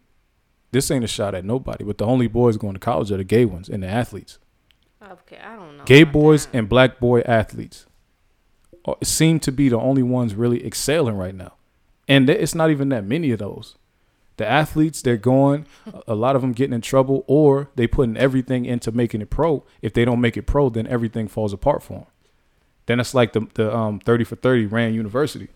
This 0.70 0.90
ain't 0.90 1.04
a 1.04 1.08
shot 1.08 1.34
at 1.34 1.46
nobody, 1.46 1.82
but 1.82 1.96
the 1.96 2.04
only 2.04 2.28
boys 2.28 2.58
going 2.58 2.74
to 2.74 2.80
college 2.80 3.10
are 3.10 3.16
the 3.16 3.24
gay 3.24 3.46
ones 3.46 3.70
and 3.70 3.82
the 3.82 3.86
athletes. 3.86 4.38
Okay, 5.02 5.38
I 5.38 5.56
don't 5.56 5.78
know. 5.78 5.84
Gay 5.84 6.04
boys 6.04 6.46
that. 6.46 6.58
and 6.58 6.68
black 6.68 6.98
boy 6.98 7.20
athletes 7.20 7.86
uh, 8.84 8.94
seem 9.02 9.40
to 9.40 9.52
be 9.52 9.70
the 9.70 9.78
only 9.78 10.02
ones 10.02 10.34
really 10.34 10.64
excelling 10.66 11.16
right 11.16 11.34
now, 11.34 11.54
and 12.06 12.28
it's 12.28 12.54
not 12.54 12.70
even 12.70 12.90
that 12.90 13.04
many 13.04 13.30
of 13.30 13.38
those 13.38 13.76
the 14.38 14.46
athletes 14.46 15.02
they're 15.02 15.16
going 15.16 15.66
a 16.06 16.14
lot 16.14 16.34
of 16.34 16.42
them 16.42 16.52
getting 16.52 16.72
in 16.72 16.80
trouble 16.80 17.24
or 17.26 17.68
they 17.74 17.86
putting 17.86 18.16
everything 18.16 18.64
into 18.64 18.90
making 18.90 19.20
it 19.20 19.30
pro. 19.30 19.64
If 19.82 19.92
they 19.92 20.04
don't 20.04 20.20
make 20.20 20.36
it 20.36 20.42
pro 20.42 20.70
then 20.70 20.86
everything 20.86 21.28
falls 21.28 21.52
apart 21.52 21.82
for 21.82 22.00
them 22.00 22.06
then 22.86 23.00
it's 23.00 23.12
like 23.12 23.34
the, 23.34 23.46
the 23.54 23.74
um, 23.74 24.00
30 24.00 24.24
for 24.24 24.36
30 24.36 24.64
Rand 24.66 24.94
University. 24.94 25.48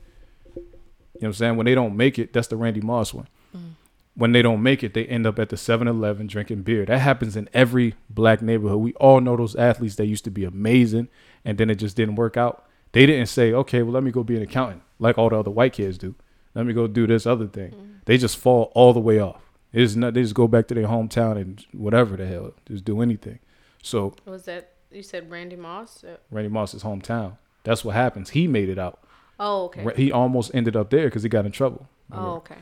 You 0.54 0.62
know 0.62 0.68
what 1.12 1.28
i'm 1.28 1.32
saying? 1.32 1.56
When 1.56 1.64
they 1.64 1.74
don't 1.74 1.96
make 1.96 2.18
it 2.18 2.32
that's 2.32 2.48
the 2.48 2.56
randy 2.56 2.80
moss 2.80 3.14
one. 3.14 3.28
Mm. 3.56 3.72
when 4.14 4.32
they 4.32 4.42
don't 4.42 4.62
make 4.62 4.82
it 4.82 4.94
they 4.94 5.06
end 5.06 5.26
up 5.26 5.38
at 5.38 5.48
the 5.48 5.56
7-eleven 5.56 6.26
drinking 6.26 6.62
beer. 6.62 6.84
That 6.84 6.98
happens 6.98 7.36
in 7.36 7.48
every 7.54 7.94
black 8.10 8.42
neighborhood. 8.42 8.80
We 8.80 8.92
all 8.94 9.20
know 9.20 9.36
those 9.36 9.56
athletes 9.56 9.96
that 9.96 10.06
used 10.06 10.24
to 10.24 10.30
be 10.30 10.44
amazing 10.44 11.08
and 11.44 11.56
then 11.56 11.70
it 11.70 11.76
just 11.76 11.96
didn't 11.96 12.16
work 12.16 12.36
out. 12.36 12.66
They 12.92 13.06
didn't 13.06 13.28
say 13.28 13.52
okay 13.52 13.82
well 13.82 13.92
let 13.92 14.02
me 14.02 14.10
go 14.10 14.22
be 14.24 14.36
an 14.36 14.42
accountant 14.42 14.82
like 14.98 15.18
all 15.18 15.30
the 15.30 15.38
other 15.38 15.50
white 15.50 15.72
kids 15.72 15.98
do. 15.98 16.16
Let 16.54 16.66
me 16.66 16.72
go 16.72 16.86
do 16.86 17.06
this 17.06 17.26
other 17.26 17.46
thing. 17.46 17.70
Mm-hmm. 17.70 17.91
They 18.04 18.18
just 18.18 18.36
fall 18.36 18.72
all 18.74 18.92
the 18.92 19.00
way 19.00 19.18
off. 19.18 19.42
It's 19.72 19.94
not. 19.94 20.14
They 20.14 20.22
just 20.22 20.34
go 20.34 20.48
back 20.48 20.68
to 20.68 20.74
their 20.74 20.86
hometown 20.86 21.36
and 21.40 21.64
whatever 21.72 22.16
the 22.16 22.26
hell, 22.26 22.52
just 22.66 22.84
do 22.84 23.00
anything. 23.00 23.38
So 23.82 24.14
was 24.26 24.44
that 24.44 24.72
you 24.90 25.02
said 25.02 25.30
Randy 25.30 25.56
Moss? 25.56 26.04
Randy 26.30 26.50
Moss's 26.50 26.82
hometown. 26.82 27.38
That's 27.64 27.84
what 27.84 27.94
happens. 27.94 28.30
He 28.30 28.46
made 28.46 28.68
it 28.68 28.78
out. 28.78 29.00
Oh, 29.38 29.64
okay. 29.64 29.92
He 29.96 30.12
almost 30.12 30.50
ended 30.54 30.76
up 30.76 30.90
there 30.90 31.06
because 31.06 31.22
he 31.22 31.28
got 31.28 31.46
in 31.46 31.52
trouble. 31.52 31.88
Oh, 32.12 32.34
okay. 32.34 32.56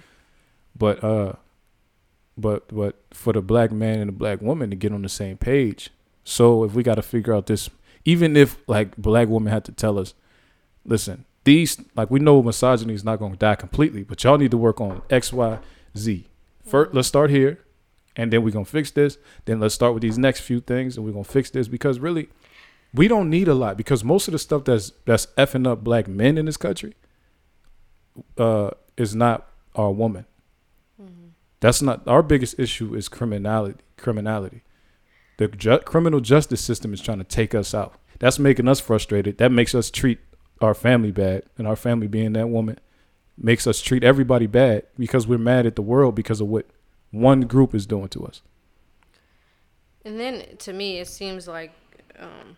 But 0.77 1.03
uh, 1.03 1.35
but 2.39 2.69
but 2.69 2.97
for 3.13 3.33
the 3.33 3.43
black 3.43 3.73
man 3.73 4.01
and 4.01 4.09
the 4.09 4.13
black 4.13 4.41
woman 4.41 4.71
to 4.71 4.77
get 4.77 4.93
on 4.93 5.03
the 5.03 5.09
same 5.09 5.37
page. 5.37 5.91
So 6.25 6.65
if 6.65 6.75
we 6.75 6.83
got 6.83 6.95
to 6.95 7.03
figure 7.03 7.35
out 7.35 7.47
this, 7.47 7.69
even 8.05 8.37
if 8.37 8.59
like 8.67 8.97
black 8.97 9.29
woman 9.29 9.53
had 9.53 9.65
to 9.65 9.73
tell 9.73 9.99
us, 9.99 10.15
listen, 10.85 11.25
these 11.45 11.81
like 11.97 12.11
we 12.11 12.21
know 12.21 12.43
misogyny 12.43 12.95
is 12.95 13.05
not 13.05 13.19
going 13.19 13.33
to 13.33 13.39
die 13.39 13.55
completely, 13.55 14.03
but 14.03 14.23
y'all 14.23 14.39
need 14.39 14.51
to 14.51 14.59
work 14.59 14.81
on 14.81 15.03
X, 15.11 15.33
Y, 15.33 15.59
Z. 15.97 16.27
First, 16.65 16.95
let's 16.95 17.09
start 17.09 17.31
here, 17.31 17.59
and 18.17 18.33
then 18.33 18.43
we're 18.43 18.53
gonna 18.53 18.65
fix 18.65 18.91
this. 18.91 19.19
Then 19.45 19.61
let's 19.61 19.75
start 19.75 19.95
with 19.95 20.03
these 20.03 20.19
next 20.19 20.41
few 20.41 20.61
things, 20.61 20.97
and 20.97 21.05
we're 21.05 21.13
gonna 21.13 21.25
fix 21.25 21.51
this 21.51 21.69
because 21.69 21.99
really, 21.99 22.29
we 22.93 23.09
don't 23.09 23.31
need 23.31 23.49
a 23.49 23.55
lot 23.55 23.77
because 23.77 24.05
most 24.05 24.29
of 24.29 24.33
the 24.33 24.39
stuff 24.39 24.65
that's 24.65 24.93
that's 25.07 25.27
effing 25.39 25.67
up 25.67 25.83
black 25.83 26.07
men 26.07 26.37
in 26.37 26.47
this 26.47 26.57
country, 26.57 26.95
uh, 28.39 28.71
is 28.97 29.15
not 29.15 29.49
our 29.75 29.91
woman. 29.91 30.27
Mm-hmm. 31.01 31.29
That's 31.61 31.83
not 31.83 32.07
our 32.07 32.23
biggest 32.23 32.59
issue. 32.59 32.95
Is 32.95 33.09
criminality. 33.09 33.81
Criminality. 33.97 34.63
The 35.39 35.49
ju- 35.49 35.79
criminal 35.79 36.21
justice 36.21 36.61
system 36.61 36.93
is 36.93 37.01
trying 37.01 37.19
to 37.19 37.25
take 37.25 37.55
us 37.55 37.75
out. 37.75 37.95
That's 38.19 38.39
making 38.39 38.69
us 38.69 38.81
frustrated. 38.81 39.39
That 39.39 39.51
makes 39.51 39.75
us 39.75 39.91
treat 39.91 40.19
our 40.63 40.75
family 40.75 41.11
bad, 41.11 41.45
and 41.59 41.67
our 41.67 41.77
family 41.77 42.07
being 42.07 42.33
that 42.35 42.49
woman 42.49 42.79
makes 43.37 43.67
us 43.67 43.81
treat 43.81 44.05
everybody 44.05 44.47
bad 44.47 44.85
because 44.99 45.27
we're 45.27 45.39
mad 45.39 45.67
at 45.67 45.77
the 45.77 45.83
world 45.83 46.15
because 46.15 46.41
of 46.41 46.49
what 46.49 46.67
one 47.11 47.43
group 47.43 47.75
is 47.75 47.87
doing 47.87 48.09
to 48.09 48.25
us. 48.25 48.43
And 50.05 50.19
then 50.19 50.57
to 50.59 50.73
me, 50.73 50.99
it 50.99 51.09
seems 51.09 51.49
like 51.49 51.73
um, 52.19 52.57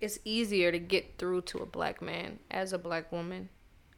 it's 0.00 0.18
easier 0.24 0.72
to 0.72 0.78
get 0.78 1.18
through 1.18 1.42
to 1.42 1.58
a 1.58 1.66
black 1.66 2.02
man 2.02 2.38
as 2.50 2.72
a 2.72 2.78
black 2.78 3.12
woman. 3.12 3.48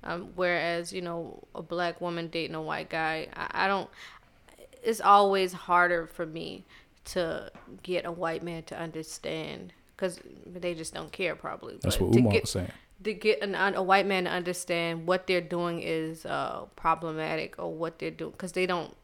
Um, 0.04 0.30
whereas, 0.34 0.92
you 0.92 1.00
know, 1.00 1.44
a 1.54 1.62
black 1.62 2.00
woman 2.00 2.26
dating 2.26 2.56
a 2.56 2.62
white 2.62 2.90
guy, 2.90 3.28
I, 3.34 3.64
I 3.64 3.68
don't, 3.68 3.88
it's 4.82 5.00
always 5.00 5.52
harder 5.52 6.08
for 6.08 6.26
me 6.26 6.64
to 7.04 7.50
get 7.82 8.04
a 8.04 8.10
white 8.10 8.42
man 8.42 8.64
to 8.64 8.78
understand 8.78 9.72
because 9.96 10.20
they 10.46 10.74
just 10.74 10.94
don't 10.94 11.12
care 11.12 11.34
probably. 11.34 11.78
That's 11.80 11.96
but 11.96 12.08
what 12.08 12.16
Umar 12.18 12.32
get, 12.32 12.42
was 12.42 12.50
saying. 12.50 12.72
To 13.04 13.14
get 13.14 13.42
an, 13.42 13.54
a 13.54 13.82
white 13.82 14.06
man 14.06 14.24
to 14.24 14.30
understand 14.30 15.06
what 15.06 15.26
they're 15.26 15.40
doing 15.40 15.82
is 15.82 16.24
uh, 16.24 16.66
problematic 16.76 17.56
or 17.58 17.72
what 17.72 17.98
they're 17.98 18.10
doing 18.10 18.30
because 18.32 18.52
they 18.52 18.66
don't 18.66 18.94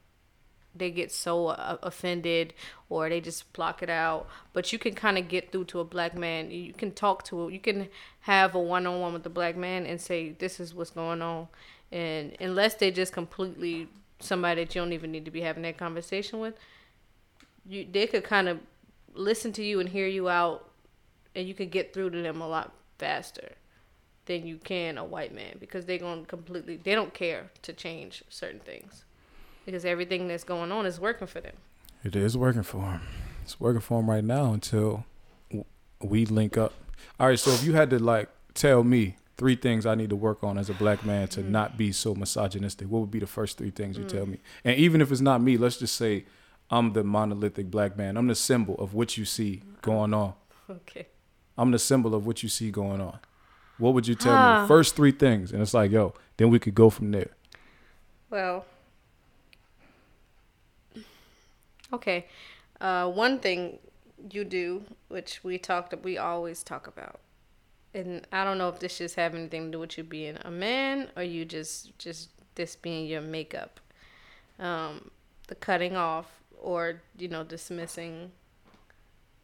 they 0.75 0.91
get 0.91 1.11
so 1.11 1.49
uh, 1.49 1.77
offended 1.83 2.55
or 2.89 3.09
they 3.09 3.21
just 3.21 3.53
block 3.53 3.83
it 3.83 3.91
out 3.91 4.29
but 4.53 4.73
you 4.73 4.79
can 4.79 4.95
kind 4.95 5.19
of 5.19 5.29
get 5.29 5.51
through 5.51 5.65
to 5.65 5.81
a 5.81 5.85
black 5.85 6.15
man 6.15 6.51
you 6.51 6.73
can 6.73 6.93
talk 6.93 7.25
to 7.25 7.43
a 7.43 7.53
you 7.53 7.59
can 7.59 7.89
have 8.21 8.55
a 8.55 8.61
one-on-one 8.61 9.13
with 9.13 9.23
the 9.23 9.31
black 9.31 9.57
man 9.57 9.87
and 9.87 10.01
say 10.01 10.31
this 10.39 10.61
is 10.61 10.75
what's 10.75 10.91
going 10.91 11.23
on 11.23 11.49
and 11.91 12.37
unless 12.41 12.75
they 12.75 12.91
just 12.91 13.13
completely 13.13 13.89
somebody 14.21 14.65
that 14.65 14.75
you 14.75 14.81
don't 14.81 14.93
even 14.93 15.11
need 15.11 15.25
to 15.25 15.31
be 15.31 15.41
having 15.41 15.63
that 15.63 15.77
conversation 15.77 16.39
with 16.39 16.55
you 17.67 17.87
they 17.91 18.07
could 18.07 18.25
kind 18.25 18.49
of 18.49 18.59
listen 19.15 19.53
to 19.53 19.65
you 19.65 19.81
and 19.81 19.89
hear 19.89 20.07
you 20.07 20.29
out 20.29 20.68
and 21.39 21.47
you 21.47 21.55
can 21.55 21.69
get 21.69 21.95
through 21.95 22.11
to 22.11 22.21
them 22.21 22.41
a 22.41 22.49
lot 22.49 22.73
faster 22.99 23.53
than 24.27 24.45
you 24.45 24.57
can 24.57 24.99
a 24.99 25.05
white 25.05 25.33
man 25.33 25.55
because 25.61 25.87
they're 25.87 25.97
going 25.99 26.23
to 26.23 26.27
completely 26.27 26.77
they 26.77 26.97
don't 26.97 27.15
care 27.15 27.51
to 27.63 27.73
change 27.73 28.25
certain 28.29 28.59
things 28.59 29.05
because 29.65 29.85
everything 29.85 30.27
that's 30.27 30.43
going 30.43 30.73
on 30.73 30.85
is 30.85 30.99
working 30.99 31.29
for 31.29 31.41
them. 31.41 31.55
It 32.03 32.17
is 32.17 32.37
working 32.37 32.65
for 32.65 32.81
them 32.83 33.03
it's 33.45 33.61
working 33.61 33.81
for 33.81 34.01
them 34.01 34.11
right 34.11 34.25
now 34.25 34.53
until 34.53 35.05
we 36.03 36.27
link 36.27 36.59
up. 36.59 36.75
All 37.21 37.29
right 37.29 37.39
so 37.39 37.53
if 37.53 37.63
you 37.63 37.75
had 37.75 37.89
to 37.91 38.01
like 38.01 38.29
tell 38.55 38.83
me 38.83 39.17
three 39.37 39.55
things 39.55 39.87
i 39.87 39.95
need 39.95 40.11
to 40.11 40.17
work 40.17 40.43
on 40.43 40.59
as 40.59 40.69
a 40.69 40.75
black 40.75 41.05
man 41.05 41.29
to 41.29 41.41
mm. 41.41 41.49
not 41.49 41.79
be 41.79 41.93
so 41.93 42.13
misogynistic 42.13 42.89
what 42.89 42.99
would 42.99 43.11
be 43.13 43.21
the 43.21 43.27
first 43.27 43.57
three 43.57 43.71
things 43.71 43.97
you 43.97 44.03
mm. 44.03 44.09
tell 44.09 44.27
me? 44.27 44.41
And 44.65 44.77
even 44.77 45.01
if 45.01 45.13
it's 45.13 45.21
not 45.21 45.41
me 45.41 45.57
let's 45.57 45.77
just 45.77 45.95
say 45.95 46.25
i'm 46.69 46.93
the 46.95 47.05
monolithic 47.05 47.71
black 47.71 47.97
man. 47.97 48.17
I'm 48.17 48.27
the 48.27 48.35
symbol 48.35 48.75
of 48.75 48.93
what 48.95 49.17
you 49.17 49.25
see 49.25 49.63
going 49.83 50.13
on. 50.13 50.35
Okay 50.69 51.07
I'm 51.59 51.73
the 51.73 51.79
symbol 51.79 52.15
of 52.15 52.25
what 52.25 52.43
you 52.43 52.49
see 52.49 52.71
going 52.71 53.01
on. 53.01 53.19
What 53.79 53.95
would 53.95 54.07
you 54.07 54.15
tell 54.15 54.35
huh. 54.35 54.63
me? 54.63 54.69
First 54.69 54.97
three 54.97 55.11
things, 55.13 55.53
and 55.53 55.61
it's 55.61 55.75
like, 55.75 55.91
yo, 55.91 56.15
then 56.37 56.51
we 56.51 56.59
could 56.59 56.75
go 56.75 56.89
from 56.89 57.11
there. 57.11 57.31
Well, 58.31 58.65
okay. 61.93 62.27
Uh, 62.81 63.11
one 63.11 63.41
thing 63.41 63.79
you 64.31 64.45
do, 64.45 64.85
which 65.09 65.43
we 65.43 65.59
talked, 65.59 65.95
we 66.05 66.17
always 66.17 66.63
talk 66.63 66.87
about, 66.87 67.21
and 67.93 68.27
I 68.33 68.45
don't 68.45 68.59
know 68.59 68.69
if 68.69 68.79
this 68.79 68.99
just 68.99 69.17
have 69.17 69.35
anything 69.35 69.67
to 69.67 69.71
do 69.73 69.79
with 69.81 69.99
you 69.99 70.05
being 70.05 70.39
a 70.43 70.51
man 70.51 71.11
or 71.17 71.23
you 71.23 71.45
just 71.45 71.99
just 71.99 72.31
this 72.55 72.77
being 72.77 73.07
your 73.07 73.21
makeup, 73.21 73.81
um, 74.59 75.11
the 75.49 75.55
cutting 75.55 75.97
off 75.97 76.27
or 76.61 77.03
you 77.17 77.29
know 77.29 77.45
dismissing 77.45 78.33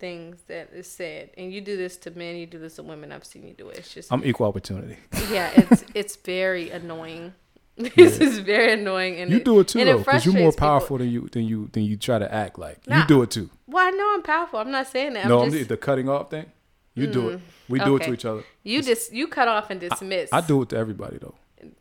things 0.04 0.42
that 0.48 0.68
is 0.74 0.86
said, 0.86 1.30
and 1.38 1.50
you 1.50 1.62
do 1.62 1.78
this 1.78 1.96
to 1.96 2.10
men, 2.10 2.36
you 2.36 2.44
do 2.44 2.58
this 2.58 2.76
to 2.76 2.82
women. 2.82 3.10
I've 3.10 3.24
seen 3.24 3.46
you 3.48 3.54
do 3.54 3.70
it. 3.70 3.78
It's 3.78 3.94
just 3.94 4.12
I'm 4.12 4.22
equal 4.22 4.46
opportunity. 4.46 4.98
Yeah, 5.30 5.50
it's 5.56 5.82
it's 5.94 6.16
very 6.16 6.68
annoying. 6.68 7.32
this 7.76 7.92
yeah. 7.96 8.26
is 8.26 8.38
very 8.40 8.74
annoying, 8.74 9.16
and 9.20 9.30
you 9.30 9.38
it, 9.38 9.46
do 9.46 9.60
it 9.60 9.68
too 9.68 9.82
though, 9.82 9.98
because 9.98 10.26
you're 10.26 10.34
more 10.34 10.52
powerful 10.52 10.98
people. 10.98 10.98
than 10.98 11.08
you 11.08 11.28
than 11.32 11.44
you 11.44 11.70
than 11.72 11.84
you 11.84 11.96
try 11.96 12.18
to 12.18 12.30
act 12.32 12.58
like. 12.58 12.86
Nah, 12.86 13.00
you 13.00 13.06
do 13.06 13.22
it 13.22 13.30
too. 13.30 13.48
Well, 13.66 13.86
I 13.86 13.90
know 13.92 14.12
I'm 14.14 14.22
powerful. 14.22 14.58
I'm 14.58 14.70
not 14.70 14.88
saying 14.88 15.14
that. 15.14 15.26
No, 15.26 15.40
I'm 15.40 15.50
just, 15.50 15.70
the 15.70 15.78
cutting 15.78 16.10
off 16.10 16.28
thing. 16.28 16.52
You 16.94 17.08
mm, 17.08 17.12
do 17.12 17.28
it. 17.30 17.38
Mm, 17.38 17.42
we 17.70 17.78
do 17.78 17.96
it 17.96 18.02
to 18.02 18.12
each 18.12 18.26
other. 18.26 18.44
You 18.62 18.82
just 18.82 19.10
you 19.10 19.26
cut 19.26 19.48
off 19.48 19.70
and 19.70 19.80
dismiss. 19.80 20.30
I, 20.34 20.38
I, 20.38 20.40
do 20.42 20.60
it 20.60 20.68
to 20.68 20.76
everybody 20.76 21.16
though. 21.16 21.34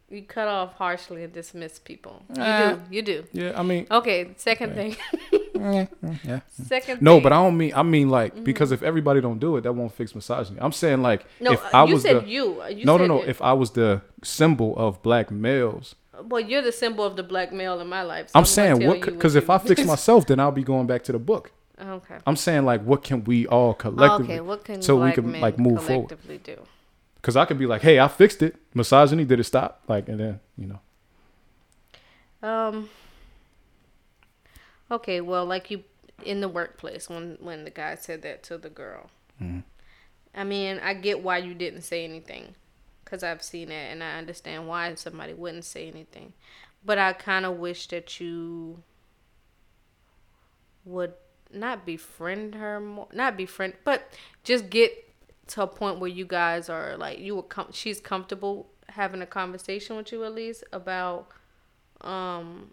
you 0.09 0.21
cut 0.21 0.47
off 0.47 0.75
harshly 0.75 1.25
and 1.25 1.33
dismiss 1.33 1.77
people. 1.77 2.23
You 2.33 2.41
Uh, 2.41 2.75
do. 2.75 2.81
You 2.95 3.01
do. 3.01 3.25
Yeah, 3.33 3.59
I 3.59 3.63
mean, 3.63 3.85
Okay. 3.91 4.31
Second 4.37 4.75
thing. 4.75 4.95
yeah. 5.63 6.39
Second. 6.49 7.01
No, 7.01 7.15
thing. 7.15 7.23
but 7.23 7.31
I 7.31 7.35
don't 7.37 7.57
mean 7.57 7.73
I 7.75 7.83
mean 7.83 8.09
like 8.09 8.43
because 8.43 8.71
if 8.71 8.83
everybody 8.83 9.21
don't 9.21 9.39
do 9.39 9.55
it, 9.57 9.61
that 9.61 9.73
won't 9.73 9.93
fix 9.93 10.13
misogyny. 10.13 10.59
I'm 10.59 10.71
saying 10.73 11.01
like 11.01 11.25
no. 11.39 11.53
if 11.53 11.63
uh, 11.65 11.69
I 11.73 11.85
you 11.85 11.93
was 11.93 12.03
said 12.03 12.25
the 12.25 12.27
you. 12.29 12.61
Uh, 12.61 12.67
you 12.67 12.85
no 12.85 12.97
no 12.97 13.03
said 13.03 13.07
no 13.07 13.21
it. 13.21 13.29
if 13.29 13.41
I 13.41 13.53
was 13.53 13.71
the 13.71 14.01
symbol 14.23 14.75
of 14.77 15.01
black 15.01 15.31
males, 15.31 15.95
Well, 16.21 16.41
you're 16.41 16.61
the 16.61 16.71
symbol 16.71 17.05
of 17.05 17.15
the 17.15 17.23
black 17.23 17.53
male 17.53 17.79
in 17.79 17.87
my 17.87 18.03
life. 18.03 18.27
so 18.27 18.31
I'm 18.35 18.41
gonna 18.43 18.45
saying 18.47 18.87
what 18.87 19.01
because 19.01 19.35
if 19.35 19.49
I 19.49 19.57
fix 19.57 19.83
myself, 19.93 20.27
then 20.27 20.39
I'll 20.39 20.51
be 20.51 20.63
going 20.63 20.87
back 20.87 21.03
to 21.05 21.11
the 21.11 21.19
book. 21.19 21.51
okay. 21.79 22.17
I'm 22.27 22.35
saying 22.35 22.65
like 22.65 22.81
what 22.83 23.03
can 23.03 23.23
we 23.23 23.47
all 23.47 23.73
collectively 23.73 24.25
Okay. 24.35 24.41
What 24.41 24.63
can 24.65 24.81
so 24.81 25.03
we 25.03 25.11
can, 25.11 25.31
men 25.31 25.41
like, 25.41 25.57
move 25.57 25.81
forward. 25.83 26.09
collectively 26.09 26.39
do? 26.39 26.57
because 27.15 27.37
I 27.37 27.45
could 27.45 27.57
be 27.57 27.65
like, 27.67 27.81
hey, 27.81 27.99
I 28.01 28.09
fixed 28.09 28.41
it. 28.43 28.57
Misogyny 28.73 29.23
did 29.23 29.39
it 29.39 29.45
stop? 29.45 29.81
Like 29.87 30.09
and 30.09 30.19
then 30.19 30.39
you 30.57 30.67
know 30.67 30.79
Um. 32.47 32.89
Okay, 34.93 35.21
well, 35.21 35.43
like 35.43 35.71
you 35.71 35.83
in 36.23 36.39
the 36.39 36.47
workplace 36.47 37.09
when 37.09 37.37
when 37.41 37.63
the 37.63 37.71
guy 37.71 37.95
said 37.95 38.21
that 38.21 38.43
to 38.43 38.57
the 38.59 38.69
girl. 38.69 39.09
I 40.35 40.43
mean, 40.43 40.79
I 40.83 40.93
get 40.93 41.23
why 41.23 41.39
you 41.39 41.55
didn't 41.55 41.81
say 41.81 42.03
anything, 42.03 42.53
cause 43.03 43.23
I've 43.23 43.41
seen 43.41 43.71
it 43.71 43.91
and 43.91 44.03
I 44.03 44.17
understand 44.19 44.67
why 44.67 44.93
somebody 44.95 45.33
wouldn't 45.33 45.65
say 45.65 45.87
anything, 45.87 46.33
but 46.85 46.99
I 46.99 47.13
kind 47.13 47.43
of 47.45 47.57
wish 47.57 47.87
that 47.87 48.19
you 48.19 48.83
would 50.85 51.13
not 51.51 51.85
befriend 51.87 52.53
her 52.55 52.79
more, 52.79 53.07
not 53.13 53.35
befriend, 53.35 53.73
but 53.83 54.11
just 54.43 54.69
get 54.69 54.91
to 55.47 55.63
a 55.63 55.67
point 55.67 55.99
where 55.99 56.09
you 56.09 56.25
guys 56.25 56.69
are 56.69 56.97
like 56.97 57.17
you 57.19 57.35
were 57.35 57.43
com- 57.43 57.71
she's 57.71 57.99
comfortable 57.99 58.69
having 58.89 59.23
a 59.23 59.25
conversation 59.25 59.97
with 59.97 60.11
you 60.11 60.23
at 60.23 60.33
least 60.33 60.63
about 60.71 61.29
um 62.01 62.69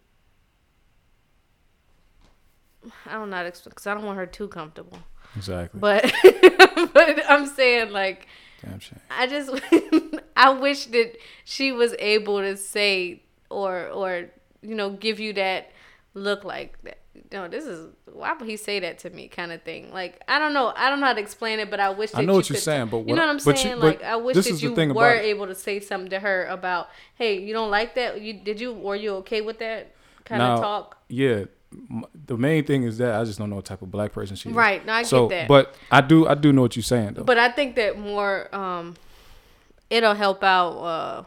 I 3.07 3.13
don't 3.13 3.31
know 3.31 3.51
because 3.65 3.87
I 3.87 3.95
don't 3.95 4.05
want 4.05 4.19
her 4.19 4.27
too 4.27 4.49
comfortable. 4.49 4.99
exactly. 5.37 5.79
But 5.81 6.13
but 6.93 7.23
I'm 7.29 7.47
saying 7.47 7.91
like. 7.93 8.27
I 9.11 9.27
just 9.27 9.51
I 10.37 10.51
wish 10.51 10.85
that 10.87 11.17
she 11.45 11.73
was 11.73 11.95
able 11.99 12.41
to 12.41 12.59
say 12.59 13.23
or 13.49 13.89
or 13.89 14.27
you 14.61 14.75
know 14.75 14.91
give 14.91 15.19
you 15.19 15.33
that 15.33 15.71
look 16.13 16.45
like 16.45 16.77
that. 16.83 16.99
No, 17.33 17.49
this 17.49 17.65
is 17.65 17.89
why 18.13 18.35
would 18.35 18.47
he 18.49 18.59
say 18.59 18.81
that 18.81 18.99
to 18.99 19.09
me 19.11 19.29
kind 19.29 19.51
of 19.51 19.63
thing. 19.63 19.91
Like 19.93 20.21
I 20.29 20.39
don't 20.39 20.53
know, 20.53 20.75
I 20.77 20.91
don't 20.91 21.01
know 21.01 21.07
how 21.07 21.15
to 21.15 21.21
explain 21.21 21.59
it, 21.59 21.71
but 21.71 21.81
I 21.81 21.89
wish 21.89 22.11
that 22.11 22.19
I 22.19 22.21
know 22.23 22.33
you 22.35 22.37
what 22.39 22.51
you're 22.51 22.57
could- 22.57 22.63
saying, 22.65 22.89
but 22.89 22.99
what, 22.99 23.09
you 23.09 23.15
know 23.15 23.23
what 23.23 23.31
I'm 23.31 23.37
but 23.43 23.57
you- 23.57 23.63
saying. 23.63 23.79
like 23.81 24.03
I 24.03 24.17
wish 24.17 24.37
that 24.37 24.61
you 24.61 24.75
were 24.93 25.15
able 25.15 25.47
to 25.47 25.55
say 25.55 25.81
something 25.81 26.11
to 26.11 26.21
her 26.21 26.45
about, 26.45 26.89
hey, 27.15 27.39
you 27.41 27.55
don't 27.55 27.71
like 27.71 27.95
that. 27.95 28.21
You 28.21 28.35
did 28.35 28.61
you 28.61 28.75
were 28.75 28.95
you 28.97 29.13
okay 29.17 29.41
with 29.41 29.59
that 29.61 29.95
kind 30.27 30.43
of 30.43 30.61
talk? 30.61 30.99
Yeah, 31.09 31.45
the 32.27 32.37
main 32.37 32.65
thing 32.65 32.83
is 32.83 32.99
that 32.99 33.15
I 33.21 33.25
just 33.25 33.39
don't 33.39 33.49
know 33.51 33.57
what 33.57 33.65
type 33.65 33.83
of 33.83 33.91
black 33.91 34.13
person 34.13 34.35
she 34.37 34.49
is. 34.49 34.55
Right, 34.55 34.85
no, 34.85 34.93
I 34.93 35.03
so, 35.05 35.29
get 35.29 35.43
that. 35.43 35.49
but 35.49 35.75
I 35.91 36.01
do 36.01 36.27
I 36.27 36.35
do 36.35 36.53
know 36.53 36.63
what 36.63 36.75
you're 36.77 36.83
saying 36.83 37.15
though. 37.15 37.25
But 37.25 37.39
I 37.39 37.51
think 37.51 37.77
that 37.77 37.99
more 37.99 38.53
um 38.55 38.97
it'll 39.89 40.15
help 40.15 40.43
out 40.43 40.71
uh 40.79 41.25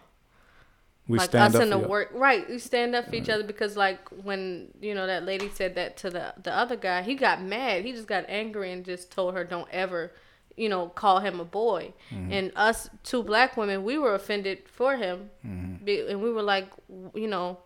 we 1.07 1.17
like 1.17 1.29
stand 1.29 1.53
us 1.53 1.55
up 1.55 1.61
in 1.63 1.69
the 1.69 1.77
work 1.77 2.09
right 2.13 2.49
we 2.49 2.57
stand 2.57 2.95
up 2.95 3.09
for 3.09 3.15
each 3.15 3.27
other 3.29 3.43
because 3.43 3.75
like 3.75 4.07
when 4.23 4.69
you 4.81 4.93
know 4.95 5.05
that 5.05 5.25
lady 5.25 5.49
said 5.53 5.75
that 5.75 5.97
to 5.97 6.09
the 6.09 6.33
the 6.43 6.53
other 6.55 6.77
guy 6.77 7.01
he 7.01 7.13
got 7.15 7.41
mad 7.41 7.83
he 7.83 7.91
just 7.91 8.07
got 8.07 8.23
angry 8.29 8.71
and 8.71 8.85
just 8.85 9.11
told 9.11 9.33
her 9.33 9.43
don't 9.43 9.67
ever 9.71 10.13
you 10.55 10.69
know 10.69 10.87
call 10.87 11.19
him 11.19 11.41
a 11.41 11.45
boy 11.45 11.91
Mm-hmm. 12.09 12.31
and 12.31 12.51
us 12.55 12.89
two 13.03 13.21
black 13.21 13.57
women 13.57 13.83
we 13.83 13.97
were 13.97 14.15
offended 14.15 14.59
for 14.65 14.95
him 14.95 15.29
Mm-hmm. 15.45 16.09
And 16.09 16.21
we 16.21 16.31
were 16.31 16.41
like 16.43 16.69
you 17.13 17.27
know 17.27 17.57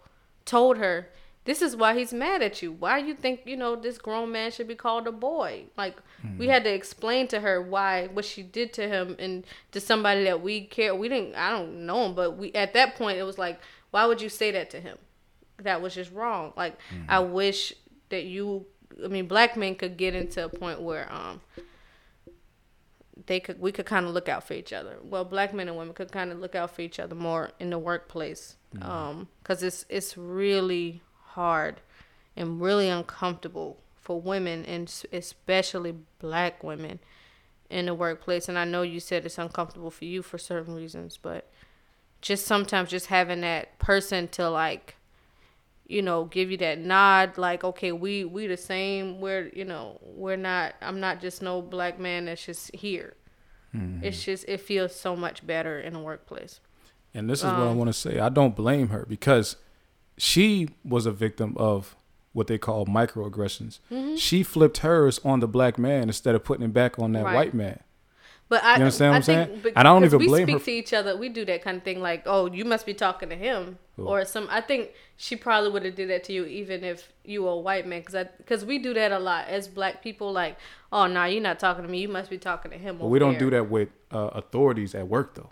told 0.46 0.78
her 0.78 1.08
this 1.48 1.62
is 1.64 1.76
why 1.76 1.98
he's 1.98 2.14
mad 2.14 2.44
at 2.44 2.62
you. 2.62 2.72
Why 2.74 3.00
you 3.00 3.16
think 3.16 3.42
you 3.46 3.58
know 3.58 3.76
this 3.76 3.98
grown 3.98 4.32
man 4.32 4.52
should 4.52 4.68
be 4.68 4.76
called 4.76 5.08
a 5.08 5.12
boy? 5.12 5.64
Like 5.76 5.98
Mm-hmm. 6.26 6.40
we 6.40 6.48
had 6.48 6.64
to 6.64 6.74
explain 6.74 7.28
to 7.28 7.40
her 7.42 7.62
why 7.62 8.08
what 8.08 8.26
she 8.26 8.42
did 8.42 8.74
to 8.74 8.88
him 8.88 9.16
and 9.20 9.46
to 9.72 9.80
somebody 9.80 10.24
that 10.24 10.42
we 10.42 10.62
care 10.66 10.96
we 10.96 11.08
didn't 11.10 11.36
i 11.36 11.52
don't 11.52 11.86
know 11.86 12.06
him 12.06 12.16
but 12.16 12.32
we 12.40 12.52
at 12.54 12.74
that 12.74 12.96
point 12.96 13.20
it 13.20 13.24
was 13.24 13.38
like 13.38 13.60
why 13.92 14.08
would 14.08 14.20
you 14.20 14.28
say 14.30 14.50
that 14.50 14.72
to 14.72 14.80
him? 14.82 14.98
That 15.62 15.80
was 15.84 15.94
just 15.94 16.12
wrong. 16.12 16.54
Like 16.58 16.76
i 17.08 17.20
wish 17.20 17.72
that 18.10 18.24
you 18.26 18.66
i 19.06 19.08
mean 19.08 19.28
black 19.28 19.56
men 19.56 19.76
could 19.76 19.96
get 19.96 20.16
into 20.16 20.44
a 20.44 20.50
point 20.50 20.82
where 20.82 21.08
um 21.14 21.40
they 23.26 23.40
could 23.40 23.60
we 23.60 23.72
could 23.72 23.86
kind 23.86 24.06
of 24.06 24.12
look 24.14 24.30
out 24.30 24.44
for 24.48 24.54
each 24.54 24.74
other. 24.74 24.98
Well 25.04 25.26
black 25.26 25.54
men 25.54 25.68
and 25.68 25.78
women 25.78 25.94
could 25.94 26.12
kind 26.12 26.32
of 26.32 26.40
look 26.40 26.56
out 26.56 26.72
for 26.76 26.82
each 26.82 27.00
other 27.00 27.16
more 27.16 27.52
in 27.60 27.70
the 27.70 27.80
workplace 27.80 28.56
um 28.82 29.28
because 29.44 29.62
it's 29.64 29.86
it's 29.90 30.18
really 30.18 31.02
hard 31.38 31.76
and 32.36 32.60
really 32.60 32.90
uncomfortable 32.90 33.78
for 34.02 34.20
women 34.20 34.66
and 34.66 34.92
especially 35.14 35.94
black 36.20 36.64
women 36.64 36.98
in 37.70 37.86
the 37.86 37.94
workplace. 37.94 38.50
And 38.50 38.58
i 38.58 38.66
know 38.66 38.82
you 38.82 39.00
said 39.00 39.24
it's 39.26 39.38
uncomfortable 39.38 39.92
for 39.92 40.06
you 40.06 40.22
for 40.24 40.38
certain 40.40 40.74
reasons 40.74 41.20
but 41.22 41.50
just 42.22 42.46
sometimes 42.46 42.90
just 42.90 43.06
having 43.08 43.42
that 43.42 43.78
person 43.78 44.28
to 44.30 44.50
like 44.50 44.96
you 45.86 46.02
know 46.02 46.26
give 46.26 46.50
you 46.50 46.58
that 46.58 46.80
nod 46.80 47.38
like 47.38 47.64
okay 47.64 47.92
we 47.92 48.26
we 48.26 48.48
the 48.48 48.58
same 48.58 49.22
we're 49.22 49.50
you 49.54 49.64
know 49.64 50.00
we're 50.02 50.36
not 50.36 50.74
i'm 50.82 51.00
not 51.00 51.22
just 51.22 51.42
no 51.42 51.62
black 51.62 52.00
man 52.00 52.26
that's 52.26 52.46
just 52.46 52.76
here. 52.76 53.14
It's 54.02 54.24
just 54.24 54.46
it 54.48 54.60
feels 54.62 54.96
so 54.96 55.16
much 55.16 55.46
better 55.46 55.80
in 55.80 55.94
the 55.94 56.00
workplace. 56.00 56.60
And 57.14 57.30
this 57.30 57.40
is 57.40 57.46
what 57.46 57.54
I 57.54 57.68
Um, 57.68 57.78
want 57.78 57.90
to 57.90 57.94
say. 57.94 58.18
I 58.20 58.30
don't 58.30 58.56
blame 58.56 58.88
her 58.88 59.06
because 59.08 59.56
she 60.18 60.70
was 60.84 61.06
a 61.06 61.12
victim 61.12 61.56
of 61.58 61.96
what 62.34 62.48
they 62.48 62.58
call 62.58 62.86
microaggressions. 62.86 63.80
Mm-hmm. 63.92 64.16
She 64.16 64.44
flipped 64.44 64.78
hers 64.80 65.20
on 65.24 65.40
the 65.40 65.48
black 65.48 65.78
man 65.78 66.04
instead 66.04 66.36
of 66.36 66.44
putting 66.44 66.66
it 66.66 66.74
back 66.74 67.00
on 67.00 67.14
that 67.14 67.24
Right. 67.26 67.36
white 67.36 67.54
man. 67.54 67.80
But 68.50 68.64
I, 68.64 68.76
You 68.78 68.84
understand 68.84 69.10
what 69.10 69.14
I 69.14 69.18
I'm 69.18 69.24
saying? 69.24 69.48
think 69.62 69.76
And 69.76 69.80
I 69.80 69.84
don't 69.92 70.06
even 70.06 70.20
we 70.20 70.28
blame 70.28 70.46
speak 70.48 70.60
her 70.60 70.64
to 70.66 70.72
each 70.72 70.94
other. 70.94 71.18
We 71.18 71.28
do 71.28 71.44
that 71.46 71.62
kind 71.62 71.78
of 71.78 71.84
thing, 71.84 72.00
like, 72.02 72.24
"Oh, 72.26 72.46
you 72.50 72.64
must 72.64 72.86
be 72.86 72.94
talking 72.94 73.28
to 73.28 73.36
him," 73.36 73.78
Cool. 73.98 74.08
or 74.08 74.24
some. 74.24 74.48
I 74.50 74.62
think 74.62 74.92
she 75.18 75.36
probably 75.36 75.70
would 75.70 75.84
have 75.84 75.96
did 75.96 76.10
that 76.12 76.24
to 76.26 76.34
you, 76.34 76.46
even 76.46 76.82
if 76.86 77.12
you 77.26 77.44
were 77.44 77.50
a 77.52 77.58
white 77.58 77.86
man, 77.86 78.00
because 78.06 78.26
because 78.38 78.64
we 78.64 78.78
do 78.78 78.94
that 78.94 79.12
a 79.12 79.20
lot 79.20 79.50
as 79.50 79.68
black 79.68 80.02
people. 80.02 80.32
Like, 80.32 80.56
"Oh, 80.94 81.08
no, 81.08 81.26
you're 81.26 81.42
not 81.42 81.60
talking 81.60 81.84
to 81.84 81.90
me. 81.90 82.00
You 82.00 82.08
must 82.08 82.30
be 82.30 82.38
talking 82.38 82.72
to 82.72 82.78
him." 82.78 83.00
But 83.00 83.08
we 83.08 83.20
don't 83.20 83.38
do 83.38 83.50
that 83.50 83.70
with 83.70 83.90
uh, 84.14 84.30
authorities 84.34 84.96
at 84.96 85.10
work, 85.10 85.36
though. 85.36 85.50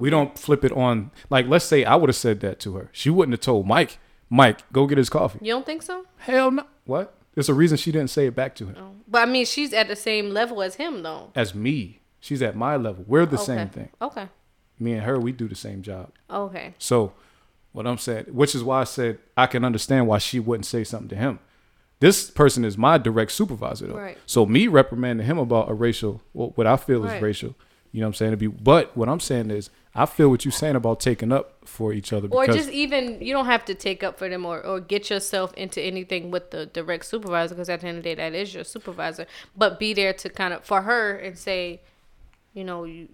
We 0.00 0.10
don't 0.10 0.38
flip 0.38 0.64
it 0.64 0.72
on. 0.72 1.10
Like, 1.28 1.46
let's 1.46 1.64
say 1.64 1.84
I 1.84 1.94
would 1.94 2.08
have 2.08 2.16
said 2.16 2.40
that 2.40 2.58
to 2.60 2.74
her. 2.76 2.88
She 2.92 3.10
wouldn't 3.10 3.34
have 3.34 3.40
told 3.40 3.66
Mike, 3.66 3.98
Mike, 4.28 4.70
go 4.72 4.86
get 4.86 4.98
his 4.98 5.10
coffee. 5.10 5.38
You 5.42 5.52
don't 5.52 5.66
think 5.66 5.82
so? 5.82 6.06
Hell 6.18 6.50
no. 6.50 6.64
What? 6.84 7.14
There's 7.34 7.48
a 7.48 7.54
reason 7.54 7.76
she 7.76 7.92
didn't 7.92 8.10
say 8.10 8.26
it 8.26 8.34
back 8.34 8.54
to 8.56 8.66
him. 8.66 8.74
No. 8.74 8.94
But 9.06 9.28
I 9.28 9.30
mean, 9.30 9.44
she's 9.44 9.72
at 9.72 9.88
the 9.88 9.96
same 9.96 10.30
level 10.30 10.62
as 10.62 10.76
him, 10.76 11.02
though. 11.02 11.30
As 11.34 11.54
me. 11.54 12.00
She's 12.18 12.42
at 12.42 12.56
my 12.56 12.76
level. 12.76 13.04
We're 13.06 13.26
the 13.26 13.36
okay. 13.36 13.44
same 13.44 13.68
thing. 13.68 13.88
Okay. 14.00 14.28
Me 14.78 14.92
and 14.94 15.02
her, 15.02 15.18
we 15.18 15.32
do 15.32 15.48
the 15.48 15.54
same 15.54 15.82
job. 15.82 16.12
Okay. 16.30 16.74
So, 16.78 17.12
what 17.72 17.86
I'm 17.86 17.98
saying, 17.98 18.24
which 18.26 18.54
is 18.54 18.64
why 18.64 18.80
I 18.80 18.84
said 18.84 19.18
I 19.36 19.46
can 19.46 19.64
understand 19.64 20.06
why 20.06 20.18
she 20.18 20.40
wouldn't 20.40 20.66
say 20.66 20.84
something 20.84 21.08
to 21.10 21.16
him. 21.16 21.38
This 22.00 22.30
person 22.30 22.64
is 22.64 22.78
my 22.78 22.96
direct 22.98 23.32
supervisor, 23.32 23.88
though. 23.88 23.96
Right. 23.96 24.18
So 24.24 24.46
me 24.46 24.66
reprimanding 24.66 25.26
him 25.26 25.38
about 25.38 25.70
a 25.70 25.74
racial, 25.74 26.22
well, 26.32 26.52
what 26.54 26.66
I 26.66 26.76
feel 26.76 27.04
is 27.04 27.12
Right. 27.12 27.22
racial. 27.22 27.54
You 27.92 28.00
know 28.00 28.06
what 28.06 28.08
I'm 28.08 28.14
saying? 28.14 28.36
Be, 28.36 28.46
but 28.46 28.96
what 28.96 29.08
I'm 29.08 29.20
saying 29.20 29.50
is, 29.50 29.68
I 29.94 30.06
feel 30.06 30.28
what 30.28 30.44
you're 30.44 30.52
saying 30.52 30.76
about 30.76 31.00
taking 31.00 31.32
up 31.32 31.66
for 31.66 31.92
each 31.92 32.12
other. 32.12 32.28
Or 32.28 32.46
just 32.46 32.70
even 32.70 33.20
you 33.20 33.32
don't 33.32 33.46
have 33.46 33.64
to 33.64 33.74
take 33.74 34.04
up 34.04 34.18
for 34.18 34.28
them 34.28 34.46
or, 34.46 34.64
or 34.64 34.78
get 34.78 35.10
yourself 35.10 35.52
into 35.54 35.82
anything 35.82 36.30
with 36.30 36.52
the 36.52 36.66
direct 36.66 37.06
supervisor 37.06 37.54
because 37.54 37.68
at 37.68 37.80
the 37.80 37.88
end 37.88 37.98
of 37.98 38.04
the 38.04 38.10
day 38.10 38.14
that 38.14 38.34
is 38.34 38.54
your 38.54 38.64
supervisor. 38.64 39.26
But 39.56 39.80
be 39.80 39.92
there 39.92 40.12
to 40.12 40.28
kind 40.28 40.54
of 40.54 40.64
for 40.64 40.82
her 40.82 41.16
and 41.16 41.36
say, 41.36 41.80
you 42.54 42.62
know, 42.62 42.84
you 42.84 43.08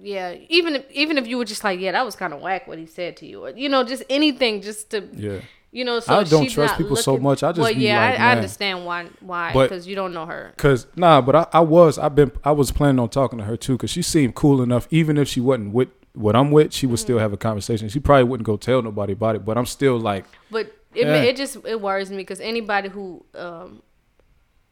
yeah, 0.00 0.36
even 0.48 0.76
if 0.76 0.90
even 0.90 1.18
if 1.18 1.26
you 1.26 1.38
were 1.38 1.44
just 1.44 1.64
like, 1.64 1.80
yeah, 1.80 1.92
that 1.92 2.04
was 2.04 2.14
kind 2.14 2.32
of 2.32 2.40
whack 2.40 2.68
what 2.68 2.78
he 2.78 2.86
said 2.86 3.16
to 3.18 3.26
you, 3.26 3.44
or 3.44 3.50
you 3.50 3.68
know, 3.68 3.84
just 3.84 4.02
anything, 4.10 4.60
just 4.60 4.90
to 4.90 5.08
yeah. 5.14 5.40
You 5.72 5.84
know. 5.84 6.00
So 6.00 6.14
I 6.14 6.24
don't 6.24 6.48
trust 6.50 6.76
people 6.76 6.96
so 6.96 7.16
much. 7.18 7.42
I 7.42 7.50
just 7.52 7.60
well, 7.60 7.70
yeah, 7.70 7.96
like, 8.10 8.20
I, 8.20 8.28
I 8.28 8.32
understand 8.32 8.84
why 8.86 9.08
why 9.20 9.52
because 9.52 9.86
you 9.86 9.94
don't 9.94 10.12
know 10.14 10.26
her. 10.26 10.54
Cause 10.56 10.86
nah, 10.96 11.20
but 11.20 11.36
I, 11.36 11.46
I 11.52 11.60
was 11.60 11.98
I've 11.98 12.14
been 12.14 12.32
I 12.44 12.52
was 12.52 12.72
planning 12.72 12.98
on 12.98 13.08
talking 13.08 13.38
to 13.38 13.44
her 13.44 13.56
too 13.56 13.76
because 13.76 13.90
she 13.90 14.02
seemed 14.02 14.34
cool 14.34 14.62
enough. 14.62 14.86
Even 14.90 15.16
if 15.18 15.28
she 15.28 15.40
wasn't 15.40 15.72
with 15.72 15.88
what 16.14 16.34
I'm 16.34 16.50
with, 16.50 16.72
she 16.72 16.86
would 16.86 16.96
Mm-hmm. 16.96 17.02
still 17.02 17.18
have 17.18 17.32
a 17.32 17.36
conversation. 17.36 17.88
She 17.88 18.00
probably 18.00 18.24
wouldn't 18.24 18.46
go 18.46 18.56
tell 18.56 18.82
nobody 18.82 19.12
about 19.12 19.36
it. 19.36 19.44
But 19.44 19.56
I'm 19.58 19.66
still 19.66 19.98
like, 19.98 20.24
But 20.50 20.72
it 20.94 21.06
Yeah. 21.06 21.14
it 21.16 21.36
just 21.36 21.56
it 21.64 21.80
worries 21.80 22.10
me 22.10 22.16
because 22.16 22.40
anybody 22.40 22.88
who 22.88 23.24
um 23.34 23.82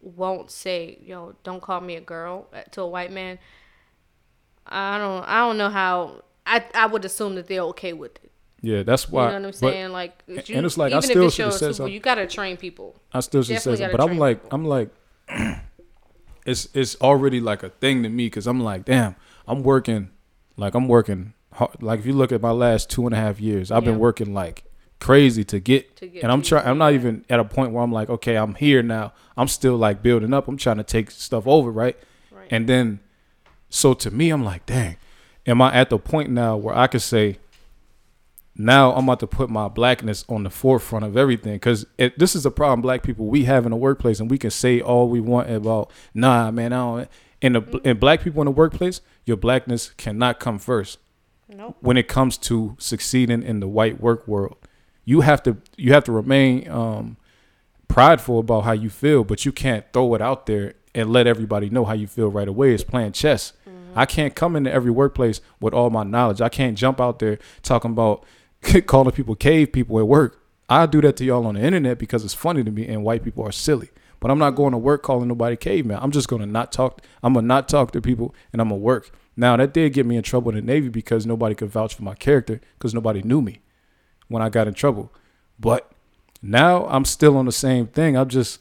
won't 0.00 0.50
say 0.50 0.98
yo 1.02 1.34
don't 1.42 1.60
call 1.60 1.80
me 1.80 1.96
a 1.96 2.00
girl 2.00 2.46
uh, 2.52 2.62
to 2.72 2.80
a 2.82 2.86
white 2.88 3.12
man, 3.12 3.38
I 4.66 4.98
don't 4.98 5.22
I 5.24 5.40
don't 5.40 5.58
know 5.58 5.70
how 5.70 6.22
I 6.46 6.64
I 6.74 6.86
would 6.86 7.04
assume 7.04 7.34
that 7.36 7.46
they're 7.48 7.60
okay 7.72 7.92
with 7.92 8.16
it. 8.24 8.32
Yeah, 8.62 8.82
that's 8.82 9.08
why. 9.08 9.24
You 9.24 9.28
know 9.28 9.34
what 9.34 9.44
I'm 9.46 9.60
but 9.60 9.72
saying? 9.72 9.92
Like 9.92 10.22
you, 10.26 10.56
and 10.56 10.66
it's 10.66 10.78
like, 10.78 10.92
I 10.92 11.00
still 11.00 11.26
if 11.26 11.34
should've 11.34 11.54
said 11.54 11.74
something. 11.74 11.92
you 11.92 12.00
gotta 12.00 12.26
train 12.26 12.56
people. 12.56 12.96
I 13.12 13.20
still 13.20 13.42
should 13.42 13.60
say 13.60 13.76
something, 13.76 13.96
but 13.96 14.00
I'm 14.00 14.18
like, 14.18 14.42
people. 14.42 14.58
I'm 14.58 14.64
like, 14.64 14.90
it's 16.44 16.68
it's 16.74 16.96
already 17.00 17.40
like 17.40 17.62
a 17.62 17.70
thing 17.70 18.02
to 18.02 18.08
me 18.08 18.26
because 18.26 18.46
I'm 18.46 18.60
like, 18.60 18.84
damn, 18.84 19.16
I'm 19.46 19.62
working, 19.62 20.10
like 20.56 20.74
I'm 20.74 20.88
working 20.88 21.34
hard. 21.52 21.82
Like 21.82 22.00
if 22.00 22.06
you 22.06 22.12
look 22.12 22.32
at 22.32 22.40
my 22.40 22.50
last 22.52 22.90
two 22.90 23.06
and 23.06 23.14
a 23.14 23.18
half 23.18 23.40
years, 23.40 23.70
I've 23.70 23.82
Yeah. 23.84 23.90
been 23.92 23.98
working 23.98 24.32
like 24.34 24.64
crazy 25.00 25.44
to 25.44 25.60
get, 25.60 25.96
To 25.96 26.06
get 26.06 26.22
and 26.22 26.32
I'm 26.32 26.42
trying. 26.42 26.66
I'm 26.66 26.78
not 26.78 26.92
even 26.94 27.24
at 27.28 27.38
a 27.40 27.44
point 27.44 27.72
where 27.72 27.82
I'm 27.82 27.92
like, 27.92 28.08
okay, 28.08 28.36
I'm 28.36 28.54
here 28.54 28.82
now. 28.82 29.12
I'm 29.36 29.48
still 29.48 29.76
like 29.76 30.02
building 30.02 30.32
up. 30.32 30.48
I'm 30.48 30.56
trying 30.56 30.78
to 30.78 30.84
take 30.84 31.10
stuff 31.10 31.46
over, 31.46 31.70
right? 31.70 31.96
Right. 32.30 32.48
And 32.50 32.68
then, 32.68 33.00
so 33.68 33.92
to 33.94 34.10
me, 34.10 34.30
I'm 34.30 34.44
like, 34.44 34.64
dang, 34.66 34.96
am 35.46 35.60
I 35.60 35.74
at 35.74 35.90
the 35.90 35.98
point 35.98 36.30
now 36.30 36.56
where 36.56 36.74
I 36.74 36.86
could 36.86 37.02
say, 37.02 37.38
now 38.58 38.92
I'm 38.92 39.04
about 39.04 39.20
to 39.20 39.26
put 39.26 39.50
my 39.50 39.68
blackness 39.68 40.24
on 40.28 40.42
the 40.42 40.50
forefront 40.50 41.04
of 41.04 41.16
everything? 41.16 41.54
Because 41.54 41.86
this 41.98 42.34
is 42.34 42.46
a 42.46 42.50
problem 42.50 42.80
black 42.80 43.02
people 43.02 43.26
we 43.26 43.44
have 43.44 43.64
in 43.64 43.70
the 43.70 43.76
workplace, 43.76 44.20
and 44.20 44.30
we 44.30 44.38
can 44.38 44.50
say 44.50 44.80
all 44.80 45.08
we 45.08 45.20
want 45.20 45.50
about, 45.50 45.90
nah, 46.14 46.50
man, 46.50 46.72
I 46.72 46.76
don't. 46.76 47.10
In 47.42 47.52
the 47.52 47.80
in 47.84 47.98
black 47.98 48.22
people 48.22 48.40
in 48.40 48.46
the 48.46 48.50
workplace, 48.52 49.00
your 49.26 49.36
blackness 49.36 49.90
cannot 49.98 50.40
come 50.40 50.58
first 50.58 50.98
Nope. 51.48 51.76
when 51.80 51.96
it 51.96 52.08
comes 52.08 52.38
to 52.38 52.76
succeeding 52.78 53.42
in 53.42 53.60
the 53.60 53.68
white 53.68 54.00
work 54.00 54.26
world. 54.26 54.56
You 55.04 55.20
have 55.20 55.42
to 55.42 55.58
you 55.76 55.92
have 55.92 56.04
to 56.04 56.12
remain 56.12 56.68
um, 56.70 57.18
prideful 57.88 58.38
about 58.38 58.64
how 58.64 58.72
you 58.72 58.88
feel, 58.88 59.22
but 59.22 59.44
you 59.44 59.52
can't 59.52 59.84
throw 59.92 60.14
it 60.14 60.22
out 60.22 60.46
there 60.46 60.74
and 60.94 61.10
let 61.12 61.26
everybody 61.26 61.68
know 61.68 61.84
how 61.84 61.92
you 61.92 62.06
feel 62.06 62.28
right 62.28 62.48
away. 62.48 62.72
It's 62.72 62.82
playing 62.82 63.12
chess. 63.12 63.52
I 63.94 64.04
can't 64.04 64.34
come 64.34 64.56
into 64.56 64.70
every 64.70 64.90
workplace 64.90 65.40
with 65.58 65.72
all 65.72 65.88
my 65.88 66.02
knowledge. 66.04 66.42
I 66.42 66.50
can't 66.50 66.76
jump 66.76 67.00
out 67.00 67.18
there 67.18 67.38
talking 67.62 67.92
about 67.92 68.24
calling 68.86 69.12
people 69.12 69.34
cave 69.34 69.72
people 69.72 69.98
at 69.98 70.08
work. 70.08 70.42
I 70.68 70.86
do 70.86 71.00
that 71.02 71.16
to 71.18 71.24
y'all 71.24 71.46
on 71.46 71.54
the 71.54 71.62
internet 71.62 71.98
because 71.98 72.24
it's 72.24 72.34
funny 72.34 72.64
to 72.64 72.70
me 72.70 72.86
and 72.88 73.04
white 73.04 73.22
people 73.22 73.44
are 73.44 73.52
silly. 73.52 73.90
But 74.18 74.30
I'm 74.30 74.38
not 74.38 74.50
going 74.50 74.72
to 74.72 74.78
work 74.78 75.02
calling 75.02 75.28
nobody 75.28 75.56
caveman. 75.56 75.98
I'm 76.00 76.10
just 76.10 76.28
gonna 76.28 76.46
not 76.46 76.72
talk. 76.72 77.02
I'm 77.22 77.34
gonna 77.34 77.46
not 77.46 77.68
talk 77.68 77.92
to 77.92 78.00
people 78.00 78.34
and 78.52 78.60
I'm 78.60 78.68
gonna 78.68 78.80
work. 78.80 79.10
Now 79.36 79.56
that 79.56 79.74
did 79.74 79.92
get 79.92 80.06
me 80.06 80.16
in 80.16 80.22
trouble 80.22 80.50
in 80.50 80.56
the 80.56 80.62
Navy 80.62 80.88
because 80.88 81.26
nobody 81.26 81.54
could 81.54 81.68
vouch 81.68 81.94
for 81.94 82.02
my 82.02 82.14
character 82.14 82.60
because 82.78 82.94
nobody 82.94 83.22
knew 83.22 83.42
me 83.42 83.60
when 84.28 84.42
I 84.42 84.48
got 84.48 84.66
in 84.66 84.74
trouble. 84.74 85.12
But 85.60 85.90
now 86.42 86.86
I'm 86.86 87.04
still 87.04 87.36
on 87.36 87.46
the 87.46 87.52
same 87.52 87.86
thing. 87.86 88.16
I'm 88.16 88.28
just 88.28 88.60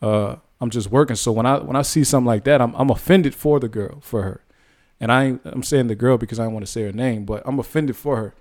uh 0.00 0.36
I'm 0.60 0.70
just 0.70 0.90
working. 0.90 1.16
So 1.16 1.32
when 1.32 1.46
I 1.46 1.58
when 1.58 1.76
I 1.76 1.82
see 1.82 2.04
something 2.04 2.26
like 2.26 2.44
that, 2.44 2.60
I'm 2.60 2.74
I'm 2.74 2.90
offended 2.90 3.34
for 3.34 3.58
the 3.58 3.68
girl, 3.68 4.00
for 4.00 4.22
her. 4.22 4.44
And 5.00 5.10
I 5.10 5.38
I'm 5.44 5.64
saying 5.64 5.88
the 5.88 5.96
girl 5.96 6.16
because 6.16 6.38
I 6.38 6.44
don't 6.44 6.54
want 6.54 6.64
to 6.64 6.70
say 6.70 6.82
her 6.82 6.92
name, 6.92 7.24
but 7.24 7.42
I'm 7.44 7.58
offended 7.58 7.96
for 7.96 8.16
her. 8.16 8.34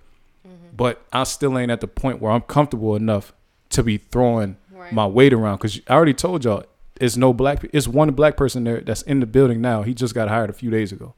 Mm-hmm. 0.48 0.76
But 0.76 1.06
I 1.14 1.24
still 1.24 1.58
ain't 1.58 1.72
at 1.72 1.82
the 1.82 1.88
point 1.88 2.22
where 2.22 2.32
I'm 2.32 2.42
comfortable 2.42 2.96
enough 2.96 3.34
to 3.70 3.84
be 3.84 3.98
throwing 3.98 4.58
Right. 4.74 4.92
my 4.94 5.06
weight 5.06 5.32
around 5.32 5.58
because 5.58 5.80
I 5.88 5.94
already 5.94 6.14
told 6.16 6.44
y'all 6.44 6.64
it's 7.00 7.16
no 7.16 7.34
black. 7.34 7.64
It's 7.72 7.88
one 7.88 8.10
black 8.12 8.36
person 8.36 8.64
there 8.64 8.82
that's 8.82 9.04
in 9.04 9.20
the 9.20 9.28
building 9.28 9.62
now. 9.62 9.84
He 9.84 9.94
just 9.94 10.16
got 10.16 10.28
hired 10.28 10.50
a 10.50 10.54
few 10.54 10.72
days 10.72 10.92
ago. 10.92 11.14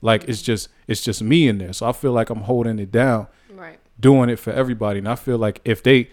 Like 0.00 0.28
it's 0.28 0.40
just 0.40 0.68
it's 0.86 1.00
just 1.02 1.20
me 1.22 1.48
in 1.48 1.58
there. 1.58 1.72
So 1.72 1.86
I 1.88 1.92
feel 1.92 2.12
like 2.12 2.30
I'm 2.30 2.42
holding 2.42 2.78
it 2.78 2.92
down 2.92 3.26
Right. 3.52 3.80
doing 3.98 4.30
it 4.30 4.38
for 4.38 4.52
everybody. 4.52 5.00
And 5.00 5.08
I 5.08 5.16
feel 5.16 5.36
like 5.38 5.60
if 5.64 5.82
they, 5.82 6.10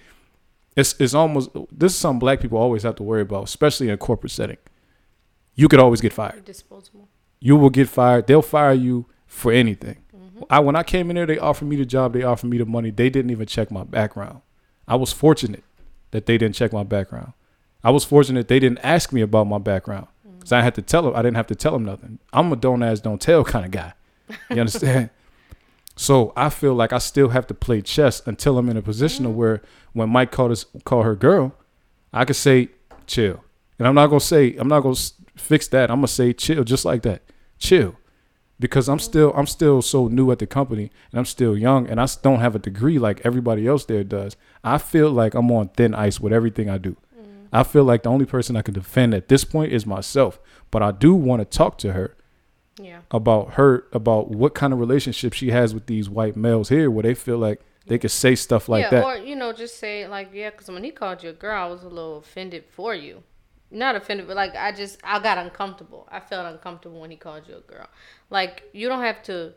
it's 0.76 0.96
it's 1.00 1.14
almost 1.14 1.52
this 1.72 1.94
is 1.94 1.98
something 2.00 2.18
black 2.20 2.40
people 2.42 2.58
always 2.58 2.82
have 2.82 2.96
to 2.96 3.04
worry 3.04 3.22
about, 3.22 3.44
especially 3.44 3.88
in 3.90 3.94
a 3.94 3.98
corporate 3.98 4.32
setting. 4.32 4.58
You 5.54 5.68
could 5.68 5.80
always 5.80 6.02
get 6.02 6.12
You're 6.12 6.16
fired. 6.30 6.46
disposable. 6.46 7.08
You 7.40 7.56
will 7.56 7.70
get 7.70 7.88
fired. 7.88 8.26
They'll 8.26 8.42
fire 8.42 8.74
you 8.74 9.06
for 9.28 9.52
anything. 9.52 9.98
Mm-hmm. 10.36 10.44
I 10.50 10.60
when 10.60 10.76
I 10.76 10.84
came 10.84 11.10
in 11.10 11.16
there, 11.16 11.26
they 11.26 11.38
offered 11.38 11.66
me 11.66 11.76
the 11.76 11.86
job. 11.86 12.14
They 12.14 12.24
offered 12.24 12.48
me 12.48 12.58
the 12.58 12.66
money. 12.66 12.92
They 12.92 13.10
didn't 13.10 13.32
even 13.32 13.48
check 13.48 13.72
my 13.72 13.84
background. 13.84 14.42
I 14.88 14.96
was 14.96 15.12
fortunate 15.12 15.64
that 16.12 16.26
they 16.26 16.38
didn't 16.38 16.56
check 16.56 16.74
my 16.74 16.84
background. 16.84 17.34
I 17.84 17.92
was 17.92 18.04
fortunate 18.04 18.48
they 18.48 18.60
didn't 18.60 18.80
ask 18.80 19.14
me 19.14 19.22
about 19.22 19.46
my 19.46 19.58
background 19.58 20.08
mm. 20.28 20.40
because 20.40 20.52
I 20.52 20.62
had 20.62 20.76
to 20.76 20.82
tell 20.82 21.04
them. 21.04 21.16
I 21.16 21.22
didn't 21.22 21.38
have 21.38 21.48
to 21.48 21.56
tell 21.56 21.74
them 21.74 21.86
nothing. 21.86 22.20
I'm 22.34 22.52
a 22.52 22.56
don't 22.56 22.84
ask, 22.84 23.04
don't 23.04 23.22
tell 23.22 23.44
kind 23.44 23.66
of 23.66 23.72
guy. 23.72 23.94
You 24.50 24.60
understand? 24.60 25.10
So 25.96 26.34
I 26.36 26.50
feel 26.50 26.74
like 26.74 26.92
I 26.92 26.98
still 26.98 27.30
have 27.30 27.48
to 27.48 27.54
play 27.54 27.82
chess 27.82 28.22
until 28.26 28.58
I'm 28.58 28.70
in 28.70 28.78
a 28.78 28.82
position 28.82 29.26
of 29.26 29.32
mm-hmm. 29.32 29.40
where 29.40 29.62
when 29.94 30.10
Mike 30.10 30.32
called 30.32 30.52
us 30.52 30.66
call 30.84 31.04
her 31.04 31.16
girl, 31.16 31.56
I 32.12 32.26
could 32.26 32.36
say 32.36 32.70
chill, 33.08 33.44
and 33.80 33.88
I'm 33.88 33.96
not 33.96 34.08
gonna 34.08 34.20
say 34.20 34.56
I'm 34.58 34.68
not 34.68 34.82
gonna 34.82 34.96
fix 35.38 35.68
that. 35.70 35.90
I'm 35.90 35.98
gonna 35.98 36.08
say 36.08 36.34
chill, 36.34 36.64
just 36.64 36.86
like 36.86 37.04
that, 37.04 37.24
chill, 37.60 37.96
because 38.60 38.88
I'm 38.88 39.00
still 39.00 39.32
I'm 39.36 39.48
still 39.48 39.82
so 39.82 40.08
new 40.08 40.32
at 40.32 40.40
the 40.40 40.48
company 40.48 40.92
and 41.12 41.20
I'm 41.20 41.26
still 41.26 41.58
young 41.58 41.88
and 41.88 42.00
I 42.00 42.08
don't 42.22 42.40
have 42.40 42.56
a 42.56 42.60
degree 42.60 42.98
like 43.00 43.22
everybody 43.26 43.68
else 43.68 43.86
there 43.86 44.04
does. 44.04 44.36
I 44.64 44.78
feel 44.78 45.12
like 45.12 45.34
I'm 45.34 45.52
on 45.52 45.70
thin 45.70 45.94
ice 45.94 46.20
with 46.20 46.32
everything 46.34 46.70
I 46.70 46.78
do. 46.78 46.96
Mm. 47.20 47.48
I 47.52 47.64
feel 47.64 47.84
like 47.84 48.04
the 48.04 48.10
only 48.10 48.26
person 48.26 48.56
I 48.56 48.62
can 48.62 48.74
defend 48.74 49.14
at 49.14 49.28
this 49.28 49.44
point 49.44 49.72
is 49.74 49.86
myself, 49.86 50.40
but 50.72 50.82
I 50.82 50.92
do 50.92 51.14
want 51.14 51.42
to 51.42 51.46
talk 51.58 51.78
to 51.80 51.94
her 51.94 52.16
Yeah. 52.80 53.00
about 53.12 53.56
her 53.56 53.88
about 53.92 54.32
what 54.32 54.56
kind 54.56 54.72
of 54.74 54.80
relationship 54.80 55.34
she 55.34 55.52
has 55.52 55.74
with 55.74 55.86
these 55.88 56.10
white 56.10 56.36
males 56.36 56.70
here 56.70 56.90
where 56.90 57.04
they 57.04 57.14
feel 57.14 57.38
like 57.38 57.60
they 57.88 58.00
could 58.00 58.12
say 58.12 58.34
stuff 58.36 58.68
like 58.68 58.84
yeah, 58.84 58.90
that 58.90 59.04
or 59.04 59.18
you 59.18 59.36
know, 59.36 59.54
just 59.54 59.80
say 59.80 60.08
like, 60.08 60.30
yeah, 60.34 60.50
because 60.50 60.70
when 60.70 60.84
he 60.84 60.92
called 60.92 61.22
you 61.24 61.30
a 61.30 61.34
girl, 61.34 61.62
I 61.62 61.68
was 61.68 61.84
a 61.84 61.90
little 61.90 62.18
offended 62.18 62.64
for 62.72 62.96
you. 62.96 63.22
Not 63.72 63.96
offended, 63.96 64.28
but 64.28 64.36
like 64.36 64.56
I 64.56 64.72
just 64.72 65.00
I 65.04 65.20
got 65.20 65.38
uncomfortable. 65.38 66.08
I 66.12 66.20
felt 66.20 66.46
uncomfortable 66.46 67.02
when 67.02 67.12
he 67.12 67.18
called 67.18 67.48
you 67.48 67.58
a 67.58 67.62
girl. 67.62 67.88
Like 68.30 68.64
you 68.74 68.88
don't 68.88 69.02
have 69.02 69.24
to. 69.24 69.54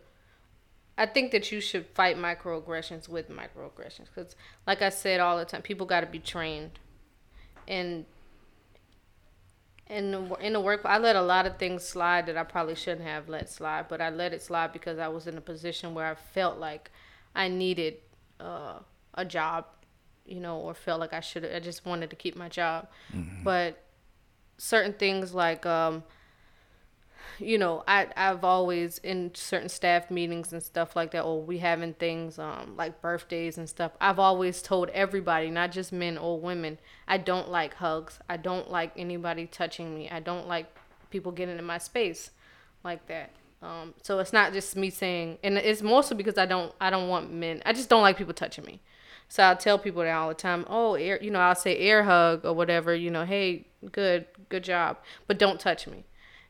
I 0.97 1.06
think 1.06 1.30
that 1.30 1.52
you 1.52 1.60
should 1.60 1.86
fight 1.94 2.16
microaggressions 2.16 3.09
with 3.09 3.28
microaggressions 3.28 4.06
because, 4.12 4.35
like 4.66 4.82
I 4.82 4.89
said 4.89 5.20
all 5.20 5.39
the 5.39 5.44
time, 5.44 5.62
people 5.62 5.86
got 5.86 6.01
to 6.01 6.06
be 6.06 6.18
trained, 6.18 6.72
and 7.68 8.05
in 9.89 10.10
the, 10.10 10.35
in 10.35 10.52
the 10.52 10.60
work, 10.60 10.82
I 10.85 10.98
let 10.98 11.16
a 11.16 11.22
lot 11.22 11.47
of 11.47 11.56
things 11.59 11.85
slide 11.85 12.26
that 12.26 12.36
I 12.36 12.44
probably 12.44 12.74
shouldn't 12.74 13.06
have 13.06 13.28
let 13.28 13.48
slide, 13.48 13.89
but 13.89 14.01
I 14.01 14.10
let 14.10 14.32
it 14.32 14.43
slide 14.43 14.72
because 14.72 14.98
I 14.98 15.09
was 15.09 15.26
in 15.26 15.39
a 15.39 15.40
position 15.40 15.94
where 15.94 16.06
I 16.06 16.14
felt 16.14 16.59
like 16.59 16.90
I 17.35 17.48
needed 17.48 17.94
uh, 18.40 18.80
a 19.14 19.24
job, 19.24 19.66
you 20.26 20.40
know, 20.40 20.59
or 20.59 20.74
felt 20.74 21.01
like 21.01 21.12
I 21.12 21.20
should. 21.20 21.44
I 21.44 21.60
just 21.60 21.86
wanted 21.86 22.10
to 22.10 22.16
keep 22.16 22.36
my 22.36 22.48
job, 22.48 22.89
but 23.44 23.82
certain 24.59 24.93
things 24.93 25.35
like 25.35 25.64
um, 25.64 26.02
you 27.39 27.56
know, 27.59 27.85
I 27.86 28.09
I've 28.16 28.44
always 28.44 28.98
in 28.98 29.30
certain 29.35 29.68
staff 29.68 30.10
meetings 30.10 30.52
and 30.52 30.62
stuff 30.62 30.97
like 30.97 31.12
that, 31.12 31.22
or 31.22 31.40
we 31.40 31.59
having 31.59 31.94
things 31.94 32.39
um 32.39 32.74
like 32.76 33.01
birthdays 33.01 33.56
and 33.59 33.68
stuff. 33.68 33.93
I've 34.01 34.18
always 34.18 34.60
told 34.60 34.89
everybody, 34.90 35.51
not 35.51 35.72
just 35.72 35.93
men 35.93 36.18
or 36.18 36.39
women, 36.39 36.78
I 37.06 37.18
don't 37.18 37.48
like 37.48 37.74
hugs. 37.74 38.18
I 38.28 38.36
don't 38.36 38.70
like 38.70 38.93
anybody 38.97 39.47
touching 39.47 39.94
me. 39.94 40.10
I 40.10 40.20
don't 40.20 40.48
like 40.48 40.66
people 41.10 41.32
getting 41.32 41.59
in 41.59 41.64
my 41.64 41.78
space 41.78 42.30
like 42.85 43.06
that. 43.06 43.30
Um, 43.62 43.94
so 44.02 44.18
it's 44.20 44.32
not 44.32 44.52
just 44.52 44.76
me 44.76 44.90
saying, 44.90 45.39
and 45.43 45.59
it's 45.59 45.82
mostly 45.82 46.16
because 46.16 46.39
I 46.39 46.47
don't 46.47 46.72
I 46.80 46.90
don't 46.90 47.09
want 47.09 47.32
men. 47.32 47.62
I 47.64 47.72
just 47.72 47.89
don't 47.89 48.02
like 48.02 48.16
people 48.16 48.35
touching 48.35 48.64
me. 48.64 48.80
So 49.28 49.42
I'll 49.42 49.56
tell 49.56 49.78
people 49.78 50.02
that 50.02 50.12
all 50.12 50.28
the 50.28 50.34
time. 50.34 50.64
Oh, 50.68 50.94
air, 50.94 51.18
you 51.22 51.30
know, 51.30 51.40
I'll 51.40 51.55
say 51.55 51.76
air 51.78 52.05
hug 52.05 52.44
or 52.44 52.55
whatever. 52.55 52.94
You 52.94 53.10
know, 53.10 53.24
hey, 53.24 53.66
good, 53.92 54.26
good 54.48 54.64
job, 54.64 54.98
but 55.26 55.38
don't 55.38 55.60
touch 55.60 55.86
me. 55.86 56.05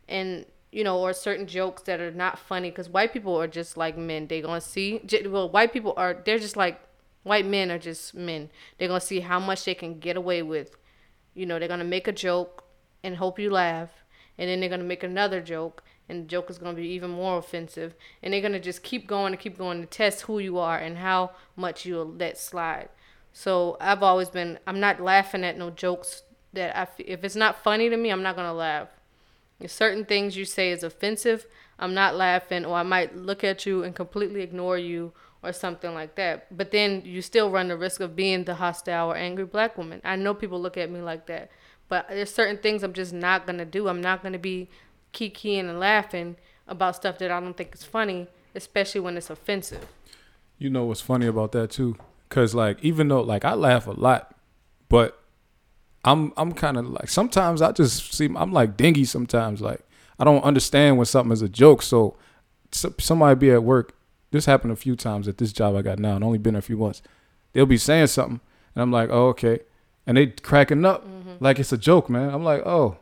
And 0.09 0.47
you 0.71 0.85
know, 0.85 0.99
or 0.99 1.13
certain 1.13 1.47
jokes 1.47 1.83
that 1.83 2.01
are 2.01 2.11
not 2.11 2.39
funny 2.39 2.71
because 2.71 2.89
white 2.89 3.13
people 3.13 3.37
are 3.41 3.47
just 3.47 3.77
like 3.77 3.97
men. 3.97 4.27
They 4.27 4.41
gonna 4.41 4.61
see. 4.61 5.01
Well, 5.27 5.49
white 5.49 5.73
people 5.73 5.95
are. 5.97 6.15
They're 6.25 6.39
just 6.39 6.57
like 6.57 6.81
white 7.23 7.47
men 7.47 7.71
are 7.71 7.79
just 7.79 8.15
men. 8.15 8.51
They're 8.77 8.89
gonna 8.89 9.01
see 9.01 9.21
how 9.21 9.41
much 9.41 9.65
they 9.65 9.75
can 9.75 9.99
get 9.99 10.17
away 10.17 10.43
with. 10.43 10.77
You 11.35 11.47
know, 11.47 11.59
they're 11.59 11.69
gonna 11.69 11.85
make 11.85 12.07
a 12.07 12.13
joke 12.13 12.65
and 13.03 13.17
hope 13.17 13.39
you 13.39 13.51
laugh, 13.51 13.91
and 14.37 14.49
then 14.49 14.61
they're 14.61 14.69
gonna 14.69 14.85
make 14.85 15.03
another 15.03 15.41
joke, 15.41 15.83
and 16.09 16.25
the 16.25 16.29
joke 16.29 16.51
is 16.51 16.59
gonna 16.59 16.75
be 16.75 16.89
even 16.89 17.11
more 17.11 17.39
offensive, 17.39 17.95
and 18.23 18.33
they're 18.33 18.41
gonna 18.41 18.61
just 18.61 18.83
keep 18.83 19.07
going 19.07 19.33
and 19.33 19.41
keep 19.41 19.59
going 19.59 19.81
to 19.81 19.87
test 19.87 20.23
who 20.23 20.39
you 20.39 20.59
are 20.59 20.79
and 20.79 20.99
how 20.99 21.33
much 21.57 21.85
you'll 21.85 22.07
let 22.07 22.39
slide. 22.39 22.89
So 23.33 23.77
I've 23.81 24.03
always 24.03 24.31
been. 24.31 24.59
I'm 24.67 24.81
not 24.81 25.01
laughing 25.01 25.45
at 25.45 25.59
no 25.59 25.71
jokes 25.71 26.23
that 26.53 26.77
I. 26.77 26.89
If 26.99 27.25
it's 27.25 27.37
not 27.37 27.63
funny 27.63 27.89
to 27.89 27.97
me, 27.97 28.11
I'm 28.11 28.23
not 28.23 28.37
gonna 28.37 28.53
laugh. 28.53 28.89
If 29.61 29.71
certain 29.71 30.05
things 30.05 30.37
you 30.37 30.45
say 30.45 30.71
is 30.71 30.83
offensive, 30.83 31.47
I'm 31.79 31.95
not 31.95 32.17
laughing, 32.17 32.65
or 32.65 32.77
I 32.77 32.83
might 32.83 33.17
look 33.17 33.45
at 33.45 33.67
you 33.67 33.83
and 33.83 33.95
completely 33.95 34.41
ignore 34.41 34.79
you, 34.79 35.13
or 35.43 35.53
something 35.53 35.95
like 35.95 36.15
that. 36.17 36.57
But 36.57 36.71
then 36.71 37.03
you 37.05 37.23
still 37.23 37.51
run 37.51 37.69
the 37.69 37.77
risk 37.77 38.01
of 38.01 38.17
being 38.17 38.45
the 38.45 38.57
hostile 38.57 39.11
or 39.11 39.17
angry 39.17 39.45
black 39.45 39.77
woman. 39.77 40.01
I 40.05 40.17
know 40.17 40.35
people 40.35 40.61
look 40.61 40.77
at 40.77 40.91
me 40.91 41.01
like 41.01 41.27
that, 41.27 41.51
but 41.89 42.09
there's 42.09 42.35
certain 42.35 42.59
things 42.59 42.83
I'm 42.83 42.93
just 42.93 43.13
not 43.13 43.47
gonna 43.47 43.65
do. 43.65 43.89
I'm 43.89 44.01
not 44.01 44.23
gonna 44.23 44.39
be 44.39 44.69
kikiing 45.13 45.69
and 45.69 45.79
laughing 45.81 46.37
about 46.67 46.97
stuff 46.97 47.19
that 47.19 47.31
I 47.31 47.41
don't 47.41 47.57
think 47.57 47.75
is 47.75 47.85
funny, 47.85 48.29
especially 48.55 49.01
when 49.01 49.17
it's 49.17 49.31
offensive. 49.31 49.87
you 50.59 50.69
know 50.69 50.85
what's 50.85 51.01
funny 51.01 51.27
about 51.27 51.53
that 51.53 51.71
too? 51.71 51.97
Because 52.29 52.55
like 52.55 52.79
even 52.83 53.09
though 53.09 53.23
like 53.23 53.45
i 53.45 53.55
laugh 53.55 53.87
a 53.87 53.93
lot 53.93 54.35
but 54.89 55.23
i'm 56.05 56.33
i'm 56.37 56.53
kind 56.53 56.77
of 56.77 56.87
like 56.89 57.09
sometimes 57.09 57.63
i 57.63 57.73
just 57.73 58.13
see 58.13 58.29
i'm 58.37 58.53
like 58.53 58.77
dingy 58.77 59.05
sometimes. 59.05 59.61
Like 59.61 59.81
i 60.19 60.25
don't 60.25 60.43
understand 60.45 60.97
when 60.99 61.07
something 61.07 61.33
is 61.33 61.43
a 61.43 61.49
joke. 61.49 61.83
So, 61.83 62.17
so 62.73 62.93
somebody 62.99 63.35
be 63.39 63.51
at 63.51 63.63
work 63.63 63.95
this 64.31 64.45
happened 64.45 64.73
a 64.73 64.77
few 64.77 64.95
times 64.95 65.27
at 65.27 65.39
this 65.39 65.53
job 65.55 65.75
i 65.75 65.81
got 65.81 65.99
now 65.99 66.17
and 66.17 66.25
only 66.25 66.39
been 66.39 66.55
there 66.55 66.59
a 66.59 66.63
few 66.63 66.77
months. 66.77 67.03
They'll 67.53 67.65
be 67.67 67.79
saying 67.79 68.09
something 68.09 68.41
and 68.75 68.83
i'm 68.83 68.93
like 68.93 69.09
oh 69.11 69.29
okay. 69.29 69.61
And 70.07 70.17
they 70.17 70.27
cracking 70.29 70.85
up 70.85 71.07
mm-hmm. 71.07 71.35
like 71.41 71.59
it's 71.59 71.73
a 71.73 71.79
joke 71.79 72.11
man. 72.11 72.35
I'm 72.35 72.45
like 72.45 72.67
oh 72.67 72.99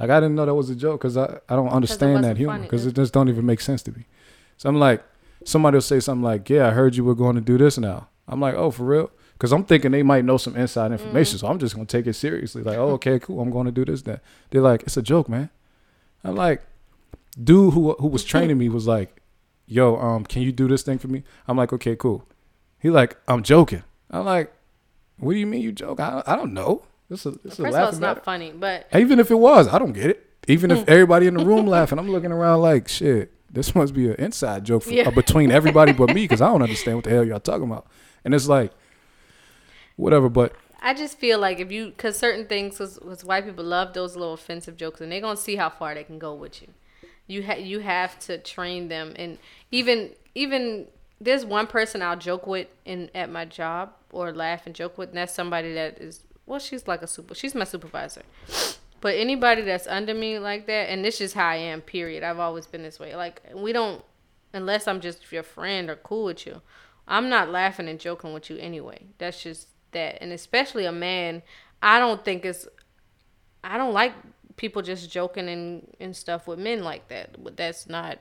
like 0.00 0.10
i 0.10 0.18
didn't 0.18 0.34
know 0.34 0.46
that 0.46 0.54
was 0.54 0.70
a 0.70 0.74
joke 0.74 1.00
because 1.00 1.16
I, 1.16 1.38
I 1.48 1.54
don't 1.56 1.68
understand 1.78 2.16
that 2.24 2.36
humor 2.38 2.54
because 2.68 2.86
It- 2.86 2.96
just 2.96 3.12
don't 3.12 3.28
even 3.28 3.44
make 3.46 3.60
sense 3.60 3.82
to 3.82 3.92
me 3.92 4.06
so 4.56 4.68
i'm 4.68 4.78
like 4.88 5.02
somebody 5.44 5.74
will 5.76 5.80
say 5.92 6.00
something 6.00 6.22
like, 6.22 6.50
"Yeah, 6.50 6.66
I 6.68 6.70
heard 6.72 6.96
you 6.96 7.02
were 7.04 7.14
going 7.14 7.34
to 7.34 7.40
do 7.40 7.56
this 7.56 7.78
now." 7.78 8.08
I'm 8.28 8.40
like, 8.40 8.54
"Oh, 8.62 8.70
for 8.70 8.84
real?" 8.84 9.10
Because 9.32 9.52
I'm 9.52 9.64
thinking 9.64 9.90
they 9.90 10.02
might 10.02 10.22
know 10.26 10.36
some 10.36 10.54
inside 10.54 10.92
information, 10.92 11.38
so 11.38 11.46
I'm 11.48 11.58
just 11.58 11.74
gonna 11.74 11.86
take 11.86 12.06
it 12.06 12.12
seriously. 12.12 12.62
Like, 12.62 12.76
"Oh, 12.76 12.90
okay, 12.98 13.18
cool. 13.18 13.40
I'm 13.40 13.50
going 13.50 13.64
to 13.64 13.72
do 13.72 13.86
this." 13.90 14.02
Then 14.02 14.20
they're 14.50 14.60
like, 14.60 14.82
"It's 14.82 14.98
a 14.98 15.02
joke, 15.12 15.30
man." 15.30 15.48
I'm 16.22 16.36
like, 16.36 16.60
dude 17.42 17.72
who 17.74 17.94
who 17.94 18.08
was 18.08 18.22
training 18.32 18.58
me 18.58 18.68
was 18.68 18.86
like, 18.86 19.22
"Yo, 19.66 19.96
um, 19.96 20.24
can 20.24 20.42
you 20.42 20.52
do 20.52 20.68
this 20.68 20.82
thing 20.82 20.98
for 20.98 21.08
me?" 21.08 21.22
I'm 21.48 21.56
like, 21.56 21.72
"Okay, 21.72 21.96
cool." 21.96 22.24
He 22.78 22.90
like, 22.90 23.16
"I'm 23.26 23.42
joking." 23.42 23.82
I'm 24.10 24.26
like, 24.26 24.52
"What 25.18 25.32
do 25.32 25.38
you 25.38 25.46
mean 25.46 25.62
you 25.62 25.72
joke?" 25.72 26.00
I, 26.00 26.22
I 26.26 26.36
don't 26.36 26.52
know. 26.52 26.82
This 27.10 27.26
is 27.26 27.36
this 27.42 27.52
is 27.52 27.58
First 27.58 27.58
of 27.58 27.64
all, 27.66 27.72
laughing 27.72 27.88
it's 27.88 27.98
not 27.98 28.24
funny, 28.24 28.52
but 28.52 28.86
Even 28.94 29.18
if 29.18 29.30
it 29.30 29.34
was, 29.38 29.68
I 29.68 29.78
don't 29.78 29.92
get 29.92 30.06
it. 30.06 30.26
Even 30.48 30.70
if 30.70 30.88
everybody 30.88 31.26
in 31.26 31.34
the 31.34 31.44
room 31.44 31.66
laughing, 31.76 31.98
I'm 31.98 32.10
looking 32.10 32.32
around 32.32 32.60
like, 32.62 32.88
shit, 32.88 33.32
this 33.52 33.74
must 33.74 33.92
be 33.92 34.08
an 34.08 34.14
inside 34.14 34.64
joke 34.64 34.84
for, 34.84 34.90
Yeah. 34.92 35.08
uh, 35.08 35.10
between 35.10 35.50
everybody 35.50 35.92
but 35.92 36.08
me 36.14 36.22
because 36.24 36.40
I 36.40 36.48
don't 36.48 36.62
understand 36.62 36.96
what 36.98 37.04
the 37.04 37.10
hell 37.10 37.24
y'all 37.24 37.40
talking 37.40 37.64
about. 37.64 37.86
And 38.24 38.32
it's 38.34 38.46
like, 38.48 38.72
whatever. 39.96 40.28
But 40.28 40.54
I 40.80 40.94
just 40.94 41.18
feel 41.18 41.38
like 41.38 41.60
if 41.60 41.70
you, 41.70 41.86
because 41.88 42.16
certain 42.16 42.46
things, 42.46 42.78
because 42.78 43.24
white 43.24 43.44
people 43.44 43.64
love 43.64 43.92
those 43.92 44.16
little 44.16 44.34
offensive 44.34 44.76
jokes, 44.76 45.00
and 45.00 45.10
they're 45.12 45.20
gonna 45.20 45.36
see 45.36 45.56
how 45.56 45.68
far 45.68 45.94
they 45.94 46.04
can 46.04 46.18
go 46.18 46.32
with 46.34 46.62
you. 46.62 46.68
You 47.26 47.44
ha- 47.44 47.54
you 47.58 47.80
have 47.80 48.18
to 48.20 48.38
train 48.38 48.88
them, 48.88 49.12
and 49.16 49.38
even 49.70 50.10
even 50.34 50.86
there's 51.20 51.44
one 51.44 51.66
person 51.66 52.02
I'll 52.02 52.16
joke 52.16 52.46
with 52.46 52.68
in 52.84 53.10
at 53.14 53.30
my 53.30 53.44
job 53.44 53.92
or 54.10 54.32
laugh 54.32 54.66
and 54.66 54.74
joke 54.74 54.96
with, 54.96 55.10
and 55.10 55.18
that's 55.18 55.34
somebody 55.34 55.74
that 55.74 55.98
is 55.98 56.20
well, 56.50 56.58
she's 56.58 56.88
like 56.88 57.00
a 57.00 57.06
super, 57.06 57.32
she's 57.32 57.54
my 57.54 57.62
supervisor. 57.62 58.22
But 59.00 59.14
anybody 59.14 59.62
that's 59.62 59.86
under 59.86 60.12
me 60.12 60.40
like 60.40 60.66
that, 60.66 60.90
and 60.90 61.04
this 61.04 61.20
is 61.20 61.32
how 61.32 61.46
I 61.46 61.54
am. 61.54 61.80
Period. 61.80 62.24
I've 62.24 62.40
always 62.40 62.66
been 62.66 62.82
this 62.82 62.98
way. 62.98 63.14
Like 63.14 63.40
we 63.54 63.72
don't, 63.72 64.04
unless 64.52 64.88
I'm 64.88 65.00
just 65.00 65.30
your 65.30 65.44
friend 65.44 65.88
or 65.88 65.94
cool 65.94 66.24
with 66.24 66.46
you. 66.46 66.60
I'm 67.06 67.28
not 67.28 67.50
laughing 67.50 67.88
and 67.88 68.00
joking 68.00 68.32
with 68.32 68.50
you 68.50 68.56
anyway. 68.56 69.06
That's 69.18 69.40
just 69.40 69.68
that. 69.92 70.18
And 70.20 70.32
especially 70.32 70.86
a 70.86 70.92
man, 70.92 71.42
I 71.84 72.00
don't 72.00 72.24
think 72.24 72.44
it's 72.44 72.66
I 73.62 73.78
don't 73.78 73.94
like 73.94 74.12
people 74.56 74.82
just 74.82 75.08
joking 75.08 75.48
and, 75.48 75.86
and 76.00 76.16
stuff 76.16 76.48
with 76.48 76.58
men 76.58 76.82
like 76.82 77.06
that. 77.08 77.42
But 77.44 77.56
that's 77.56 77.88
not 77.88 78.18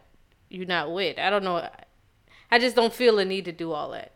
you're 0.50 0.68
not 0.68 0.94
with. 0.94 1.18
I 1.18 1.32
don't 1.32 1.44
know. 1.44 1.68
I 2.52 2.60
just 2.60 2.76
don't 2.76 2.94
feel 2.94 3.16
the 3.16 3.26
need 3.26 3.46
to 3.46 3.52
do 3.52 3.72
all 3.72 3.90
that. 3.90 4.14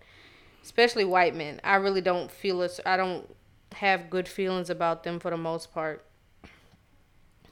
Especially 0.62 1.04
white 1.04 1.36
men. 1.36 1.60
I 1.64 1.76
really 1.78 2.02
don't 2.02 2.30
feel 2.30 2.62
it. 2.62 2.80
I 2.86 2.96
don't 2.96 3.28
have 3.74 4.10
good 4.10 4.28
feelings 4.28 4.70
about 4.70 5.04
them 5.04 5.20
for 5.20 5.30
the 5.32 5.38
most 5.38 5.74
part. 5.74 6.06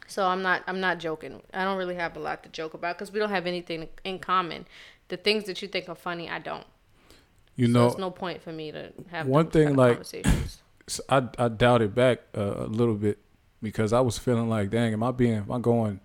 So 0.07 0.27
I'm 0.27 0.41
not 0.41 0.63
I'm 0.67 0.79
not 0.79 0.99
joking. 0.99 1.41
I 1.53 1.63
don't 1.63 1.77
really 1.77 1.95
have 1.95 2.17
a 2.17 2.19
lot 2.19 2.43
to 2.43 2.49
joke 2.49 2.73
about 2.73 2.97
because 2.97 3.11
we 3.11 3.19
don't 3.19 3.29
have 3.29 3.47
anything 3.47 3.87
in 4.03 4.19
common. 4.19 4.65
The 5.07 5.17
things 5.17 5.45
that 5.45 5.61
you 5.61 5.67
think 5.67 5.87
are 5.89 5.95
funny, 5.95 6.29
I 6.29 6.39
don't. 6.39 6.65
you 7.55 7.67
So 7.67 7.73
know, 7.73 7.87
it's 7.87 7.97
no 7.97 8.11
point 8.11 8.41
for 8.41 8.51
me 8.51 8.71
to 8.71 8.91
have 9.09 9.27
one 9.27 9.47
thing, 9.47 9.75
like- 9.75 9.99
I 11.09 11.23
I 11.37 11.47
doubted 11.47 11.95
back 11.95 12.19
uh, 12.35 12.65
a 12.65 12.67
little 12.67 12.95
bit 12.95 13.19
because 13.61 13.93
I 13.93 14.01
was 14.01 14.17
feeling 14.17 14.49
like, 14.49 14.69
dang, 14.69 14.91
am 14.93 15.03
I 15.03 15.11
being, 15.11 15.35
am 15.35 15.51
I 15.51 15.59
going, 15.59 16.01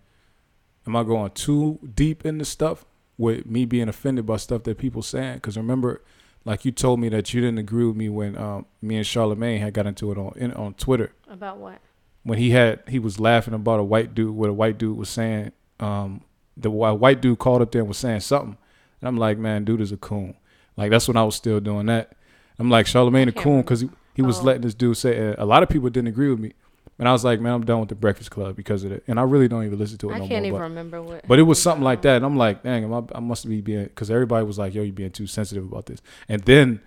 am 0.87 0.95
I 0.95 1.03
going 1.03 1.33
too 1.33 1.81
deep 1.95 2.25
into 2.25 2.45
stuff 2.45 2.85
with 3.19 3.47
me 3.47 3.65
being 3.65 3.89
offended 3.89 4.27
by 4.27 4.37
stuff 4.37 4.63
that 4.65 4.79
people 4.79 5.03
saying? 5.03 5.37
Because 5.37 5.57
remember, 5.57 6.03
like 6.47 6.65
you 6.65 6.73
told 6.73 6.99
me 7.01 7.11
that 7.11 7.35
you 7.35 7.41
didn't 7.43 7.59
agree 7.59 7.85
with 7.85 7.97
me 7.97 8.09
when 8.09 8.39
um, 8.39 8.65
me 8.81 8.97
and 8.97 9.07
Charlemagne 9.07 9.61
had 9.61 9.75
got 9.75 9.87
into 9.87 10.11
it 10.13 10.17
on 10.17 10.33
in, 10.37 10.53
on 10.55 10.73
Twitter. 10.75 11.13
About 11.29 11.59
what? 11.59 11.79
when 12.23 12.39
he 12.39 12.51
had 12.51 12.81
he 12.89 12.99
was 12.99 13.21
laughing 13.21 13.55
about 13.55 13.79
a 13.79 13.85
white 13.85 14.13
dude 14.15 14.35
what 14.35 14.49
a 14.51 14.53
white 14.53 14.79
dude 14.79 14.97
was 14.99 15.09
saying 15.09 15.53
um 15.79 16.21
the 16.57 16.69
whi- 16.69 16.91
white 16.91 17.21
dude 17.21 17.39
called 17.39 17.63
up 17.63 17.71
there 17.71 17.83
and 17.83 17.89
was 17.89 17.99
saying 17.99 18.19
something. 18.21 18.57
And 19.01 19.09
i'm 19.09 19.17
like 19.17 19.39
man 19.39 19.65
dude 19.65 19.81
is 19.83 19.93
a 19.93 19.97
coon. 19.97 20.35
Like 20.77 20.91
that's 20.91 21.07
when 21.07 21.17
i 21.17 21.23
was 21.25 21.37
still 21.37 21.61
doing 21.61 21.87
that. 21.87 22.17
I'm 22.59 22.71
like 22.71 22.87
charlemagne 22.87 23.29
a 23.29 23.33
coon 23.33 23.61
because 23.61 23.83
he, 23.83 23.91
he 24.15 24.23
was 24.23 24.41
Oh. 24.41 24.45
letting 24.45 24.63
this 24.63 24.75
dude 24.75 24.97
say 24.97 25.29
uh, 25.31 25.35
a 25.39 25.45
lot 25.47 25.63
of 25.63 25.69
people 25.69 25.89
didn't 25.91 26.09
agree 26.09 26.31
with 26.31 26.41
me 26.41 26.53
and 26.99 27.09
i 27.09 27.13
was 27.13 27.25
like 27.25 27.41
man 27.41 27.53
i'm 27.53 27.65
done 27.65 27.81
with 27.81 27.89
the 27.89 27.95
breakfast 27.95 28.31
club 28.31 28.57
because 28.57 28.85
of 28.85 28.93
it 28.93 29.03
and 29.07 29.19
i 29.19 29.23
really 29.23 29.49
don't 29.49 29.65
even 29.65 29.79
listen 29.79 29.99
to 29.99 30.11
it 30.11 30.15
I 30.15 30.19
no 30.19 30.29
can't 30.29 30.43
more 30.43 30.47
even 30.49 30.59
but, 30.59 30.63
remember 30.63 31.03
what. 31.03 31.27
but 31.29 31.39
it 31.39 31.43
was 31.43 31.61
something 31.61 31.85
like 31.85 32.03
that 32.03 32.17
and 32.17 32.25
i'm 32.25 32.37
like 32.37 32.63
dang 32.63 32.93
I, 32.93 33.03
I 33.15 33.21
must 33.21 33.49
be 33.49 33.61
being 33.61 33.85
because 33.85 34.11
everybody 34.11 34.45
was 34.47 34.59
like 34.59 34.75
yo 34.75 34.83
you're 34.83 34.93
being 34.93 35.11
too 35.11 35.27
sensitive 35.27 35.65
about 35.65 35.87
this 35.87 36.01
and 36.29 36.43
then 36.43 36.81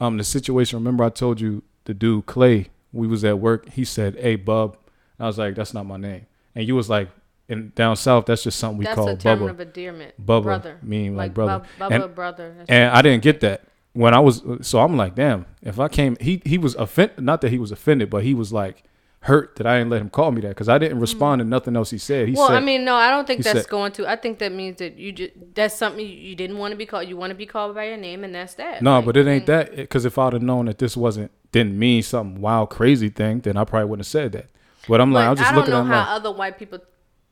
um 0.00 0.16
the 0.16 0.24
situation 0.24 0.78
remember 0.78 1.04
i 1.04 1.08
told 1.10 1.40
you 1.40 1.62
the 1.84 1.94
dude 1.94 2.26
clay 2.26 2.68
we 2.92 3.06
was 3.06 3.24
at 3.24 3.38
work 3.38 3.68
he 3.70 3.84
said 3.84 4.16
hey 4.18 4.36
bub 4.36 4.76
and 5.18 5.24
i 5.24 5.26
was 5.26 5.38
like 5.38 5.54
that's 5.54 5.74
not 5.74 5.84
my 5.86 5.96
name 5.96 6.26
and 6.54 6.66
you 6.66 6.74
was 6.74 6.88
like 6.88 7.08
and 7.48 7.74
down 7.74 7.96
south 7.96 8.26
that's 8.26 8.44
just 8.44 8.58
something 8.58 8.78
we 8.78 8.84
That's 8.84 8.94
call 8.94 9.08
a 9.08 9.16
term 9.16 9.40
bubba 9.40 9.50
of 9.50 9.60
endearment. 9.60 10.14
bubba 10.24 10.42
brother. 10.44 10.78
mean 10.82 11.16
like, 11.16 11.30
Like, 11.30 11.34
brother 11.34 11.64
Bub- 11.78 11.92
And- 11.92 12.14
brother. 12.14 12.54
That's 12.56 12.70
and 12.70 12.90
i 12.96 13.02
didn't 13.02 13.22
get 13.24 13.40
that 13.40 13.64
when 13.92 14.14
i 14.14 14.20
was 14.20 14.42
so 14.62 14.78
i'm 14.80 14.96
like 14.96 15.16
damn 15.16 15.46
if 15.62 15.80
i 15.80 15.88
came 15.88 16.16
he 16.20 16.40
he 16.46 16.58
was 16.58 16.76
offended 16.76 17.20
not 17.20 17.40
that 17.40 17.50
he 17.50 17.58
was 17.58 17.72
offended 17.72 18.08
but 18.08 18.22
he 18.22 18.34
was 18.34 18.52
like 18.52 18.84
hurt 19.24 19.56
that 19.56 19.66
i 19.66 19.76
didn't 19.76 19.90
let 19.90 20.00
him 20.00 20.08
call 20.08 20.30
me 20.32 20.40
that 20.40 20.48
because 20.48 20.68
i 20.68 20.78
didn't 20.78 20.98
respond 20.98 21.40
to 21.40 21.44
nothing 21.44 21.76
else 21.76 21.90
he 21.90 21.98
said 21.98 22.26
he 22.26 22.32
Mm. 22.34 22.38
well, 22.38 22.48
said 22.48 22.56
I 22.56 22.60
mean, 22.60 22.84
no, 22.86 22.94
I 22.94 23.10
don't 23.10 23.26
think 23.26 23.42
that's 23.42 23.60
said- 23.62 23.68
going 23.68 23.92
to. 23.92 24.06
I 24.10 24.16
think 24.16 24.38
that 24.38 24.50
means 24.50 24.78
that 24.78 24.96
you 24.98 25.12
just 25.12 25.32
that's 25.54 25.76
something 25.76 26.00
you, 26.00 26.12
you 26.12 26.34
didn't 26.34 26.56
want 26.56 26.72
to 26.72 26.76
be 26.76 26.86
called. 26.86 27.06
You 27.06 27.16
want 27.18 27.30
to 27.30 27.34
be 27.34 27.44
called 27.44 27.74
by 27.74 27.84
your 27.84 27.96
name, 27.98 28.24
and 28.24 28.34
that's 28.34 28.54
that. 28.54 28.82
No, 28.82 28.96
Like, 28.96 29.04
but 29.06 29.16
it 29.18 29.26
ain't 29.26 29.44
that. 29.46 29.76
Because 29.76 30.04
if 30.06 30.16
I'd 30.16 30.32
have 30.32 30.42
known 30.42 30.66
that 30.66 30.78
this 30.78 30.96
wasn't 30.96 31.30
didn't 31.52 31.78
mean 31.78 32.02
some 32.02 32.40
wild 32.40 32.70
crazy 32.70 33.10
thing, 33.10 33.40
then 33.40 33.56
I 33.58 33.64
probably 33.64 33.90
wouldn't 33.90 34.06
have 34.06 34.10
said 34.10 34.32
that. 34.32 34.46
But 34.88 35.00
I'm 35.02 35.12
like, 35.12 35.28
I'm 35.28 35.36
just 35.36 35.48
I 35.50 35.52
don't 35.52 35.58
looking 35.60 35.74
know 35.74 35.80
at 35.80 35.86
how 35.86 35.98
like, 36.12 36.20
other 36.20 36.32
white 36.32 36.58
people 36.58 36.78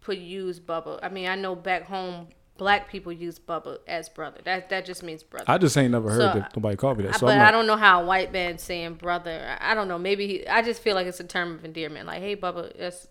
put 0.02 0.18
use 0.18 0.60
Bubba. 0.60 0.98
I 1.02 1.08
mean, 1.08 1.26
I 1.28 1.36
know 1.36 1.54
back 1.54 1.84
home, 1.84 2.28
black 2.58 2.90
people 2.90 3.12
use 3.12 3.38
Bubba 3.38 3.78
as 3.86 4.08
brother. 4.10 4.40
That 4.44 4.68
that 4.68 4.84
just 4.84 5.02
means 5.02 5.22
brother. 5.22 5.46
I 5.48 5.56
just 5.56 5.76
ain't 5.78 5.92
never 5.92 6.10
heard 6.10 6.34
So, 6.34 6.40
that 6.40 6.56
nobody 6.56 6.76
called 6.76 6.98
me 6.98 7.04
that. 7.04 7.14
So 7.14 7.26
but 7.26 7.38
I'm 7.38 7.46
I 7.46 7.50
don't 7.50 7.66
know 7.66 7.76
how 7.76 8.02
a 8.02 8.04
white 8.04 8.32
man 8.32 8.58
saying 8.58 8.94
brother. 8.94 9.56
I 9.60 9.74
don't 9.74 9.88
know. 9.88 9.98
Maybe 9.98 10.26
he, 10.26 10.46
I 10.46 10.60
just 10.60 10.82
feel 10.82 10.94
like 10.94 11.06
it's 11.06 11.20
a 11.20 11.24
term 11.24 11.54
of 11.54 11.64
endearment. 11.64 12.06
Like, 12.06 12.20
hey, 12.20 12.36
Bubba, 12.36 12.76
that's 12.76 13.08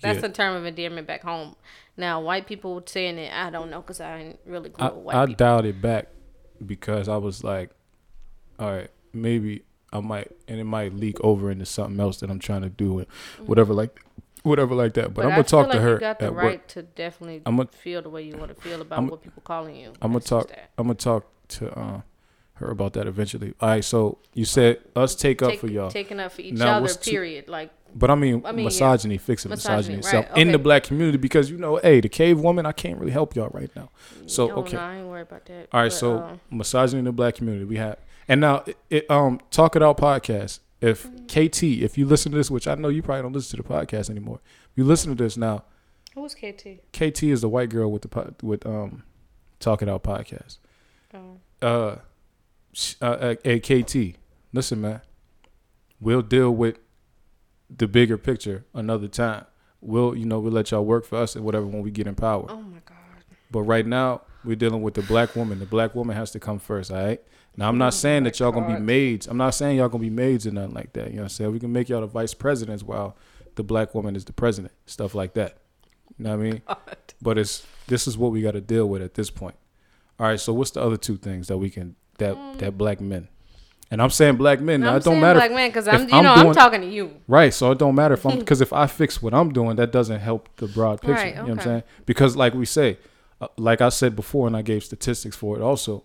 that's 0.00 0.20
Yeah. 0.20 0.26
a 0.26 0.30
term 0.30 0.56
of 0.56 0.64
endearment 0.64 1.06
back 1.06 1.22
home. 1.22 1.56
Now, 1.96 2.22
white 2.22 2.46
people 2.46 2.82
saying 2.86 3.18
it, 3.18 3.32
I 3.32 3.50
don't 3.50 3.70
know 3.70 3.82
because 3.82 4.00
I 4.00 4.18
ain't 4.18 4.40
really 4.46 4.70
grew 4.70 4.86
I, 4.86 4.92
with 4.92 5.04
white 5.04 5.16
I 5.16 5.26
people. 5.26 5.36
dialed 5.36 5.64
it 5.66 5.82
back 5.82 6.08
because 6.64 7.08
I 7.08 7.18
was 7.18 7.44
like, 7.44 7.70
all 8.58 8.70
right, 8.72 8.90
maybe 9.12 9.64
I 9.92 10.00
might, 10.00 10.30
and 10.48 10.60
it 10.60 10.64
might 10.64 10.94
leak 10.94 11.20
over 11.22 11.50
into 11.50 11.66
something 11.66 11.98
else 12.00 12.20
that 12.20 12.30
I'm 12.30 12.38
trying 12.38 12.62
to 12.62 12.68
do, 12.70 13.00
and 13.00 13.08
mm-hmm. 13.08 13.46
whatever 13.46 13.74
like, 13.74 14.02
whatever 14.42 14.74
like 14.74 14.94
that. 14.94 15.12
But, 15.14 15.24
I'm 15.24 15.30
gonna 15.32 15.42
talk 15.44 15.66
feel 15.66 15.72
to 15.72 15.78
like 15.78 15.80
her 15.82 15.94
You 15.94 16.00
got 16.00 16.18
the 16.18 16.32
right 16.32 16.44
work. 16.58 16.66
to 16.68 16.82
definitely 16.82 17.42
I'ma- 17.46 17.64
feel 17.70 18.02
the 18.02 18.10
way 18.10 18.22
you 18.22 18.36
want 18.36 18.54
to 18.54 18.60
feel 18.60 18.80
about 18.80 18.98
I'm- 18.98 19.08
what 19.08 19.22
people 19.22 19.42
calling 19.44 19.76
you. 19.76 19.92
I'm 20.02 20.12
gonna 20.12 20.20
talk. 20.20 20.50
I'm 20.78 20.86
gonna 20.86 20.94
talk 20.94 21.26
to 21.48 21.70
uh, 21.78 22.00
her 22.54 22.70
about 22.70 22.92
that 22.94 23.06
eventually. 23.06 23.54
All 23.60 23.68
right. 23.70 23.84
So 23.84 24.18
you 24.34 24.44
said 24.44 24.78
us 24.94 25.14
take 25.14 25.42
up 25.42 25.56
for 25.56 25.66
y'all. 25.66 25.90
taking 25.90 26.20
up 26.20 26.32
for 26.32 26.42
each 26.42 26.54
Now, 26.54 26.78
other. 26.78 26.94
Period. 26.94 27.48
Like 27.48 27.70
But 27.94 28.10
I 28.10 28.14
mean, 28.14 28.42
I 28.44 28.52
mean, 28.52 28.60
yeah. 28.60 28.64
misogyny, 28.66 29.18
fixing 29.18 29.50
Misogyny, 29.50 29.96
misogyny, 29.96 29.98
itself 29.98 30.26
right, 30.30 30.38
in 30.38 30.52
the 30.52 30.58
black 30.58 30.84
community 30.84 31.18
because 31.18 31.50
you 31.50 31.56
know, 31.58 31.76
hey, 31.82 32.00
the 32.00 32.08
cave 32.08 32.38
woman, 32.40 32.66
I 32.66 32.72
can't 32.72 32.98
really 32.98 33.12
help 33.12 33.34
y'all 33.34 33.48
right 33.48 33.70
now. 33.74 33.90
So 34.26 34.46
no, 34.48 34.54
okay, 34.56 34.76
no, 34.76 34.82
I 34.82 34.96
ain't 34.98 35.06
worried 35.08 35.22
about 35.22 35.44
that. 35.46 35.68
all 35.72 35.80
right. 35.80 35.86
But, 35.86 35.92
So 35.92 36.18
uh, 36.18 36.36
misogyny 36.50 36.98
in 37.00 37.04
the 37.06 37.12
black 37.12 37.34
community, 37.36 37.64
we 37.64 37.76
have, 37.78 37.96
and 38.28 38.40
now 38.40 38.62
it, 38.66 38.76
it 38.90 39.10
um 39.10 39.40
talk 39.50 39.74
it 39.74 39.82
out 39.82 39.96
podcast. 39.98 40.60
If. 40.80 41.08
KT, 41.30 41.62
if 41.62 41.96
you 41.96 42.06
listen 42.06 42.32
to 42.32 42.38
this, 42.38 42.50
which 42.50 42.66
I 42.66 42.74
know 42.74 42.88
you 42.88 43.02
probably 43.02 43.22
don't 43.22 43.32
listen 43.32 43.56
to 43.56 43.62
the 43.62 43.68
podcast 43.68 44.10
anymore, 44.10 44.40
if 44.44 44.76
you 44.76 44.82
listen 44.84 45.14
to 45.14 45.22
this 45.22 45.36
now, 45.36 45.62
who's 46.14 46.34
KT? 46.34 46.80
KT 46.92 47.22
is 47.22 47.42
the 47.42 47.48
white 47.48 47.68
girl 47.68 47.90
with 47.92 48.02
the 48.02 48.08
po- 48.08 48.34
with 48.42 48.66
um 48.66 49.04
talking 49.60 49.86
it 49.86 49.92
out 49.92 50.02
podcast. 50.02 50.58
Oh. 51.14 51.38
Uh, 51.62 51.96
uh, 53.00 53.04
uh, 53.04 53.34
hey 53.44 53.60
KT, 53.60 54.18
listen, 54.52 54.80
man, 54.80 55.02
we'll 56.00 56.22
deal 56.22 56.50
with 56.50 56.78
the 57.68 57.86
bigger 57.86 58.18
picture 58.18 58.64
another 58.74 59.06
time. 59.06 59.44
We'll, 59.80 60.16
you 60.16 60.26
know, 60.26 60.40
we'll 60.40 60.52
let 60.52 60.72
y'all 60.72 60.84
work 60.84 61.06
for 61.06 61.16
us 61.18 61.36
and 61.36 61.44
whatever 61.44 61.66
when 61.66 61.82
we 61.82 61.90
get 61.90 62.06
in 62.06 62.14
power. 62.16 62.46
oh 62.48 62.60
my 62.62 62.78
God. 62.84 62.96
But 63.52 63.62
right 63.62 63.86
now, 63.86 64.22
we're 64.44 64.56
dealing 64.56 64.82
with 64.82 64.94
the 64.94 65.02
black 65.02 65.36
woman. 65.36 65.58
The 65.58 65.66
black 65.66 65.94
woman 65.94 66.16
has 66.16 66.30
to 66.32 66.40
come 66.40 66.58
first, 66.58 66.90
all 66.90 67.02
right? 67.02 67.22
Now, 67.56 67.68
I'm 67.68 67.78
not 67.78 67.94
saying 67.94 68.24
that 68.24 68.38
y'all 68.38 68.52
gonna 68.52 68.74
be 68.74 68.80
maids. 68.80 69.26
I'm 69.26 69.36
not 69.36 69.50
saying 69.50 69.76
y'all 69.76 69.88
gonna 69.88 70.02
be 70.02 70.10
maids 70.10 70.46
or 70.46 70.52
nothing 70.52 70.74
like 70.74 70.92
that. 70.94 71.08
You 71.08 71.16
know 71.16 71.22
what 71.22 71.22
I'm 71.24 71.28
saying? 71.30 71.52
We 71.52 71.60
can 71.60 71.72
make 71.72 71.88
y'all 71.88 72.00
the 72.00 72.06
vice 72.06 72.32
presidents 72.34 72.82
while 72.82 73.16
the 73.56 73.62
black 73.62 73.94
woman 73.94 74.16
is 74.16 74.24
the 74.24 74.32
president, 74.32 74.72
stuff 74.86 75.14
like 75.14 75.34
that. 75.34 75.58
You 76.18 76.24
know 76.24 76.36
what 76.36 76.46
I 76.46 76.50
mean? 76.50 76.62
But 77.22 77.36
it's 77.36 77.66
this 77.86 78.06
is 78.06 78.16
what 78.16 78.32
we 78.32 78.40
got 78.40 78.52
to 78.52 78.62
deal 78.62 78.88
with 78.88 79.02
at 79.02 79.12
this 79.12 79.28
point. 79.28 79.56
All 80.18 80.26
right. 80.26 80.40
So 80.40 80.54
what's 80.54 80.70
the 80.70 80.80
other 80.80 80.96
two 80.96 81.18
things 81.18 81.48
that 81.48 81.58
we 81.58 81.68
can 81.68 81.96
that 82.16 82.58
that 82.60 82.78
black 82.78 82.98
men? 82.98 83.28
And 83.90 84.00
I'm 84.00 84.08
saying 84.10 84.36
black 84.36 84.60
men. 84.60 84.80
Now, 84.80 84.92
I'm 84.92 84.96
it 84.98 85.04
don't 85.04 85.20
matter. 85.20 85.38
black 85.38 85.50
man 85.50 85.68
because 85.68 85.88
I'm, 85.88 86.08
you 86.08 86.14
I'm 86.14 86.22
know, 86.24 86.34
I'm 86.34 86.54
talking 86.54 86.80
to 86.80 86.86
you. 86.86 87.10
Right. 87.26 87.52
So 87.52 87.72
it 87.72 87.78
don't 87.78 87.94
matter 87.94 88.14
if 88.14 88.24
I'm 88.24 88.38
because 88.44 88.60
if 88.60 88.72
I 88.72 88.86
fix 88.86 89.20
what 89.20 89.34
I'm 89.34 89.52
doing, 89.52 89.76
that 89.76 89.92
doesn't 89.92 90.20
help 90.20 90.48
the 90.56 90.68
broad 90.68 91.00
picture. 91.00 91.14
Right, 91.14 91.34
You 91.34 91.42
know 91.42 91.48
what 91.48 91.58
I'm 91.58 91.60
saying? 91.64 91.82
Because 92.06 92.36
like 92.36 92.54
we 92.54 92.64
say, 92.64 92.98
uh, 93.40 93.48
like 93.58 93.80
I 93.80 93.88
said 93.88 94.14
before, 94.14 94.46
and 94.46 94.56
I 94.56 94.62
gave 94.62 94.84
statistics 94.84 95.36
for 95.36 95.56
it 95.56 95.62
also, 95.62 96.04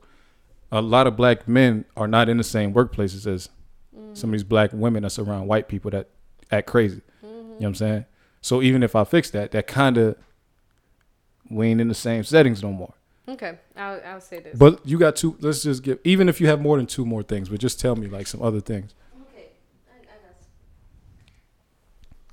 a 0.76 0.82
lot 0.82 1.08
of 1.08 1.16
black 1.16 1.48
men 1.48 1.86
are 1.96 2.08
not 2.08 2.28
in 2.28 2.38
the 2.38 2.44
same 2.44 2.74
workplaces 2.74 3.26
as 3.26 3.50
some 4.14 4.30
of 4.30 4.34
these 4.34 4.44
black 4.44 4.72
women 4.74 5.04
that's 5.04 5.18
around 5.18 5.48
white 5.48 5.68
people 5.68 5.90
that 5.92 6.10
act 6.52 6.68
crazy. 6.68 7.02
You 7.22 7.30
know 7.30 7.56
what 7.58 7.68
I'm 7.68 7.76
saying? 7.76 8.06
So 8.42 8.62
even 8.62 8.84
if 8.84 8.96
I 8.96 9.06
fix 9.06 9.30
that, 9.32 9.52
that 9.52 9.68
kind 9.68 9.98
of 9.98 10.18
we 11.50 11.68
ain't 11.68 11.80
in 11.80 11.88
the 11.88 11.94
same 11.94 12.24
settings 12.24 12.62
no 12.62 12.72
more. 12.72 12.94
Okay, 13.28 13.58
I'll 13.76 14.02
I'll 14.06 14.22
say 14.22 14.40
this. 14.40 14.58
But 14.58 14.86
you 14.86 15.00
got 15.00 15.16
two. 15.16 15.38
Let's 15.40 15.64
just 15.64 15.82
give. 15.82 16.00
Even 16.04 16.30
if 16.30 16.42
you 16.42 16.48
have 16.48 16.62
more 16.62 16.78
than 16.78 16.86
two 16.86 17.06
more 17.06 17.24
things, 17.24 17.50
but 17.50 17.60
just 17.60 17.80
tell 17.80 17.96
me 17.96 18.08
like 18.08 18.28
some 18.28 18.42
other 18.42 18.60
things. 18.60 18.94
Okay, 19.34 19.48
I, 19.90 19.98
I 19.98 20.04
got. 20.04 20.36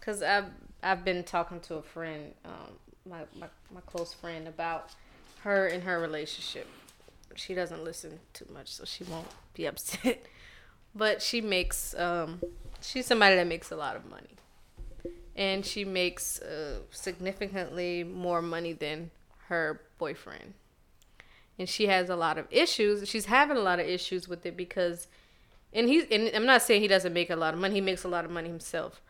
Cause 0.00 0.22
I've 0.22 0.46
I've 0.82 1.04
been 1.04 1.24
talking 1.24 1.60
to 1.60 1.76
a 1.76 1.82
friend, 1.82 2.34
um, 2.44 2.72
my, 3.08 3.20
my 3.38 3.46
my 3.72 3.80
close 3.86 4.12
friend 4.12 4.48
about 4.48 4.90
her 5.42 5.66
and 5.66 5.82
her 5.84 5.98
relationship. 5.98 6.66
She 7.36 7.54
doesn't 7.54 7.84
listen 7.84 8.20
too 8.32 8.46
much, 8.52 8.72
so 8.72 8.84
she 8.84 9.04
won't 9.04 9.28
be 9.54 9.66
upset. 9.66 10.24
but 10.94 11.22
she 11.22 11.40
makes 11.40 11.94
um, 11.98 12.40
she's 12.80 13.06
somebody 13.06 13.36
that 13.36 13.46
makes 13.46 13.70
a 13.70 13.76
lot 13.76 13.96
of 13.96 14.08
money, 14.08 14.36
and 15.36 15.64
she 15.64 15.84
makes 15.84 16.40
uh, 16.40 16.80
significantly 16.90 18.04
more 18.04 18.42
money 18.42 18.72
than 18.72 19.10
her 19.48 19.80
boyfriend. 19.98 20.54
And 21.58 21.68
she 21.68 21.86
has 21.86 22.08
a 22.08 22.16
lot 22.16 22.38
of 22.38 22.46
issues. 22.50 23.08
She's 23.08 23.26
having 23.26 23.56
a 23.56 23.60
lot 23.60 23.78
of 23.78 23.86
issues 23.86 24.26
with 24.26 24.44
it 24.46 24.56
because, 24.56 25.06
and 25.72 25.88
he's 25.88 26.04
and 26.10 26.30
I'm 26.34 26.46
not 26.46 26.62
saying 26.62 26.80
he 26.80 26.88
doesn't 26.88 27.12
make 27.12 27.30
a 27.30 27.36
lot 27.36 27.54
of 27.54 27.60
money. 27.60 27.74
He 27.74 27.80
makes 27.80 28.04
a 28.04 28.08
lot 28.08 28.24
of 28.24 28.30
money 28.30 28.48
himself, 28.48 29.00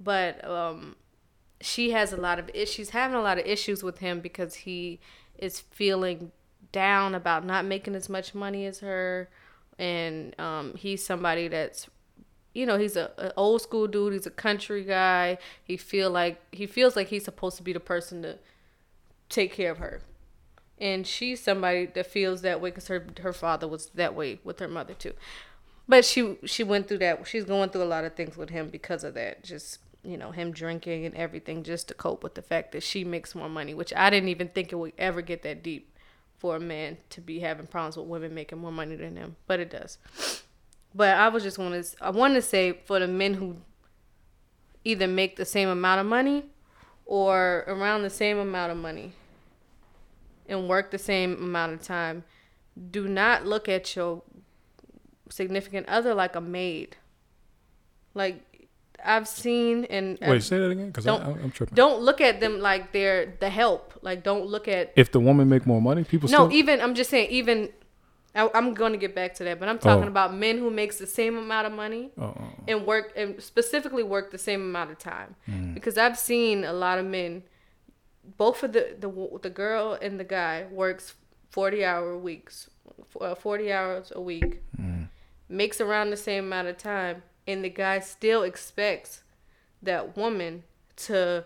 but 0.00 0.44
um, 0.44 0.96
she 1.60 1.90
has 1.92 2.12
a 2.12 2.16
lot 2.16 2.38
of 2.38 2.50
issues. 2.52 2.90
Having 2.90 3.16
a 3.16 3.22
lot 3.22 3.38
of 3.38 3.46
issues 3.46 3.82
with 3.82 3.98
him 3.98 4.20
because 4.20 4.54
he 4.54 5.00
is 5.38 5.60
feeling 5.60 6.32
down 6.72 7.14
about 7.14 7.44
not 7.44 7.64
making 7.64 7.94
as 7.94 8.08
much 8.08 8.34
money 8.34 8.66
as 8.66 8.80
her. 8.80 9.28
And 9.78 10.38
um, 10.40 10.74
he's 10.76 11.04
somebody 11.04 11.48
that's 11.48 11.88
you 12.54 12.66
know 12.66 12.76
he's 12.76 12.96
a, 12.96 13.10
a, 13.16 13.32
old 13.36 13.62
school 13.62 13.86
dude. 13.86 14.12
He's 14.12 14.26
a 14.26 14.30
country 14.30 14.84
guy. 14.84 15.38
He 15.62 15.76
feel 15.76 16.10
like 16.10 16.40
he 16.52 16.66
feels 16.66 16.96
like 16.96 17.08
he's 17.08 17.24
supposed 17.24 17.56
to 17.58 17.62
be 17.62 17.72
the 17.72 17.80
person 17.80 18.22
to 18.22 18.38
take 19.28 19.52
care 19.52 19.70
of 19.70 19.78
her. 19.78 20.02
And 20.78 21.06
she's 21.06 21.40
somebody 21.40 21.86
that 21.86 22.06
feels 22.06 22.42
that 22.42 22.60
way 22.60 22.70
because 22.70 22.88
her 22.88 23.06
her 23.22 23.32
father 23.32 23.68
was 23.68 23.86
that 23.94 24.14
way 24.14 24.40
with 24.44 24.58
her 24.58 24.68
mother 24.68 24.94
too. 24.94 25.14
But 25.88 26.04
she 26.04 26.36
she 26.44 26.64
went 26.64 26.88
through 26.88 26.98
that. 26.98 27.26
She's 27.26 27.44
going 27.44 27.70
through 27.70 27.84
a 27.84 27.84
lot 27.84 28.04
of 28.04 28.14
things 28.14 28.36
with 28.36 28.50
him 28.50 28.68
because 28.68 29.04
of 29.04 29.14
that. 29.14 29.42
Just 29.42 29.78
you 30.04 30.16
know 30.16 30.30
him 30.32 30.52
drinking 30.52 31.06
and 31.06 31.14
everything 31.14 31.62
just 31.62 31.88
to 31.88 31.94
cope 31.94 32.22
with 32.22 32.34
the 32.34 32.42
fact 32.42 32.72
that 32.72 32.82
she 32.82 33.04
makes 33.04 33.34
more 33.34 33.48
money 33.48 33.72
which 33.72 33.92
i 33.94 34.10
didn't 34.10 34.28
even 34.28 34.48
think 34.48 34.72
it 34.72 34.76
would 34.76 34.92
ever 34.98 35.22
get 35.22 35.42
that 35.42 35.62
deep 35.62 35.91
for 36.42 36.56
a 36.56 36.60
man 36.60 36.96
to 37.08 37.20
be 37.20 37.38
having 37.38 37.68
problems 37.68 37.96
with 37.96 38.08
women 38.08 38.34
making 38.34 38.58
more 38.58 38.72
money 38.72 38.96
than 38.96 39.14
him, 39.14 39.36
but 39.46 39.60
it 39.60 39.70
does. 39.70 39.98
But 40.92 41.16
I 41.16 41.28
was 41.28 41.44
just 41.44 41.56
want 41.56 41.72
to 41.72 42.04
I 42.04 42.10
want 42.10 42.34
to 42.34 42.42
say 42.42 42.80
for 42.84 42.98
the 42.98 43.06
men 43.06 43.34
who 43.34 43.58
either 44.84 45.06
make 45.06 45.36
the 45.36 45.44
same 45.44 45.68
amount 45.68 46.00
of 46.00 46.06
money 46.06 46.46
or 47.06 47.62
around 47.68 48.02
the 48.02 48.10
same 48.10 48.38
amount 48.38 48.72
of 48.72 48.76
money 48.78 49.12
and 50.48 50.68
work 50.68 50.90
the 50.90 50.98
same 50.98 51.34
amount 51.34 51.74
of 51.74 51.82
time, 51.82 52.24
do 52.90 53.06
not 53.06 53.46
look 53.46 53.68
at 53.68 53.94
your 53.94 54.24
significant 55.30 55.88
other 55.88 56.12
like 56.12 56.34
a 56.34 56.40
maid. 56.40 56.96
Like 58.14 58.51
I've 59.04 59.28
seen 59.28 59.84
and 59.86 60.18
wait, 60.20 60.28
I've, 60.28 60.44
say 60.44 60.58
that 60.58 60.70
again 60.70 60.88
because 60.88 61.06
I'm 61.06 61.50
tripping. 61.50 61.74
Don't 61.74 62.02
look 62.02 62.20
at 62.20 62.40
them 62.40 62.60
like 62.60 62.92
they're 62.92 63.34
the 63.40 63.50
help. 63.50 63.98
Like 64.02 64.22
don't 64.22 64.46
look 64.46 64.68
at 64.68 64.92
if 64.96 65.12
the 65.12 65.20
woman 65.20 65.48
make 65.48 65.66
more 65.66 65.80
money, 65.80 66.04
people. 66.04 66.28
No, 66.28 66.48
still... 66.48 66.52
even 66.52 66.80
I'm 66.80 66.94
just 66.94 67.10
saying 67.10 67.30
even. 67.30 67.70
I, 68.34 68.48
am 68.54 68.72
going 68.72 68.92
to 68.92 68.98
get 68.98 69.14
back 69.14 69.34
to 69.34 69.44
that, 69.44 69.60
but 69.60 69.68
I'm 69.68 69.78
talking 69.78 70.04
oh. 70.04 70.08
about 70.08 70.34
men 70.34 70.56
who 70.56 70.70
makes 70.70 70.96
the 70.96 71.06
same 71.06 71.36
amount 71.36 71.66
of 71.66 71.74
money 71.74 72.12
oh, 72.16 72.22
oh, 72.22 72.34
oh. 72.40 72.64
and 72.66 72.86
work 72.86 73.12
and 73.14 73.42
specifically 73.42 74.02
work 74.02 74.30
the 74.30 74.38
same 74.38 74.62
amount 74.62 74.90
of 74.90 74.98
time. 74.98 75.36
Mm. 75.46 75.74
Because 75.74 75.98
I've 75.98 76.18
seen 76.18 76.64
a 76.64 76.72
lot 76.72 76.98
of 76.98 77.04
men, 77.04 77.42
both 78.38 78.62
of 78.62 78.72
the 78.72 78.96
the 78.98 79.38
the 79.42 79.50
girl 79.50 79.98
and 80.00 80.18
the 80.18 80.24
guy 80.24 80.64
works 80.70 81.14
40 81.50 81.84
hour 81.84 82.16
weeks, 82.16 82.70
uh, 83.20 83.34
40 83.34 83.72
hours 83.72 84.12
a 84.14 84.20
week, 84.20 84.62
mm. 84.80 85.08
makes 85.50 85.82
around 85.82 86.08
the 86.08 86.16
same 86.16 86.44
amount 86.44 86.68
of 86.68 86.78
time, 86.78 87.22
and 87.46 87.64
the 87.64 87.70
guy 87.70 88.00
still 88.00 88.42
expects 88.42 89.22
that 89.82 90.16
woman 90.16 90.62
to 90.96 91.44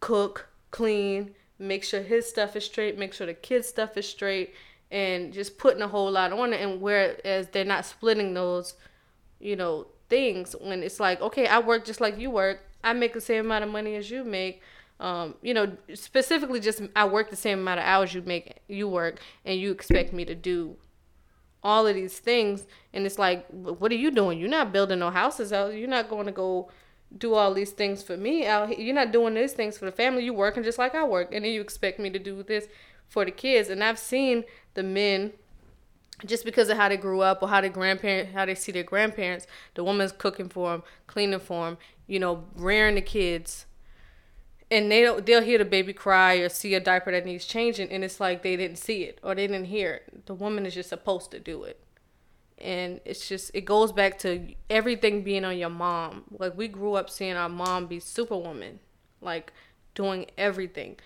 cook, 0.00 0.48
clean, 0.70 1.34
make 1.58 1.84
sure 1.84 2.02
his 2.02 2.28
stuff 2.28 2.56
is 2.56 2.64
straight, 2.64 2.98
make 2.98 3.12
sure 3.12 3.26
the 3.26 3.34
kids' 3.34 3.68
stuff 3.68 3.96
is 3.96 4.08
straight, 4.08 4.54
and 4.90 5.32
just 5.32 5.58
putting 5.58 5.82
a 5.82 5.88
whole 5.88 6.10
lot 6.10 6.32
on 6.32 6.52
it. 6.52 6.60
And 6.60 6.80
whereas 6.80 7.48
they're 7.48 7.64
not 7.64 7.84
splitting 7.84 8.34
those, 8.34 8.74
you 9.40 9.56
know, 9.56 9.86
things 10.08 10.54
when 10.60 10.82
it's 10.82 11.00
like, 11.00 11.20
okay, 11.20 11.46
I 11.46 11.58
work 11.58 11.84
just 11.84 12.00
like 12.00 12.18
you 12.18 12.30
work, 12.30 12.64
I 12.82 12.92
make 12.92 13.12
the 13.12 13.20
same 13.20 13.46
amount 13.46 13.64
of 13.64 13.70
money 13.70 13.96
as 13.96 14.10
you 14.10 14.24
make. 14.24 14.62
Um, 15.00 15.34
you 15.42 15.54
know, 15.54 15.76
specifically 15.94 16.58
just 16.58 16.82
I 16.96 17.04
work 17.04 17.30
the 17.30 17.36
same 17.36 17.60
amount 17.60 17.78
of 17.78 17.86
hours 17.86 18.14
you 18.14 18.22
make, 18.22 18.56
you 18.66 18.88
work, 18.88 19.20
and 19.44 19.60
you 19.60 19.70
expect 19.70 20.12
me 20.12 20.24
to 20.24 20.34
do 20.34 20.76
all 21.62 21.86
of 21.86 21.94
these 21.94 22.18
things 22.18 22.66
and 22.92 23.04
it's 23.04 23.18
like 23.18 23.46
what 23.48 23.90
are 23.92 23.96
you 23.96 24.10
doing? 24.10 24.38
You're 24.38 24.48
not 24.48 24.72
building 24.72 24.98
no 25.00 25.10
houses 25.10 25.52
out. 25.52 25.74
You're 25.74 25.88
not 25.88 26.08
going 26.08 26.26
to 26.26 26.32
go 26.32 26.70
do 27.16 27.34
all 27.34 27.54
these 27.54 27.70
things 27.70 28.02
for 28.02 28.16
me 28.16 28.46
out 28.46 28.68
here. 28.68 28.78
you're 28.78 28.94
not 28.94 29.12
doing 29.12 29.34
these 29.34 29.54
things 29.54 29.78
for 29.78 29.86
the 29.86 29.92
family. 29.92 30.24
You 30.24 30.34
working 30.34 30.62
just 30.62 30.78
like 30.78 30.94
i 30.94 31.04
work 31.04 31.28
and 31.32 31.44
then 31.44 31.52
you 31.52 31.60
expect 31.60 31.98
me 31.98 32.10
to 32.10 32.18
do 32.18 32.42
this 32.42 32.66
for 33.08 33.24
the 33.24 33.30
kids. 33.30 33.68
And 33.68 33.82
i've 33.82 33.98
seen 33.98 34.44
the 34.74 34.82
men 34.82 35.32
just 36.24 36.44
because 36.44 36.68
of 36.68 36.76
how 36.76 36.88
they 36.88 36.96
grew 36.96 37.20
up 37.20 37.42
or 37.42 37.48
how 37.48 37.60
their 37.60 37.70
grandparents 37.70 38.32
how 38.34 38.44
they 38.44 38.54
see 38.54 38.72
their 38.72 38.82
grandparents 38.82 39.46
the 39.74 39.84
woman's 39.84 40.12
cooking 40.12 40.48
for 40.48 40.70
them 40.70 40.82
cleaning 41.06 41.38
for 41.38 41.66
them 41.66 41.78
you 42.06 42.18
know 42.18 42.44
rearing 42.56 42.96
the 42.96 43.00
kids 43.00 43.66
and 44.70 44.90
they 44.90 45.02
don't 45.02 45.24
they'll 45.24 45.42
hear 45.42 45.58
the 45.58 45.64
baby 45.64 45.92
cry 45.92 46.36
or 46.36 46.48
see 46.48 46.74
a 46.74 46.80
diaper 46.80 47.10
that 47.10 47.24
needs 47.24 47.46
changing 47.46 47.90
and 47.90 48.04
it's 48.04 48.20
like 48.20 48.42
they 48.42 48.56
didn't 48.56 48.78
see 48.78 49.04
it 49.04 49.18
or 49.22 49.34
they 49.34 49.46
didn't 49.46 49.66
hear 49.66 49.94
it. 49.94 50.26
The 50.26 50.34
woman 50.34 50.66
is 50.66 50.74
just 50.74 50.90
supposed 50.90 51.30
to 51.30 51.38
do 51.38 51.64
it. 51.64 51.80
And 52.58 53.00
it's 53.04 53.28
just 53.28 53.50
it 53.54 53.64
goes 53.64 53.92
back 53.92 54.18
to 54.20 54.54
everything 54.68 55.22
being 55.22 55.44
on 55.44 55.56
your 55.56 55.70
mom. 55.70 56.24
Like 56.30 56.56
we 56.56 56.68
grew 56.68 56.94
up 56.94 57.08
seeing 57.08 57.36
our 57.36 57.48
mom 57.48 57.86
be 57.86 58.00
superwoman 58.00 58.80
like 59.20 59.52
doing 59.94 60.26
everything. 60.36 60.96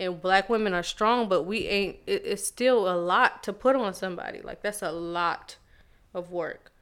And 0.00 0.22
black 0.22 0.48
women 0.48 0.72
are 0.72 0.82
strong 0.82 1.28
but 1.28 1.42
we 1.42 1.66
ain't 1.66 1.98
it, 2.06 2.22
it's 2.24 2.46
still 2.46 2.90
a 2.90 2.96
lot 2.96 3.42
to 3.42 3.52
put 3.52 3.76
on 3.76 3.92
somebody. 3.92 4.40
Like 4.40 4.62
that's 4.62 4.82
a 4.82 4.92
lot 4.92 5.56
of 6.14 6.30
work. 6.30 6.72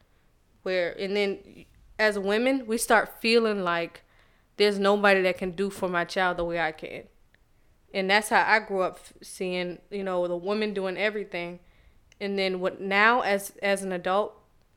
Where 0.62 0.92
and 1.00 1.16
then 1.16 1.64
as 1.98 2.16
women 2.16 2.66
we 2.66 2.78
start 2.78 3.20
feeling 3.20 3.64
like 3.64 4.02
there's 4.56 4.78
nobody 4.78 5.22
that 5.22 5.38
can 5.38 5.50
do 5.52 5.70
for 5.70 5.88
my 5.88 6.04
child 6.04 6.38
the 6.38 6.44
way 6.44 6.60
I 6.60 6.72
can. 6.72 7.04
And 7.92 8.10
that's 8.10 8.28
how 8.28 8.44
I 8.46 8.58
grew 8.58 8.82
up 8.82 8.98
seeing, 9.22 9.78
you 9.90 10.02
know, 10.02 10.26
the 10.26 10.36
woman 10.36 10.74
doing 10.74 10.96
everything. 10.96 11.60
And 12.20 12.38
then 12.38 12.60
what 12.60 12.80
now 12.80 13.20
as 13.20 13.52
as 13.62 13.82
an 13.82 13.92
adult, 13.92 14.34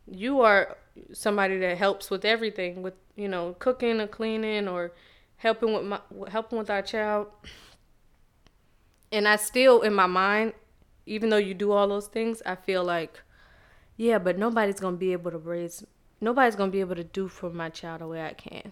you 0.09 0.41
are 0.41 0.77
somebody 1.13 1.57
that 1.59 1.77
helps 1.77 2.09
with 2.09 2.25
everything 2.25 2.81
with, 2.81 2.95
you 3.15 3.27
know, 3.27 3.55
cooking 3.59 4.01
or 4.01 4.07
cleaning 4.07 4.67
or 4.67 4.93
helping 5.37 5.73
with 5.73 5.85
my 5.85 5.99
helping 6.29 6.57
with 6.57 6.69
our 6.69 6.81
child. 6.81 7.27
And 9.11 9.27
I 9.27 9.37
still 9.37 9.81
in 9.81 9.93
my 9.93 10.07
mind, 10.07 10.53
even 11.05 11.29
though 11.29 11.37
you 11.37 11.53
do 11.53 11.71
all 11.71 11.87
those 11.87 12.07
things, 12.07 12.41
I 12.45 12.55
feel 12.55 12.83
like 12.83 13.21
yeah, 13.97 14.17
but 14.17 14.37
nobody's 14.37 14.79
going 14.79 14.95
to 14.95 14.99
be 14.99 15.11
able 15.13 15.31
to 15.31 15.37
raise 15.37 15.83
nobody's 16.21 16.55
going 16.55 16.69
to 16.69 16.71
be 16.71 16.79
able 16.79 16.95
to 16.95 17.03
do 17.03 17.27
for 17.27 17.49
my 17.49 17.69
child 17.69 18.01
the 18.01 18.07
way 18.07 18.23
I 18.23 18.33
can 18.33 18.71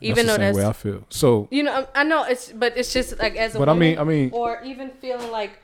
even 0.00 0.26
that's 0.26 0.38
though 0.38 0.44
that's 0.44 0.56
the 0.56 0.62
way 0.62 0.68
I 0.68 0.72
feel. 0.72 1.04
So 1.10 1.48
you 1.50 1.62
know, 1.62 1.86
I 1.94 2.04
know 2.04 2.24
it's, 2.24 2.52
but 2.52 2.76
it's 2.76 2.92
just 2.92 3.18
like 3.18 3.36
as 3.36 3.54
a 3.54 3.58
but 3.58 3.68
woman, 3.68 3.82
I 3.82 3.90
mean, 3.90 3.98
I 3.98 4.04
mean, 4.04 4.30
or 4.32 4.62
even 4.62 4.90
feeling 4.90 5.30
like 5.30 5.58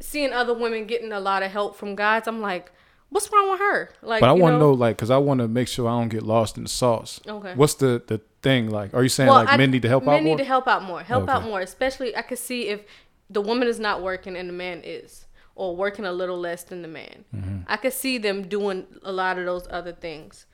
seeing 0.00 0.32
other 0.32 0.54
women 0.54 0.86
getting 0.86 1.12
a 1.12 1.20
lot 1.20 1.42
of 1.42 1.50
help 1.50 1.76
from 1.76 1.94
guys. 1.94 2.26
I'm 2.26 2.40
like, 2.40 2.72
what's 3.10 3.30
wrong 3.32 3.50
with 3.50 3.60
her? 3.60 3.90
Like, 4.02 4.20
but 4.20 4.28
I 4.28 4.32
want 4.32 4.54
to 4.54 4.58
know, 4.58 4.72
like, 4.72 4.96
because 4.96 5.10
I 5.10 5.18
want 5.18 5.40
to 5.40 5.48
make 5.48 5.68
sure 5.68 5.88
I 5.88 5.98
don't 5.98 6.08
get 6.08 6.22
lost 6.22 6.56
in 6.56 6.64
the 6.64 6.68
sauce. 6.68 7.20
Okay. 7.26 7.54
What's 7.54 7.74
the 7.74 8.02
the 8.06 8.20
thing 8.42 8.70
like? 8.70 8.94
Are 8.94 9.02
you 9.02 9.08
saying 9.08 9.28
well, 9.28 9.44
like 9.44 9.48
I, 9.48 9.56
men 9.56 9.70
need 9.70 9.82
to 9.82 9.88
help 9.88 10.04
men 10.04 10.14
out 10.14 10.22
more? 10.22 10.22
Men 10.22 10.36
need 10.36 10.42
to 10.42 10.48
help 10.48 10.68
out 10.68 10.82
more. 10.82 11.02
Help 11.02 11.24
okay. 11.24 11.32
out 11.32 11.44
more, 11.44 11.60
especially 11.60 12.16
I 12.16 12.22
could 12.22 12.38
see 12.38 12.68
if 12.68 12.84
the 13.30 13.40
woman 13.40 13.68
is 13.68 13.78
not 13.78 14.02
working 14.02 14.36
and 14.36 14.48
the 14.48 14.54
man 14.54 14.82
is, 14.84 15.26
or 15.54 15.76
working 15.76 16.04
a 16.04 16.12
little 16.12 16.38
less 16.38 16.64
than 16.64 16.82
the 16.82 16.88
man. 16.88 17.24
Mm-hmm. 17.34 17.58
I 17.66 17.76
could 17.76 17.92
see 17.92 18.18
them 18.18 18.48
doing 18.48 18.86
a 19.02 19.12
lot 19.12 19.38
of 19.38 19.46
those 19.46 19.66
other 19.70 19.92
things 19.92 20.46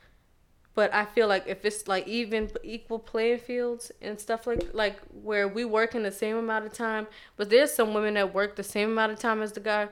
but 0.75 0.93
I 0.95 1.05
feel 1.05 1.27
like 1.27 1.45
if 1.47 1.65
it's 1.65 1.89
like 1.89 2.07
even 2.07 2.51
equal 2.63 2.99
playing 2.99 3.39
fields 3.39 3.91
and 4.01 4.19
stuff 4.19 4.47
like 4.47 4.73
like 4.73 5.01
where 5.23 5.49
we 5.49 5.65
work 5.65 5.95
in 5.95 6.03
the 6.03 6.13
same 6.13 6.37
amount 6.37 6.67
of 6.67 6.73
time, 6.73 7.07
but 7.37 7.51
there's 7.51 7.73
some 7.73 7.95
women 7.95 8.15
that 8.15 8.33
work 8.33 8.57
the 8.57 8.63
same 8.63 8.91
amount 8.91 9.13
of 9.13 9.19
time 9.19 9.43
as 9.43 9.53
the 9.53 9.61
guy, 9.61 9.89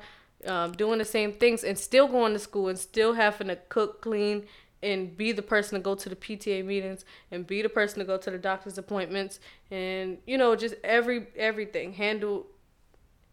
um, 0.47 0.73
doing 0.73 0.99
the 0.99 1.05
same 1.05 1.33
things 1.33 1.65
and 1.65 1.79
still 1.79 2.07
going 2.07 2.33
to 2.33 2.39
school 2.39 2.69
and 2.69 2.79
still 2.79 3.15
having 3.15 3.49
to 3.49 3.57
cook, 3.69 4.01
clean, 4.01 4.47
and 4.83 5.17
be 5.17 5.33
the 5.33 5.43
person 5.43 5.79
to 5.79 5.83
go 5.83 5.95
to 5.95 6.09
the 6.09 6.17
PTA 6.17 6.65
meetings 6.65 7.05
and 7.31 7.47
be 7.47 7.63
the 7.63 7.69
person 7.69 7.99
to 7.99 8.05
go 8.05 8.17
to 8.17 8.31
the 8.31 8.39
doctor's 8.39 8.79
appointments 8.79 9.41
and 9.71 10.19
you 10.27 10.39
know 10.39 10.55
just 10.55 10.75
every 10.85 11.27
everything 11.37 11.95
handle 11.95 12.47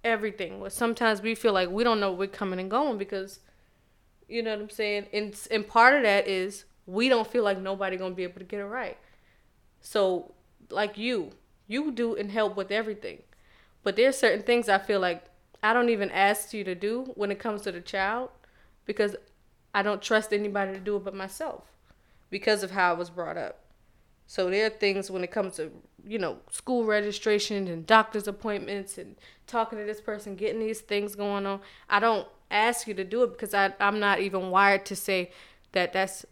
everything. 0.04 0.60
Well, 0.60 0.70
sometimes 0.70 1.22
we 1.22 1.36
feel 1.36 1.54
like 1.54 1.70
we 1.70 1.84
don't 1.84 2.00
know 2.00 2.12
we're 2.12 2.28
coming 2.28 2.60
and 2.60 2.70
going 2.70 2.98
because 2.98 3.40
you 4.28 4.42
know 4.42 4.52
what 4.52 4.62
I'm 4.62 4.70
saying. 4.70 5.08
And 5.14 5.36
and 5.52 5.68
part 5.68 5.96
of 5.96 6.04
that 6.04 6.28
is 6.28 6.66
we 6.86 7.10
don't 7.10 7.30
feel 7.30 7.44
like 7.44 7.60
nobody 7.60 7.98
gonna 7.98 8.16
be 8.16 8.24
able 8.24 8.40
to 8.40 8.46
get 8.46 8.60
it 8.60 8.66
right. 8.66 8.98
So 9.82 10.34
like 10.70 10.98
you, 10.98 11.32
you 11.68 11.92
do 11.92 12.16
and 12.16 12.32
help 12.32 12.56
with 12.56 12.72
everything. 12.72 13.24
But 13.84 13.96
there's 13.96 14.18
certain 14.18 14.44
things 14.44 14.70
I 14.70 14.78
feel 14.78 15.00
like 15.00 15.26
I 15.62 15.74
don't 15.74 15.90
even 15.90 16.10
ask 16.12 16.54
you 16.54 16.64
to 16.64 16.76
do 16.76 17.12
when 17.16 17.32
it 17.32 17.40
comes 17.40 17.62
to 17.64 17.72
the 17.72 17.82
child 17.82 18.30
because 18.86 19.16
I 19.74 19.82
don't 19.82 20.02
trust 20.02 20.34
anybody 20.34 20.74
to 20.74 20.80
do 20.80 20.98
it 20.98 21.04
but 21.04 21.16
myself 21.16 21.64
because 22.30 22.64
of 22.64 22.72
how 22.72 22.92
I 22.92 22.98
was 22.98 23.10
brought 23.10 23.38
up. 23.38 23.60
So 24.26 24.50
there 24.50 24.66
are 24.66 24.70
things 24.70 25.12
when 25.12 25.24
it 25.24 25.32
comes 25.32 25.58
to, 25.58 25.72
you 26.06 26.18
know, 26.18 26.38
school 26.50 26.86
registration 26.86 27.68
and 27.68 27.86
doctor's 27.86 28.28
appointments 28.28 28.98
and 28.98 29.16
talking 29.48 29.78
to 29.78 29.86
this 29.86 30.02
person, 30.02 30.36
getting 30.36 30.60
these 30.60 30.82
things 30.82 31.16
going 31.16 31.46
on. 31.46 31.60
I 31.90 32.00
don't 32.00 32.28
ask 32.50 32.88
you 32.88 32.94
to 32.96 33.04
do 33.04 33.24
it 33.24 33.34
because 33.34 33.54
I, 33.54 33.74
I'm 33.80 34.00
not 34.00 34.20
even 34.20 34.50
wired 34.50 34.86
to 34.88 34.96
say 34.96 35.32
that 35.74 35.94
that's, 35.94 36.26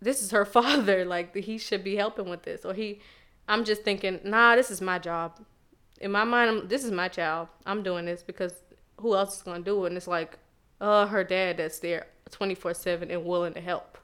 this 0.00 0.22
is 0.22 0.30
her 0.30 0.44
father. 0.56 1.04
Like 1.04 1.34
he 1.34 1.58
should 1.58 1.84
be 1.84 1.96
helping 1.96 2.28
with 2.28 2.42
this. 2.42 2.64
Or 2.64 2.74
he, 2.74 3.00
I'm 3.48 3.64
just 3.64 3.82
thinking, 3.82 4.20
nah, 4.24 4.56
this 4.56 4.70
is 4.70 4.80
my 4.80 4.98
job. 4.98 5.40
In 6.00 6.12
my 6.12 6.24
mind, 6.24 6.50
I'm, 6.50 6.68
this 6.68 6.84
is 6.84 6.90
my 6.90 7.08
child. 7.08 7.48
I'm 7.66 7.82
doing 7.82 8.06
this 8.06 8.22
because 8.22 8.54
who 9.00 9.14
else 9.14 9.36
is 9.36 9.42
going 9.42 9.62
to 9.62 9.70
do 9.70 9.84
it? 9.84 9.88
And 9.88 9.96
it's 9.96 10.06
like, 10.06 10.38
uh, 10.80 11.06
her 11.06 11.22
dad 11.22 11.58
that's 11.58 11.78
there 11.80 12.06
24 12.30 12.74
7 12.74 13.10
and 13.10 13.24
willing 13.24 13.54
to 13.54 13.60
help. 13.60 13.98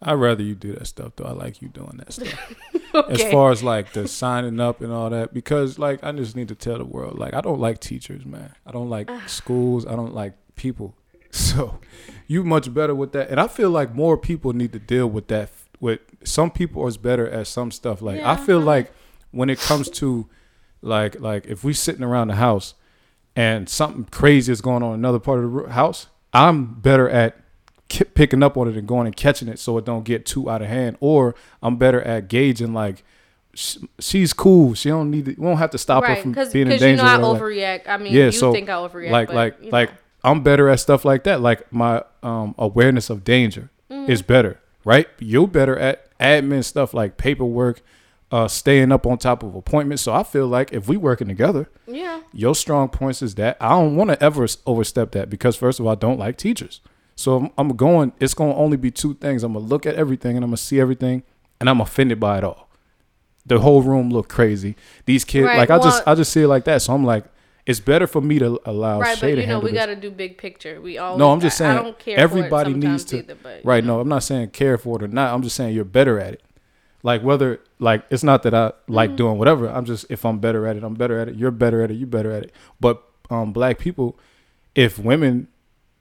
I'd 0.00 0.12
rather 0.12 0.44
you 0.44 0.54
do 0.54 0.74
that 0.74 0.86
stuff 0.86 1.12
though. 1.16 1.24
I 1.24 1.32
like 1.32 1.60
you 1.60 1.68
doing 1.68 1.96
that 1.98 2.12
stuff. 2.12 2.54
okay. 2.94 3.12
As 3.12 3.32
far 3.32 3.50
as 3.50 3.64
like 3.64 3.92
the 3.92 4.06
signing 4.06 4.60
up 4.60 4.80
and 4.80 4.92
all 4.92 5.10
that, 5.10 5.34
because 5.34 5.78
like 5.78 6.04
I 6.04 6.12
just 6.12 6.36
need 6.36 6.48
to 6.48 6.54
tell 6.54 6.78
the 6.78 6.84
world, 6.84 7.18
like 7.18 7.34
I 7.34 7.40
don't 7.40 7.58
like 7.58 7.80
teachers, 7.80 8.24
man. 8.24 8.54
I 8.64 8.70
don't 8.70 8.88
like 8.88 9.10
schools. 9.26 9.86
I 9.86 9.96
don't 9.96 10.14
like 10.14 10.34
people. 10.54 10.94
So 11.48 11.78
you 12.26 12.44
much 12.44 12.72
better 12.74 12.94
with 12.94 13.12
that. 13.12 13.30
And 13.30 13.40
I 13.40 13.48
feel 13.48 13.70
like 13.70 13.94
more 13.94 14.18
people 14.18 14.52
need 14.52 14.72
to 14.72 14.78
deal 14.78 15.06
with 15.06 15.28
that. 15.28 15.50
With 15.80 16.00
some 16.24 16.50
people 16.50 16.86
is 16.86 16.96
better 16.96 17.28
at 17.28 17.46
some 17.46 17.70
stuff. 17.70 18.02
Like 18.02 18.20
I 18.20 18.36
feel 18.36 18.58
uh-huh. 18.58 18.66
like 18.66 18.92
when 19.30 19.48
it 19.48 19.58
comes 19.60 19.88
to 19.90 20.28
like 20.82 21.20
like 21.20 21.46
if 21.46 21.64
we 21.64 21.72
sitting 21.72 22.02
around 22.02 22.28
the 22.28 22.34
house 22.36 22.74
and 23.36 23.68
something 23.68 24.04
crazy 24.04 24.52
is 24.52 24.60
going 24.60 24.82
on 24.82 24.94
in 24.94 25.00
another 25.00 25.20
part 25.20 25.44
of 25.44 25.52
the 25.52 25.72
house, 25.72 26.08
I'm 26.32 26.74
better 26.80 27.08
at 27.08 27.36
ki- 27.88 28.04
picking 28.04 28.42
up 28.42 28.56
on 28.56 28.68
it 28.68 28.76
and 28.76 28.86
going 28.86 29.06
and 29.06 29.16
catching 29.16 29.48
it 29.48 29.58
so 29.58 29.78
it 29.78 29.84
don't 29.84 30.04
get 30.04 30.26
too 30.26 30.50
out 30.50 30.60
of 30.60 30.68
hand. 30.68 30.96
Or 31.00 31.34
I'm 31.62 31.76
better 31.76 32.02
at 32.02 32.28
gauging 32.28 32.74
like 32.74 33.04
she's 33.54 34.32
cool. 34.32 34.74
She 34.74 34.88
don't 34.88 35.10
need 35.10 35.24
to, 35.26 35.30
we 35.32 35.46
don't 35.46 35.56
have 35.58 35.70
to 35.70 35.78
stop 35.78 36.04
her 36.04 36.16
from 36.16 36.32
because 36.32 36.52
being 36.52 36.66
in 36.66 36.72
you 36.74 36.78
danger. 36.78 37.02
know 37.02 37.08
I 37.08 37.16
or 37.16 37.32
whatever. 37.32 37.50
overreact. 37.50 37.88
I 37.88 37.96
mean, 37.96 38.12
Yeah, 38.12 38.26
you 38.26 38.32
so, 38.32 38.52
think 38.52 38.68
I 38.68 38.74
overreact, 38.74 39.10
like 39.10 39.28
but, 39.28 39.36
like 39.36 39.56
you 39.62 39.70
like 39.70 39.90
know. 39.90 39.96
I'm 40.30 40.42
better 40.42 40.68
at 40.68 40.80
stuff 40.80 41.04
like 41.04 41.24
that. 41.24 41.40
Like 41.40 41.72
my 41.72 42.02
um 42.22 42.54
awareness 42.58 43.10
of 43.10 43.24
danger 43.24 43.70
Mm-hmm. 43.90 44.10
is 44.12 44.20
better, 44.20 44.60
right? 44.84 45.08
You're 45.18 45.48
better 45.48 45.74
at 45.78 46.14
admin 46.18 46.62
stuff 46.62 46.92
like 46.92 47.16
paperwork, 47.16 47.80
uh 48.30 48.46
staying 48.46 48.92
up 48.92 49.06
on 49.06 49.16
top 49.16 49.42
of 49.42 49.54
appointments. 49.54 50.02
So 50.02 50.12
I 50.12 50.22
feel 50.24 50.46
like 50.46 50.72
if 50.74 50.88
we 50.88 50.96
working 50.98 51.26
together, 51.28 51.70
yeah, 51.86 52.20
your 52.34 52.54
strong 52.54 52.90
points 52.90 53.22
is 53.22 53.34
that 53.36 53.56
I 53.60 53.70
don't 53.70 53.96
want 53.96 54.10
to 54.10 54.22
ever 54.22 54.46
overstep 54.66 55.12
that 55.12 55.30
because 55.30 55.56
first 55.56 55.80
of 55.80 55.86
all, 55.86 55.92
I 55.92 55.94
don't 55.94 56.18
like 56.18 56.36
teachers. 56.36 56.80
So 57.16 57.50
I'm, 57.58 57.70
going. 57.70 58.12
It's 58.20 58.34
going 58.34 58.52
to 58.52 58.58
only 58.58 58.76
be 58.76 58.90
two 58.92 59.14
things. 59.14 59.42
I'm 59.42 59.54
gonna 59.54 59.64
look 59.64 59.86
at 59.86 59.94
everything 59.94 60.36
and 60.36 60.44
I'm 60.44 60.50
gonna 60.50 60.58
see 60.58 60.78
everything, 60.78 61.22
and 61.58 61.68
I'm 61.70 61.80
offended 61.80 62.20
by 62.20 62.38
it 62.38 62.44
all. 62.44 62.68
The 63.46 63.58
whole 63.60 63.82
room 63.82 64.10
looked 64.10 64.28
crazy. 64.28 64.76
These 65.06 65.24
kids, 65.24 65.46
Right, 65.46 65.56
like 65.56 65.70
I 65.70 65.78
just, 65.78 66.06
I 66.06 66.14
just 66.14 66.30
see 66.30 66.42
it 66.42 66.48
like 66.48 66.64
that. 66.66 66.82
So 66.82 66.92
I'm 66.94 67.04
like, 67.04 67.24
it's 67.68 67.80
better 67.80 68.06
for 68.06 68.22
me 68.22 68.38
to 68.38 68.58
allow 68.64 68.98
right. 68.98 69.16
Shay 69.18 69.34
But 69.34 69.42
you 69.42 69.46
know, 69.46 69.60
we 69.60 69.72
got 69.72 69.86
to 69.86 69.94
do 69.96 70.10
big 70.10 70.38
picture. 70.38 70.80
We 70.80 70.96
all 70.96 71.18
No, 71.18 71.30
I'm 71.30 71.40
just 71.40 71.58
saying 71.58 71.78
I 71.78 71.82
don't 71.82 71.98
care 71.98 72.18
everybody 72.18 72.72
needs 72.72 73.04
to. 73.04 73.18
Either, 73.18 73.36
but, 73.42 73.60
right? 73.62 73.84
know. 73.84 73.96
No, 73.96 74.00
I'm 74.00 74.08
not 74.08 74.22
saying 74.22 74.50
care 74.50 74.78
for 74.78 74.96
it 74.96 75.02
or 75.04 75.08
not. 75.08 75.34
I'm 75.34 75.42
just 75.42 75.54
saying 75.54 75.74
you're 75.74 75.84
better 75.84 76.18
at 76.18 76.32
it. 76.32 76.42
Like 77.02 77.22
whether 77.22 77.60
like 77.78 78.04
it's 78.10 78.24
not 78.24 78.42
that 78.44 78.54
I 78.54 78.72
like 78.88 79.10
Mm-hmm. 79.10 79.16
doing 79.16 79.38
whatever. 79.38 79.68
I'm 79.68 79.84
just 79.84 80.06
if 80.08 80.24
I'm 80.24 80.38
better 80.38 80.66
at 80.66 80.76
it, 80.76 80.82
I'm 80.82 80.94
better 80.94 81.18
at 81.20 81.28
it. 81.28 81.36
You're 81.36 81.50
better 81.50 81.82
at 81.82 81.90
it. 81.90 81.94
You're 81.94 82.06
better 82.08 82.32
at 82.32 82.42
it. 82.44 82.52
But 82.80 83.02
um, 83.28 83.52
black 83.52 83.78
people, 83.78 84.18
if 84.74 84.98
women 84.98 85.48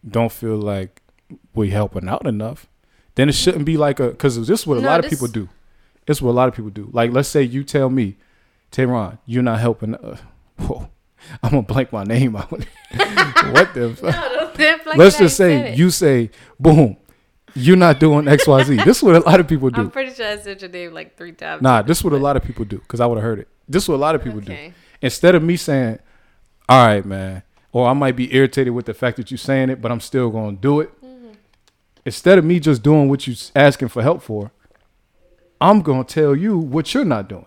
don't 0.09 0.31
feel 0.31 0.55
like 0.55 1.01
we 1.53 1.69
helping 1.71 2.07
out 2.07 2.25
enough, 2.25 2.67
then 3.15 3.27
it 3.27 3.33
shouldn't 3.35 3.65
be 3.65 3.75
like 3.75 3.99
a 3.99 4.09
because 4.11 4.37
this 4.47 4.61
is 4.61 4.65
what 4.65 4.77
a 4.77 4.81
No, 4.81 4.87
lot 4.87 5.03
of 5.03 5.09
people 5.09 5.27
do. 5.27 5.49
It's 6.07 6.21
what 6.21 6.31
a 6.31 6.37
lot 6.39 6.47
of 6.47 6.55
people 6.55 6.71
do. 6.71 6.89
Like 6.93 7.11
let's 7.11 7.27
say 7.27 7.43
you 7.43 7.65
tell 7.65 7.89
me, 7.89 8.15
Tehran, 8.71 9.17
you're 9.25 9.43
not 9.43 9.59
helping. 9.59 9.95
Uh, 9.95 10.17
whoa, 10.57 10.89
I'm 11.43 11.51
gonna 11.51 11.61
blank 11.63 11.91
my 11.91 12.03
name 12.03 12.35
out. 12.35 12.49
what 12.51 13.73
the? 13.73 13.95
fuck? 13.99 14.15
No, 14.15 14.39
don't 14.39 14.55
dip 14.55 14.85
like 14.85 14.97
Let's 14.97 15.17
just 15.17 15.37
say 15.37 15.75
you 15.75 15.89
say, 15.89 16.31
boom, 16.59 16.97
you're 17.55 17.77
not 17.77 17.99
doing 17.99 18.27
X, 18.27 18.47
Y, 18.47 18.63
Z. 18.63 18.75
This 18.85 18.97
is 18.97 19.03
what 19.03 19.15
a 19.15 19.19
lot 19.19 19.39
of 19.39 19.47
people 19.47 19.69
do. 19.69 19.81
I'm 19.81 19.91
pretty 19.91 20.13
sure 20.13 20.27
I 20.27 20.37
said 20.37 20.61
your 20.61 20.69
name 20.69 20.93
like 20.93 21.17
three 21.17 21.31
times. 21.31 21.61
Nah, 21.61 21.81
this 21.81 21.99
is 21.99 22.03
what 22.03 22.13
a 22.13 22.17
lot 22.17 22.37
of 22.37 22.43
people 22.43 22.65
do 22.65 22.77
because 22.77 22.99
I 22.99 23.05
would 23.05 23.17
have 23.17 23.23
heard 23.23 23.39
it. 23.39 23.47
This 23.67 23.83
is 23.83 23.89
what 23.89 23.95
a 23.95 23.97
lot 23.97 24.15
of 24.15 24.23
people 24.23 24.39
do. 24.39 24.55
Instead 25.01 25.35
of 25.35 25.43
me 25.43 25.57
saying, 25.57 25.99
all 26.69 26.85
right, 26.85 27.05
man, 27.05 27.43
or 27.71 27.87
I 27.87 27.93
might 27.93 28.15
be 28.15 28.33
irritated 28.33 28.73
with 28.73 28.85
the 28.85 28.93
fact 28.93 29.17
that 29.17 29.31
you're 29.31 29.37
saying 29.37 29.69
it, 29.69 29.81
but 29.81 29.91
I'm 29.91 29.99
still 29.99 30.29
going 30.29 30.55
to 30.55 30.61
do 30.61 30.79
it. 30.79 31.01
Mm-hmm. 31.03 31.31
Instead 32.05 32.37
of 32.37 32.45
me 32.45 32.59
just 32.59 32.81
doing 32.81 33.09
what 33.09 33.27
you're 33.27 33.35
asking 33.55 33.89
for 33.89 34.01
help 34.01 34.21
for, 34.21 34.51
I'm 35.59 35.81
going 35.81 36.03
to 36.05 36.13
tell 36.13 36.35
you 36.35 36.57
what 36.57 36.93
you're 36.93 37.05
not 37.05 37.27
doing. 37.27 37.45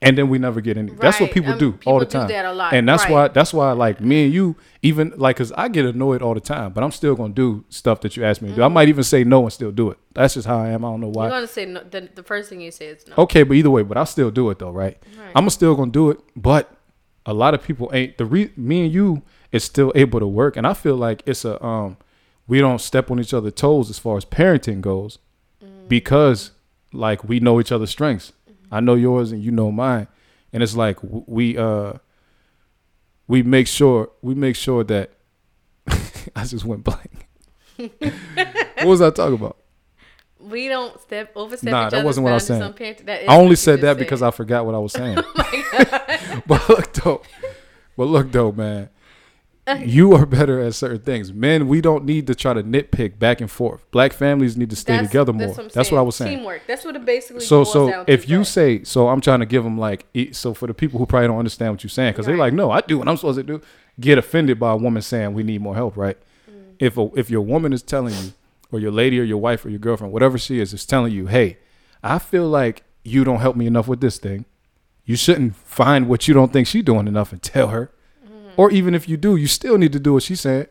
And 0.00 0.16
then 0.16 0.28
we 0.28 0.38
never 0.38 0.60
get 0.60 0.76
any. 0.76 0.92
That's 0.92 1.18
what 1.18 1.32
people 1.32 1.52
um, 1.54 1.58
do 1.58 1.72
people 1.72 1.92
all 1.92 1.98
the 1.98 2.06
time. 2.06 2.28
that 2.28 2.44
And 2.72 2.88
that's 2.88 3.02
right. 3.04 3.12
why 3.12 3.28
that's 3.28 3.52
why 3.52 3.72
like 3.72 4.00
me 4.00 4.26
and 4.26 4.32
you 4.32 4.54
even 4.80 5.12
like 5.16 5.36
cuz 5.36 5.50
I 5.52 5.66
get 5.68 5.86
annoyed 5.86 6.22
all 6.22 6.34
the 6.34 6.40
time, 6.40 6.72
but 6.72 6.84
I'm 6.84 6.92
still 6.92 7.16
going 7.16 7.32
to 7.32 7.34
do 7.34 7.64
stuff 7.68 8.00
that 8.02 8.16
you 8.16 8.24
ask 8.24 8.40
me 8.40 8.50
to 8.50 8.54
do. 8.54 8.62
I 8.62 8.68
might 8.68 8.88
even 8.88 9.02
say 9.02 9.24
no 9.24 9.42
and 9.42 9.52
still 9.52 9.72
do 9.72 9.90
it. 9.90 9.98
That's 10.14 10.34
just 10.34 10.46
how 10.46 10.58
I 10.58 10.68
am. 10.68 10.84
I 10.84 10.88
don't 10.90 11.00
know 11.00 11.08
why. 11.08 11.24
You're 11.24 11.32
gonna 11.32 11.46
say 11.48 11.64
no. 11.64 11.82
The, 11.82 12.08
the 12.14 12.22
first 12.22 12.48
thing 12.48 12.60
you 12.60 12.70
say 12.70 12.86
is 12.86 13.08
no. 13.08 13.14
Okay, 13.18 13.42
but 13.42 13.54
either 13.54 13.70
way, 13.70 13.82
but 13.82 13.96
I'll 13.96 14.06
still 14.06 14.30
do 14.30 14.50
it 14.50 14.60
though, 14.60 14.70
right? 14.70 14.98
Right. 15.18 15.32
I'm 15.34 15.50
still 15.50 15.74
gonna 15.74 15.90
do 15.90 16.10
it, 16.10 16.20
but 16.36 16.72
a 17.26 17.34
lot 17.34 17.54
of 17.54 17.62
people 17.62 17.90
ain't. 17.92 18.18
The 18.18 18.24
re- 18.24 18.52
me 18.56 18.84
and 18.84 18.92
you 18.92 19.22
is 19.50 19.64
still 19.64 19.92
able 19.96 20.20
to 20.20 20.26
work, 20.26 20.56
and 20.56 20.66
I 20.66 20.74
feel 20.74 20.96
like 20.96 21.22
it's 21.26 21.44
a 21.44 21.64
um, 21.64 21.96
we 22.46 22.60
don't 22.60 22.80
step 22.80 23.10
on 23.10 23.18
each 23.18 23.34
other's 23.34 23.54
toes 23.54 23.90
as 23.90 23.98
far 23.98 24.16
as 24.16 24.24
parenting 24.24 24.80
goes, 24.80 25.18
because 25.88 26.52
like 26.92 27.24
we 27.24 27.40
know 27.40 27.60
each 27.60 27.72
other's 27.72 27.90
strengths. 27.90 28.32
I 28.70 28.80
know 28.80 28.94
yours 28.94 29.32
and 29.32 29.42
you 29.42 29.50
know 29.50 29.70
mine, 29.72 30.08
and 30.52 30.62
it's 30.62 30.76
like 30.76 30.98
we 31.02 31.56
uh, 31.56 31.94
we 33.26 33.42
make 33.42 33.66
sure 33.66 34.10
we 34.22 34.34
make 34.34 34.56
sure 34.56 34.84
that 34.84 35.10
I 36.36 36.44
just 36.44 36.64
went 36.64 36.84
blank. 36.84 37.28
what 37.76 38.86
was 38.86 39.00
I 39.00 39.10
talking 39.10 39.34
about? 39.34 39.56
We 40.40 40.68
don't 40.68 41.00
step 41.00 41.32
overstep 41.34 41.70
Nah, 41.70 41.86
each 41.86 41.90
that 41.92 42.04
wasn't 42.04 42.24
what 42.24 42.30
I 42.30 42.34
was 42.34 42.46
saying. 42.46 42.62
on 42.62 42.72
parenting. 42.72 43.06
That 43.06 43.22
is 43.22 43.28
I 43.28 43.36
only 43.36 43.56
said 43.56 43.80
that 43.82 43.98
because 43.98 44.22
I 44.22 44.30
forgot 44.30 44.64
what 44.66 44.74
I 44.74 44.78
was 44.78 44.92
saying. 45.00 45.16
but 46.46 46.68
look 46.68 46.92
though, 46.94 47.22
but 47.96 48.04
look 48.04 48.30
though, 48.32 48.52
man, 48.52 48.88
you 49.84 50.12
are 50.14 50.26
better 50.26 50.60
at 50.60 50.74
certain 50.74 51.00
things. 51.00 51.32
Men, 51.32 51.68
we 51.68 51.80
don't 51.80 52.04
need 52.04 52.26
to 52.28 52.34
try 52.34 52.54
to 52.54 52.62
nitpick 52.62 53.18
back 53.18 53.40
and 53.40 53.50
forth. 53.50 53.88
Black 53.90 54.12
families 54.12 54.56
need 54.56 54.70
to 54.70 54.76
stay 54.76 54.94
That's- 54.94 55.10
together 55.10 55.32
more. 55.32 55.48
That's 55.48 55.58
what, 55.58 55.72
That's 55.72 55.90
what 55.90 55.98
I 55.98 56.02
was 56.02 56.16
saying. 56.16 56.38
Teamwork. 56.38 56.62
That's 56.66 56.84
what 56.84 56.96
it 56.96 57.04
basically 57.04 57.40
So, 57.40 57.64
so 57.64 58.04
if 58.06 58.28
you 58.28 58.38
but- 58.38 58.44
say, 58.46 58.84
so 58.84 59.08
I'm 59.08 59.20
trying 59.20 59.40
to 59.40 59.46
give 59.46 59.64
them 59.64 59.78
like, 59.78 60.06
so 60.32 60.54
for 60.54 60.66
the 60.66 60.74
people 60.74 60.98
who 60.98 61.06
probably 61.06 61.28
don't 61.28 61.38
understand 61.38 61.72
what 61.72 61.82
you're 61.82 61.90
saying, 61.90 62.12
because 62.12 62.26
they're 62.26 62.36
like, 62.36 62.52
no, 62.52 62.70
I 62.70 62.80
do 62.80 62.98
what 62.98 63.08
I'm 63.08 63.16
supposed 63.16 63.38
to 63.38 63.42
do. 63.42 63.60
Get 64.00 64.18
offended 64.18 64.60
by 64.60 64.72
a 64.72 64.76
woman 64.76 65.02
saying 65.02 65.34
we 65.34 65.42
need 65.42 65.60
more 65.60 65.74
help, 65.74 65.96
right? 65.96 66.16
Mm. 66.50 66.74
If 66.78 66.96
a, 66.96 67.10
if 67.16 67.30
your 67.30 67.40
woman 67.42 67.72
is 67.72 67.82
telling 67.82 68.14
you, 68.14 68.32
or 68.70 68.78
your 68.78 68.92
lady 68.92 69.18
or 69.18 69.22
your 69.24 69.38
wife 69.38 69.64
or 69.64 69.70
your 69.70 69.78
girlfriend, 69.78 70.12
whatever 70.12 70.36
she 70.38 70.60
is, 70.60 70.72
is 70.74 70.84
telling 70.84 71.12
you, 71.12 71.26
hey, 71.26 71.58
I 72.02 72.18
feel 72.18 72.46
like 72.48 72.84
you 73.02 73.24
don't 73.24 73.40
help 73.40 73.56
me 73.56 73.66
enough 73.66 73.88
with 73.88 74.00
this 74.00 74.18
thing. 74.18 74.44
You 75.04 75.16
shouldn't 75.16 75.56
find 75.56 76.06
what 76.08 76.28
you 76.28 76.34
don't 76.34 76.52
think 76.52 76.66
she's 76.68 76.84
doing 76.84 77.08
enough 77.08 77.32
and 77.32 77.42
tell 77.42 77.68
her. 77.68 77.90
Mm-hmm. 78.58 78.60
Or 78.60 78.70
even 78.70 78.94
if 78.94 79.08
you 79.08 79.16
do, 79.16 79.36
you 79.36 79.46
still 79.46 79.78
need 79.78 79.92
to 79.92 80.00
do 80.00 80.14
what 80.14 80.24
she 80.24 80.34
said. 80.34 80.68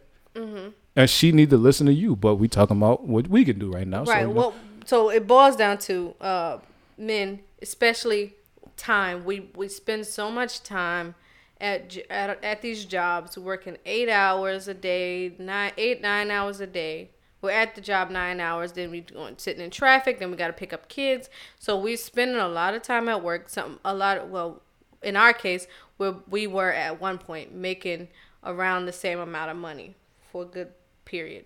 And 0.98 1.08
she 1.08 1.32
need 1.32 1.52
to 1.52 1.58
listen 1.58 1.86
to 1.86 1.94
you. 1.94 2.16
But 2.16 2.36
we 2.36 2.48
talking 2.48 2.76
about 2.76 3.06
what 3.06 3.28
we 3.28 3.46
can 3.46 3.60
do 3.60 3.72
right 3.72 3.88
now. 3.88 4.04
so, 4.04 4.12
right. 4.12 4.24
know. 4.24 4.32
well, 4.32 4.56
so 4.84 5.10
it 5.10 5.28
boils 5.28 5.56
down 5.56 5.78
to 5.80 6.16
uh, 6.20 6.58
men, 6.98 7.42
especially 7.62 8.34
time. 8.78 9.24
We 9.24 9.52
we 9.56 9.68
spend 9.68 10.08
so 10.08 10.32
much 10.32 10.64
time 10.64 11.14
at 11.62 11.96
at, 12.10 12.44
at 12.44 12.62
these 12.64 12.84
jobs, 12.84 13.38
working 13.38 13.78
eight 13.86 14.10
hours 14.10 14.68
a 14.68 14.74
day, 14.74 15.36
nine 15.38 15.72
eight 15.78 16.02
nine 16.02 16.32
hours 16.32 16.60
a 16.62 16.68
day. 16.68 17.12
We're 17.44 17.52
at 17.52 17.76
the 17.76 17.82
job 17.82 18.10
nine 18.10 18.40
hours, 18.40 18.72
then 18.72 18.90
we 18.90 19.02
going 19.02 19.36
sitting 19.38 19.64
in 19.64 19.70
traffic, 19.70 20.18
then 20.18 20.32
we 20.32 20.38
got 20.38 20.48
to 20.48 20.54
pick 20.54 20.74
up 20.74 20.90
kids. 20.90 21.30
So 21.60 21.78
we 21.80 21.96
spending 21.96 22.38
a 22.38 22.48
lot 22.48 22.74
of 22.74 22.82
time 22.82 23.08
at 23.08 23.24
work. 23.24 23.50
Some 23.50 23.80
a 23.86 23.94
lot 23.94 24.18
of 24.18 24.32
well, 24.32 24.64
in 25.04 25.16
our 25.16 25.34
case, 25.34 25.68
where 25.98 26.15
we 26.30 26.48
were 26.48 26.72
at 26.72 27.02
one 27.02 27.18
point 27.18 27.53
making 27.53 28.07
around 28.44 28.86
the 28.86 28.94
same 28.94 29.19
amount 29.19 29.52
of 29.52 29.57
money 29.57 29.95
for 30.32 30.44
a 30.44 30.45
good 30.45 30.72
period. 31.06 31.45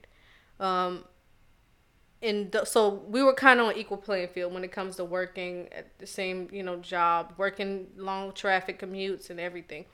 Um, 0.59 1.05
and 2.21 2.51
th- 2.51 2.65
so 2.65 2.89
we 3.07 3.23
were 3.23 3.33
kind 3.33 3.59
of 3.59 3.67
on 3.67 3.77
equal 3.77 3.97
playing 3.97 4.27
field 4.29 4.53
when 4.53 4.63
it 4.63 4.71
comes 4.71 4.95
to 4.97 5.05
working 5.05 5.67
at 5.71 5.97
the 5.99 6.07
same 6.07 6.47
you 6.51 6.63
know 6.63 6.77
job 6.77 7.33
working 7.37 7.87
long 7.97 8.31
traffic 8.31 8.79
commutes 8.79 9.29
and 9.29 9.39
everything 9.39 9.85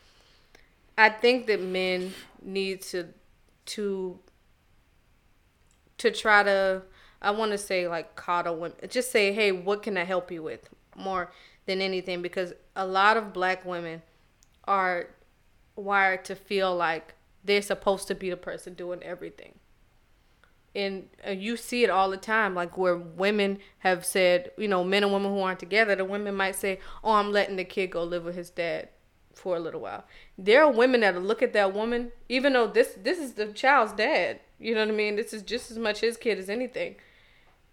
i 0.97 1.09
think 1.09 1.47
that 1.47 1.61
men 1.61 2.13
need 2.41 2.81
to 2.81 3.07
to 3.65 4.19
to 5.97 6.11
try 6.11 6.43
to 6.43 6.81
i 7.21 7.31
want 7.31 7.51
to 7.51 7.57
say 7.57 7.87
like 7.87 8.15
coddle 8.15 8.55
women 8.57 8.75
just 8.89 9.11
say 9.11 9.31
hey 9.31 9.51
what 9.51 9.81
can 9.81 9.97
i 9.97 10.03
help 10.03 10.31
you 10.31 10.43
with 10.43 10.69
more 10.95 11.31
than 11.65 11.81
anything 11.81 12.21
because 12.21 12.53
a 12.75 12.85
lot 12.85 13.17
of 13.17 13.33
black 13.33 13.65
women 13.65 14.01
are 14.67 15.07
wired 15.75 16.25
to 16.25 16.35
feel 16.35 16.75
like 16.75 17.13
they're 17.43 17.61
supposed 17.61 18.07
to 18.07 18.15
be 18.15 18.29
the 18.29 18.37
person 18.37 18.73
doing 18.73 19.01
everything. 19.03 19.55
And 20.75 21.09
uh, 21.25 21.31
you 21.31 21.57
see 21.57 21.83
it 21.83 21.89
all 21.89 22.11
the 22.11 22.17
time, 22.17 22.53
like 22.53 22.77
where 22.77 22.95
women 22.95 23.59
have 23.79 24.05
said, 24.05 24.51
you 24.57 24.67
know, 24.67 24.83
men 24.83 25.03
and 25.03 25.11
women 25.11 25.31
who 25.31 25.39
aren't 25.39 25.59
together, 25.59 25.95
the 25.95 26.05
women 26.05 26.35
might 26.35 26.55
say, 26.55 26.79
"Oh, 27.03 27.13
I'm 27.13 27.31
letting 27.31 27.55
the 27.55 27.63
kid 27.63 27.91
go 27.91 28.03
live 28.03 28.25
with 28.25 28.35
his 28.35 28.51
dad 28.51 28.89
for 29.33 29.55
a 29.55 29.59
little 29.59 29.81
while." 29.81 30.03
There 30.37 30.63
are 30.63 30.71
women 30.71 31.01
that'll 31.01 31.21
look 31.21 31.41
at 31.41 31.53
that 31.53 31.73
woman, 31.73 32.11
even 32.29 32.53
though 32.53 32.67
this 32.67 32.95
this 33.01 33.17
is 33.17 33.33
the 33.33 33.47
child's 33.53 33.93
dad. 33.93 34.39
You 34.59 34.75
know 34.75 34.81
what 34.81 34.93
I 34.93 34.95
mean? 34.95 35.15
This 35.15 35.33
is 35.33 35.41
just 35.41 35.71
as 35.71 35.79
much 35.79 36.01
his 36.01 36.17
kid 36.17 36.37
as 36.37 36.49
anything. 36.49 36.97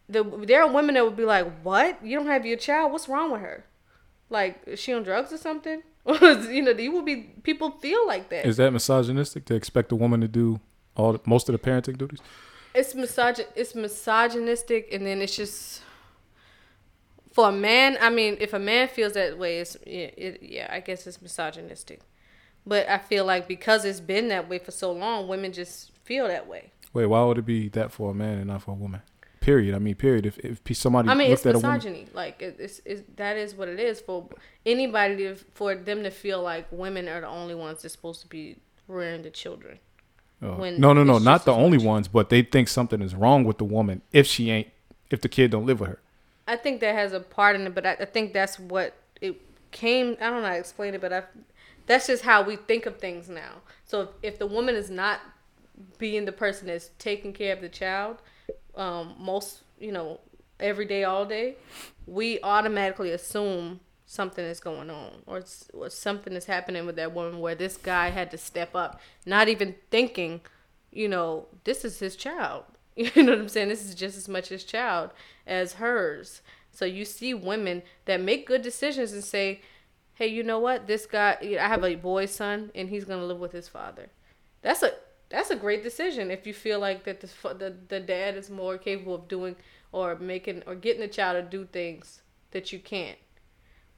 The 0.08 0.22
there 0.22 0.62
are 0.62 0.72
women 0.72 0.94
that 0.94 1.04
would 1.04 1.16
be 1.16 1.24
like, 1.24 1.60
"What? 1.62 2.02
You 2.02 2.16
don't 2.16 2.28
have 2.28 2.46
your 2.46 2.56
child? 2.56 2.92
What's 2.92 3.08
wrong 3.08 3.32
with 3.32 3.42
her? 3.42 3.66
Like, 4.30 4.62
is 4.66 4.78
she 4.78 4.94
on 4.94 5.02
drugs 5.02 5.30
or 5.30 5.38
something?" 5.38 5.82
you 6.20 6.62
know, 6.62 6.72
you 6.72 6.92
will 6.92 7.02
be 7.02 7.16
people 7.42 7.70
feel 7.70 8.06
like 8.06 8.28
that. 8.28 8.46
Is 8.46 8.58
that 8.58 8.72
misogynistic 8.72 9.44
to 9.46 9.54
expect 9.54 9.90
a 9.92 9.96
woman 9.96 10.20
to 10.20 10.28
do 10.28 10.60
all 10.96 11.12
the, 11.12 11.20
most 11.24 11.48
of 11.48 11.52
the 11.54 11.58
parenting 11.58 11.96
duties? 11.96 12.20
It's 12.74 12.94
misogyn 12.94 13.46
it's 13.54 13.74
misogynistic 13.74 14.88
and 14.92 15.06
then 15.06 15.22
it's 15.22 15.36
just 15.36 15.82
for 17.34 17.48
a 17.48 17.52
man, 17.52 17.98
I 18.00 18.10
mean, 18.10 18.36
if 18.40 18.52
a 18.52 18.60
man 18.60 18.86
feels 18.86 19.14
that 19.14 19.36
way, 19.36 19.58
it's 19.58 19.74
it, 19.76 20.14
it, 20.16 20.38
yeah, 20.42 20.68
I 20.70 20.78
guess 20.78 21.04
it's 21.06 21.20
misogynistic. 21.20 22.00
But 22.64 22.88
I 22.88 22.98
feel 22.98 23.24
like 23.24 23.48
because 23.48 23.84
it's 23.84 24.00
been 24.00 24.28
that 24.28 24.48
way 24.48 24.58
for 24.58 24.70
so 24.70 24.92
long, 24.92 25.26
women 25.26 25.52
just 25.52 25.90
feel 26.04 26.28
that 26.28 26.46
way. 26.46 26.70
Wait, 26.92 27.06
why 27.06 27.24
would 27.24 27.38
it 27.38 27.44
be 27.44 27.68
that 27.70 27.90
for 27.90 28.12
a 28.12 28.14
man 28.14 28.38
and 28.38 28.46
not 28.46 28.62
for 28.62 28.70
a 28.70 28.74
woman? 28.74 29.02
Period. 29.44 29.74
I 29.74 29.78
mean, 29.78 29.94
period. 29.94 30.24
If 30.24 30.38
if 30.38 30.62
somebody 30.74 31.10
I 31.10 31.14
mean, 31.14 31.30
it's 31.30 31.44
misogyny. 31.44 31.98
woman, 31.98 32.10
Like 32.14 32.40
it, 32.40 32.56
it's, 32.58 32.80
it's 32.86 33.02
that 33.16 33.36
is 33.36 33.54
what 33.54 33.68
it 33.68 33.78
is 33.78 34.00
for 34.00 34.26
anybody 34.64 35.16
to 35.18 35.36
for 35.52 35.74
them 35.74 36.02
to 36.02 36.10
feel 36.10 36.40
like 36.40 36.66
women 36.70 37.08
are 37.08 37.20
the 37.20 37.28
only 37.28 37.54
ones 37.54 37.82
that's 37.82 37.92
supposed 37.92 38.22
to 38.22 38.26
be 38.26 38.56
rearing 38.88 39.20
the 39.20 39.28
children. 39.28 39.80
Oh. 40.40 40.54
when 40.54 40.80
no, 40.80 40.94
no, 40.94 41.04
no, 41.04 41.18
not 41.18 41.44
the 41.44 41.52
only 41.52 41.76
much. 41.76 41.86
ones, 41.86 42.08
but 42.08 42.30
they 42.30 42.40
think 42.40 42.68
something 42.68 43.02
is 43.02 43.14
wrong 43.14 43.44
with 43.44 43.58
the 43.58 43.66
woman 43.66 44.00
if 44.12 44.26
she 44.26 44.50
ain't, 44.50 44.68
if 45.10 45.20
the 45.20 45.28
kid 45.28 45.50
don't 45.50 45.66
live 45.66 45.78
with 45.78 45.90
her. 45.90 45.98
I 46.48 46.56
think 46.56 46.80
that 46.80 46.94
has 46.94 47.12
a 47.12 47.20
part 47.20 47.54
in 47.54 47.66
it, 47.66 47.74
but 47.74 47.84
I, 47.84 47.92
I 48.00 48.04
think 48.06 48.32
that's 48.32 48.58
what 48.58 48.94
it 49.20 49.38
came. 49.72 50.16
I 50.22 50.30
don't 50.30 50.40
know 50.40 50.48
how 50.48 50.54
to 50.54 50.58
explain 50.58 50.94
it, 50.94 51.02
but 51.02 51.12
I, 51.12 51.22
that's 51.84 52.06
just 52.06 52.22
how 52.22 52.42
we 52.42 52.56
think 52.56 52.86
of 52.86 52.98
things 52.98 53.28
now. 53.28 53.56
So 53.84 54.00
if, 54.00 54.08
if 54.22 54.38
the 54.38 54.46
woman 54.46 54.74
is 54.74 54.88
not 54.88 55.20
being 55.98 56.24
the 56.24 56.32
person 56.32 56.66
that's 56.68 56.92
taking 56.98 57.34
care 57.34 57.52
of 57.54 57.60
the 57.60 57.68
child, 57.68 58.22
um, 58.76 59.14
most 59.18 59.62
you 59.78 59.92
know 59.92 60.20
every 60.60 60.86
day, 60.86 61.04
all 61.04 61.24
day, 61.24 61.56
we 62.06 62.40
automatically 62.42 63.10
assume 63.10 63.80
something 64.06 64.44
is 64.44 64.60
going 64.60 64.90
on 64.90 65.10
or, 65.26 65.42
or 65.72 65.90
something 65.90 66.34
is 66.34 66.46
happening 66.46 66.86
with 66.86 66.96
that 66.96 67.12
woman 67.12 67.40
where 67.40 67.54
this 67.54 67.76
guy 67.76 68.10
had 68.10 68.30
to 68.30 68.38
step 68.38 68.74
up, 68.74 69.00
not 69.26 69.48
even 69.48 69.74
thinking, 69.90 70.40
you 70.92 71.08
know, 71.08 71.46
this 71.64 71.84
is 71.84 71.98
his 71.98 72.16
child. 72.16 72.64
You 72.96 73.24
know 73.24 73.32
what 73.32 73.40
I'm 73.40 73.48
saying? 73.48 73.70
This 73.70 73.84
is 73.84 73.96
just 73.96 74.16
as 74.16 74.28
much 74.28 74.50
his 74.50 74.62
child 74.62 75.10
as 75.48 75.74
hers. 75.74 76.42
So 76.70 76.84
you 76.84 77.04
see 77.04 77.34
women 77.34 77.82
that 78.04 78.20
make 78.20 78.46
good 78.46 78.62
decisions 78.62 79.12
and 79.12 79.24
say, 79.24 79.62
"Hey, 80.14 80.28
you 80.28 80.44
know 80.44 80.60
what? 80.60 80.86
This 80.86 81.04
guy, 81.04 81.36
I 81.42 81.66
have 81.66 81.82
a 81.82 81.96
boy 81.96 82.26
son, 82.26 82.70
and 82.72 82.88
he's 82.88 83.04
gonna 83.04 83.24
live 83.24 83.40
with 83.40 83.50
his 83.50 83.66
father." 83.66 84.10
That's 84.62 84.84
a 84.84 84.92
that's 85.34 85.50
a 85.50 85.56
great 85.56 85.82
decision 85.82 86.30
if 86.30 86.46
you 86.46 86.54
feel 86.54 86.78
like 86.78 87.04
that 87.04 87.20
the 87.20 87.54
the, 87.54 87.74
the 87.88 88.00
dad 88.00 88.36
is 88.36 88.50
more 88.50 88.78
capable 88.78 89.16
of 89.16 89.28
doing 89.28 89.56
or 89.90 90.16
making 90.16 90.62
or 90.66 90.74
getting 90.74 91.00
the 91.00 91.08
child 91.08 91.36
to 91.36 91.56
do 91.56 91.66
things 91.66 92.22
that 92.52 92.72
you 92.72 92.78
can't. 92.78 93.18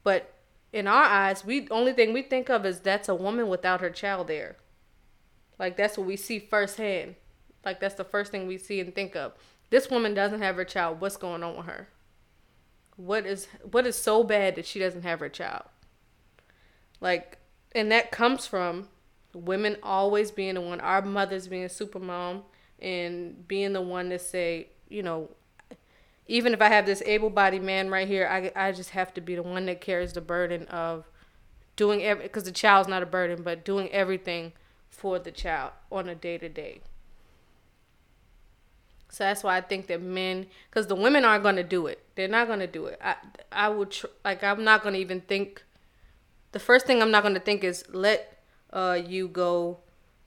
But 0.03 0.33
in 0.73 0.87
our 0.87 1.03
eyes, 1.03 1.45
we 1.45 1.67
only 1.69 1.93
thing 1.93 2.11
we 2.11 2.23
think 2.23 2.49
of 2.49 2.65
is 2.65 2.79
that's 2.79 3.07
a 3.07 3.15
woman 3.15 3.47
without 3.49 3.81
her 3.81 3.89
child 3.89 4.27
there. 4.27 4.57
Like 5.59 5.77
that's 5.77 5.97
what 5.97 6.07
we 6.07 6.15
see 6.15 6.39
firsthand. 6.39 7.15
Like 7.63 7.79
that's 7.79 7.95
the 7.95 8.03
first 8.03 8.31
thing 8.31 8.47
we 8.47 8.57
see 8.57 8.79
and 8.79 8.93
think 8.93 9.15
of. 9.15 9.33
This 9.69 9.91
woman 9.91 10.13
doesn't 10.13 10.41
have 10.41 10.55
her 10.55 10.65
child. 10.65 11.01
What's 11.01 11.17
going 11.17 11.43
on 11.43 11.57
with 11.57 11.65
her? 11.65 11.89
What 12.95 13.25
is 13.25 13.47
what 13.69 13.85
is 13.85 13.95
so 13.95 14.23
bad 14.23 14.55
that 14.55 14.65
she 14.65 14.79
doesn't 14.79 15.03
have 15.03 15.19
her 15.19 15.29
child? 15.29 15.65
Like 16.99 17.37
and 17.73 17.91
that 17.91 18.11
comes 18.11 18.47
from 18.47 18.87
women 19.37 19.77
always 19.83 20.31
being 20.31 20.55
the 20.55 20.61
one 20.61 20.79
our 20.79 21.01
mothers 21.01 21.47
being 21.47 21.69
super 21.69 21.99
mom 21.99 22.43
and 22.79 23.47
being 23.47 23.73
the 23.73 23.81
one 23.81 24.09
to 24.09 24.19
say, 24.19 24.67
you 24.89 25.03
know, 25.03 25.29
even 26.27 26.53
if 26.53 26.61
I 26.61 26.67
have 26.67 26.85
this 26.85 27.01
able-bodied 27.05 27.63
man 27.63 27.89
right 27.89 28.07
here, 28.07 28.27
I, 28.27 28.51
I 28.55 28.71
just 28.71 28.91
have 28.91 29.13
to 29.13 29.21
be 29.21 29.35
the 29.35 29.43
one 29.43 29.65
that 29.67 29.81
carries 29.81 30.13
the 30.13 30.21
burden 30.21 30.65
of 30.67 31.05
doing 31.75 32.03
every 32.03 32.23
because 32.23 32.43
the 32.43 32.51
child's 32.51 32.89
not 32.89 33.01
a 33.03 33.05
burden, 33.05 33.43
but 33.43 33.63
doing 33.63 33.89
everything 33.91 34.53
for 34.89 35.19
the 35.19 35.31
child 35.31 35.71
on 35.91 36.09
a 36.09 36.15
day 36.15 36.37
to 36.37 36.49
day. 36.49 36.81
So 39.09 39.23
that's 39.23 39.43
why 39.43 39.57
I 39.57 39.61
think 39.61 39.87
that 39.87 40.01
men, 40.01 40.47
because 40.69 40.87
the 40.87 40.95
women 40.95 41.23
aren't 41.23 41.43
going 41.43 41.55
to 41.55 41.63
do 41.63 41.87
it. 41.87 42.03
They're 42.15 42.27
not 42.27 42.47
going 42.47 42.59
to 42.59 42.67
do 42.67 42.87
it. 42.87 42.99
I 43.01 43.15
I 43.51 43.69
would 43.69 43.91
tr- 43.91 44.07
like 44.25 44.43
I'm 44.43 44.63
not 44.63 44.83
going 44.83 44.93
to 44.93 44.99
even 44.99 45.21
think. 45.21 45.63
The 46.51 46.59
first 46.59 46.85
thing 46.85 47.01
I'm 47.01 47.11
not 47.11 47.23
going 47.23 47.33
to 47.35 47.39
think 47.39 47.63
is 47.63 47.85
let 47.93 48.36
uh 48.71 48.99
you 49.05 49.27
go 49.27 49.79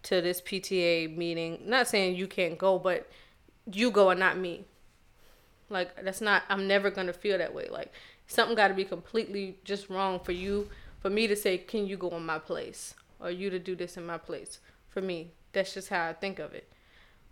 to 0.05 0.21
this 0.21 0.41
PTA 0.41 1.17
meeting. 1.17 1.63
Not 1.65 1.89
saying 1.89 2.17
you 2.17 2.27
can't 2.27 2.59
go, 2.59 2.79
but 2.79 3.09
you 3.71 3.91
go 3.91 4.11
and 4.11 4.21
not 4.21 4.39
me. 4.39 4.65
Like 5.69 6.05
that's 6.05 6.21
not. 6.21 6.43
I'm 6.49 6.67
never 6.67 6.91
gonna 6.91 7.13
feel 7.13 7.39
that 7.39 7.55
way. 7.55 7.69
Like 7.71 7.93
something 8.27 8.57
got 8.57 8.69
to 8.69 8.75
be 8.75 8.85
completely 8.85 9.59
just 9.65 9.89
wrong 9.89 10.21
for 10.21 10.33
you, 10.33 10.69
for 11.01 11.11
me 11.11 11.27
to 11.27 11.37
say, 11.37 11.59
"Can 11.59 11.87
you 11.87 11.97
go 11.97 12.09
in 12.11 12.25
my 12.25 12.39
place?" 12.39 12.95
or 13.21 13.31
you 13.31 13.51
to 13.51 13.59
do 13.59 13.77
this 13.77 13.97
in 13.97 14.07
my 14.07 14.19
place. 14.19 14.61
For 14.89 15.03
me, 15.03 15.33
that's 15.53 15.75
just 15.75 15.91
how 15.91 16.09
I 16.09 16.15
think 16.15 16.39
of 16.39 16.55
it. 16.55 16.73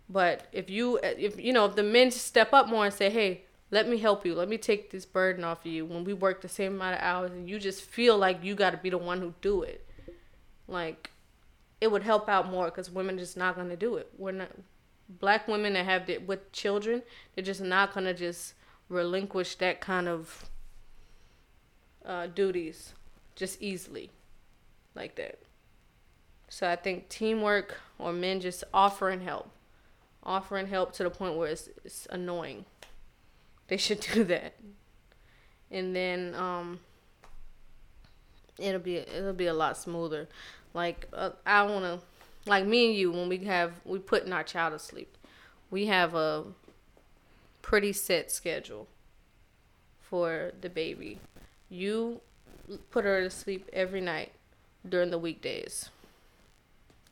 But 0.07 0.47
if 0.51 0.69
you, 0.69 0.99
if 1.03 1.39
you 1.39 1.51
know, 1.51 1.65
if 1.65 1.75
the 1.75 1.83
men 1.83 2.11
step 2.11 2.53
up 2.53 2.67
more 2.67 2.85
and 2.85 2.93
say, 2.93 3.09
"Hey, 3.09 3.43
let 3.71 3.87
me 3.87 3.97
help 3.97 4.25
you. 4.25 4.35
Let 4.35 4.49
me 4.49 4.57
take 4.57 4.91
this 4.91 5.05
burden 5.05 5.43
off 5.43 5.65
of 5.65 5.71
you." 5.71 5.85
When 5.85 6.03
we 6.03 6.13
work 6.13 6.41
the 6.41 6.49
same 6.49 6.75
amount 6.75 6.95
of 6.95 7.01
hours, 7.01 7.31
and 7.31 7.49
you 7.49 7.59
just 7.59 7.83
feel 7.83 8.17
like 8.17 8.43
you 8.43 8.55
got 8.55 8.71
to 8.71 8.77
be 8.77 8.89
the 8.89 8.97
one 8.97 9.19
who 9.19 9.33
do 9.41 9.61
it, 9.63 9.85
like 10.69 11.11
it 11.81 11.91
would 11.91 12.03
help 12.03 12.27
out 12.27 12.49
more 12.49 12.65
because 12.65 12.89
women 12.89 13.17
just 13.17 13.37
not 13.37 13.55
gonna 13.55 13.75
do 13.77 13.95
it. 13.95 14.11
We're 14.17 14.31
not 14.31 14.51
black 15.07 15.47
women 15.47 15.73
that 15.73 15.85
have 15.85 16.09
it 16.09 16.27
with 16.27 16.51
children. 16.51 17.03
They're 17.33 17.43
just 17.43 17.61
not 17.61 17.93
gonna 17.93 18.13
just 18.13 18.53
relinquish 18.89 19.55
that 19.55 19.81
kind 19.81 20.07
of 20.07 20.49
uh, 22.05 22.27
duties 22.27 22.93
just 23.35 23.61
easily 23.61 24.09
like 24.95 25.15
that. 25.15 25.39
So 26.49 26.67
I 26.67 26.75
think 26.75 27.09
teamwork 27.09 27.77
or 27.97 28.11
men 28.11 28.41
just 28.41 28.63
offering 28.73 29.21
help, 29.21 29.51
offering 30.23 30.67
help 30.67 30.93
to 30.93 31.03
the 31.03 31.09
point 31.09 31.35
where 31.35 31.49
it's, 31.49 31.69
it's 31.85 32.07
annoying. 32.09 32.65
They 33.67 33.77
should 33.77 33.99
do 34.13 34.23
that, 34.25 34.55
and 35.69 35.95
then 35.95 36.33
um, 36.35 36.79
it'll 38.57 38.81
be 38.81 38.97
it'll 38.97 39.33
be 39.33 39.45
a 39.45 39.53
lot 39.53 39.77
smoother. 39.77 40.27
Like 40.79 41.09
uh, 41.11 41.31
I 41.45 41.63
want 41.63 41.83
to, 41.83 41.99
like 42.49 42.65
me 42.65 42.87
and 42.87 42.95
you 42.95 43.11
when 43.11 43.27
we 43.27 43.39
have 43.39 43.73
we 43.83 43.99
putting 43.99 44.31
our 44.31 44.43
child 44.43 44.71
to 44.71 44.79
sleep, 44.79 45.17
we 45.69 45.87
have 45.87 46.15
a 46.15 46.45
pretty 47.61 47.91
set 47.91 48.31
schedule 48.31 48.87
for 49.99 50.53
the 50.61 50.69
baby. 50.69 51.19
You 51.69 52.21
put 52.91 53.03
her 53.03 53.21
to 53.21 53.29
sleep 53.29 53.69
every 53.73 53.99
night 53.99 54.31
during 54.87 55.11
the 55.11 55.17
weekdays. 55.17 55.89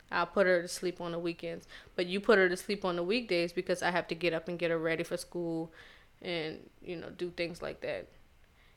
I'll 0.09 0.27
put 0.27 0.47
her 0.47 0.61
to 0.61 0.67
sleep 0.69 1.01
on 1.01 1.11
the 1.11 1.19
weekends, 1.19 1.67
but 1.97 2.05
you 2.05 2.21
put 2.21 2.37
her 2.37 2.47
to 2.47 2.55
sleep 2.55 2.85
on 2.85 2.95
the 2.95 3.03
weekdays 3.03 3.51
because 3.51 3.83
I 3.83 3.91
have 3.91 4.07
to 4.07 4.15
get 4.15 4.31
up 4.31 4.47
and 4.47 4.57
get 4.57 4.71
her 4.71 4.77
ready 4.77 5.03
for 5.03 5.17
school 5.17 5.73
and 6.21 6.59
you 6.81 6.95
know 6.95 7.09
do 7.09 7.31
things 7.31 7.61
like 7.61 7.81
that. 7.81 8.07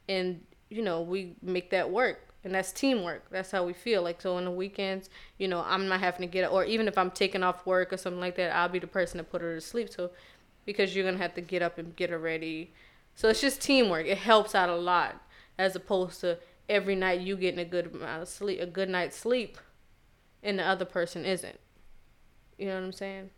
And 0.08 0.42
you 0.68 0.82
know, 0.82 1.00
we 1.00 1.36
make 1.42 1.70
that 1.70 1.90
work. 1.90 2.29
And 2.42 2.54
that's 2.54 2.72
teamwork. 2.72 3.28
That's 3.30 3.50
how 3.50 3.64
we 3.64 3.72
feel. 3.74 4.02
Like 4.02 4.20
so 4.20 4.36
on 4.36 4.44
the 4.44 4.50
weekends, 4.50 5.10
you 5.38 5.46
know, 5.46 5.62
I'm 5.66 5.88
not 5.88 6.00
having 6.00 6.22
to 6.22 6.26
get 6.26 6.50
or 6.50 6.64
even 6.64 6.88
if 6.88 6.96
I'm 6.96 7.10
taking 7.10 7.42
off 7.42 7.66
work 7.66 7.92
or 7.92 7.96
something 7.96 8.20
like 8.20 8.36
that, 8.36 8.54
I'll 8.54 8.68
be 8.68 8.78
the 8.78 8.86
person 8.86 9.18
to 9.18 9.24
put 9.24 9.42
her 9.42 9.54
to 9.54 9.60
sleep. 9.60 9.90
So 9.90 10.10
because 10.64 10.94
you're 10.94 11.04
gonna 11.04 11.18
have 11.18 11.34
to 11.34 11.40
get 11.40 11.62
up 11.62 11.78
and 11.78 11.94
get 11.96 12.10
her 12.10 12.18
ready. 12.18 12.72
So 13.14 13.28
it's 13.28 13.40
just 13.40 13.60
teamwork. 13.60 14.06
It 14.06 14.18
helps 14.18 14.54
out 14.54 14.68
a 14.68 14.76
lot 14.76 15.20
as 15.58 15.76
opposed 15.76 16.20
to 16.20 16.38
every 16.68 16.94
night 16.94 17.20
you 17.20 17.36
getting 17.36 17.60
a 17.60 17.64
good 17.64 17.94
amount 17.94 18.22
of 18.22 18.28
sleep, 18.28 18.60
a 18.60 18.66
good 18.66 18.88
night's 18.88 19.16
sleep, 19.16 19.58
and 20.42 20.58
the 20.58 20.62
other 20.62 20.84
person 20.84 21.24
isn't. 21.24 21.58
You 22.56 22.66
know 22.66 22.74
what 22.76 22.84
I'm 22.84 22.92
saying? 22.92 23.30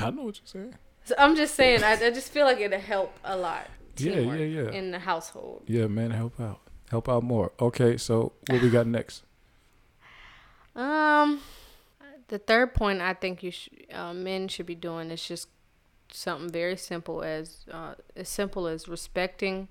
I 0.00 0.10
know 0.10 0.24
what 0.24 0.38
you're 0.38 0.46
saying. 0.46 0.74
So 1.04 1.14
I'm 1.18 1.36
just 1.36 1.54
saying, 1.54 1.82
I, 1.82 1.92
I 1.92 2.10
just 2.10 2.30
feel 2.30 2.44
like 2.44 2.60
it'll 2.60 2.78
help 2.78 3.18
a 3.24 3.36
lot. 3.36 3.66
Yeah, 3.96 4.20
yeah, 4.20 4.34
yeah. 4.34 4.70
In 4.70 4.90
the 4.90 4.98
household. 4.98 5.64
Yeah, 5.66 5.86
man, 5.86 6.10
help 6.10 6.38
out, 6.38 6.60
help 6.90 7.08
out 7.08 7.22
more. 7.22 7.52
Okay, 7.60 7.96
so 7.96 8.32
what 8.48 8.62
we 8.62 8.70
got 8.70 8.86
next? 8.98 9.22
Um, 10.74 11.40
the 12.28 12.38
third 12.38 12.74
point 12.74 13.00
I 13.00 13.14
think 13.14 13.42
you 13.42 13.50
sh- 13.50 13.68
uh, 13.92 14.12
men 14.12 14.48
should 14.48 14.66
be 14.66 14.74
doing 14.74 15.10
is 15.10 15.26
just 15.26 15.48
something 16.10 16.50
very 16.50 16.76
simple 16.76 17.22
as 17.22 17.64
uh, 17.70 17.94
as 18.16 18.28
simple 18.28 18.66
as 18.66 18.88
respecting 18.88 19.68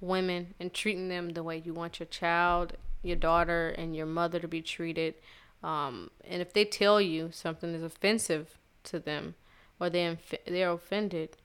women 0.00 0.54
and 0.58 0.72
treating 0.72 1.08
them 1.08 1.30
the 1.30 1.42
way 1.42 1.58
you 1.58 1.74
want 1.74 2.00
your 2.00 2.06
child, 2.06 2.76
your 3.02 3.16
daughter, 3.16 3.68
and 3.68 3.96
your 3.96 4.06
mother 4.06 4.38
to 4.40 4.48
be 4.48 4.62
treated. 4.62 5.14
Um, 5.62 6.10
and 6.24 6.42
if 6.42 6.52
they 6.52 6.64
tell 6.64 7.00
you 7.00 7.30
something 7.32 7.74
is 7.74 7.82
offensive 7.82 8.58
to 8.84 8.98
them 8.98 9.34
or 9.80 9.90
they 9.90 10.04
inf- 10.04 10.34
they're 10.46 10.72
offended, 10.72 11.36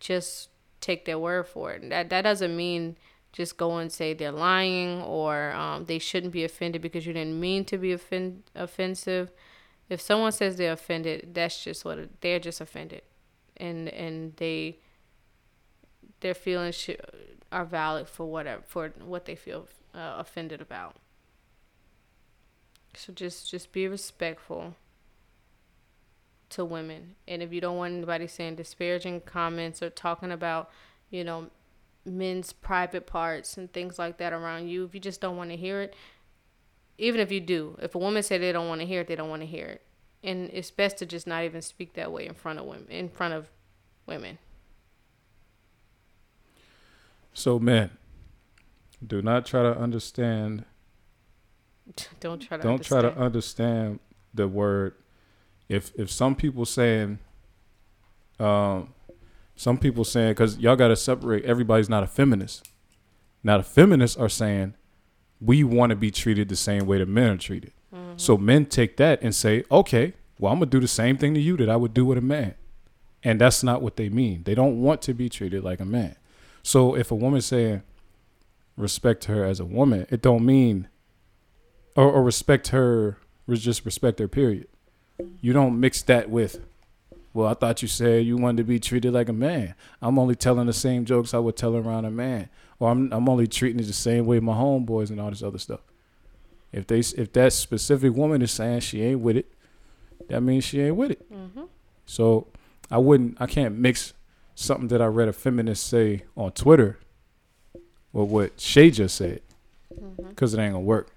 just 0.00 0.50
take 0.80 1.04
their 1.04 1.18
word 1.18 1.46
for 1.46 1.72
it. 1.72 1.88
That 1.88 2.08
that 2.10 2.22
doesn't 2.22 2.56
mean 2.56 2.96
just 3.38 3.56
go 3.56 3.76
and 3.76 3.92
say 3.92 4.14
they're 4.14 4.32
lying 4.32 5.00
or 5.02 5.52
um, 5.52 5.84
they 5.84 6.00
shouldn't 6.00 6.32
be 6.32 6.42
offended 6.42 6.82
because 6.82 7.06
you 7.06 7.12
didn't 7.12 7.38
mean 7.38 7.64
to 7.66 7.78
be 7.78 7.92
offend- 7.92 8.42
offensive. 8.56 9.30
If 9.88 10.00
someone 10.00 10.32
says 10.32 10.56
they're 10.56 10.72
offended, 10.72 11.34
that's 11.34 11.62
just 11.62 11.84
what 11.84 11.98
it, 11.98 12.20
they're 12.20 12.40
just 12.40 12.60
offended, 12.60 13.02
and 13.56 13.88
and 13.90 14.34
they 14.36 14.80
their 16.18 16.34
feelings 16.34 16.74
should, 16.74 17.00
are 17.52 17.64
valid 17.64 18.08
for 18.08 18.26
whatever 18.26 18.62
for 18.66 18.92
what 19.04 19.24
they 19.26 19.36
feel 19.36 19.68
uh, 19.94 20.16
offended 20.18 20.60
about. 20.60 20.96
So 22.94 23.12
just 23.12 23.48
just 23.48 23.70
be 23.70 23.86
respectful 23.86 24.74
to 26.50 26.64
women. 26.64 27.14
And 27.28 27.40
if 27.40 27.52
you 27.52 27.60
don't 27.60 27.76
want 27.76 27.94
anybody 27.94 28.26
saying 28.26 28.56
disparaging 28.56 29.20
comments 29.20 29.80
or 29.80 29.90
talking 29.90 30.32
about, 30.32 30.70
you 31.08 31.22
know, 31.22 31.50
men's 32.08 32.52
private 32.52 33.06
parts 33.06 33.56
and 33.56 33.72
things 33.72 33.98
like 33.98 34.18
that 34.18 34.32
around 34.32 34.68
you, 34.68 34.84
if 34.84 34.94
you 34.94 35.00
just 35.00 35.20
don't 35.20 35.36
want 35.36 35.50
to 35.50 35.56
hear 35.56 35.80
it, 35.80 35.94
even 36.98 37.20
if 37.20 37.30
you 37.30 37.40
do, 37.40 37.78
if 37.80 37.94
a 37.94 37.98
woman 37.98 38.22
say 38.22 38.38
they 38.38 38.52
don't 38.52 38.68
want 38.68 38.80
to 38.80 38.86
hear 38.86 39.02
it, 39.02 39.08
they 39.08 39.16
don't 39.16 39.30
want 39.30 39.42
to 39.42 39.46
hear 39.46 39.66
it. 39.66 39.82
And 40.22 40.50
it's 40.52 40.70
best 40.70 40.98
to 40.98 41.06
just 41.06 41.26
not 41.26 41.44
even 41.44 41.62
speak 41.62 41.94
that 41.94 42.10
way 42.10 42.26
in 42.26 42.34
front 42.34 42.58
of 42.58 42.64
women, 42.64 42.88
in 42.88 43.08
front 43.08 43.34
of 43.34 43.48
women. 44.06 44.38
So 47.32 47.60
men, 47.60 47.90
do 49.06 49.22
not 49.22 49.46
try 49.46 49.62
to 49.62 49.78
understand 49.78 50.64
don't 52.20 52.40
try 52.40 52.56
to 52.56 52.62
don't 52.62 52.72
understand. 52.72 53.02
try 53.02 53.10
to 53.10 53.18
understand 53.18 54.00
the 54.34 54.48
word 54.48 54.94
if 55.68 55.92
if 55.96 56.10
some 56.10 56.34
people 56.34 56.64
saying 56.64 57.18
um 58.40 58.92
some 59.58 59.76
people 59.76 60.04
saying 60.04 60.30
because 60.30 60.58
y'all 60.58 60.76
got 60.76 60.88
to 60.88 60.96
separate 60.96 61.44
everybody's 61.44 61.88
not 61.88 62.02
a 62.02 62.06
feminist 62.06 62.68
now 63.42 63.58
the 63.58 63.62
feminists 63.62 64.16
are 64.16 64.28
saying 64.28 64.74
we 65.40 65.62
want 65.62 65.90
to 65.90 65.96
be 65.96 66.10
treated 66.10 66.48
the 66.48 66.56
same 66.56 66.86
way 66.86 66.98
that 66.98 67.08
men 67.08 67.30
are 67.32 67.36
treated 67.36 67.72
mm-hmm. 67.94 68.12
so 68.16 68.36
men 68.36 68.64
take 68.64 68.96
that 68.96 69.20
and 69.22 69.34
say 69.34 69.64
okay 69.70 70.14
well 70.38 70.52
i'm 70.52 70.58
gonna 70.58 70.70
do 70.70 70.80
the 70.80 70.88
same 70.88 71.16
thing 71.16 71.34
to 71.34 71.40
you 71.40 71.56
that 71.56 71.68
i 71.68 71.76
would 71.76 71.92
do 71.92 72.04
with 72.06 72.16
a 72.16 72.22
man 72.22 72.54
and 73.22 73.40
that's 73.40 73.62
not 73.62 73.82
what 73.82 73.96
they 73.96 74.08
mean. 74.08 74.44
They 74.44 74.54
don't 74.54 74.80
want 74.80 75.02
to 75.02 75.14
be 75.14 75.28
treated 75.28 75.64
like 75.64 75.80
a 75.80 75.84
man. 75.84 76.16
So 76.62 76.94
if 76.94 77.10
a 77.10 77.14
woman 77.14 77.40
saying 77.40 77.82
respect 78.76 79.24
her 79.24 79.44
as 79.44 79.58
a 79.58 79.64
woman 79.64 80.06
it 80.08 80.22
don't 80.22 80.46
mean 80.46 80.88
or, 81.96 82.12
or 82.12 82.22
respect 82.22 82.68
her 82.68 83.18
just 83.50 83.84
respect 83.84 84.20
her 84.20 84.28
period. 84.28 84.68
You 85.40 85.52
don't 85.52 85.80
mix 85.80 86.00
that 86.02 86.30
with 86.30 86.60
well 87.38 87.46
i 87.46 87.54
thought 87.54 87.82
you 87.82 87.88
said 87.88 88.26
you 88.26 88.36
wanted 88.36 88.56
to 88.56 88.64
be 88.64 88.80
treated 88.80 89.12
like 89.12 89.28
a 89.28 89.32
man. 89.32 89.74
I'm 90.02 90.18
only 90.18 90.34
telling 90.34 90.66
the 90.66 90.72
same 90.72 91.04
jokes 91.04 91.32
i 91.32 91.38
would 91.38 91.56
tell 91.56 91.76
around 91.76 92.04
a 92.04 92.10
man. 92.10 92.48
Or 92.80 92.90
i'm, 92.90 93.12
I'm 93.12 93.28
only 93.28 93.46
treating 93.46 93.80
it 93.80 93.86
the 93.86 93.92
same 93.92 94.26
way 94.26 94.40
my 94.40 94.54
homeboys 94.54 95.10
and 95.10 95.20
all 95.20 95.30
this 95.30 95.42
other 95.42 95.58
stuff. 95.58 95.80
If 96.72 96.88
they 96.88 96.98
if 96.98 97.32
that 97.32 97.52
specific 97.52 98.12
woman 98.12 98.42
is 98.42 98.50
saying 98.50 98.80
she 98.80 99.02
ain't 99.02 99.20
with 99.20 99.36
it 99.36 99.46
that 100.28 100.42
means 100.42 100.64
she 100.64 100.80
ain't 100.80 100.96
with 100.96 101.12
it. 101.12 101.32
Mm-hmm. 101.32 101.64
so 102.06 102.48
i 102.90 102.98
wouldn't 102.98 103.36
i 103.40 103.46
can't 103.46 103.76
mix 103.78 104.14
something 104.56 104.88
that 104.88 105.00
i 105.00 105.06
read 105.06 105.28
a 105.28 105.32
feminist 105.32 105.86
say 105.86 106.24
on 106.36 106.50
twitter 106.50 106.98
with 108.12 108.28
what 108.28 108.60
shay 108.60 108.90
just 108.90 109.14
said. 109.14 109.42
Mm-hmm. 109.94 110.28
because 110.30 110.54
it 110.54 110.58
ain't 110.60 110.72
gonna 110.72 110.84
work. 110.84 111.12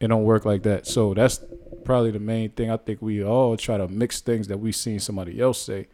It 0.00 0.08
don't 0.08 0.24
work 0.24 0.44
like 0.44 0.62
that. 0.64 0.86
So 0.86 1.14
that's 1.14 1.40
probably 1.86 2.10
the 2.10 2.18
main 2.18 2.50
thing 2.50 2.70
i 2.70 2.76
think 2.76 3.00
we 3.00 3.22
all 3.24 3.56
try 3.56 3.76
to 3.76 3.88
mix 3.88 4.20
things 4.20 4.48
that 4.48 4.58
we've 4.58 4.76
seen 4.76 4.98
somebody 5.00 5.40
else 5.40 5.62
say 5.62 5.86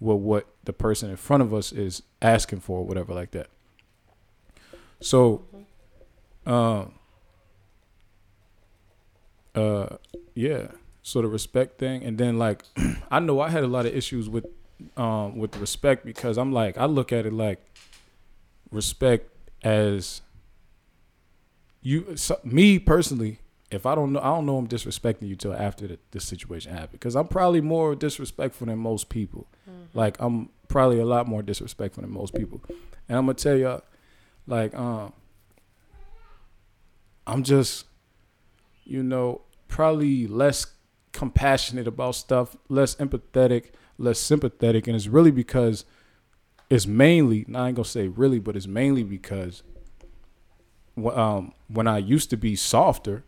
with 0.00 0.18
what 0.18 0.46
the 0.64 0.72
person 0.72 1.10
in 1.10 1.16
front 1.16 1.42
of 1.42 1.52
us 1.52 1.72
is 1.72 2.02
asking 2.22 2.60
for 2.60 2.80
or 2.80 2.86
whatever 2.86 3.12
like 3.12 3.30
that. 3.32 3.48
So 5.00 5.44
um 6.46 6.94
uh 9.54 9.96
yeah. 10.34 10.68
So 11.02 11.22
the 11.22 11.28
respect 11.28 11.78
thing 11.78 12.04
and 12.04 12.18
then 12.18 12.38
like 12.38 12.64
i 13.10 13.18
know 13.18 13.40
i 13.40 13.48
had 13.48 13.64
a 13.64 13.66
lot 13.66 13.86
of 13.86 13.94
issues 13.94 14.28
with 14.28 14.44
um 14.96 15.38
with 15.38 15.56
respect 15.56 16.04
because 16.04 16.36
i'm 16.36 16.52
like 16.52 16.76
i 16.76 16.84
look 16.84 17.12
at 17.12 17.24
it 17.24 17.32
like 17.32 17.58
respect 18.70 19.30
as 19.62 20.20
you 21.80 22.14
so, 22.14 22.38
me 22.44 22.78
personally 22.78 23.40
if 23.70 23.84
i 23.86 23.94
don't 23.94 24.12
know 24.12 24.20
i 24.20 24.24
don't 24.24 24.46
know 24.46 24.56
i'm 24.56 24.66
disrespecting 24.68 25.28
you 25.28 25.36
till 25.36 25.52
after 25.52 25.86
the, 25.86 25.98
the 26.12 26.20
situation 26.20 26.72
happened 26.72 26.92
because 26.92 27.14
i'm 27.16 27.28
probably 27.28 27.60
more 27.60 27.94
disrespectful 27.94 28.66
than 28.66 28.78
most 28.78 29.08
people. 29.08 29.46
Like 29.94 30.16
i'm 30.20 30.50
probably 30.68 31.00
a 31.00 31.04
lot 31.06 31.26
more 31.26 31.42
disrespectful 31.42 32.02
than 32.02 32.12
most 32.12 32.34
people. 32.34 32.60
And 33.08 33.18
i'm 33.18 33.26
gonna 33.26 33.34
tell 33.34 33.56
y'all 33.56 33.82
like 34.46 34.74
um 34.74 35.12
i'm 37.26 37.42
just 37.42 37.86
you 38.84 39.02
know 39.02 39.42
probably 39.68 40.26
less 40.26 40.66
compassionate 41.12 41.86
about 41.86 42.14
stuff 42.14 42.56
less 42.68 42.94
empathetic 42.96 43.70
less 43.98 44.18
sympathetic. 44.18 44.86
And 44.86 44.96
it's 44.96 45.08
really 45.08 45.32
because 45.32 45.84
it's 46.70 46.86
mainly 46.86 47.44
not 47.48 47.64
I 47.64 47.68
ain't 47.68 47.76
gonna 47.76 47.84
say 47.84 48.08
really, 48.08 48.38
but 48.38 48.56
it's 48.56 48.66
mainly 48.66 49.02
because 49.02 49.62
um, 50.96 51.52
when 51.68 51.86
I 51.86 51.98
used 51.98 52.30
to 52.30 52.36
be 52.36 52.56
softer, 52.56 53.24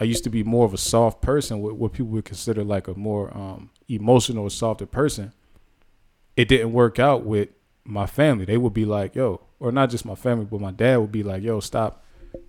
I 0.00 0.04
used 0.04 0.24
to 0.24 0.30
be 0.30 0.42
more 0.42 0.64
of 0.64 0.74
a 0.74 0.78
soft 0.78 1.22
person, 1.22 1.60
what, 1.60 1.76
what 1.76 1.92
people 1.92 2.12
would 2.12 2.24
consider 2.24 2.64
like 2.64 2.88
a 2.88 2.94
more 2.94 3.36
um, 3.36 3.70
emotional 3.88 4.44
or 4.44 4.50
softer 4.50 4.86
person. 4.86 5.32
It 6.36 6.48
didn't 6.48 6.72
work 6.72 6.98
out 6.98 7.24
with 7.24 7.50
my 7.84 8.06
family. 8.06 8.44
They 8.44 8.56
would 8.56 8.72
be 8.72 8.84
like, 8.84 9.14
"Yo," 9.14 9.40
or 9.60 9.70
not 9.70 9.90
just 9.90 10.04
my 10.04 10.14
family, 10.14 10.44
but 10.44 10.60
my 10.60 10.70
dad 10.70 10.96
would 10.96 11.12
be 11.12 11.22
like, 11.22 11.42
"Yo, 11.42 11.60
stop." 11.60 12.04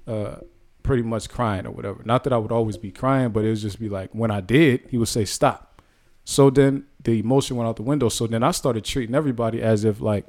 Uh, 0.07 0.37
pretty 0.83 1.01
much 1.01 1.29
crying 1.29 1.65
or 1.65 1.71
whatever. 1.71 2.01
Not 2.03 2.25
that 2.25 2.33
I 2.33 2.37
would 2.37 2.51
always 2.51 2.77
be 2.77 2.91
crying, 2.91 3.29
but 3.29 3.45
it 3.45 3.49
would 3.49 3.57
just 3.57 3.79
be 3.79 3.89
like 3.89 4.11
when 4.13 4.29
I 4.29 4.41
did, 4.41 4.85
he 4.89 4.97
would 4.97 5.07
say 5.07 5.25
stop. 5.25 5.81
So 6.25 6.49
then 6.49 6.85
the 7.01 7.19
emotion 7.19 7.57
went 7.57 7.67
out 7.67 7.77
the 7.77 7.83
window. 7.83 8.09
So 8.09 8.27
then 8.27 8.43
I 8.43 8.51
started 8.51 8.85
treating 8.85 9.15
everybody 9.15 9.61
as 9.61 9.83
if 9.83 10.01
like 10.01 10.25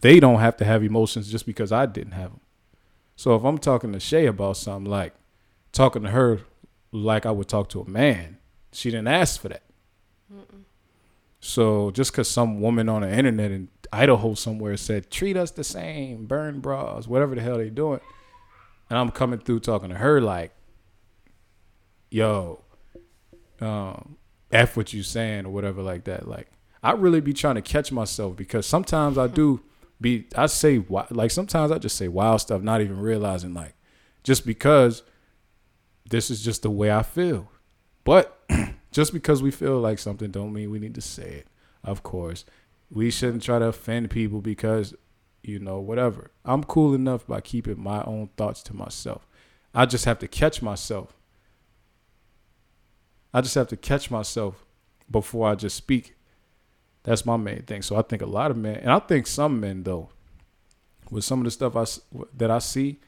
they 0.00 0.20
don't 0.20 0.40
have 0.40 0.56
to 0.58 0.64
have 0.64 0.84
emotions 0.84 1.30
just 1.30 1.46
because 1.46 1.72
I 1.72 1.86
didn't 1.86 2.12
have 2.12 2.30
them. 2.30 2.40
So 3.16 3.34
if 3.34 3.42
I'm 3.44 3.58
talking 3.58 3.92
to 3.92 4.00
Shay 4.00 4.26
about 4.26 4.56
something, 4.56 4.90
like 4.90 5.14
talking 5.72 6.02
to 6.02 6.10
her 6.10 6.40
like 6.92 7.26
I 7.26 7.30
would 7.30 7.48
talk 7.48 7.68
to 7.70 7.80
a 7.80 7.88
man, 7.88 8.38
she 8.72 8.90
didn't 8.90 9.08
ask 9.08 9.40
for 9.40 9.48
that. 9.48 9.62
So 11.40 11.90
just 11.92 12.12
because 12.12 12.28
some 12.28 12.60
woman 12.60 12.88
on 12.88 13.02
the 13.02 13.10
internet 13.10 13.50
in 13.50 13.68
Idaho 13.92 14.34
somewhere 14.34 14.76
said 14.76 15.10
treat 15.10 15.36
us 15.36 15.50
the 15.52 15.64
same, 15.64 16.26
burn 16.26 16.60
bras, 16.60 17.06
whatever 17.06 17.34
the 17.34 17.40
hell 17.40 17.58
they 17.58 17.70
doing, 17.70 18.00
and 18.90 18.98
I'm 18.98 19.10
coming 19.10 19.38
through 19.38 19.60
talking 19.60 19.90
to 19.90 19.96
her 19.96 20.20
like, 20.20 20.52
yo, 22.10 22.62
um, 23.60 24.16
f 24.50 24.76
what 24.76 24.92
you 24.92 25.02
saying 25.02 25.46
or 25.46 25.50
whatever 25.50 25.82
like 25.82 26.04
that. 26.04 26.26
Like 26.26 26.50
I 26.82 26.92
really 26.92 27.20
be 27.20 27.32
trying 27.32 27.56
to 27.56 27.62
catch 27.62 27.92
myself 27.92 28.36
because 28.36 28.66
sometimes 28.66 29.18
I 29.18 29.26
do 29.26 29.60
be 30.00 30.26
I 30.36 30.46
say 30.46 30.84
like 31.10 31.30
sometimes 31.30 31.70
I 31.70 31.78
just 31.78 31.96
say 31.96 32.08
wild 32.08 32.40
stuff, 32.40 32.62
not 32.62 32.80
even 32.80 32.98
realizing 32.98 33.54
like 33.54 33.74
just 34.22 34.44
because 34.46 35.02
this 36.08 36.30
is 36.30 36.42
just 36.42 36.62
the 36.62 36.70
way 36.70 36.90
I 36.90 37.02
feel. 37.02 37.50
But 38.04 38.38
just 38.92 39.12
because 39.12 39.42
we 39.42 39.50
feel 39.50 39.78
like 39.78 39.98
something 39.98 40.30
don't 40.30 40.52
mean 40.52 40.70
we 40.70 40.78
need 40.78 40.94
to 40.94 41.00
say 41.00 41.28
it. 41.30 41.46
Of 41.84 42.02
course, 42.02 42.44
we 42.90 43.10
shouldn't 43.10 43.42
try 43.42 43.58
to 43.58 43.66
offend 43.66 44.10
people 44.10 44.40
because 44.40 44.94
you 45.42 45.58
know 45.58 45.78
whatever. 45.78 46.30
I'm 46.44 46.64
cool 46.64 46.94
enough 46.94 47.26
by 47.26 47.40
keeping 47.40 47.82
my 47.82 48.02
own 48.04 48.30
thoughts 48.36 48.62
to 48.64 48.76
myself. 48.76 49.26
I 49.74 49.86
just 49.86 50.04
have 50.06 50.18
to 50.20 50.28
catch 50.28 50.62
myself. 50.62 51.14
I 53.32 53.40
just 53.40 53.54
have 53.54 53.68
to 53.68 53.76
catch 53.76 54.10
myself 54.10 54.64
before 55.10 55.48
I 55.48 55.54
just 55.54 55.76
speak. 55.76 56.16
That's 57.04 57.24
my 57.24 57.36
main 57.36 57.62
thing. 57.62 57.82
So 57.82 57.96
I 57.96 58.02
think 58.02 58.22
a 58.22 58.26
lot 58.26 58.50
of 58.50 58.56
men, 58.56 58.76
and 58.76 58.90
I 58.90 58.98
think 58.98 59.26
some 59.26 59.60
men 59.60 59.84
though, 59.84 60.10
with 61.10 61.24
some 61.24 61.40
of 61.40 61.44
the 61.44 61.50
stuff 61.50 61.76
I 61.76 61.84
that 62.36 62.50
I 62.50 62.58
see, 62.58 63.00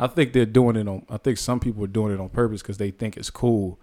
I 0.00 0.06
think 0.06 0.32
they're 0.32 0.46
doing 0.46 0.76
it 0.76 0.88
on. 0.88 1.04
I 1.08 1.16
think 1.16 1.38
some 1.38 1.60
people 1.60 1.84
are 1.84 1.88
doing 1.88 2.12
it 2.12 2.20
on 2.20 2.28
purpose 2.28 2.62
because 2.62 2.78
they 2.78 2.90
think 2.90 3.16
it's 3.16 3.30
cool 3.30 3.80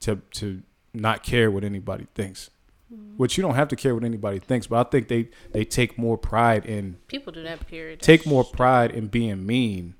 to 0.00 0.20
to 0.32 0.62
not 0.92 1.22
care 1.22 1.50
what 1.50 1.64
anybody 1.64 2.06
thinks. 2.14 2.50
Mm-hmm. 2.92 3.16
Which 3.16 3.36
you 3.36 3.42
don't 3.42 3.54
have 3.54 3.68
to 3.68 3.76
care 3.76 3.94
what 3.94 4.04
anybody 4.04 4.38
thinks, 4.38 4.66
but 4.66 4.86
I 4.86 4.90
think 4.90 5.08
they 5.08 5.28
they 5.52 5.64
take 5.64 5.96
more 5.98 6.18
pride 6.18 6.66
in 6.66 6.98
People 7.08 7.32
do 7.32 7.42
that. 7.42 7.66
Period. 7.66 8.00
take 8.00 8.26
more 8.26 8.44
pride 8.44 8.90
in 8.90 9.08
being 9.08 9.44
mean, 9.46 9.94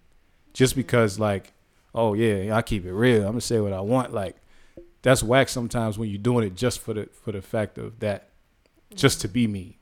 just 0.53 0.77
because 0.77 1.19
like, 1.19 1.53
oh 1.95 2.15
yeah, 2.15 2.55
I 2.55 2.63
keep 2.63 2.85
it 2.85 2.93
real. 2.93 3.23
I'm 3.23 3.33
gonna 3.33 3.41
say 3.41 3.61
what 3.61 3.73
I 3.73 3.81
want. 3.81 4.13
Like 4.13 4.37
that's 5.03 5.23
whack 5.23 5.49
sometimes 5.49 5.99
when 5.99 6.11
you're 6.11 6.19
doing 6.19 6.47
it 6.47 6.55
just 6.55 6.81
for 6.81 6.95
the 6.95 7.09
for 7.13 7.33
the 7.33 7.43
fact 7.43 7.79
of 7.79 8.01
that, 8.01 8.29
just 8.95 9.21
to 9.23 9.29
be 9.29 9.47
mean. 9.47 9.75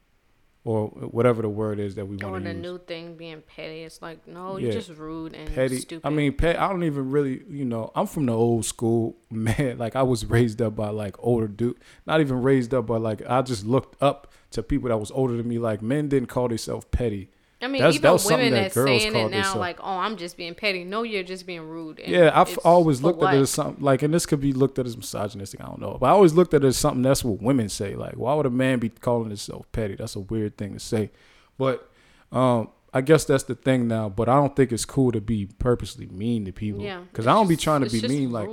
Or 0.65 0.87
whatever 0.89 1.43
the 1.43 1.49
word 1.49 1.81
is 1.81 1.97
that 1.97 2.05
we 2.07 2.17
want 2.17 2.21
to 2.21 2.27
use. 2.27 2.37
Or 2.37 2.41
the 2.41 2.55
new 2.55 2.79
thing 2.79 3.17
being 3.17 3.43
petty. 3.43 3.83
It's 3.83 4.01
like, 4.01 4.27
no, 4.29 4.57
Yeah. 4.59 4.65
you're 4.67 4.73
just 4.75 4.91
rude 4.91 5.35
and 5.35 5.53
petty. 5.53 5.79
stupid. 5.79 6.07
I 6.07 6.11
mean, 6.11 6.33
pet. 6.35 6.59
I 6.61 6.69
don't 6.69 6.85
even 6.85 7.11
really, 7.11 7.43
you 7.51 7.65
know, 7.65 7.91
I'm 7.97 8.07
from 8.07 8.27
the 8.27 8.33
old 8.33 8.65
school, 8.65 9.17
man. 9.31 9.79
Like 9.79 9.97
I 9.97 10.03
was 10.05 10.25
raised 10.25 10.63
up 10.63 10.77
by 10.77 10.91
like 10.91 11.17
older 11.19 11.49
dude. 11.49 11.79
Not 12.07 12.21
even 12.21 12.43
raised 12.43 12.73
up, 12.75 12.87
but 12.87 13.01
like 13.01 13.23
I 13.29 13.43
just 13.43 13.67
looked 13.67 14.01
up 14.01 14.31
to 14.53 14.63
people 14.63 14.89
that 14.91 14.99
was 14.99 15.11
older 15.11 15.37
than 15.37 15.49
me. 15.49 15.59
Like 15.59 15.83
men 15.83 16.09
didn't 16.09 16.29
call 16.29 16.47
themselves 16.49 16.87
petty. 16.93 17.31
I 17.63 17.69
mean, 17.69 17.81
that's- 17.81 17.95
that 17.95 17.99
even 18.01 18.13
was 18.13 18.25
women 18.27 18.53
that 18.53 18.61
that's 18.63 18.75
saying 18.75 19.13
it 19.13 19.13
now, 19.15 19.29
themselves. 19.29 19.57
like, 19.59 19.79
oh, 19.81 19.99
I'm 19.99 20.17
just 20.17 20.37
being 20.37 20.55
petty. 20.55 20.83
No, 20.85 21.05
you're 21.05 21.23
just 21.23 21.47
being 21.47 21.63
rude. 21.63 22.01
Yeah, 22.05 22.31
I've 22.35 22.59
always 22.65 23.03
looked 23.03 23.23
at 23.23 23.35
it 23.35 23.41
as 23.41 23.51
something 23.51 23.83
like, 23.85 24.03
and 24.03 24.13
this 24.13 24.27
could 24.27 24.41
be 24.41 24.53
looked 24.53 24.79
at 24.79 24.87
as 24.87 24.97
misogynistic. 24.97 25.61
I 25.61 25.67
don't 25.67 25.81
know, 25.81 25.97
but 26.01 26.07
I 26.07 26.11
always 26.11 26.35
looked 26.35 26.55
at 26.55 26.65
it 26.65 26.67
as 26.67 26.77
something 26.77 27.03
that's 27.03 27.23
what 27.25 27.41
women 27.41 27.69
say. 27.69 27.95
Like, 27.95 28.15
why 28.15 28.35
would 28.35 28.47
a 28.47 28.51
man 28.51 28.79
be 28.81 28.89
calling 28.89 29.29
himself 29.29 29.71
petty? 29.73 29.95
That's 29.95 30.17
a 30.17 30.21
weird 30.21 30.57
thing 30.57 30.73
to 30.75 30.81
say. 30.81 31.11
But 31.57 31.89
um, 32.33 32.71
I 32.93 33.01
guess 33.01 33.25
that's 33.25 33.45
the 33.45 33.55
thing 33.55 33.87
now. 33.89 34.09
But 34.09 34.29
I 34.29 34.35
don't 34.35 34.57
think 34.57 34.73
it's 34.73 34.85
cool 34.85 35.13
to 35.13 35.21
be 35.21 35.47
purposely 35.47 36.07
mean 36.07 36.45
to 36.47 36.53
people. 36.53 36.81
Yeah, 36.83 37.01
because 37.11 37.27
I 37.27 37.33
don't 37.33 37.49
be 37.49 37.57
trying 37.57 37.83
to 37.85 37.91
be 37.91 38.01
just 38.01 38.13
mean. 38.13 38.33
Like. 38.33 38.49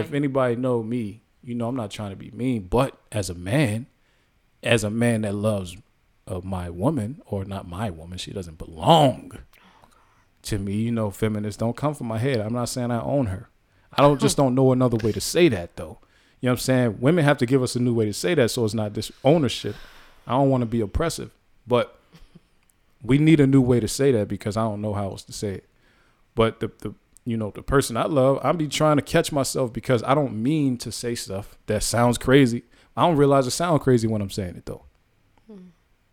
If 0.00 0.12
anybody 0.12 0.56
know 0.56 0.82
me, 0.82 1.22
you 1.44 1.54
know 1.54 1.68
I'm 1.68 1.76
not 1.76 1.90
trying 1.90 2.10
to 2.10 2.16
be 2.16 2.30
mean. 2.32 2.62
But 2.62 2.98
as 3.12 3.30
a 3.30 3.34
man, 3.34 3.86
as 4.62 4.82
a 4.84 4.90
man 4.90 5.22
that 5.22 5.34
loves 5.34 5.76
uh, 6.28 6.40
my 6.44 6.70
woman 6.70 7.20
or 7.26 7.44
not 7.44 7.68
my 7.68 7.90
woman, 7.90 8.18
she 8.18 8.32
doesn't 8.32 8.58
belong 8.58 9.38
to 10.42 10.58
me. 10.58 10.74
You 10.74 10.92
know, 10.92 11.10
feminists 11.10 11.58
don't 11.58 11.76
come 11.76 11.94
from 11.94 12.06
my 12.06 12.18
head. 12.18 12.40
I'm 12.40 12.52
not 12.52 12.68
saying 12.68 12.90
I 12.90 13.00
own 13.00 13.26
her. 13.26 13.48
I 13.92 14.02
don't 14.02 14.20
just 14.20 14.36
don't 14.38 14.54
know 14.54 14.72
another 14.72 14.98
way 14.98 15.12
to 15.12 15.20
say 15.20 15.48
that 15.48 15.76
though. 15.76 15.98
You 16.40 16.46
know 16.46 16.52
what 16.52 16.58
I'm 16.58 16.58
saying? 16.58 16.98
Women 17.00 17.24
have 17.24 17.38
to 17.38 17.46
give 17.46 17.62
us 17.62 17.74
a 17.74 17.80
new 17.80 17.94
way 17.94 18.06
to 18.06 18.12
say 18.12 18.34
that 18.34 18.50
so 18.50 18.64
it's 18.64 18.74
not 18.74 18.94
this 18.94 19.10
ownership. 19.24 19.74
I 20.26 20.32
don't 20.32 20.50
want 20.50 20.62
to 20.62 20.66
be 20.66 20.80
oppressive, 20.80 21.32
but 21.66 21.98
we 23.02 23.18
need 23.18 23.40
a 23.40 23.46
new 23.46 23.60
way 23.60 23.80
to 23.80 23.88
say 23.88 24.12
that 24.12 24.28
because 24.28 24.56
I 24.56 24.62
don't 24.62 24.80
know 24.80 24.94
how 24.94 25.10
else 25.10 25.24
to 25.24 25.32
say 25.32 25.54
it. 25.54 25.64
But 26.34 26.60
the 26.60 26.70
the 26.78 26.94
you 27.24 27.36
know 27.36 27.50
the 27.50 27.62
person 27.62 27.96
I 27.96 28.04
love, 28.04 28.38
I 28.42 28.52
be 28.52 28.68
trying 28.68 28.96
to 28.96 29.02
catch 29.02 29.32
myself 29.32 29.72
because 29.72 30.02
I 30.04 30.14
don't 30.14 30.40
mean 30.40 30.76
to 30.78 30.92
say 30.92 31.14
stuff 31.14 31.58
that 31.66 31.82
sounds 31.82 32.18
crazy. 32.18 32.62
I 32.96 33.06
don't 33.06 33.16
realize 33.16 33.46
it 33.46 33.52
sounds 33.52 33.82
crazy 33.82 34.06
when 34.06 34.22
I'm 34.22 34.30
saying 34.30 34.56
it 34.56 34.66
though. 34.66 34.84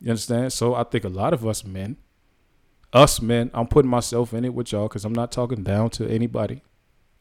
You 0.05 0.11
understand? 0.11 0.53
So 0.53 0.75
I 0.75 0.83
think 0.83 1.03
a 1.03 1.09
lot 1.09 1.33
of 1.33 1.47
us 1.47 1.65
men, 1.65 1.97
us 2.93 3.19
men, 3.19 3.49
I'm 3.55 3.65
putting 3.65 3.89
myself 3.89 4.35
in 4.35 4.45
it 4.45 4.53
with 4.53 4.71
y'all 4.71 4.87
because 4.87 5.03
I'm 5.03 5.13
not 5.13 5.31
talking 5.31 5.63
down 5.63 5.89
to 5.91 6.07
anybody. 6.07 6.61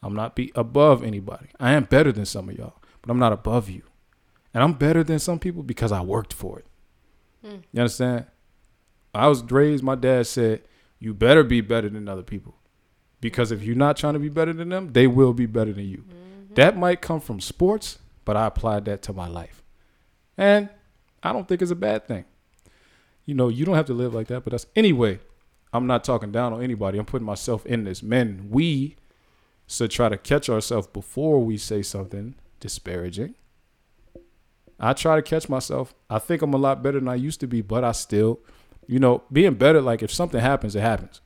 I'm 0.03 0.15
not 0.15 0.37
be 0.37 0.53
above 0.55 1.03
anybody. 1.03 1.47
I 1.59 1.73
am 1.73 1.85
better 1.85 2.13
than 2.13 2.27
some 2.27 2.51
of 2.51 2.59
y'all, 2.59 2.75
but 3.01 3.11
I'm 3.11 3.19
not 3.19 3.33
above 3.33 3.71
you. 3.71 3.85
And 4.53 4.63
I'm 4.63 4.75
better 4.75 5.03
than 5.03 5.19
some 5.19 5.39
people 5.39 5.63
because 5.63 5.93
I 5.93 6.03
worked 6.03 6.35
for 6.35 6.59
it. 6.59 6.67
Hmm. 7.43 7.57
You 7.73 7.81
understand? 7.81 8.27
I 9.15 9.29
was 9.29 9.43
raised, 9.45 9.83
my 9.83 9.95
dad 9.95 10.27
said, 10.27 10.61
you 10.99 11.15
better 11.15 11.43
be 11.43 11.63
better 11.63 11.89
than 11.89 12.07
other 12.07 12.23
people. 12.23 12.55
Because 13.23 13.51
if 13.51 13.63
you're 13.63 13.75
not 13.77 13.97
trying 13.97 14.13
to 14.13 14.21
be 14.21 14.29
better 14.29 14.53
than 14.53 14.69
them, 14.69 14.93
they 14.93 15.07
will 15.07 15.33
be 15.33 15.47
better 15.47 15.73
than 15.73 15.89
you. 15.89 16.05
Mm-hmm. 16.07 16.55
That 16.57 16.77
might 16.77 17.01
come 17.01 17.21
from 17.21 17.41
sports, 17.41 17.99
but 18.27 18.37
I 18.37 18.45
applied 18.45 18.85
that 18.85 19.01
to 19.05 19.15
my 19.15 19.27
life. 19.27 19.63
And 20.37 20.69
I 21.23 21.33
don't 21.33 21.49
think 21.49 21.63
it's 21.63 21.71
a 21.71 21.77
bad 21.77 22.07
thing. 22.07 22.27
You 23.25 23.35
know, 23.35 23.49
you 23.49 23.65
don't 23.65 23.75
have 23.75 23.87
to 23.87 23.95
live 23.95 24.15
like 24.15 24.27
that, 24.29 24.45
but 24.45 24.51
that's 24.53 24.67
anyway. 24.77 25.21
I'm 25.73 25.87
not 25.87 26.05
talking 26.05 26.31
down 26.31 26.53
on 26.53 26.63
anybody. 26.63 26.99
I'm 26.99 27.05
putting 27.05 27.27
myself 27.27 27.67
in 27.67 27.85
this. 27.85 28.03
Men, 28.03 28.47
we 28.51 28.97
should 29.67 29.91
try 29.91 30.09
to 30.09 30.17
catch 30.17 30.49
ourselves 30.49 30.87
before 30.87 31.45
we 31.45 31.57
say 31.57 31.83
something 31.83 32.37
disparaging. 32.61 33.35
I 34.79 34.93
try 34.93 35.17
to 35.17 35.23
catch 35.23 35.49
myself. 35.49 35.95
I 36.09 36.19
think 36.19 36.43
I'm 36.43 36.55
a 36.55 36.59
lot 36.59 36.83
better 36.83 37.01
than 37.01 37.09
I 37.09 37.15
used 37.15 37.41
to 37.41 37.47
be, 37.47 37.61
but 37.61 37.83
I 37.83 37.93
still, 37.93 38.41
you 38.87 38.99
know, 38.99 39.23
being 39.33 39.55
better, 39.55 39.81
like 39.81 40.03
if 40.03 40.13
something 40.13 40.41
happens, 40.41 40.77
it 40.77 40.81
happens. 40.81 41.21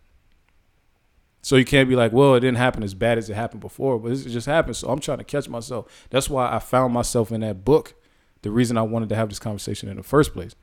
So 1.43 1.57
you 1.57 1.65
can't 1.65 1.89
be 1.89 1.97
like, 1.97 2.13
well, 2.13 2.35
it 2.35 2.41
didn't 2.41 2.59
happen 2.59 2.83
as 2.83 2.95
bad 2.95 3.19
as 3.19 3.31
it 3.31 3.35
happened 3.35 3.61
before, 3.61 3.99
but 3.99 4.13
it 4.13 4.29
just 4.29 4.47
happened. 4.47 4.77
So 4.77 4.89
I'm 4.89 4.99
trying 4.99 5.19
to 5.19 5.25
catch 5.25 5.49
myself. 5.49 6.07
That's 6.11 6.29
why 6.29 6.53
I 6.55 6.59
found 6.59 6.93
myself 6.93 7.33
in 7.33 7.41
that 7.43 7.65
book. 7.65 7.95
The 8.43 8.51
reason 8.51 8.77
I 8.77 8.83
wanted 8.83 9.09
to 9.11 9.15
have 9.15 9.29
this 9.29 9.39
conversation 9.39 9.89
in 9.89 9.97
the 9.97 10.03
first 10.03 10.33
place, 10.33 10.55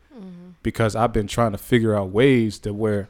because 0.66 0.96
I've 0.96 1.14
been 1.14 1.28
trying 1.28 1.52
to 1.52 1.60
figure 1.60 1.96
out 1.96 2.10
ways 2.10 2.58
to 2.62 2.74
where, 2.74 3.08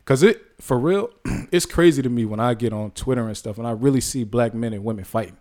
because 0.00 0.24
it 0.24 0.42
for 0.60 0.76
real, 0.76 1.10
it's 1.52 1.64
crazy 1.64 2.02
to 2.02 2.08
me 2.08 2.24
when 2.24 2.40
I 2.40 2.54
get 2.54 2.72
on 2.72 2.90
Twitter 2.90 3.24
and 3.24 3.36
stuff 3.36 3.58
and 3.58 3.66
I 3.66 3.70
really 3.70 4.00
see 4.00 4.24
black 4.24 4.54
men 4.54 4.72
and 4.72 4.82
women 4.82 5.04
fighting, 5.04 5.36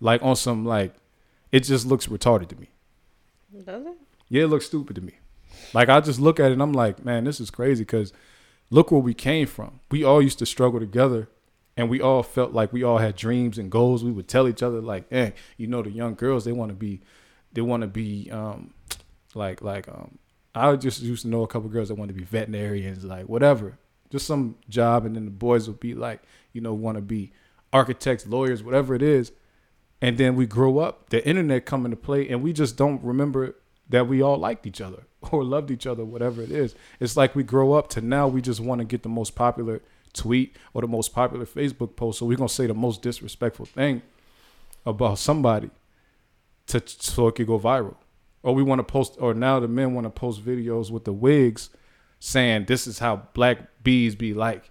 like 0.00 0.22
on 0.22 0.36
some 0.36 0.66
like, 0.66 0.92
it 1.50 1.60
just 1.60 1.86
looks 1.86 2.08
retarded 2.08 2.48
to 2.48 2.56
me. 2.56 2.68
Does 3.50 3.86
it? 3.86 3.96
Yeah, 4.28 4.42
it 4.42 4.48
looks 4.48 4.66
stupid 4.66 4.96
to 4.96 5.00
me. 5.00 5.14
Like 5.72 5.88
I 5.88 6.02
just 6.02 6.20
look 6.20 6.38
at 6.38 6.50
it 6.50 6.52
and 6.52 6.62
I'm 6.62 6.74
like, 6.74 7.02
man, 7.02 7.24
this 7.24 7.40
is 7.40 7.50
crazy 7.50 7.84
because 7.84 8.12
look 8.68 8.92
where 8.92 9.00
we 9.00 9.14
came 9.14 9.46
from. 9.46 9.80
We 9.90 10.04
all 10.04 10.20
used 10.20 10.38
to 10.40 10.46
struggle 10.46 10.78
together 10.78 11.30
and 11.74 11.88
we 11.88 12.02
all 12.02 12.22
felt 12.22 12.52
like 12.52 12.70
we 12.70 12.82
all 12.82 12.98
had 12.98 13.16
dreams 13.16 13.56
and 13.56 13.70
goals. 13.70 14.04
We 14.04 14.12
would 14.12 14.28
tell 14.28 14.46
each 14.46 14.62
other 14.62 14.82
like, 14.82 15.06
hey, 15.08 15.32
you 15.56 15.68
know, 15.68 15.80
the 15.80 15.90
young 15.90 16.16
girls, 16.16 16.44
they 16.44 16.52
want 16.52 16.68
to 16.68 16.76
be, 16.76 17.00
they 17.54 17.62
want 17.62 17.80
to 17.80 17.86
be, 17.86 18.30
um, 18.30 18.74
like, 19.34 19.62
like, 19.62 19.88
um, 19.88 20.18
I 20.54 20.74
just 20.76 21.02
used 21.02 21.22
to 21.22 21.28
know 21.28 21.42
a 21.42 21.46
couple 21.46 21.68
girls 21.68 21.88
that 21.88 21.94
wanted 21.94 22.14
to 22.14 22.18
be 22.18 22.24
veterinarians, 22.24 23.04
like 23.04 23.28
whatever, 23.28 23.78
just 24.10 24.26
some 24.26 24.56
job. 24.68 25.04
And 25.04 25.14
then 25.14 25.24
the 25.24 25.30
boys 25.30 25.68
would 25.68 25.80
be 25.80 25.94
like, 25.94 26.22
you 26.52 26.60
know, 26.60 26.74
want 26.74 26.96
to 26.96 27.02
be 27.02 27.32
architects, 27.72 28.26
lawyers, 28.26 28.62
whatever 28.62 28.94
it 28.94 29.02
is. 29.02 29.32
And 30.00 30.16
then 30.16 30.36
we 30.36 30.46
grow 30.46 30.78
up, 30.78 31.10
the 31.10 31.26
internet 31.26 31.66
come 31.66 31.84
into 31.84 31.96
play, 31.96 32.28
and 32.28 32.42
we 32.42 32.52
just 32.52 32.76
don't 32.76 33.02
remember 33.02 33.56
that 33.88 34.06
we 34.06 34.22
all 34.22 34.38
liked 34.38 34.66
each 34.66 34.80
other 34.80 35.04
or 35.32 35.44
loved 35.44 35.70
each 35.70 35.86
other, 35.86 36.04
whatever 36.04 36.42
it 36.42 36.50
is. 36.50 36.74
It's 37.00 37.16
like 37.16 37.34
we 37.34 37.42
grow 37.42 37.72
up 37.72 37.88
to 37.90 38.00
now 38.00 38.28
we 38.28 38.40
just 38.40 38.60
want 38.60 38.80
to 38.80 38.84
get 38.84 39.02
the 39.02 39.08
most 39.08 39.34
popular 39.34 39.82
tweet 40.12 40.56
or 40.72 40.82
the 40.82 40.88
most 40.88 41.12
popular 41.12 41.46
Facebook 41.46 41.96
post. 41.96 42.18
So 42.18 42.26
we're 42.26 42.36
gonna 42.36 42.48
say 42.48 42.66
the 42.66 42.74
most 42.74 43.02
disrespectful 43.02 43.66
thing 43.66 44.02
about 44.86 45.18
somebody 45.18 45.70
to 46.68 46.82
so 46.86 47.28
it 47.28 47.34
could 47.34 47.46
go 47.46 47.58
viral. 47.58 47.96
Or 48.42 48.54
we 48.54 48.62
want 48.62 48.78
to 48.78 48.84
post 48.84 49.16
or 49.18 49.34
now 49.34 49.60
the 49.60 49.68
men 49.68 49.94
want 49.94 50.06
to 50.06 50.10
post 50.10 50.44
videos 50.44 50.90
with 50.90 51.04
the 51.04 51.12
wigs 51.12 51.70
saying 52.20 52.66
this 52.66 52.86
is 52.86 52.98
how 52.98 53.22
black 53.34 53.58
bees 53.82 54.14
be 54.14 54.34
like. 54.34 54.70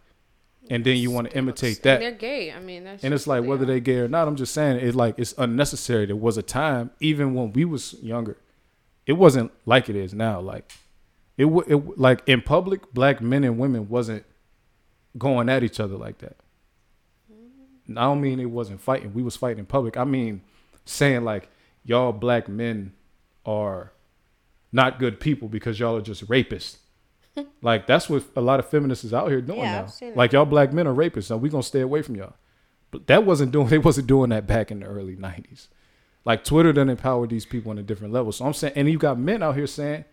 And 0.70 0.84
then 0.84 0.98
you 0.98 1.12
want 1.12 1.30
to 1.30 1.38
imitate 1.38 1.84
that. 1.84 2.02
And 2.02 2.04
they're 2.04 2.12
gay. 2.12 2.52
I 2.52 2.60
mean, 2.60 2.84
that's 2.84 3.04
and 3.04 3.14
it's 3.14 3.26
like 3.28 3.46
whether 3.46 3.64
are. 3.64 3.68
they 3.68 3.80
gay 3.80 4.00
or 4.00 4.10
not 4.10 4.28
i'm 4.28 4.36
just 4.36 4.54
saying 4.54 4.78
it's 4.82 4.96
like 4.96 5.16
it's 5.18 5.34
unnecessary. 5.38 6.06
There 6.06 6.16
was 6.16 6.38
a 6.38 6.44
time 6.44 6.92
even 7.00 7.34
when 7.34 7.54
we 7.54 7.66
was 7.66 7.94
younger 8.02 8.38
it 9.08 9.14
wasn't 9.14 9.52
like 9.66 9.90
it 9.90 9.96
is 9.96 10.14
now. 10.14 10.40
Like 10.40 10.70
it, 11.38 11.46
it 11.46 11.98
like 11.98 12.22
in 12.28 12.42
public 12.42 12.94
black 12.94 13.22
men 13.22 13.44
and 13.44 13.58
women 13.58 13.88
wasn't 13.90 14.26
going 15.18 15.50
at 15.50 15.64
each 15.64 15.80
other 15.80 15.96
like 15.96 16.20
that. 16.20 16.36
I 17.90 17.94
don't 17.94 18.20
mean 18.20 18.42
it 18.42 18.52
wasn't 18.52 18.82
fighting. 18.82 19.14
We 19.14 19.24
was 19.24 19.38
fighting 19.38 19.60
in 19.60 19.66
public. 19.66 19.96
I 19.98 20.04
mean 20.04 20.42
saying 20.86 21.24
like 21.24 21.50
y'all 21.84 22.12
black 22.12 22.50
men 22.50 22.94
are 23.48 23.94
not 24.72 25.00
good 25.00 25.20
people 25.20 25.48
because 25.48 25.80
y'all 25.80 25.96
are 25.96 26.02
just 26.02 26.28
rapists. 26.28 26.78
Like 27.62 27.86
that's 27.86 28.10
what 28.10 28.24
a 28.36 28.42
lot 28.42 28.60
of 28.60 28.68
feminists 28.68 29.06
is 29.06 29.14
out 29.14 29.30
here 29.30 29.42
doing 29.42 29.60
Yeah, 29.60 29.72
now. 29.74 29.84
I've 29.84 29.92
seen 29.92 30.10
it. 30.10 30.18
like 30.18 30.34
y'all 30.34 30.44
black 30.46 30.74
men 30.74 30.88
are 30.88 30.94
rapists 30.94 31.26
so 31.26 31.38
we 31.38 31.50
gonna 31.50 31.62
stay 31.62 31.82
away 31.82 32.02
from 32.02 32.16
y'all. 32.16 32.34
But 32.90 33.06
that 33.08 33.26
wasn't 33.26 33.52
doing 33.52 33.68
they 33.74 33.78
wasn't 33.78 34.08
doing 34.08 34.32
that 34.32 34.48
back 34.48 34.72
in 34.72 34.80
the 34.80 34.88
early 34.88 35.16
90s 35.16 35.68
like 36.26 36.44
twitter 36.44 36.74
done 36.74 36.90
empowered 36.90 37.30
these 37.30 37.46
people 37.46 37.70
on 37.70 37.78
a 37.78 37.84
different 37.84 38.12
level. 38.12 38.32
So 38.32 38.44
i'm 38.46 38.54
saying 38.54 38.74
and 38.76 38.90
you 38.90 38.98
got 38.98 39.20
men 39.20 39.44
out 39.44 39.56
here 39.56 39.68
saying 39.68 40.06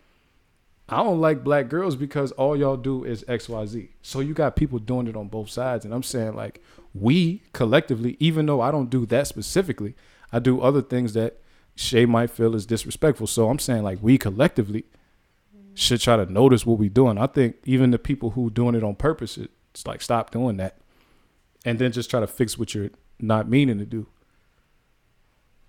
i 0.90 1.02
don't 1.02 1.18
like 1.18 1.42
black 1.42 1.68
girls 1.70 1.96
because 1.96 2.30
all 2.32 2.54
y'all 2.58 2.76
do 2.76 3.04
is 3.04 3.24
xyz 3.24 3.88
so 4.02 4.20
you 4.20 4.34
got 4.34 4.54
people 4.54 4.78
doing 4.78 5.06
it 5.08 5.16
on 5.16 5.28
both 5.28 5.48
sides 5.48 5.86
and 5.86 5.94
i'm 5.94 6.02
saying 6.02 6.34
like 6.34 6.62
we 6.92 7.42
collectively 7.54 8.18
even 8.20 8.44
though 8.44 8.60
i 8.60 8.70
don't 8.70 8.90
do 8.90 9.06
that 9.06 9.26
specifically 9.26 9.94
i 10.30 10.38
do 10.38 10.60
other 10.60 10.82
things 10.82 11.14
that 11.14 11.40
shay 11.74 12.06
might 12.06 12.30
feel 12.30 12.54
is 12.54 12.66
disrespectful 12.66 13.26
so 13.26 13.48
i'm 13.48 13.58
saying 13.58 13.82
like 13.82 13.98
we 14.00 14.16
collectively 14.18 14.84
should 15.74 16.00
try 16.00 16.16
to 16.16 16.30
notice 16.32 16.64
what 16.64 16.78
we're 16.78 16.88
doing 16.88 17.18
i 17.18 17.26
think 17.26 17.56
even 17.64 17.90
the 17.90 17.98
people 17.98 18.30
who 18.30 18.48
doing 18.50 18.74
it 18.74 18.84
on 18.84 18.94
purpose 18.94 19.38
it's 19.38 19.86
like 19.86 20.00
stop 20.00 20.30
doing 20.30 20.56
that 20.56 20.76
and 21.64 21.78
then 21.78 21.92
just 21.92 22.10
try 22.10 22.20
to 22.20 22.26
fix 22.26 22.58
what 22.58 22.74
you're 22.74 22.90
not 23.18 23.48
meaning 23.48 23.78
to 23.78 23.86
do. 23.86 24.06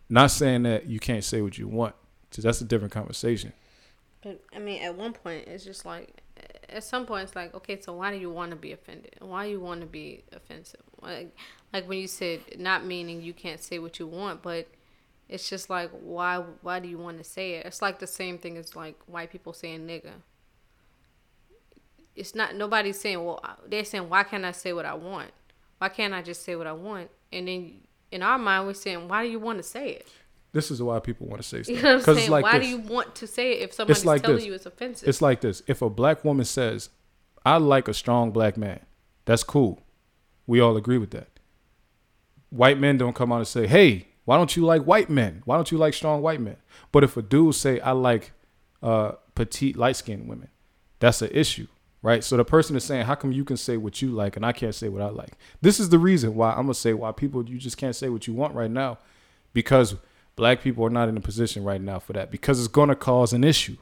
Not 0.10 0.32
saying 0.32 0.64
that 0.64 0.86
you 0.86 1.00
can't 1.00 1.24
say 1.24 1.42
what 1.42 1.58
you 1.58 1.68
want, 1.68 1.96
because 2.30 2.44
that's 2.44 2.62
a 2.62 2.66
different 2.66 2.94
conversation. 2.94 3.54
But 4.22 4.42
I 4.56 4.60
mean, 4.60 4.82
at 4.84 4.96
one 4.96 5.14
point, 5.14 5.48
it's 5.48 5.64
just 5.64 5.86
like, 5.86 6.22
at 6.70 6.84
some 6.84 7.06
point, 7.06 7.24
it's 7.24 7.36
like, 7.36 7.56
okay, 7.56 7.80
so 7.80 7.94
why 7.94 8.12
do 8.12 8.18
you 8.18 8.30
want 8.30 8.52
to 8.52 8.56
be 8.56 8.72
offended? 8.72 9.16
Why 9.20 9.46
you 9.46 9.60
want 9.60 9.82
to 9.82 9.88
be 9.88 10.24
offensive? 10.32 10.82
Like, 11.02 11.36
like 11.74 11.88
when 11.88 12.00
you 12.00 12.08
said 12.08 12.42
not 12.58 12.86
meaning 12.86 13.22
you 13.22 13.34
can't 13.34 13.62
say 13.62 13.80
what 13.80 14.00
you 14.00 14.06
want, 14.06 14.42
but 14.42 14.68
it's 15.28 15.50
just 15.50 15.70
like, 15.70 15.90
why? 15.92 16.44
Why 16.62 16.80
do 16.80 16.88
you 16.88 16.98
want 16.98 17.18
to 17.18 17.24
say 17.24 17.56
it? 17.56 17.66
It's 17.66 17.82
like 17.82 18.00
the 18.00 18.08
same 18.08 18.38
thing 18.38 18.58
as 18.58 18.76
like 18.76 18.96
white 19.08 19.32
people 19.32 19.54
saying 19.54 19.88
nigga. 19.88 20.12
It's 22.16 22.36
not 22.36 22.56
nobody's 22.56 23.00
saying. 23.00 23.24
Well, 23.24 23.44
they're 23.68 23.86
saying, 23.86 24.10
why 24.10 24.24
can't 24.24 24.46
I 24.46 24.52
say 24.52 24.74
what 24.74 24.86
I 24.86 24.94
want? 24.94 25.32
Why 25.80 25.90
can't 25.90 26.14
I 26.14 26.22
just 26.22 26.44
say 26.44 26.56
what 26.56 26.68
I 26.68 26.74
want? 26.74 27.10
And 27.34 27.48
then 27.48 27.74
in 28.12 28.22
our 28.24 28.38
mind, 28.38 28.68
we're 28.68 28.74
saying, 28.74 29.08
why 29.08 29.24
do 29.24 29.30
you 29.30 29.40
want 29.40 29.58
to 29.58 29.64
say 29.64 29.90
it? 29.92 30.08
this 30.54 30.72
is 30.72 30.82
why 30.82 30.98
people 31.02 31.28
want 31.28 31.42
to 31.42 31.46
say 31.46 31.64
stuff. 31.64 31.76
You 31.76 31.84
know 31.84 32.02
'Cause 32.02 32.30
like 32.30 32.42
Why 32.44 32.58
this. 32.60 32.66
do 32.68 32.70
you 32.72 32.78
want 32.80 33.14
to 33.16 33.28
say 33.28 33.52
it 33.52 33.64
if 33.64 33.74
somebody's 33.74 34.06
like 34.06 34.22
telling 34.22 34.38
this. 34.38 34.46
you 34.46 34.54
it's 34.54 34.66
offensive? 34.66 35.06
It's 35.10 35.22
like 35.22 35.42
this. 35.42 35.62
If 35.68 35.82
a 35.82 35.90
black 35.90 36.24
woman 36.24 36.46
says, 36.46 36.88
I 37.46 37.58
like 37.58 37.90
a 37.90 37.94
strong 37.94 38.32
black 38.32 38.56
man, 38.56 38.80
that's 39.26 39.44
cool. 39.44 39.82
We 40.48 40.62
all 40.62 40.78
agree 40.78 40.98
with 40.98 41.12
that. 41.12 41.28
White 42.52 42.80
men 42.80 42.98
don't 42.98 43.14
come 43.14 43.34
out 43.34 43.40
and 43.40 43.48
say, 43.50 43.68
Hey, 43.68 44.08
why 44.26 44.38
don't 44.38 44.56
you 44.56 44.66
like 44.66 44.84
white 44.84 45.10
men? 45.10 45.42
Why 45.46 45.56
don't 45.56 45.72
you 45.72 45.78
like 45.78 45.94
strong 45.94 46.22
white 46.22 46.42
men? 46.42 46.58
But 46.92 47.04
if 47.04 47.16
a 47.16 47.22
dude 47.22 47.56
say, 47.56 47.80
I 47.80 47.92
like 47.92 48.34
uh, 48.84 49.14
petite, 49.36 49.78
light 49.78 49.96
skinned 49.96 50.28
women, 50.28 50.50
that's 51.00 51.22
an 51.22 51.30
issue, 51.32 51.68
right? 52.02 52.24
So 52.24 52.36
the 52.36 52.44
person 52.44 52.76
is 52.76 52.84
saying, 52.84 53.06
How 53.06 53.16
come 53.16 53.32
you 53.32 53.46
can 53.46 53.58
say 53.58 53.78
what 53.78 54.02
you 54.02 54.10
like 54.10 54.36
and 54.36 54.46
I 54.46 54.52
can't 54.52 54.76
say 54.76 54.90
what 54.90 55.02
I 55.02 55.10
like? 55.10 55.34
This 55.62 55.80
is 55.80 55.90
the 55.90 56.00
reason 56.00 56.36
why 56.36 56.52
I'm 56.52 56.64
gonna 56.64 56.74
say 56.74 56.94
why 56.94 57.12
people 57.12 57.48
you 57.48 57.58
just 57.58 57.78
can't 57.78 57.96
say 57.96 58.10
what 58.10 58.28
you 58.28 58.34
want 58.34 58.56
right 58.56 58.72
now, 58.72 58.98
because 59.54 59.96
black 60.36 60.62
people 60.62 60.86
are 60.86 60.90
not 60.90 61.08
in 61.08 61.18
a 61.18 61.22
position 61.22 61.64
right 61.64 61.82
now 61.82 62.00
for 62.00 62.14
that, 62.14 62.32
because 62.32 62.60
it's 62.60 62.68
gonna 62.68 62.96
cause 62.96 63.32
an 63.32 63.44
issue. 63.44 63.78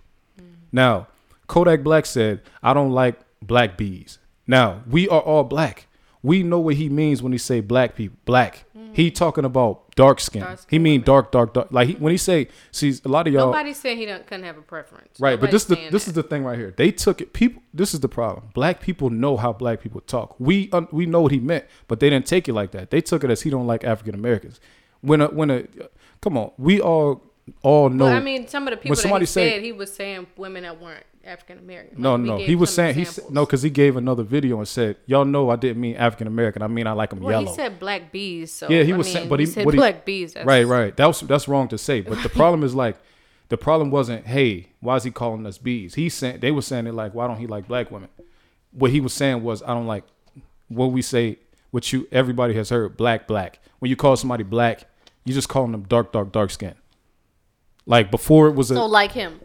Now, 0.72 1.08
Kodak 1.48 1.84
Black 1.84 2.06
said, 2.06 2.42
I 2.62 2.74
don't 2.74 2.92
like 2.92 3.20
black 3.42 3.78
bees. 3.78 4.18
Now, 4.48 4.82
we 4.90 5.08
are 5.08 5.22
all 5.22 5.44
black. 5.44 5.88
We 6.22 6.42
know 6.42 6.60
what 6.60 6.76
he 6.76 6.90
means 6.90 7.22
when 7.22 7.32
he 7.32 7.38
say 7.38 7.60
black 7.62 7.96
people, 7.96 8.18
black. 8.26 8.66
He 8.94 9.12
talking 9.12 9.46
about 9.46 9.83
dark 9.96 10.20
skin. 10.20 10.42
Dark 10.42 10.60
skin 10.60 10.68
he 10.70 10.80
mean 10.80 10.94
women. 11.02 11.06
dark, 11.06 11.32
dark, 11.32 11.54
dark. 11.54 11.68
Like 11.72 11.88
he, 11.90 11.94
when 11.96 12.12
he 12.12 12.18
say, 12.18 12.48
see, 12.72 12.94
a 13.06 13.08
lot 13.10 13.28
of 13.28 13.34
y'all, 13.34 13.48
Nobody 13.48 13.74
said 13.74 13.98
he 13.98 14.06
don't, 14.06 14.26
couldn't 14.28 14.46
have 14.46 14.58
a 14.58 14.62
preference. 14.62 15.20
right? 15.20 15.40
But 15.40 15.52
this 15.52 15.64
is 15.64 15.68
the 15.70 15.76
this 15.92 16.06
that. 16.06 16.10
is 16.10 16.14
the 16.14 16.24
thing 16.24 16.44
right 16.44 16.58
here. 16.58 16.74
They 16.76 16.92
took 16.92 17.22
it. 17.22 17.34
People, 17.34 17.62
this 17.74 17.94
is 17.94 18.00
the 18.00 18.10
problem. 18.10 18.50
Black 18.54 18.82
people 18.82 19.10
know 19.10 19.38
how 19.38 19.54
black 19.54 19.82
people 19.82 20.02
talk. 20.02 20.36
We 20.40 20.70
un, 20.72 20.88
we 20.92 21.06
know 21.06 21.22
what 21.22 21.32
he 21.32 21.40
meant, 21.40 21.66
but 21.88 22.00
they 22.00 22.10
didn't 22.10 22.26
take 22.26 22.48
it 22.48 22.54
like 22.54 22.72
that. 22.72 22.90
They 22.92 23.02
took 23.02 23.24
it 23.24 23.30
as 23.30 23.42
he 23.42 23.50
don't 23.50 23.68
like 23.68 23.84
African 23.84 24.16
Americans. 24.16 24.60
When 25.02 25.22
a 25.22 25.28
when 25.28 25.50
a, 25.52 25.64
come 26.22 26.38
on, 26.38 26.52
we 26.58 26.80
all 26.80 27.22
all 27.62 27.90
know. 27.90 28.06
Well, 28.06 28.16
I 28.16 28.20
mean, 28.22 28.48
some 28.48 28.68
of 28.68 28.72
the 28.72 28.78
people 28.78 28.96
that 28.96 29.02
somebody 29.02 29.24
he 29.24 29.28
say- 29.28 29.50
said 29.52 29.62
he 29.64 29.72
was 29.74 29.94
saying 29.94 30.28
women 30.38 30.64
that 30.64 30.80
weren't 30.80 31.04
African 31.26 31.60
American. 31.60 32.02
No, 32.02 32.16
Like, 32.16 32.22
no, 32.22 32.38
he 32.38 32.56
was 32.56 32.74
saying 32.74 32.96
he 32.96 33.06
said, 33.06 33.30
no 33.30 33.46
because 33.46 33.62
he 33.62 33.70
gave 33.70 33.96
another 33.96 34.24
video 34.24 34.58
and 34.58 34.68
said, 34.68 34.98
"Y'all 35.06 35.24
know 35.26 35.50
I 35.50 35.56
didn't 35.56 35.82
mean 35.82 35.96
African 35.96 36.28
American. 36.28 36.62
I 36.62 36.68
mean 36.68 36.86
I 36.88 36.92
like 36.92 37.12
them 37.12 37.20
Well, 37.22 37.32
yellow." 37.42 37.52
he 37.52 37.56
said 37.56 37.80
black 37.80 38.12
bees. 38.12 38.52
So 38.52 38.70
Yeah, 38.70 38.84
he 38.84 38.94
I 38.94 38.98
was 38.98 39.08
mean, 39.08 39.14
saying- 39.16 39.30
but 39.30 39.40
he- 39.40 39.46
said 39.46 39.66
what 39.66 39.74
he- 39.74 39.78
black 39.78 40.04
bees. 40.06 40.34
That's, 40.34 40.46
right, 40.46 40.68
right. 40.68 40.96
That 40.98 41.06
was 41.08 41.22
that's 41.22 41.48
wrong 41.48 41.68
to 41.70 41.78
say. 41.78 42.02
But 42.02 42.22
the 42.24 42.30
problem 42.42 42.64
is 42.64 42.76
like, 42.76 42.98
the 43.50 43.58
problem 43.58 43.90
wasn't, 43.90 44.26
"Hey, 44.28 44.68
why 44.82 44.96
is 44.98 45.04
he 45.04 45.12
calling 45.12 45.46
us 45.46 45.58
bees?" 45.58 45.96
He 45.96 46.10
said 46.10 46.42
they 46.42 46.52
were 46.52 46.62
saying 46.62 46.88
it 46.88 46.94
like, 46.94 47.14
"Why 47.14 47.28
don't 47.28 47.38
he 47.38 47.48
like 47.48 47.68
black 47.68 47.90
women?" 47.92 48.10
What 48.72 48.92
he 48.92 49.00
was 49.00 49.14
saying 49.14 49.44
was, 49.44 49.62
"I 49.64 49.68
don't 49.68 49.88
like 49.88 50.04
what 50.68 50.88
we 50.88 51.02
say, 51.02 51.38
what 51.72 51.94
you 51.94 52.08
everybody 52.12 52.54
has 52.56 52.70
heard, 52.70 52.98
black, 52.98 53.28
black. 53.28 53.60
When 53.80 53.90
you 53.90 53.96
call 53.96 54.16
somebody 54.18 54.44
black, 54.44 54.86
you 55.26 55.34
just 55.34 55.48
calling 55.50 55.72
them 55.72 55.84
dark, 55.84 56.12
dark, 56.12 56.32
dark 56.32 56.50
skin. 56.52 56.74
Like 57.86 58.12
before, 58.12 58.48
it 58.48 58.56
was 58.56 58.72
a 58.72 58.76
So 58.76 58.86
like 58.86 59.12
him. 59.12 59.40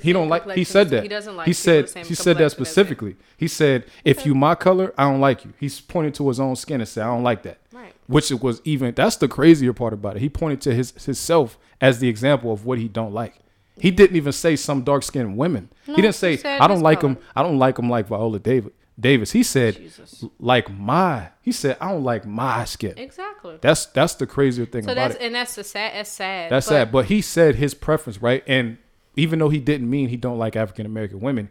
He 0.00 0.12
don't 0.12 0.28
like. 0.28 0.48
He 0.52 0.64
said 0.64 0.88
that. 0.90 1.02
He 1.02 1.08
doesn't 1.08 1.36
like. 1.36 1.46
He 1.46 1.52
said. 1.52 1.88
He 2.06 2.14
said 2.14 2.36
that 2.36 2.38
complexion 2.38 2.44
as 2.44 2.52
him. 2.52 2.64
specifically. 2.64 3.16
He 3.36 3.48
said, 3.48 3.84
"If 4.04 4.24
you 4.26 4.34
my 4.34 4.54
color, 4.54 4.92
I 4.96 5.04
don't 5.10 5.20
like 5.20 5.44
you." 5.44 5.52
He's 5.58 5.80
pointing 5.80 6.12
to 6.14 6.28
his 6.28 6.38
own 6.40 6.56
skin 6.56 6.80
and 6.80 6.88
said, 6.88 7.04
"I 7.04 7.06
don't 7.08 7.22
like 7.22 7.42
that." 7.42 7.58
Right. 7.72 7.92
Which 8.06 8.30
it 8.30 8.42
was 8.42 8.60
even. 8.64 8.94
That's 8.94 9.16
the 9.16 9.28
crazier 9.28 9.72
part 9.72 9.92
about 9.92 10.16
it. 10.16 10.20
He 10.20 10.28
pointed 10.28 10.60
to 10.62 10.74
his 10.74 10.92
himself 11.04 11.58
as 11.80 11.98
the 11.98 12.08
example 12.08 12.52
of 12.52 12.64
what 12.64 12.78
he 12.78 12.88
don't 12.88 13.12
like. 13.12 13.34
He 13.78 13.90
didn't 13.90 14.16
even 14.16 14.32
say 14.32 14.54
some 14.56 14.82
dark 14.82 15.02
skinned 15.02 15.36
women. 15.36 15.70
No, 15.86 15.94
he 15.96 16.02
didn't 16.02 16.14
say 16.14 16.36
said 16.36 16.60
I 16.60 16.68
don't 16.68 16.82
like 16.82 17.00
color. 17.00 17.14
him. 17.14 17.18
I 17.34 17.42
don't 17.42 17.58
like 17.58 17.78
him 17.78 17.88
like 17.90 18.06
Viola 18.06 18.38
David 18.38 18.72
Davis. 19.00 19.32
He 19.32 19.42
said 19.42 19.76
Jesus. 19.76 20.24
like 20.38 20.70
my. 20.70 21.30
He 21.40 21.50
said 21.50 21.78
I 21.80 21.90
don't 21.90 22.04
like 22.04 22.26
my 22.26 22.64
skin. 22.66 22.94
Exactly. 22.98 23.58
That's 23.60 23.86
that's 23.86 24.14
the 24.14 24.26
crazier 24.26 24.66
thing 24.66 24.84
So 24.84 24.92
about 24.92 25.08
that's 25.12 25.14
it. 25.22 25.26
and 25.26 25.34
that's 25.34 25.54
the 25.54 25.64
sad. 25.64 25.94
That's 25.94 26.10
sad. 26.10 26.52
That's 26.52 26.66
but, 26.66 26.70
sad. 26.70 26.92
But 26.92 27.04
he 27.06 27.22
said 27.22 27.54
his 27.56 27.74
preference, 27.74 28.20
right? 28.20 28.44
And 28.46 28.76
even 29.16 29.38
though 29.38 29.48
he 29.48 29.58
didn't 29.58 29.88
mean 29.88 30.08
he 30.08 30.16
don't 30.16 30.38
like 30.38 30.56
African 30.56 30.86
American 30.86 31.20
women, 31.20 31.50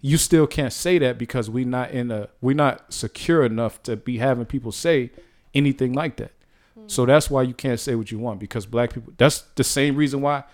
you 0.00 0.16
still 0.16 0.46
can't 0.46 0.72
say 0.72 0.98
that 0.98 1.18
because 1.18 1.50
we're 1.50 1.66
not 1.66 1.90
in 1.90 2.10
a 2.10 2.28
we're 2.40 2.54
not 2.54 2.92
secure 2.92 3.44
enough 3.44 3.82
to 3.84 3.96
be 3.96 4.18
having 4.18 4.46
people 4.46 4.72
say 4.72 5.10
anything 5.54 5.92
like 5.92 6.16
that. 6.16 6.32
Hmm. 6.74 6.84
So 6.86 7.06
that's 7.06 7.30
why 7.30 7.42
you 7.42 7.54
can't 7.54 7.80
say 7.80 7.94
what 7.94 8.10
you 8.10 8.18
want 8.18 8.40
because 8.40 8.66
black 8.66 8.92
people. 8.92 9.12
That's 9.16 9.40
the 9.56 9.64
same 9.64 9.96
reason 9.96 10.20
why 10.20 10.44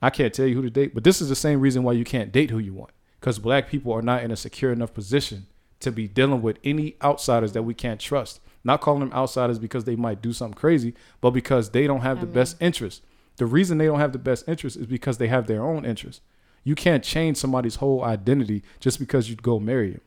I 0.00 0.10
can't 0.10 0.32
tell 0.32 0.46
you 0.46 0.54
who 0.54 0.62
to 0.62 0.70
date. 0.70 0.94
But 0.94 1.04
this 1.04 1.20
is 1.20 1.28
the 1.28 1.36
same 1.36 1.60
reason 1.60 1.82
why 1.82 1.92
you 1.92 2.04
can't 2.04 2.32
date 2.32 2.50
who 2.50 2.58
you 2.58 2.74
want 2.74 2.92
because 3.20 3.38
black 3.38 3.68
people 3.68 3.92
are 3.92 4.02
not 4.02 4.22
in 4.22 4.30
a 4.30 4.36
secure 4.36 4.72
enough 4.72 4.94
position 4.94 5.46
to 5.80 5.90
be 5.90 6.08
dealing 6.08 6.42
with 6.42 6.58
any 6.64 6.96
outsiders 7.02 7.52
that 7.52 7.64
we 7.64 7.74
can't 7.74 8.00
trust. 8.00 8.40
Not 8.64 8.80
calling 8.80 9.00
them 9.00 9.12
outsiders 9.12 9.58
because 9.58 9.84
they 9.84 9.96
might 9.96 10.22
do 10.22 10.32
something 10.32 10.58
crazy, 10.58 10.94
but 11.20 11.30
because 11.30 11.70
they 11.70 11.86
don't 11.88 12.02
have 12.02 12.20
the 12.20 12.26
best 12.26 12.56
interest. 12.60 13.02
The 13.36 13.46
reason 13.46 13.78
they 13.78 13.86
don't 13.86 13.98
have 14.00 14.12
the 14.12 14.18
best 14.18 14.46
interest 14.48 14.76
is 14.76 14.86
because 14.86 15.18
they 15.18 15.28
have 15.28 15.46
their 15.46 15.62
own 15.62 15.84
interest. 15.84 16.20
You 16.64 16.74
can't 16.74 17.02
change 17.02 17.38
somebody's 17.38 17.76
whole 17.76 18.04
identity 18.04 18.62
just 18.78 18.98
because 18.98 19.28
you 19.28 19.36
go 19.36 19.58
marry 19.58 19.92
him. 19.92 20.00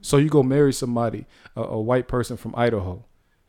So 0.00 0.16
you 0.16 0.28
go 0.28 0.42
marry 0.44 0.72
somebody, 0.72 1.26
a, 1.56 1.62
a 1.62 1.80
white 1.80 2.06
person 2.06 2.36
from 2.36 2.54
Idaho, 2.56 3.04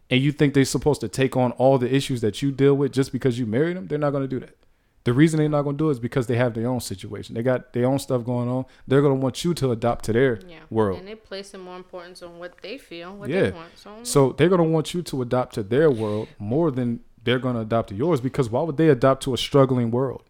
and 0.09 0.19
you 0.21 0.31
think 0.31 0.53
they're 0.55 0.65
supposed 0.65 1.01
to 1.01 1.07
take 1.07 1.37
on 1.37 1.51
all 1.53 1.77
the 1.77 1.93
issues 1.93 2.21
that 2.21 2.41
you 2.41 2.51
deal 2.51 2.73
with 2.75 2.91
just 2.91 3.11
because 3.11 3.37
you 3.37 3.45
married 3.45 3.77
them? 3.77 3.87
They're 3.87 3.99
not 3.99 4.09
going 4.11 4.23
to 4.23 4.27
do 4.27 4.39
that. 4.39 4.55
The 5.03 5.13
reason 5.13 5.37
they're 5.39 5.47
not 5.47 5.61
going 5.61 5.77
to 5.77 5.83
do 5.83 5.89
it 5.89 5.93
is 5.93 5.99
because 5.99 6.27
they 6.27 6.35
have 6.35 6.55
their 6.55 6.67
own 6.67 6.81
situation. 6.81 7.33
They 7.35 7.41
got 7.43 7.71
their 7.73 7.85
own 7.85 7.99
stuff 7.99 8.25
going 8.25 8.49
on. 8.49 8.65
They're 8.87 9.01
going 9.01 9.15
to 9.17 9.19
want 9.23 9.43
you 9.45 9.53
to 9.53 9.71
adopt 9.71 10.05
to 10.05 10.13
their 10.13 10.39
Yeah. 10.47 10.57
world. 10.69 10.99
And 10.99 11.07
they 11.07 11.15
placing 11.15 11.61
more 11.61 11.77
importance 11.77 12.21
on 12.23 12.37
what 12.39 12.53
they 12.61 12.77
feel, 12.77 13.15
what 13.15 13.29
Yeah. 13.29 13.43
they 13.43 13.51
want. 13.51 13.69
So, 13.77 13.91
So 14.03 14.31
they're 14.33 14.49
gonna 14.49 14.63
want 14.63 14.93
you 14.93 15.01
to 15.03 15.21
adopt 15.21 15.53
to 15.55 15.63
their 15.63 15.89
world 15.89 16.27
more 16.37 16.69
than 16.69 16.99
they're 17.23 17.39
gonna 17.39 17.61
adopt 17.61 17.89
to 17.89 17.95
yours 17.95 18.21
because 18.21 18.49
why 18.49 18.61
would 18.61 18.77
they 18.77 18.89
adopt 18.89 19.23
to 19.23 19.33
a 19.33 19.37
struggling 19.37 19.91
world? 19.91 20.23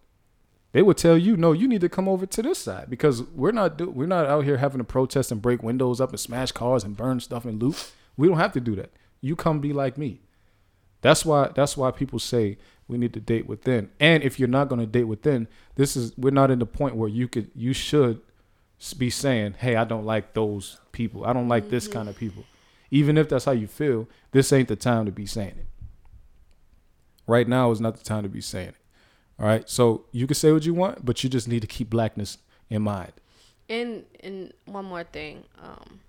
They 0.71 0.81
would 0.83 0.97
tell 0.97 1.17
you, 1.17 1.35
no, 1.35 1.51
you 1.51 1.67
need 1.67 1.81
to 1.81 1.89
come 1.89 2.07
over 2.07 2.25
to 2.27 2.41
this 2.43 2.59
side 2.59 2.89
because 2.89 3.23
we're 3.23 3.51
not 3.51 3.77
do- 3.77 3.89
we're 3.89 4.05
not 4.05 4.27
out 4.27 4.45
here 4.45 4.57
having 4.57 4.77
to 4.77 4.83
protest 4.83 5.31
and 5.31 5.41
break 5.41 5.63
windows 5.63 5.99
up 5.99 6.11
and 6.11 6.19
smash 6.19 6.51
cars 6.51 6.83
and 6.83 6.95
burn 6.95 7.19
stuff 7.19 7.45
and 7.45 7.61
loot. 7.61 7.91
We 8.17 8.27
don't 8.27 8.37
have 8.37 8.53
to 8.53 8.59
do 8.59 8.75
that. 8.75 8.91
You 9.21 9.35
come 9.35 9.59
be 9.59 9.73
like 9.73 9.97
me. 9.97 10.21
That's 11.01 11.25
why 11.25 11.49
that's 11.55 11.75
why 11.75 11.91
people 11.91 12.19
say 12.19 12.57
we 12.87 12.97
need 12.97 13.13
to 13.13 13.19
date 13.19 13.47
within. 13.47 13.89
And 13.99 14.23
if 14.23 14.39
you're 14.39 14.47
not 14.47 14.67
going 14.67 14.81
to 14.81 14.87
date 14.87 15.05
within, 15.05 15.47
this 15.75 15.95
is 15.95 16.15
we're 16.17 16.31
not 16.31 16.51
in 16.51 16.59
the 16.59 16.65
point 16.65 16.95
where 16.95 17.09
you 17.09 17.27
could 17.27 17.49
you 17.55 17.73
should 17.73 18.21
be 18.97 19.09
saying, 19.09 19.55
"Hey, 19.59 19.75
I 19.75 19.85
don't 19.85 20.05
like 20.05 20.33
those 20.33 20.79
people. 20.91 21.25
I 21.25 21.33
don't 21.33 21.47
like 21.47 21.69
this 21.69 21.85
mm-hmm. 21.85 21.93
kind 21.93 22.09
of 22.09 22.17
people." 22.17 22.43
Even 22.91 23.17
if 23.17 23.29
that's 23.29 23.45
how 23.45 23.51
you 23.51 23.67
feel, 23.67 24.07
this 24.31 24.51
ain't 24.51 24.67
the 24.67 24.75
time 24.75 25.05
to 25.05 25.11
be 25.11 25.25
saying 25.25 25.55
it. 25.59 25.67
Right 27.30 27.47
now 27.47 27.69
is 27.69 27.80
not 27.80 27.95
the 27.95 28.03
time 28.03 28.23
to 28.23 28.30
be 28.30 28.41
saying 28.41 28.69
it. 28.69 28.76
All 29.39 29.45
right? 29.45 29.69
So, 29.69 30.06
you 30.11 30.26
can 30.26 30.34
say 30.34 30.51
what 30.51 30.65
you 30.65 30.73
want, 30.73 31.06
but 31.06 31.23
you 31.23 31.30
just 31.30 31.47
need 31.47 31.61
to 31.61 31.68
keep 31.68 31.89
blackness 31.91 32.39
in 32.72 32.81
mind. 32.81 33.14
And 33.69 34.06
and 34.22 34.51
one 34.65 34.85
more 34.85 35.03
thing, 35.03 35.43
um, 35.61 35.99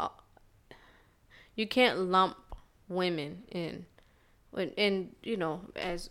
uh, 0.00 0.08
you 1.54 1.68
can't 1.68 2.00
lump 2.00 2.36
women 2.88 3.44
in, 3.52 3.86
when- 4.50 4.72
and 4.76 5.14
you 5.22 5.36
know 5.36 5.60
as 5.76 6.08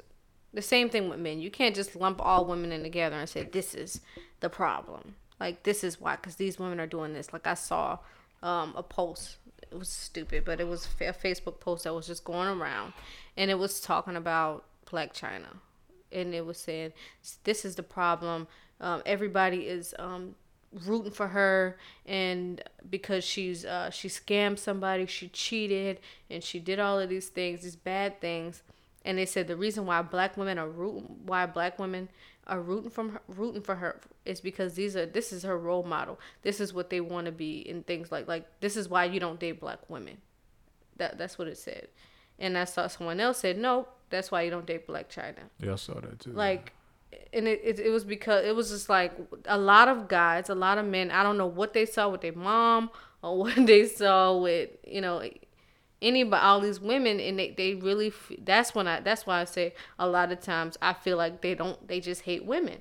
the 0.53 0.61
same 0.61 0.89
thing 0.89 1.09
with 1.09 1.19
men. 1.19 1.41
You 1.41 1.51
can't 1.51 1.75
just 1.75 1.93
lump 1.97 2.21
all 2.21 2.45
women 2.45 2.71
in 2.71 2.83
together 2.83 3.17
and 3.17 3.27
say 3.27 3.43
this 3.43 3.75
is 3.75 3.99
the 4.39 4.49
problem. 4.49 5.15
Like 5.37 5.63
this 5.63 5.83
is 5.83 5.99
why, 5.99 6.15
because 6.15 6.35
these 6.37 6.57
women 6.57 6.79
are 6.79 6.87
doing 6.87 7.11
this. 7.13 7.33
Like 7.33 7.45
I 7.45 7.55
saw 7.55 7.99
um, 8.41 8.73
a 8.77 8.83
post. 8.83 9.35
It 9.69 9.77
was 9.77 9.89
stupid, 9.89 10.45
but 10.45 10.59
it 10.59 10.67
was 10.67 10.85
a 10.85 11.13
Facebook 11.13 11.59
post 11.59 11.83
that 11.85 11.93
was 11.93 12.07
just 12.07 12.23
going 12.23 12.47
around, 12.47 12.93
and 13.37 13.51
it 13.51 13.57
was 13.59 13.79
talking 13.79 14.15
about 14.15 14.65
Blac 14.85 15.13
Chyna 15.13 15.59
and 16.11 16.33
it 16.33 16.45
was 16.45 16.57
saying 16.57 16.93
this 17.43 17.65
is 17.65 17.75
the 17.75 17.83
problem. 17.83 18.47
Um, 18.79 19.01
everybody 19.05 19.67
is 19.67 19.93
um, 19.99 20.35
rooting 20.85 21.11
for 21.11 21.27
her, 21.29 21.77
and 22.05 22.61
because 22.89 23.23
she's 23.23 23.65
uh, 23.65 23.89
she 23.89 24.07
scammed 24.07 24.59
somebody, 24.59 25.05
she 25.05 25.29
cheated, 25.29 25.99
and 26.29 26.43
she 26.43 26.59
did 26.59 26.79
all 26.79 26.99
of 26.99 27.09
these 27.09 27.29
things, 27.29 27.63
these 27.63 27.75
bad 27.75 28.19
things. 28.19 28.63
And 29.03 29.17
they 29.17 29.25
said 29.25 29.47
the 29.47 29.55
reason 29.55 29.85
why 29.85 30.01
black 30.03 30.37
women 30.37 30.59
are 30.59 30.69
rooting, 30.69 31.17
why 31.25 31.45
black 31.45 31.79
women 31.79 32.09
are 32.47 32.61
rooting 32.61 32.91
from 32.91 33.09
her, 33.09 33.21
rooting 33.27 33.61
for 33.61 33.75
her 33.75 33.99
is 34.25 34.41
because 34.41 34.75
these 34.75 34.95
are 34.95 35.05
this 35.05 35.33
is 35.33 35.43
her 35.43 35.57
role 35.57 35.83
model. 35.83 36.19
This 36.41 36.59
is 36.59 36.73
what 36.73 36.89
they 36.89 37.01
want 37.01 37.25
to 37.25 37.31
be, 37.31 37.65
and 37.69 37.85
things 37.85 38.11
like 38.11 38.27
like 38.27 38.47
this 38.59 38.75
is 38.77 38.89
why 38.89 39.05
you 39.05 39.19
don't 39.19 39.39
date 39.39 39.59
black 39.59 39.89
women. 39.89 40.17
That 40.97 41.17
that's 41.17 41.37
what 41.37 41.47
it 41.47 41.57
said. 41.57 41.87
And 42.41 42.57
I 42.57 42.65
saw 42.65 42.87
someone 42.87 43.19
else 43.19 43.37
said, 43.37 43.57
no, 43.57 43.87
that's 44.09 44.31
why 44.31 44.41
you 44.41 44.49
don't 44.49 44.65
date 44.65 44.87
Blac 44.87 45.09
Chyna. 45.09 45.43
Yeah, 45.59 45.73
I 45.73 45.75
saw 45.75 45.93
that 45.93 46.19
too. 46.19 46.31
Like, 46.31 46.73
and 47.31 47.47
it, 47.47 47.61
it, 47.63 47.79
it 47.79 47.89
was 47.91 48.03
because 48.03 48.43
it 48.45 48.55
was 48.55 48.71
just 48.71 48.89
like 48.89 49.13
a 49.45 49.57
lot 49.57 49.87
of 49.87 50.07
guys, 50.07 50.49
a 50.49 50.55
lot 50.55 50.79
of 50.79 50.85
men, 50.85 51.11
I 51.11 51.21
don't 51.21 51.37
know 51.37 51.47
what 51.47 51.73
they 51.73 51.85
saw 51.85 52.09
with 52.09 52.21
their 52.21 52.33
mom 52.33 52.89
or 53.21 53.37
what 53.43 53.55
they 53.55 53.85
saw 53.87 54.35
with, 54.37 54.71
you 54.85 55.01
know, 55.01 55.23
any 56.01 56.23
but 56.23 56.41
all 56.41 56.59
these 56.59 56.79
women 56.79 57.19
and 57.19 57.37
they, 57.37 57.51
they 57.51 57.75
really 57.75 58.11
that's 58.43 58.73
when 58.73 58.87
I 58.87 59.01
that's 59.01 59.27
why 59.27 59.39
I 59.39 59.43
say 59.43 59.75
a 59.99 60.07
lot 60.07 60.31
of 60.31 60.41
times 60.41 60.75
I 60.81 60.93
feel 60.93 61.15
like 61.15 61.41
they 61.41 61.53
don't 61.53 61.87
they 61.87 61.99
just 61.99 62.23
hate 62.23 62.43
women 62.43 62.79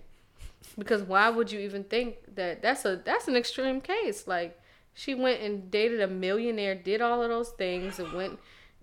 because 0.79 1.03
why 1.03 1.29
would 1.29 1.51
you 1.51 1.61
even 1.61 1.85
think 1.85 2.17
that 2.35 2.63
that's 2.63 2.85
a 2.85 2.97
that's 3.05 3.29
an 3.29 3.37
extreme 3.37 3.81
case 3.81 4.27
like 4.27 4.59
she 4.95 5.15
went 5.15 5.41
and 5.41 5.71
dated 5.71 6.01
a 6.01 6.07
millionaire 6.07 6.75
did 6.75 7.01
all 7.01 7.23
of 7.23 7.29
those 7.29 7.51
things 7.51 7.99
and 7.99 8.13
went 8.13 8.39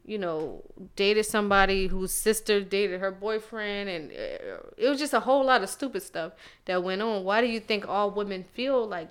you 0.08 0.18
know, 0.18 0.64
dated 0.96 1.26
somebody 1.26 1.88
whose 1.88 2.14
sister 2.14 2.62
dated 2.62 3.02
her 3.02 3.12
boyfriend, 3.12 3.90
and 3.90 4.12
uh, 4.12 4.58
it 4.78 4.88
was 4.88 4.98
just 4.98 5.14
a 5.14 5.20
whole 5.20 5.46
lot 5.46 5.62
of 5.62 5.70
stupid 5.70 6.02
stuff 6.02 6.32
that 6.64 6.82
went 6.82 7.02
on. 7.02 7.26
Why 7.26 7.42
do 7.42 7.48
you 7.48 7.60
think 7.60 7.88
all 7.88 8.10
women 8.10 8.44
feel 8.44 8.88
like 8.88 9.10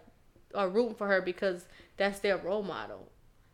are 0.54 0.70
rooting 0.70 0.94
for 0.94 1.06
her 1.06 1.20
because 1.20 1.66
that's 1.98 2.20
their 2.20 2.38
role 2.38 2.62
model? 2.62 3.10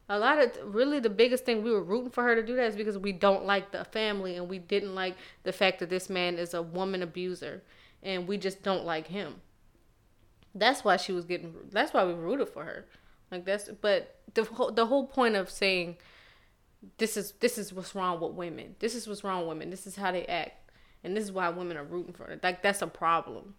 A 0.08 0.18
lot 0.20 0.38
of 0.38 0.52
really 0.72 1.00
the 1.00 1.10
biggest 1.10 1.44
thing 1.44 1.64
we 1.64 1.72
were 1.72 1.82
rooting 1.82 2.10
for 2.10 2.22
her 2.22 2.36
to 2.36 2.46
do 2.46 2.54
that 2.54 2.66
is 2.66 2.76
because 2.76 2.96
we 2.96 3.10
don't 3.10 3.44
like 3.44 3.72
the 3.72 3.84
family 3.86 4.36
and 4.36 4.48
we 4.48 4.60
didn't 4.60 4.94
like 4.94 5.16
the 5.42 5.52
fact 5.52 5.80
that 5.80 5.90
this 5.90 6.08
man 6.08 6.38
is 6.38 6.54
a 6.54 6.62
woman 6.62 7.02
abuser 7.02 7.62
and 8.02 8.26
we 8.26 8.36
just 8.36 8.62
don't 8.62 8.84
like 8.84 9.06
him. 9.06 9.40
That's 10.54 10.84
why 10.84 10.96
she 10.96 11.12
was 11.12 11.24
getting. 11.24 11.54
That's 11.70 11.92
why 11.92 12.04
we 12.04 12.14
rooted 12.14 12.48
for 12.48 12.64
her. 12.64 12.86
Like 13.30 13.44
that's. 13.44 13.70
But 13.80 14.16
the 14.34 14.44
whole 14.44 14.70
the 14.70 14.86
whole 14.86 15.06
point 15.06 15.36
of 15.36 15.48
saying 15.48 15.96
this 16.98 17.16
is 17.16 17.32
this 17.40 17.58
is 17.58 17.72
what's 17.72 17.94
wrong 17.94 18.20
with 18.20 18.32
women. 18.32 18.76
This 18.78 18.94
is 18.94 19.06
what's 19.06 19.24
wrong 19.24 19.40
with 19.40 19.48
women. 19.48 19.70
This 19.70 19.86
is 19.86 19.96
how 19.96 20.12
they 20.12 20.26
act, 20.26 20.70
and 21.04 21.16
this 21.16 21.24
is 21.24 21.32
why 21.32 21.48
women 21.48 21.76
are 21.76 21.84
rooting 21.84 22.12
for 22.12 22.26
it. 22.26 22.42
Like 22.42 22.62
that's 22.62 22.82
a 22.82 22.86
problem. 22.86 23.54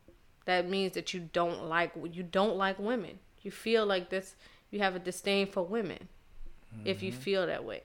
That 0.46 0.70
means 0.70 0.94
that 0.94 1.14
you 1.14 1.30
don't 1.32 1.66
like 1.66 1.94
you 2.12 2.24
don't 2.24 2.58
like 2.58 2.78
women. 2.80 3.20
You 3.42 3.52
feel 3.52 3.86
like 3.86 4.10
this. 4.10 4.36
You 4.72 4.80
have 4.80 4.96
a 4.96 5.00
disdain 5.00 5.48
for 5.48 5.64
women, 5.64 6.08
mm-hmm. 6.74 6.88
if 6.88 7.04
you 7.04 7.12
mm-hmm. 7.12 7.22
feel 7.22 7.48
that 7.48 7.64
way, 7.64 7.84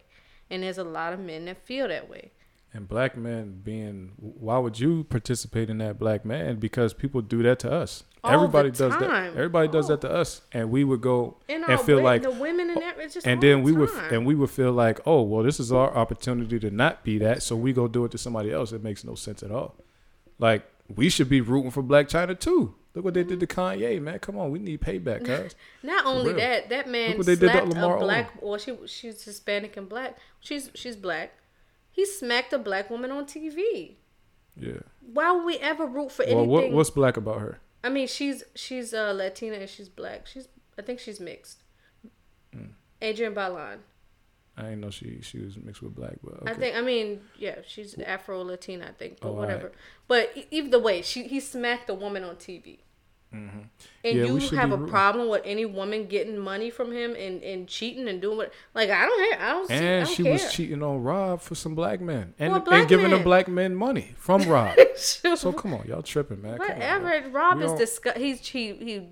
and 0.50 0.62
there's 0.62 0.78
a 0.78 0.84
lot 0.84 1.12
of 1.12 1.20
men 1.20 1.44
that 1.44 1.64
feel 1.64 1.88
that 1.88 2.08
way. 2.08 2.32
And 2.72 2.86
black 2.86 3.16
men 3.16 3.60
being, 3.64 4.12
why 4.16 4.58
would 4.58 4.78
you 4.78 5.04
participate 5.04 5.70
in 5.70 5.78
that 5.78 5.98
black 5.98 6.24
man? 6.24 6.56
Because 6.56 6.92
people 6.92 7.22
do 7.22 7.42
that 7.42 7.58
to 7.60 7.72
us. 7.72 8.04
All 8.22 8.32
Everybody 8.32 8.70
does 8.70 8.92
that. 8.98 9.32
Everybody 9.34 9.68
oh. 9.68 9.72
does 9.72 9.88
that 9.88 10.00
to 10.02 10.10
us, 10.10 10.42
and 10.52 10.70
we 10.70 10.84
would 10.84 11.00
go 11.00 11.38
and, 11.48 11.64
and 11.64 11.80
feel 11.80 12.02
like 12.02 12.22
the 12.22 12.30
women 12.30 12.70
and 12.70 12.82
that. 12.82 12.98
Just 13.10 13.26
and 13.26 13.40
then 13.40 13.62
we 13.62 13.72
would 13.72 13.90
and 14.10 14.26
we 14.26 14.34
would 14.34 14.50
feel 14.50 14.72
like, 14.72 15.00
oh 15.06 15.22
well, 15.22 15.42
this 15.42 15.60
is 15.60 15.72
our 15.72 15.96
opportunity 15.96 16.58
to 16.58 16.70
not 16.70 17.04
be 17.04 17.18
that, 17.18 17.42
so 17.42 17.56
we 17.56 17.72
go 17.72 17.86
do 17.88 18.04
it 18.04 18.10
to 18.10 18.18
somebody 18.18 18.52
else. 18.52 18.72
It 18.72 18.82
makes 18.82 19.04
no 19.04 19.14
sense 19.14 19.42
at 19.42 19.50
all. 19.50 19.76
Like 20.38 20.68
we 20.94 21.08
should 21.08 21.28
be 21.28 21.40
rooting 21.40 21.70
for 21.70 21.82
Blac 21.82 22.08
Chyna 22.08 22.38
too. 22.38 22.74
Look 22.94 23.04
what 23.04 23.14
they 23.14 23.22
did 23.22 23.38
to 23.40 23.46
mm-hmm. 23.46 23.84
Kanye, 23.84 24.02
man. 24.02 24.18
Come 24.18 24.38
on, 24.38 24.50
we 24.50 24.58
need 24.58 24.80
payback, 24.80 25.22
guys. 25.24 25.54
Not 25.82 26.04
only 26.04 26.32
that, 26.32 26.68
that 26.70 26.88
man 26.88 27.10
Look 27.10 27.18
what 27.18 27.26
they 27.26 27.36
did 27.36 27.52
to 27.52 27.64
Lamar 27.64 27.96
a 27.96 28.00
black. 28.00 28.42
Well, 28.42 28.58
she 28.58 28.76
she's 28.86 29.22
Hispanic 29.22 29.76
and 29.76 29.88
black. 29.88 30.16
She's 30.40 30.70
she's 30.74 30.96
black. 30.96 31.32
He 31.98 32.06
smacked 32.06 32.52
a 32.52 32.60
black 32.60 32.90
woman 32.90 33.10
on 33.10 33.24
TV. 33.24 33.96
Yeah. 34.56 34.82
Why 35.00 35.32
would 35.32 35.44
we 35.44 35.58
ever 35.58 35.84
root 35.84 36.12
for 36.12 36.22
anything? 36.22 36.48
Well, 36.48 36.62
what, 36.62 36.70
what's 36.70 36.90
black 36.90 37.16
about 37.16 37.40
her? 37.40 37.58
I 37.82 37.88
mean, 37.88 38.06
she's 38.06 38.44
she's 38.54 38.94
uh, 38.94 39.12
Latina 39.16 39.56
and 39.56 39.68
she's 39.68 39.88
black. 39.88 40.28
She's 40.28 40.46
I 40.78 40.82
think 40.82 41.00
she's 41.00 41.18
mixed. 41.18 41.64
Mm. 42.56 42.68
Adrienne 43.02 43.34
Bailon. 43.34 43.78
I 44.56 44.62
didn't 44.62 44.82
know 44.82 44.90
she 44.90 45.18
she 45.22 45.40
was 45.40 45.56
mixed 45.56 45.82
with 45.82 45.96
black, 45.96 46.18
but 46.22 46.34
okay. 46.34 46.52
I 46.52 46.54
think 46.54 46.76
I 46.76 46.82
mean 46.82 47.20
yeah, 47.36 47.56
she's 47.66 47.98
Afro 47.98 48.44
Latina, 48.44 48.86
I 48.90 48.92
think, 48.92 49.18
but 49.18 49.30
oh, 49.30 49.32
whatever. 49.32 49.64
Right. 49.64 49.74
But 50.06 50.46
either 50.52 50.78
way, 50.78 51.02
she 51.02 51.24
he 51.24 51.40
smacked 51.40 51.90
a 51.90 51.94
woman 51.94 52.22
on 52.22 52.36
TV. 52.36 52.78
Mm-hmm. 53.34 53.58
And 54.04 54.16
yeah, 54.16 54.24
you 54.24 54.56
have 54.56 54.72
a 54.72 54.78
problem 54.78 55.28
with 55.28 55.42
any 55.44 55.66
woman 55.66 56.06
getting 56.06 56.38
money 56.38 56.70
from 56.70 56.92
him 56.92 57.14
and, 57.14 57.42
and 57.42 57.68
cheating 57.68 58.08
and 58.08 58.22
doing 58.22 58.38
what? 58.38 58.52
Like 58.74 58.88
I 58.88 59.04
don't 59.04 59.24
hear, 59.24 59.38
I 59.38 59.48
don't. 59.50 59.70
And 59.70 59.84
I 59.84 60.04
don't 60.04 60.14
she 60.14 60.22
care. 60.22 60.32
was 60.32 60.52
cheating 60.52 60.82
on 60.82 61.02
Rob 61.02 61.42
for 61.42 61.54
some 61.54 61.74
black 61.74 62.00
men 62.00 62.32
and, 62.38 62.54
and 62.54 62.88
giving 62.88 63.10
the 63.10 63.18
black 63.18 63.46
men 63.46 63.74
money 63.74 64.14
from 64.16 64.42
Rob. 64.48 64.76
so 64.96 65.52
come 65.52 65.74
on, 65.74 65.86
y'all 65.86 66.02
tripping, 66.02 66.40
man. 66.40 66.56
Whatever. 66.56 67.14
On, 67.14 67.32
Rob 67.32 67.60
is 67.60 67.72
disgust. 67.72 68.16
He's 68.16 68.46
he 68.46 68.72
he 68.74 69.08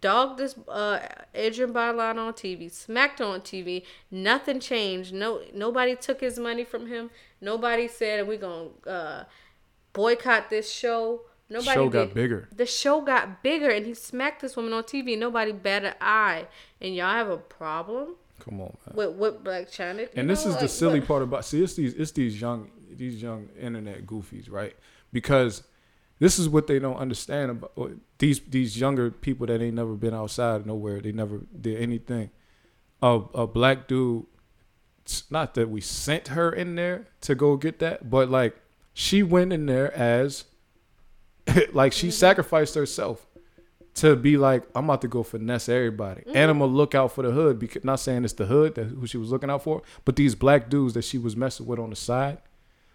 dogged 0.00 0.38
this 0.38 0.54
uh 0.66 1.00
Adrienne 1.36 1.74
Bailon 1.74 2.16
on 2.16 2.32
TV, 2.32 2.72
smacked 2.72 3.20
on 3.20 3.40
TV. 3.40 3.84
Nothing 4.10 4.58
changed. 4.60 5.12
No 5.12 5.42
nobody 5.52 5.96
took 5.96 6.20
his 6.22 6.38
money 6.38 6.64
from 6.64 6.86
him. 6.86 7.10
Nobody 7.42 7.88
said 7.88 8.26
we're 8.26 8.38
gonna 8.38 8.68
uh, 8.86 9.24
boycott 9.92 10.48
this 10.48 10.72
show 10.72 11.22
Nobody 11.50 11.74
show 11.74 11.90
did. 11.90 11.92
got 11.92 12.14
bigger. 12.14 12.48
The 12.54 12.64
show 12.64 13.00
got 13.00 13.42
bigger, 13.42 13.68
and 13.68 13.84
he 13.84 13.92
smacked 13.92 14.40
this 14.40 14.56
woman 14.56 14.72
on 14.72 14.84
TV. 14.84 15.18
Nobody 15.18 15.50
bat 15.50 15.84
an 15.84 15.94
eye, 16.00 16.46
and 16.80 16.94
y'all 16.94 17.10
have 17.10 17.28
a 17.28 17.36
problem. 17.36 18.14
Come 18.38 18.60
on, 18.60 18.76
man. 18.86 18.94
With 18.94 19.16
with 19.16 19.44
Blac 19.44 19.68
Chyna. 19.68 20.08
And 20.14 20.28
know, 20.28 20.32
this 20.32 20.46
is 20.46 20.52
like, 20.52 20.60
the 20.60 20.68
silly 20.68 21.00
what? 21.00 21.08
part 21.08 21.22
about. 21.22 21.44
See, 21.44 21.62
it's 21.62 21.74
these 21.74 21.94
it's 21.94 22.12
these 22.12 22.40
young 22.40 22.70
these 22.88 23.20
young 23.20 23.48
internet 23.60 24.06
goofies, 24.06 24.50
right? 24.50 24.76
Because 25.12 25.64
this 26.20 26.38
is 26.38 26.48
what 26.48 26.68
they 26.68 26.78
don't 26.78 26.96
understand 26.96 27.50
about 27.50 27.72
uh, 27.76 27.88
these 28.18 28.40
these 28.40 28.78
younger 28.78 29.10
people 29.10 29.46
that 29.48 29.60
ain't 29.60 29.74
never 29.74 29.94
been 29.94 30.14
outside 30.14 30.66
nowhere. 30.66 31.00
They 31.00 31.12
never 31.12 31.40
did 31.60 31.80
anything. 31.80 32.30
A 33.02 33.20
a 33.34 33.46
black 33.48 33.88
dude. 33.88 34.26
Not 35.28 35.54
that 35.54 35.68
we 35.68 35.80
sent 35.80 36.28
her 36.28 36.52
in 36.52 36.76
there 36.76 37.08
to 37.22 37.34
go 37.34 37.56
get 37.56 37.80
that, 37.80 38.08
but 38.08 38.30
like 38.30 38.56
she 38.92 39.24
went 39.24 39.52
in 39.52 39.66
there 39.66 39.92
as 39.92 40.44
like 41.72 41.92
she 41.92 42.08
mm-hmm. 42.08 42.12
sacrificed 42.12 42.74
herself 42.74 43.26
to 43.94 44.16
be 44.16 44.36
like, 44.36 44.62
I'm 44.74 44.84
about 44.84 45.02
to 45.02 45.08
go 45.08 45.22
finesse 45.22 45.68
everybody, 45.68 46.22
mm-hmm. 46.22 46.36
and 46.36 46.50
I'm 46.50 46.58
gonna 46.58 46.72
look 46.72 46.94
out 46.94 47.12
for 47.12 47.22
the 47.22 47.30
hood. 47.30 47.58
Because 47.58 47.84
not 47.84 48.00
saying 48.00 48.24
it's 48.24 48.34
the 48.34 48.46
hood 48.46 48.74
that 48.76 48.84
who 48.84 49.06
she 49.06 49.18
was 49.18 49.30
looking 49.30 49.50
out 49.50 49.62
for, 49.62 49.82
but 50.04 50.16
these 50.16 50.34
black 50.34 50.70
dudes 50.70 50.94
that 50.94 51.04
she 51.04 51.18
was 51.18 51.36
messing 51.36 51.66
with 51.66 51.78
on 51.78 51.90
the 51.90 51.96
side, 51.96 52.38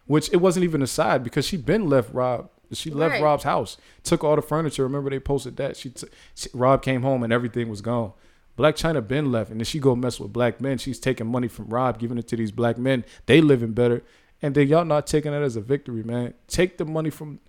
which 0.06 0.32
it 0.32 0.38
wasn't 0.38 0.64
even 0.64 0.82
a 0.82 0.88
side 0.88 1.24
because 1.24 1.46
she 1.46 1.58
been 1.58 1.88
left 1.88 2.14
Rob. 2.14 2.50
She 2.72 2.90
left 2.90 3.14
right. 3.14 3.22
Rob's 3.22 3.44
house, 3.44 3.78
took 4.04 4.24
all 4.24 4.36
the 4.36 4.42
furniture. 4.42 4.84
Remember 4.84 5.12
they 5.12 5.20
posted 5.20 5.56
that 5.58 5.78
she, 5.78 5.92
t- 5.92 6.08
she 6.34 6.50
Rob 6.52 6.82
came 6.82 7.04
home 7.04 7.22
and 7.22 7.32
everything 7.32 7.70
was 7.70 7.82
gone. 7.82 8.14
Blac 8.58 8.74
Chyna 8.74 9.06
been 9.06 9.32
left, 9.32 9.52
and 9.52 9.60
then 9.60 9.66
she 9.66 9.80
go 9.80 9.96
mess 9.96 10.20
with 10.20 10.32
black 10.32 10.62
men. 10.62 10.78
She's 10.78 11.00
taking 11.00 11.28
money 11.28 11.48
from 11.48 11.68
Rob, 11.68 12.00
giving 12.00 12.18
it 12.18 12.28
to 12.30 12.38
these 12.38 12.52
black 12.52 12.78
men. 12.78 13.04
They 13.26 13.42
living 13.42 13.74
better, 13.74 14.02
and 14.42 14.56
then 14.56 14.68
y'all 14.68 14.86
not 14.86 15.08
taking 15.08 15.32
that 15.32 15.42
as 15.42 15.56
a 15.56 15.62
victory, 15.62 16.04
man. 16.04 16.34
Take 16.48 16.78
the 16.78 16.86
money 16.86 17.10
from 17.10 17.40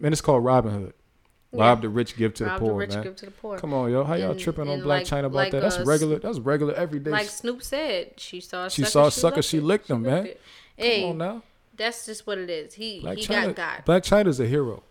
man, 0.00 0.12
it's 0.12 0.20
called 0.20 0.44
Robin 0.44 0.72
Hood. 0.72 0.94
Yeah. 1.52 1.60
Rob 1.60 1.82
the 1.82 1.88
rich, 1.88 2.16
give 2.16 2.34
to 2.34 2.44
Rob 2.44 2.58
the 2.58 2.66
poor, 2.66 2.72
the 2.72 2.78
rich, 2.78 2.94
man. 2.94 3.02
Give 3.04 3.16
to 3.16 3.26
the 3.26 3.30
poor. 3.30 3.58
Come 3.58 3.72
on, 3.72 3.90
yo, 3.90 4.02
how 4.04 4.14
y'all 4.14 4.32
and, 4.32 4.40
tripping 4.40 4.68
on 4.68 4.80
Black 4.82 5.00
like, 5.00 5.06
Chyna 5.06 5.26
about 5.26 5.34
like 5.34 5.52
that? 5.52 5.62
That's 5.62 5.78
regular. 5.78 6.18
That's 6.18 6.38
regular 6.38 6.74
every 6.74 6.98
day. 6.98 7.10
Like 7.10 7.28
Snoop 7.28 7.62
said, 7.62 8.18
she 8.18 8.40
saw. 8.40 8.68
She 8.68 8.82
sucker, 8.82 8.90
saw 8.90 9.06
a 9.06 9.10
sucker. 9.10 9.42
She 9.42 9.60
licked, 9.60 9.88
him, 9.88 10.02
man. 10.02 10.30
Hey, 10.76 11.02
Come 11.02 11.10
on 11.10 11.18
now. 11.18 11.42
That's 11.76 12.06
just 12.06 12.26
what 12.26 12.38
it 12.38 12.50
is. 12.50 12.74
He 12.74 13.00
Black 13.00 13.18
he 13.18 13.22
China, 13.22 13.52
got 13.52 13.84
got. 13.84 13.86
Blac 13.86 14.02
Chyna's 14.02 14.40
a 14.40 14.46
hero. 14.46 14.82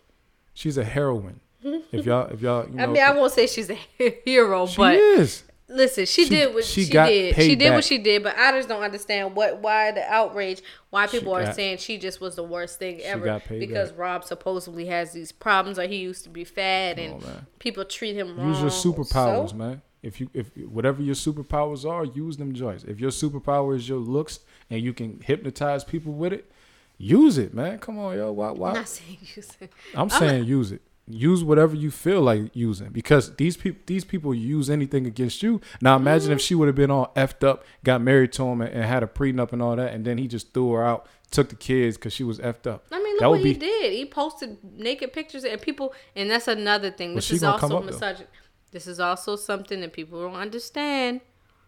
She's 0.53 0.77
a 0.77 0.83
heroine. 0.83 1.39
if 1.63 2.05
y'all, 2.05 2.27
if 2.27 2.41
y'all, 2.41 2.67
you 2.67 2.73
know, 2.75 2.83
I 2.83 2.87
mean, 2.87 3.03
I 3.03 3.11
won't 3.11 3.31
say 3.31 3.47
she's 3.47 3.69
a 3.69 3.77
hero, 4.25 4.65
but 4.65 4.71
she 4.71 4.77
but 4.77 4.95
is. 4.95 5.43
Listen, 5.73 6.05
she, 6.05 6.25
she 6.25 6.29
did 6.29 6.53
what 6.53 6.63
she, 6.63 6.85
she 6.85 6.91
did. 6.91 7.35
She 7.35 7.55
did 7.55 7.59
back. 7.59 7.73
what 7.73 7.83
she 7.83 7.97
did, 7.97 8.21
but 8.21 8.37
I 8.37 8.51
just 8.51 8.69
don't 8.69 8.83
understand 8.83 9.35
what 9.35 9.57
why 9.57 9.91
the 9.91 10.03
outrage, 10.11 10.61
why 10.91 11.07
people 11.07 11.33
are 11.35 11.51
saying 11.51 11.79
she 11.79 11.97
just 11.97 12.21
was 12.21 12.35
the 12.35 12.43
worst 12.43 12.77
thing 12.77 13.01
ever 13.01 13.41
because 13.49 13.91
back. 13.91 13.99
Rob 13.99 14.23
supposedly 14.23 14.85
has 14.85 15.13
these 15.13 15.31
problems 15.31 15.79
or 15.79 15.87
he 15.87 15.97
used 15.97 16.23
to 16.25 16.29
be 16.29 16.43
fat 16.43 16.97
Come 16.97 17.05
and 17.05 17.23
on, 17.23 17.47
people 17.57 17.83
treat 17.85 18.15
him 18.15 18.37
wrong. 18.37 18.49
Use 18.49 18.61
your 18.61 18.69
superpowers, 18.69 19.49
so? 19.49 19.55
man. 19.55 19.81
If 20.03 20.21
you 20.21 20.29
if 20.33 20.55
whatever 20.57 21.01
your 21.01 21.15
superpowers 21.15 21.89
are, 21.89 22.05
use 22.05 22.37
them, 22.37 22.53
Joyce. 22.53 22.83
If 22.83 22.99
your 22.99 23.11
superpower 23.11 23.75
is 23.75 23.89
your 23.89 23.99
looks 23.99 24.41
and 24.69 24.79
you 24.81 24.93
can 24.93 25.21
hypnotize 25.21 25.83
people 25.83 26.13
with 26.13 26.33
it, 26.33 26.51
use 26.97 27.37
it, 27.39 27.53
man. 27.53 27.79
Come 27.79 27.97
on, 27.97 28.15
yo. 28.15 28.31
Why? 28.31 28.51
why? 28.51 28.69
I'm 28.69 28.75
not 28.75 28.89
saying 28.89 29.17
use 29.21 29.51
it. 29.59 29.73
I'm, 29.95 30.01
I'm 30.01 30.09
saying 30.09 30.41
not, 30.41 30.47
use 30.47 30.71
it 30.71 30.81
use 31.07 31.43
whatever 31.43 31.75
you 31.75 31.91
feel 31.91 32.21
like 32.21 32.55
using 32.55 32.89
because 32.89 33.35
these 33.35 33.57
people 33.57 33.81
these 33.87 34.05
people 34.05 34.33
use 34.33 34.69
anything 34.69 35.05
against 35.05 35.43
you. 35.43 35.59
Now 35.81 35.95
imagine 35.95 36.29
mm-hmm. 36.29 36.37
if 36.37 36.41
she 36.41 36.55
would 36.55 36.67
have 36.67 36.75
been 36.75 36.91
all 36.91 37.11
effed 37.15 37.45
up, 37.45 37.65
got 37.83 38.01
married 38.01 38.31
to 38.33 38.43
him, 38.43 38.61
and, 38.61 38.73
and, 38.73 38.83
had 38.85 39.03
a 39.03 39.07
prenup 39.07 39.51
and 39.51 39.61
all 39.61 39.75
that, 39.75 39.93
and 39.93 40.05
then 40.05 40.17
he 40.17 40.27
just 40.27 40.53
threw 40.53 40.71
her 40.71 40.83
out, 40.83 41.07
took 41.31 41.49
the 41.49 41.55
kids 41.55 41.97
because 41.97 42.13
she 42.13 42.23
was 42.23 42.39
effed 42.39 42.67
up. 42.67 42.85
I 42.91 42.99
mean, 42.99 43.13
look 43.13 43.19
that 43.19 43.29
what 43.29 43.39
he 43.39 43.53
be, 43.53 43.59
did. 43.59 43.93
He 43.93 44.05
posted 44.05 44.57
naked 44.63 45.11
pictures, 45.11 45.43
and 45.43 45.61
people, 45.61 45.93
and 46.15 46.31
that's 46.31 46.47
another 46.47 46.91
thing. 46.91 47.15
This 47.15 47.31
is 47.31 47.43
also 47.43 47.81
misogyny. 47.81 48.27
This 48.71 48.87
is 48.87 48.99
also 48.99 49.35
something 49.35 49.81
that 49.81 49.93
people 49.93 50.21
don't 50.21 50.39
understand. 50.39 51.21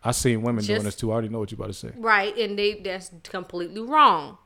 I 0.03 0.11
seen 0.11 0.43
women 0.43 0.63
just, 0.63 0.67
doing 0.67 0.83
this 0.83 0.95
too. 0.95 1.11
I 1.11 1.13
already 1.13 1.29
know 1.29 1.39
what 1.39 1.51
you're 1.51 1.57
about 1.57 1.67
to 1.67 1.73
say. 1.73 1.91
Right, 1.97 2.35
and 2.37 2.57
they 2.57 2.79
that's 2.79 3.11
completely 3.23 3.81
wrong. 3.81 4.37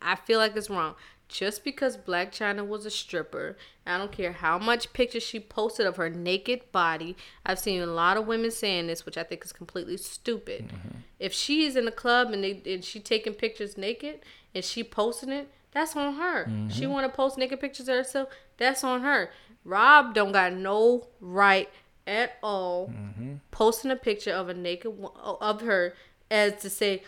I 0.00 0.16
feel 0.16 0.38
like 0.38 0.56
it's 0.56 0.70
wrong 0.70 0.94
just 1.30 1.64
because 1.64 1.96
Blac 1.96 2.30
Chyna 2.30 2.66
was 2.66 2.84
a 2.84 2.90
stripper, 2.90 3.56
I 3.86 3.96
don't 3.96 4.12
care 4.12 4.32
how 4.32 4.58
much 4.58 4.92
pictures 4.92 5.22
she 5.22 5.38
posted 5.40 5.86
of 5.86 5.96
her 5.96 6.10
naked 6.10 6.72
body. 6.72 7.16
I've 7.46 7.58
seen 7.58 7.80
a 7.80 7.86
lot 7.86 8.16
of 8.16 8.26
women 8.26 8.50
saying 8.50 8.88
this, 8.88 9.06
which 9.06 9.16
I 9.16 9.22
think 9.22 9.44
is 9.44 9.52
completely 9.52 9.96
stupid. 9.96 10.68
Mm-hmm. 10.68 10.98
If 11.18 11.32
she's 11.32 11.76
in 11.76 11.84
the 11.84 11.92
club 11.92 12.32
and 12.32 12.42
they 12.42 12.62
and 12.66 12.84
she 12.84 13.00
taking 13.00 13.34
pictures 13.34 13.78
naked 13.78 14.20
and 14.54 14.64
she 14.64 14.82
posting 14.82 15.30
it, 15.30 15.48
that's 15.72 15.94
on 15.96 16.14
her. 16.14 16.44
Mm-hmm. 16.44 16.68
She 16.68 16.86
want 16.86 17.10
to 17.10 17.16
post 17.16 17.38
naked 17.38 17.60
pictures 17.60 17.88
of 17.88 17.96
herself, 17.96 18.28
that's 18.56 18.82
on 18.82 19.02
her. 19.02 19.30
Rob 19.64 20.14
don't 20.14 20.32
got 20.32 20.52
no 20.52 21.06
right 21.20 21.68
at 22.06 22.32
all 22.42 22.88
mm-hmm. 22.88 23.34
posting 23.50 23.90
a 23.90 23.96
picture 23.96 24.32
of 24.32 24.48
a 24.48 24.54
naked 24.54 24.92
of 25.14 25.60
her 25.60 25.94
as 26.30 26.60
to 26.62 26.70
say, 26.70 27.02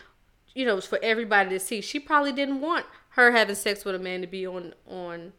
you 0.53 0.65
know, 0.65 0.77
it's 0.77 0.87
for 0.87 0.99
everybody 1.01 1.49
to 1.49 1.59
see. 1.59 1.81
She 1.81 1.99
probably 1.99 2.31
didn't 2.31 2.61
want 2.61 2.85
her 3.13 3.31
having 3.31 3.55
sex 3.55 3.85
with 3.85 3.95
a 3.95 3.99
man 3.99 4.21
to 4.21 4.27
be 4.27 4.45
on 4.45 4.73
on 4.87 5.33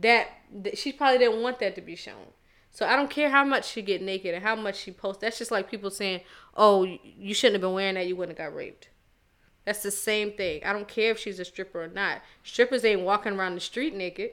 that, 0.00 0.28
she 0.74 0.92
probably 0.92 1.18
didn't 1.18 1.42
want 1.42 1.58
that 1.58 1.74
to 1.74 1.80
be 1.80 1.94
shown. 1.94 2.32
So 2.70 2.86
I 2.86 2.96
don't 2.96 3.10
care 3.10 3.30
how 3.30 3.44
much 3.44 3.68
she 3.68 3.82
get 3.82 4.00
naked 4.00 4.34
and 4.34 4.42
how 4.42 4.54
much 4.54 4.76
she 4.76 4.92
posts. 4.92 5.20
That's 5.20 5.38
just 5.38 5.50
like 5.50 5.70
people 5.70 5.90
saying, 5.90 6.22
"Oh, 6.56 6.84
you 6.84 7.34
shouldn't 7.34 7.56
have 7.56 7.62
been 7.62 7.74
wearing 7.74 7.96
that. 7.96 8.06
You 8.06 8.16
wouldn't 8.16 8.38
have 8.38 8.48
got 8.48 8.56
raped." 8.56 8.88
That's 9.64 9.82
the 9.82 9.90
same 9.90 10.32
thing. 10.32 10.64
I 10.64 10.72
don't 10.72 10.88
care 10.88 11.10
if 11.10 11.18
she's 11.18 11.38
a 11.38 11.44
stripper 11.44 11.82
or 11.82 11.88
not. 11.88 12.22
Strippers 12.42 12.84
ain't 12.84 13.02
walking 13.02 13.34
around 13.34 13.56
the 13.56 13.60
street 13.60 13.94
naked. 13.94 14.32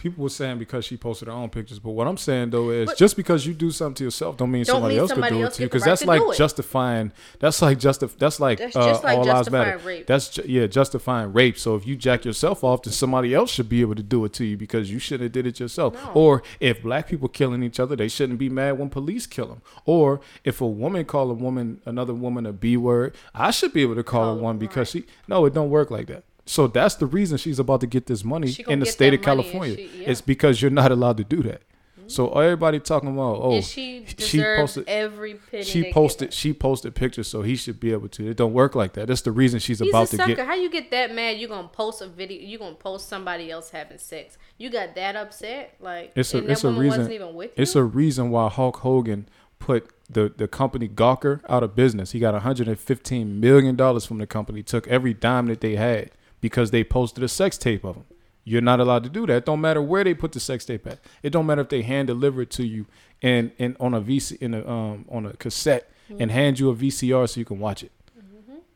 People 0.00 0.22
were 0.22 0.30
saying 0.30 0.58
because 0.58 0.86
she 0.86 0.96
posted 0.96 1.28
her 1.28 1.34
own 1.34 1.50
pictures, 1.50 1.78
but 1.78 1.90
what 1.90 2.06
I'm 2.06 2.16
saying 2.16 2.48
though 2.48 2.70
is 2.70 2.86
But- 2.86 2.96
just 2.96 3.18
because 3.18 3.44
you 3.44 3.52
do 3.52 3.70
something 3.70 3.96
to 3.96 4.04
yourself 4.04 4.38
don't 4.38 4.50
mean 4.50 4.64
Don't 4.64 4.76
somebody 4.76 4.94
mean 4.94 5.00
else 5.00 5.10
somebody 5.10 5.32
could 5.34 5.38
do 5.38 5.44
it 5.44 5.52
to 5.52 5.62
you 5.62 5.68
because 5.68 5.82
right 5.82 5.88
that's 5.90 6.06
like 6.06 6.38
justifying. 6.38 7.12
That's 7.38 7.60
like 7.60 7.78
justif. 7.78 8.16
That's 8.16 8.40
like 8.40 8.56
That's 8.56 8.74
uh, 8.74 8.98
like 9.04 9.18
all 9.18 9.24
lives 9.26 9.50
matter. 9.50 9.76
rape. 9.84 10.06
That's 10.06 10.30
ju- 10.30 10.44
yeah 10.46 10.66
justifying 10.68 11.34
rape. 11.34 11.58
So 11.58 11.74
if 11.74 11.86
you 11.86 11.96
jack 11.96 12.24
yourself 12.24 12.64
off, 12.64 12.82
then 12.82 12.94
somebody 12.94 13.34
else 13.34 13.50
should 13.50 13.68
be 13.68 13.82
able 13.82 13.94
to 13.94 14.02
do 14.02 14.24
it 14.24 14.32
to 14.32 14.44
you 14.46 14.56
because 14.56 14.90
you 14.90 14.98
shouldn't 14.98 15.24
have 15.24 15.32
did 15.32 15.46
it 15.46 15.60
yourself. 15.60 15.92
No. 15.92 16.12
Or 16.14 16.42
if 16.60 16.82
black 16.82 17.06
people 17.06 17.28
killing 17.28 17.62
each 17.62 17.78
other, 17.78 17.94
they 17.94 18.08
shouldn't 18.08 18.38
be 18.38 18.48
mad 18.48 18.78
when 18.78 18.88
police 18.88 19.26
kill 19.26 19.48
them. 19.48 19.60
Or 19.84 20.22
if 20.44 20.62
a 20.62 20.66
woman 20.66 21.04
call 21.04 21.30
a 21.30 21.34
woman 21.34 21.82
another 21.84 22.14
woman 22.14 22.46
a 22.46 22.54
b 22.54 22.78
word, 22.78 23.14
I 23.34 23.50
should 23.50 23.74
be 23.74 23.82
able 23.82 23.96
to 23.96 24.02
call 24.02 24.34
her, 24.34 24.40
one 24.40 24.56
because 24.56 24.94
right. 24.94 25.04
she. 25.04 25.12
No, 25.28 25.44
it 25.44 25.52
don't 25.52 25.68
work 25.68 25.90
like 25.90 26.06
that. 26.06 26.24
So 26.50 26.66
that's 26.66 26.96
the 26.96 27.06
reason 27.06 27.38
she's 27.38 27.60
about 27.60 27.80
to 27.82 27.86
get 27.86 28.06
this 28.06 28.24
money 28.24 28.52
in 28.66 28.80
the 28.80 28.86
state 28.86 29.14
of 29.14 29.22
California. 29.22 29.76
she- 29.76 30.02
yeah. 30.02 30.10
It's 30.10 30.20
because 30.20 30.60
you're 30.60 30.72
not 30.72 30.90
allowed 30.90 31.16
to 31.18 31.24
do 31.24 31.44
that. 31.44 31.62
Mm-hmm. 31.62 32.08
So 32.08 32.32
everybody 32.32 32.80
talking 32.80 33.08
about 33.08 33.38
oh 33.40 33.52
and 33.52 33.64
she 33.64 34.04
deserves 34.16 34.76
every 34.88 35.34
penny. 35.34 35.62
she 35.62 35.92
posted 35.92 36.32
she 36.32 36.52
posted 36.52 36.96
pictures 36.96 37.28
so 37.28 37.42
he 37.42 37.54
should 37.54 37.78
be 37.78 37.92
able 37.92 38.08
to. 38.08 38.28
It 38.30 38.36
don't 38.36 38.52
work 38.52 38.74
like 38.74 38.94
that. 38.94 39.06
That's 39.06 39.20
the 39.20 39.30
reason 39.30 39.60
she's 39.60 39.78
He's 39.78 39.90
about 39.90 40.08
to 40.08 40.16
sucker. 40.16 40.34
get. 40.34 40.44
How 40.44 40.54
you 40.54 40.68
get 40.70 40.90
that 40.90 41.14
mad? 41.14 41.38
You 41.38 41.46
gonna 41.46 41.68
post 41.68 42.02
a 42.02 42.08
video? 42.08 42.40
You 42.42 42.58
gonna 42.58 42.74
post 42.74 43.08
somebody 43.08 43.48
else 43.48 43.70
having 43.70 43.98
sex? 43.98 44.36
You 44.58 44.70
got 44.70 44.96
that 44.96 45.14
upset? 45.14 45.76
Like 45.78 46.10
It's 46.16 46.34
a 46.34 46.38
it's 46.38 46.64
a 46.64 46.70
reason. 46.70 46.88
wasn't 46.88 47.12
even 47.12 47.32
with 47.36 47.50
you. 47.56 47.62
It's 47.62 47.76
a 47.76 47.84
reason 47.84 48.30
why 48.30 48.48
Hulk 48.48 48.78
Hogan 48.78 49.28
put 49.60 49.88
the 50.10 50.32
the 50.36 50.48
company 50.48 50.88
Gawker 50.88 51.42
out 51.48 51.62
of 51.62 51.76
business. 51.76 52.10
He 52.10 52.18
got 52.18 52.34
115 52.34 53.38
million 53.38 53.76
dollars 53.76 54.04
from 54.04 54.18
the 54.18 54.26
company. 54.26 54.64
Took 54.64 54.88
every 54.88 55.14
dime 55.14 55.46
that 55.46 55.60
they 55.60 55.76
had 55.76 56.10
because 56.40 56.70
they 56.70 56.84
posted 56.84 57.22
a 57.24 57.28
sex 57.28 57.56
tape 57.58 57.84
of 57.84 57.96
him. 57.96 58.04
You're 58.44 58.62
not 58.62 58.80
allowed 58.80 59.04
to 59.04 59.10
do 59.10 59.26
that. 59.26 59.36
It 59.36 59.44
don't 59.46 59.60
matter 59.60 59.82
where 59.82 60.02
they 60.02 60.14
put 60.14 60.32
the 60.32 60.40
sex 60.40 60.64
tape 60.64 60.86
at. 60.86 60.98
It 61.22 61.30
don't 61.30 61.46
matter 61.46 61.60
if 61.60 61.68
they 61.68 61.82
hand 61.82 62.08
deliver 62.08 62.42
it 62.42 62.50
to 62.52 62.64
you 62.64 62.86
and 63.22 63.52
and 63.58 63.76
on 63.78 63.92
a 63.94 64.00
VC 64.00 64.38
in 64.40 64.54
a 64.54 64.66
um 64.68 65.04
on 65.10 65.26
a 65.26 65.34
cassette 65.34 65.90
Mm-hmm. 66.10 66.22
and 66.22 66.30
hand 66.32 66.58
you 66.58 66.70
a 66.70 66.74
VCR 66.74 67.28
so 67.28 67.38
you 67.38 67.44
can 67.44 67.60
watch 67.60 67.84
it. 67.84 67.92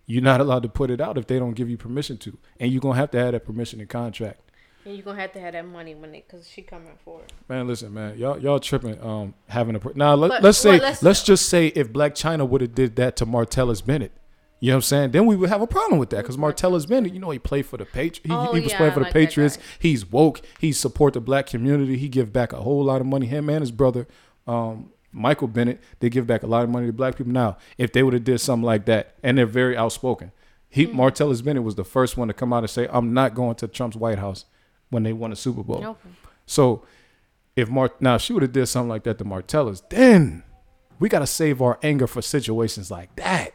You're 0.07 0.23
not 0.23 0.41
allowed 0.41 0.63
to 0.63 0.69
put 0.69 0.89
it 0.89 1.01
out 1.01 1.19
if 1.19 1.27
they 1.27 1.39
don't 1.41 1.55
give 1.55 1.69
you 1.69 1.77
permission 1.77 2.17
to, 2.19 2.39
and 2.61 2.71
you're 2.71 2.81
gonna 2.81 2.95
have 2.95 3.11
to 3.11 3.19
have 3.19 3.33
that 3.33 3.45
permission 3.45 3.81
in 3.81 3.89
contract. 3.89 4.39
and 4.85 4.95
you're 4.95 5.03
gonna 5.03 5.21
have 5.21 5.33
to 5.33 5.41
have 5.41 5.55
that 5.55 5.67
money 5.67 5.97
when 5.97 6.15
it, 6.15 6.29
cause 6.29 6.49
she 6.49 6.63
coming 6.63 6.93
for 7.05 7.23
it. 7.23 7.33
Man, 7.49 7.67
listen, 7.67 7.93
man, 7.93 8.17
y'all 8.19 8.39
y'all 8.39 8.61
tripping. 8.61 9.03
Um, 9.03 9.35
having 9.49 9.75
a 9.75 9.81
now 9.97 10.15
let, 10.15 10.45
let's 10.45 10.59
say 10.59 10.73
well, 10.79 10.79
let's, 10.83 11.03
let's- 11.03 11.23
just 11.25 11.49
say 11.49 11.69
if 11.69 11.93
Blac 11.93 12.11
Chyna 12.13 12.49
would 12.49 12.61
have 12.61 12.75
did 12.75 12.95
that 12.97 13.17
to 13.17 13.27
Martellus 13.27 13.85
Bennett, 13.85 14.13
you 14.61 14.71
know 14.71 14.75
what 14.75 14.79
I'm 14.79 14.83
saying? 14.83 15.11
Then 15.11 15.27
we 15.27 15.37
would 15.37 15.49
have 15.51 15.61
a 15.61 15.67
problem 15.67 15.99
with 15.99 16.11
that 16.11 16.19
because 16.23 16.37
Martellus 16.37 16.89
Bennett, 16.89 17.13
you 17.13 17.21
know, 17.21 17.31
he 17.31 17.39
played 17.39 17.67
for 17.67 17.77
the 17.77 17.85
Patriots. 17.85 18.21
He, 18.25 18.31
Oh, 18.33 18.53
he 18.55 18.61
was 18.61 18.73
yeah, 18.73 18.79
playing 18.79 18.93
for 18.95 19.01
the 19.01 19.05
like 19.05 19.13
Patriots. 19.13 19.59
He's 19.79 20.11
woke. 20.11 20.41
He 20.59 20.73
support 20.73 21.13
the 21.15 21.21
black 21.21 21.47
community. 21.47 21.97
He 21.99 22.09
give 22.09 22.33
back 22.33 22.53
a 22.53 22.63
whole 22.63 22.83
lot 22.85 23.01
of 23.01 23.07
money. 23.07 23.27
Him 23.27 23.51
and 23.51 23.61
his 23.61 23.71
brother, 23.71 24.07
um, 24.47 24.91
Michael 25.13 25.49
Bennett, 25.49 25.81
they 26.01 26.09
give 26.09 26.27
back 26.27 26.43
a 26.43 26.47
lot 26.47 26.65
of 26.65 26.71
money 26.71 26.87
to 26.87 26.93
black 26.93 27.17
people. 27.17 27.33
Now, 27.33 27.57
if 27.79 27.93
they 27.93 28.03
would 28.03 28.15
have 28.15 28.25
did 28.25 28.39
something 28.41 28.65
like 28.65 28.87
that, 28.87 29.15
and 29.23 29.37
they're 29.39 29.47
very 29.47 29.77
outspoken, 29.77 30.33
he 30.69 30.87
Mm-hmm. 30.87 30.99
Martellus 31.01 31.45
Bennett 31.45 31.63
was 31.63 31.75
the 31.77 31.85
first 31.85 32.17
one 32.17 32.29
to 32.29 32.35
come 32.35 32.53
out 32.53 32.59
and 32.65 32.71
say, 32.71 32.89
"I'm 32.91 33.15
not 33.15 33.35
going 33.35 33.55
to 33.57 33.69
Trump's 33.69 33.97
White 33.97 34.19
House 34.19 34.45
when 34.91 35.03
they 35.05 35.13
won 35.13 35.31
a 35.31 35.37
Super 35.37 35.63
Bowl." 35.63 35.81
Nope. 35.81 36.01
So 36.47 36.85
if 37.55 37.69
Mart 37.69 38.01
now 38.03 38.17
if 38.17 38.23
she 38.23 38.33
would 38.33 38.43
have 38.43 38.53
did 38.53 38.67
something 38.67 38.89
like 38.89 39.05
that 39.05 39.19
to 39.19 39.25
Martellus, 39.25 39.83
then 39.91 40.43
we 40.99 41.09
gotta 41.09 41.27
save 41.29 41.63
our 41.63 41.79
anger 41.83 42.07
for 42.09 42.23
situations 42.23 42.91
like 42.91 43.15
that. 43.17 43.54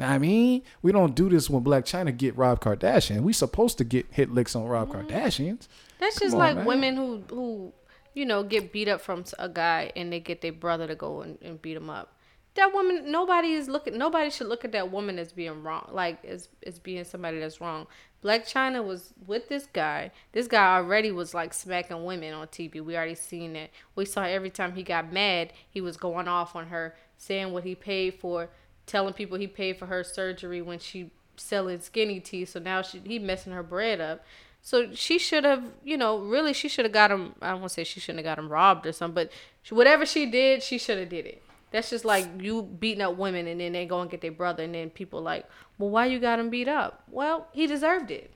I 0.00 0.18
mean, 0.18 0.62
we 0.82 0.92
don't 0.92 1.14
do 1.14 1.28
this 1.28 1.50
when 1.50 1.62
Blac 1.62 1.82
Chyna 1.82 2.16
get 2.16 2.36
Rob 2.36 2.60
Kardashian. 2.60 3.22
We 3.22 3.32
supposed 3.32 3.78
to 3.78 3.84
get 3.84 4.06
hit 4.10 4.30
licks 4.30 4.56
on 4.56 4.64
Rob 4.64 4.88
mm-hmm. 4.88 5.08
Kardashians. 5.08 5.68
That's 5.98 6.18
Come 6.18 6.26
just 6.26 6.34
on, 6.34 6.38
like 6.38 6.56
man. 6.56 6.64
women 6.64 6.96
who 6.96 7.22
who 7.28 7.72
you 8.14 8.24
know 8.24 8.42
get 8.42 8.72
beat 8.72 8.88
up 8.88 9.00
from 9.00 9.24
a 9.38 9.48
guy 9.48 9.92
and 9.94 10.12
they 10.12 10.20
get 10.20 10.40
their 10.40 10.52
brother 10.52 10.86
to 10.86 10.94
go 10.94 11.22
and, 11.22 11.38
and 11.42 11.60
beat 11.60 11.76
him 11.76 11.90
up. 11.90 12.14
That 12.54 12.74
woman, 12.74 13.12
nobody 13.12 13.52
is 13.52 13.68
looking. 13.68 13.96
Nobody 13.96 14.28
should 14.30 14.48
look 14.48 14.64
at 14.64 14.72
that 14.72 14.90
woman 14.90 15.18
as 15.18 15.32
being 15.32 15.62
wrong, 15.62 15.88
like 15.92 16.24
as 16.24 16.48
as 16.66 16.78
being 16.78 17.04
somebody 17.04 17.38
that's 17.38 17.60
wrong. 17.60 17.86
Blac 18.22 18.42
Chyna 18.42 18.84
was 18.84 19.14
with 19.26 19.48
this 19.48 19.66
guy. 19.72 20.10
This 20.32 20.46
guy 20.46 20.76
already 20.76 21.10
was 21.10 21.32
like 21.32 21.54
smacking 21.54 22.04
women 22.04 22.34
on 22.34 22.48
TV. 22.48 22.80
We 22.82 22.96
already 22.96 23.14
seen 23.14 23.56
it. 23.56 23.70
We 23.94 24.04
saw 24.04 24.22
every 24.24 24.50
time 24.50 24.74
he 24.74 24.82
got 24.82 25.12
mad, 25.12 25.52
he 25.70 25.80
was 25.80 25.96
going 25.96 26.28
off 26.28 26.54
on 26.54 26.66
her, 26.66 26.96
saying 27.16 27.52
what 27.52 27.64
he 27.64 27.74
paid 27.74 28.14
for, 28.14 28.50
telling 28.90 29.14
people 29.14 29.38
he 29.38 29.46
paid 29.46 29.78
for 29.78 29.86
her 29.86 30.02
surgery 30.02 30.60
when 30.60 30.78
she 30.78 31.10
selling 31.36 31.80
skinny 31.80 32.20
tea. 32.20 32.44
So 32.44 32.58
now 32.58 32.82
she 32.82 33.00
he 33.04 33.18
messing 33.18 33.52
her 33.52 33.62
bread 33.62 34.00
up. 34.00 34.24
So 34.62 34.92
she 34.92 35.18
should 35.18 35.44
have, 35.44 35.64
you 35.82 35.96
know, 35.96 36.18
really 36.18 36.52
she 36.52 36.68
should 36.68 36.84
have 36.84 36.92
got 36.92 37.10
him. 37.10 37.34
I 37.40 37.56
to 37.56 37.68
say 37.68 37.84
she 37.84 38.00
shouldn't 38.00 38.26
have 38.26 38.36
got 38.36 38.42
him 38.42 38.50
robbed 38.50 38.84
or 38.84 38.92
something, 38.92 39.14
but 39.14 39.32
she, 39.62 39.74
whatever 39.74 40.04
she 40.04 40.26
did, 40.26 40.62
she 40.62 40.76
should 40.76 40.98
have 40.98 41.08
did 41.08 41.24
it. 41.24 41.42
That's 41.70 41.88
just 41.88 42.04
like 42.04 42.26
you 42.40 42.62
beating 42.62 43.00
up 43.00 43.16
women 43.16 43.46
and 43.46 43.60
then 43.60 43.72
they 43.72 43.86
go 43.86 44.00
and 44.00 44.10
get 44.10 44.20
their 44.20 44.32
brother 44.32 44.64
and 44.64 44.74
then 44.74 44.90
people 44.90 45.22
like, 45.22 45.46
well, 45.78 45.88
why 45.88 46.06
you 46.06 46.18
got 46.18 46.40
him 46.40 46.50
beat 46.50 46.68
up? 46.68 47.04
Well, 47.08 47.46
he 47.52 47.66
deserved 47.66 48.10
it. 48.10 48.32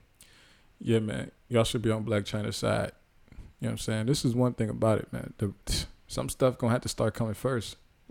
Yeah, 0.80 1.00
man. 1.00 1.32
Y'all 1.48 1.64
should 1.64 1.82
be 1.82 1.90
on 1.90 2.04
Blac 2.04 2.22
Chyna's 2.22 2.56
side. 2.56 2.92
You 3.60 3.66
know 3.66 3.68
what 3.68 3.70
I'm 3.72 3.78
saying? 3.78 4.06
This 4.06 4.24
is 4.24 4.34
one 4.34 4.54
thing 4.54 4.70
about 4.70 5.00
it, 5.00 5.12
man. 5.12 5.34
The, 5.38 5.52
some 6.06 6.28
stuff 6.28 6.58
gonna 6.58 6.72
have 6.72 6.82
to 6.82 6.88
start 6.88 7.14
coming 7.14 7.34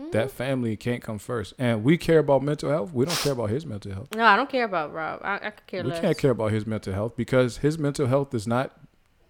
1st 0.08 0.12
That 0.12 0.30
family 0.30 0.76
can't 0.76 1.02
come 1.02 1.18
first. 1.18 1.54
And 1.58 1.84
we 1.84 1.96
care 1.98 2.18
about 2.18 2.42
mental 2.42 2.70
health. 2.70 2.92
We 2.92 3.04
don't 3.04 3.18
care 3.18 3.32
about 3.32 3.50
his 3.50 3.64
mental 3.66 3.92
health. 3.92 4.14
No, 4.14 4.24
I 4.24 4.36
don't 4.36 4.48
care 4.48 4.64
about 4.64 4.92
Rob. 4.92 5.20
I, 5.22 5.34
I 5.36 5.50
could 5.50 5.66
care 5.66 5.82
We 5.82 5.90
less. 5.90 6.00
can't 6.00 6.18
care 6.18 6.30
about 6.30 6.52
his 6.52 6.66
mental 6.66 6.92
health 6.92 7.16
because 7.16 7.58
his 7.58 7.78
mental 7.78 8.06
health 8.06 8.30
does 8.30 8.46
not 8.46 8.72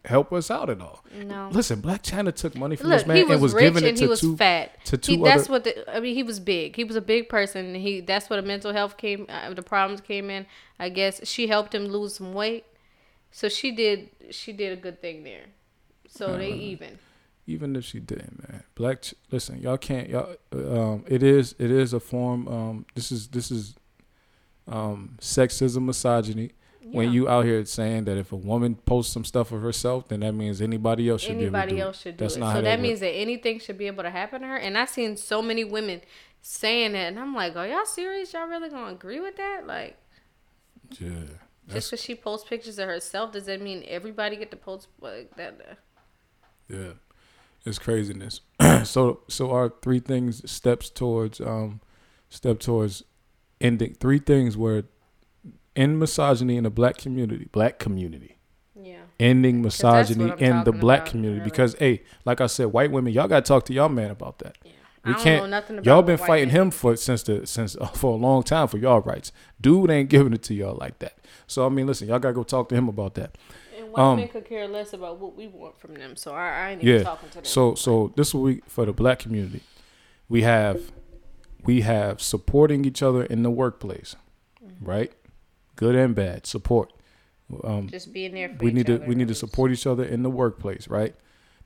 help 0.04 0.32
us 0.34 0.50
out 0.50 0.68
at 0.68 0.80
all. 0.82 1.02
No. 1.24 1.48
Listen, 1.50 1.80
Blac 1.80 2.02
Chyna 2.02 2.34
took 2.34 2.54
money 2.56 2.76
from 2.76 2.90
Look, 2.90 2.98
this 2.98 3.06
man 3.06 3.26
was, 3.26 3.32
and 3.32 3.42
was 3.42 3.54
giving 3.54 3.84
it 3.84 3.96
to 3.96 4.02
he 4.02 4.06
was 4.08 4.20
two 4.20 4.36
fat. 4.36 4.84
to 4.84 4.98
two 4.98 5.12
he, 5.12 5.22
that's 5.22 5.44
other- 5.44 5.52
what 5.52 5.64
the, 5.64 5.96
I 5.96 6.00
mean. 6.00 6.14
He 6.14 6.22
was 6.22 6.38
big. 6.40 6.76
He 6.76 6.84
was 6.84 6.94
a 6.96 7.00
big 7.00 7.30
person. 7.30 7.74
He 7.74 8.00
that's 8.02 8.28
what 8.28 8.36
the 8.36 8.42
mental 8.42 8.72
health 8.74 8.98
came. 8.98 9.24
Uh, 9.30 9.54
the 9.54 9.62
problems 9.62 10.02
came 10.02 10.28
in. 10.28 10.44
I 10.78 10.90
guess 10.90 11.26
she 11.26 11.46
helped 11.46 11.74
him 11.74 11.86
lose 11.86 12.16
some 12.16 12.34
weight, 12.34 12.66
so 13.30 13.48
she 13.48 13.72
did. 13.72 14.10
She 14.30 14.52
did 14.52 14.76
a 14.76 14.80
good 14.80 15.00
thing 15.00 15.24
there. 15.24 15.46
So 16.06 16.36
they 16.36 16.52
even. 16.52 16.98
Even 17.46 17.76
if 17.76 17.84
she 17.84 18.00
didn't, 18.00 18.48
man. 18.48 18.62
Black, 18.74 19.02
ch- 19.02 19.14
listen, 19.30 19.60
y'all 19.60 19.76
can't, 19.78 20.08
y'all. 20.08 20.34
uh, 20.54 20.80
Um, 20.80 21.04
it 21.08 21.22
is, 21.22 21.54
it 21.58 21.70
is 21.70 21.92
a 21.92 22.00
form. 22.00 22.48
Um, 22.48 22.86
this 22.94 23.12
is, 23.12 23.28
this 23.28 23.50
is, 23.50 23.74
um, 24.66 25.16
sexism, 25.20 25.84
misogyny. 25.84 26.52
When 26.86 27.12
you 27.12 27.28
out 27.30 27.46
here 27.46 27.64
saying 27.64 28.04
that 28.04 28.18
if 28.18 28.30
a 28.30 28.36
woman 28.36 28.74
posts 28.74 29.12
some 29.12 29.24
stuff 29.24 29.52
of 29.52 29.62
herself, 29.62 30.08
then 30.08 30.20
that 30.20 30.32
means 30.34 30.60
anybody 30.60 31.08
else 31.08 31.22
should 31.22 31.38
be 31.38 31.44
able 31.44 31.52
to 31.52 31.58
anybody 31.58 31.76
do 31.76 31.82
else 31.82 31.96
it. 31.96 32.02
should 32.02 32.16
do 32.18 32.24
That's 32.24 32.36
it. 32.36 32.40
not 32.40 32.54
So 32.56 32.62
that 32.62 32.78
means 32.78 33.00
that 33.00 33.08
anything 33.10 33.58
should 33.58 33.78
be 33.78 33.86
able 33.86 34.02
to 34.04 34.10
happen 34.10 34.42
to 34.42 34.46
her. 34.46 34.56
And 34.58 34.76
I've 34.76 34.90
seen 34.90 35.16
so 35.16 35.40
many 35.40 35.64
women 35.64 36.02
saying 36.42 36.92
that, 36.92 37.08
and 37.08 37.18
I'm 37.18 37.34
like, 37.34 37.56
are 37.56 37.66
y'all 37.66 37.86
serious? 37.86 38.32
Y'all 38.34 38.46
really 38.46 38.68
gonna 38.68 38.92
agree 38.92 39.18
with 39.18 39.36
that? 39.36 39.66
Like, 39.66 39.96
Yeah, 41.00 41.08
just 41.72 41.90
because 41.90 42.02
she 42.04 42.14
posts 42.14 42.46
pictures 42.48 42.78
of 42.78 42.86
herself, 42.86 43.32
does 43.32 43.46
that 43.46 43.62
mean 43.62 43.82
everybody 43.88 44.36
get 44.36 44.50
to 44.50 44.56
post 44.58 44.88
like 45.00 45.34
that? 45.36 45.78
yeah, 46.68 46.92
it's 47.64 47.78
craziness. 47.78 48.40
so, 48.84 49.20
so 49.28 49.50
our 49.50 49.72
three 49.82 50.00
things 50.00 50.48
steps 50.50 50.90
towards, 50.90 51.40
um, 51.40 51.80
step 52.28 52.58
towards 52.60 53.02
ending 53.60 53.94
three 54.00 54.18
things 54.18 54.56
where 54.56 54.84
end 55.76 55.98
misogyny 55.98 56.56
in 56.56 56.64
the 56.64 56.70
black 56.70 56.96
community, 56.98 57.48
black 57.52 57.78
community. 57.78 58.36
Yeah. 58.80 58.98
ending 59.18 59.62
misogyny 59.62 60.32
in 60.38 60.64
the 60.64 60.72
black 60.72 61.06
community 61.06 61.38
really. 61.38 61.50
because 61.50 61.74
hey 61.78 62.02
like 62.26 62.40
i 62.42 62.46
said 62.46 62.66
white 62.66 62.90
women 62.90 63.12
y'all 63.14 63.28
gotta 63.28 63.40
talk 63.40 63.64
to 63.66 63.72
y'all 63.72 63.88
man 63.88 64.10
about 64.10 64.40
that 64.40 64.58
Yeah. 64.62 64.72
we 65.06 65.12
I 65.12 65.14
don't 65.14 65.22
can't 65.24 65.42
know 65.44 65.48
nothing 65.50 65.78
about 65.78 65.86
y'all 65.86 66.02
been 66.02 66.18
fighting 66.18 66.48
men- 66.48 66.56
him 66.56 66.70
for 66.70 66.96
since 66.96 67.22
the 67.22 67.46
since 67.46 67.76
uh, 67.76 67.86
for 67.94 68.12
a 68.12 68.16
long 68.16 68.42
time 68.42 68.68
for 68.68 68.76
y'all 68.76 69.00
rights 69.00 69.32
dude 69.60 69.90
ain't 69.90 70.10
giving 70.10 70.34
it 70.34 70.42
to 70.42 70.54
y'all 70.54 70.76
like 70.76 70.98
that 70.98 71.16
so 71.46 71.64
i 71.64 71.68
mean 71.70 71.86
listen 71.86 72.08
y'all 72.08 72.18
gotta 72.18 72.34
go 72.34 72.42
talk 72.42 72.68
to 72.68 72.74
him 72.74 72.88
about 72.88 73.14
that 73.14 73.38
white 74.02 74.16
men 74.16 74.28
could 74.28 74.44
care 74.44 74.66
less 74.68 74.92
about 74.92 75.18
what 75.18 75.36
we 75.36 75.46
want 75.46 75.78
from 75.78 75.94
them. 75.94 76.16
So 76.16 76.32
I, 76.32 76.48
I 76.48 76.70
ain't 76.70 76.82
even 76.82 76.96
yeah 76.98 77.02
talking 77.04 77.28
to 77.30 77.34
them. 77.36 77.44
so 77.44 77.74
so 77.74 78.12
this 78.16 78.28
is 78.28 78.34
what 78.34 78.42
we 78.42 78.62
for 78.66 78.84
the 78.86 78.92
black 78.92 79.18
community 79.20 79.60
we 80.28 80.42
have 80.42 80.92
we 81.64 81.80
have 81.82 82.20
supporting 82.20 82.84
each 82.84 83.02
other 83.02 83.24
in 83.24 83.42
the 83.42 83.50
workplace 83.50 84.16
Mm-hmm. 84.64 84.84
right 84.86 85.12
good 85.76 85.94
and 85.94 86.14
bad 86.14 86.46
support 86.46 86.90
um 87.64 87.88
just 87.88 88.12
being 88.14 88.32
there 88.32 88.48
for 88.48 88.64
we 88.64 88.72
need 88.72 88.86
to 88.86 88.98
we 89.06 89.14
need 89.14 89.28
to 89.28 89.34
support 89.34 89.70
each 89.70 89.86
other 89.86 90.02
in 90.04 90.22
the 90.22 90.30
workplace, 90.30 90.88
right? 90.88 91.14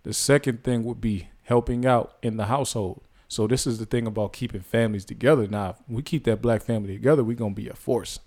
The 0.02 0.12
second 0.12 0.64
thing 0.64 0.82
would 0.84 1.00
be 1.00 1.28
helping 1.44 1.86
out 1.86 2.16
in 2.22 2.36
the 2.36 2.46
household. 2.46 3.02
So 3.28 3.46
this 3.46 3.66
is 3.66 3.78
the 3.78 3.86
thing 3.86 4.06
about 4.06 4.32
keeping 4.32 4.60
families 4.62 5.04
together. 5.04 5.46
Now, 5.46 5.70
if 5.70 5.76
we 5.88 6.02
keep 6.02 6.24
that 6.24 6.40
black 6.42 6.62
family 6.62 6.94
together, 6.94 7.22
we're 7.22 7.36
gonna 7.36 7.54
be 7.54 7.68
a 7.68 7.74
force. 7.74 8.18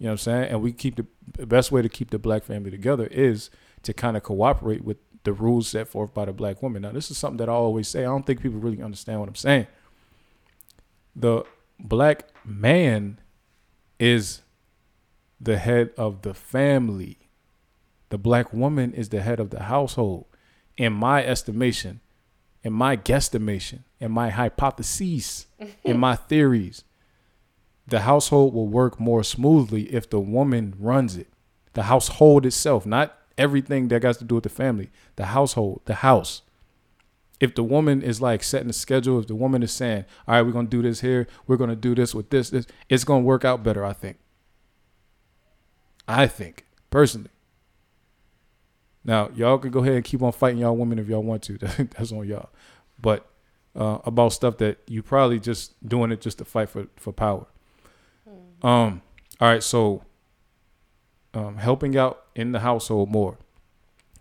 You 0.00 0.04
know 0.04 0.12
what 0.12 0.12
I'm 0.12 0.18
saying? 0.18 0.50
And 0.50 0.62
we 0.62 0.72
keep 0.72 0.96
the, 0.96 1.04
the 1.36 1.44
best 1.44 1.70
way 1.70 1.82
to 1.82 1.88
keep 1.90 2.08
the 2.08 2.18
black 2.18 2.42
family 2.42 2.70
together 2.70 3.06
is 3.08 3.50
to 3.82 3.92
kind 3.92 4.16
of 4.16 4.22
cooperate 4.22 4.82
with 4.82 4.96
the 5.24 5.34
rules 5.34 5.68
set 5.68 5.88
forth 5.88 6.14
by 6.14 6.24
the 6.24 6.32
black 6.32 6.62
woman. 6.62 6.80
Now, 6.80 6.92
this 6.92 7.10
is 7.10 7.18
something 7.18 7.36
that 7.36 7.50
I 7.50 7.52
always 7.52 7.86
say. 7.86 8.00
I 8.00 8.04
don't 8.04 8.24
think 8.24 8.40
people 8.40 8.58
really 8.60 8.82
understand 8.82 9.20
what 9.20 9.28
I'm 9.28 9.34
saying. 9.34 9.66
The 11.14 11.44
black 11.78 12.30
man 12.46 13.20
is 13.98 14.40
the 15.38 15.58
head 15.58 15.90
of 15.98 16.22
the 16.22 16.32
family. 16.32 17.18
The 18.08 18.16
black 18.16 18.54
woman 18.54 18.94
is 18.94 19.10
the 19.10 19.20
head 19.20 19.38
of 19.38 19.50
the 19.50 19.64
household. 19.64 20.24
In 20.78 20.94
my 20.94 21.22
estimation, 21.22 22.00
in 22.62 22.72
my 22.72 22.96
guesstimation, 22.96 23.80
in 23.98 24.12
my 24.12 24.30
hypotheses, 24.30 25.46
in 25.84 25.98
my 26.00 26.16
theories, 26.16 26.84
the 27.90 28.00
household 28.00 28.54
will 28.54 28.68
work 28.68 28.98
more 28.98 29.22
smoothly 29.22 29.82
if 29.92 30.08
the 30.08 30.20
woman 30.20 30.74
runs 30.78 31.16
it. 31.16 31.28
The 31.74 31.84
household 31.84 32.46
itself, 32.46 32.86
not 32.86 33.16
everything 33.36 33.88
that 33.88 34.02
has 34.02 34.16
to 34.18 34.24
do 34.24 34.36
with 34.36 34.44
the 34.44 34.50
family, 34.50 34.90
the 35.16 35.26
household, 35.26 35.82
the 35.84 35.96
house. 35.96 36.42
If 37.40 37.54
the 37.54 37.62
woman 37.62 38.02
is 38.02 38.20
like 38.20 38.42
setting 38.42 38.68
a 38.70 38.74
schedule, 38.74 39.18
if 39.18 39.26
the 39.26 39.34
woman 39.34 39.62
is 39.62 39.72
saying, 39.72 40.04
all 40.28 40.34
right, 40.34 40.42
we're 40.42 40.52
going 40.52 40.66
to 40.66 40.70
do 40.70 40.82
this 40.82 41.00
here, 41.00 41.26
we're 41.46 41.56
going 41.56 41.70
to 41.70 41.76
do 41.76 41.94
this 41.94 42.14
with 42.14 42.30
this, 42.30 42.50
this, 42.50 42.66
it's 42.88 43.04
going 43.04 43.22
to 43.22 43.26
work 43.26 43.44
out 43.44 43.62
better, 43.62 43.84
I 43.84 43.92
think. 43.92 44.18
I 46.06 46.26
think, 46.26 46.66
personally. 46.90 47.30
Now, 49.04 49.30
y'all 49.34 49.58
can 49.58 49.70
go 49.70 49.80
ahead 49.80 49.94
and 49.94 50.04
keep 50.04 50.22
on 50.22 50.32
fighting 50.32 50.58
y'all 50.58 50.76
women 50.76 50.98
if 50.98 51.08
y'all 51.08 51.22
want 51.22 51.42
to. 51.44 51.56
That's 51.58 52.12
on 52.12 52.28
y'all. 52.28 52.50
But 53.00 53.26
uh, 53.74 53.98
about 54.04 54.34
stuff 54.34 54.58
that 54.58 54.78
you 54.86 55.02
probably 55.02 55.40
just 55.40 55.72
doing 55.86 56.12
it 56.12 56.20
just 56.20 56.38
to 56.38 56.44
fight 56.44 56.68
for, 56.68 56.88
for 56.96 57.12
power. 57.12 57.46
Um, 58.62 59.02
all 59.40 59.48
right, 59.48 59.62
so 59.62 60.02
um, 61.34 61.56
helping 61.56 61.96
out 61.96 62.24
in 62.34 62.52
the 62.52 62.60
household 62.60 63.10
more. 63.10 63.38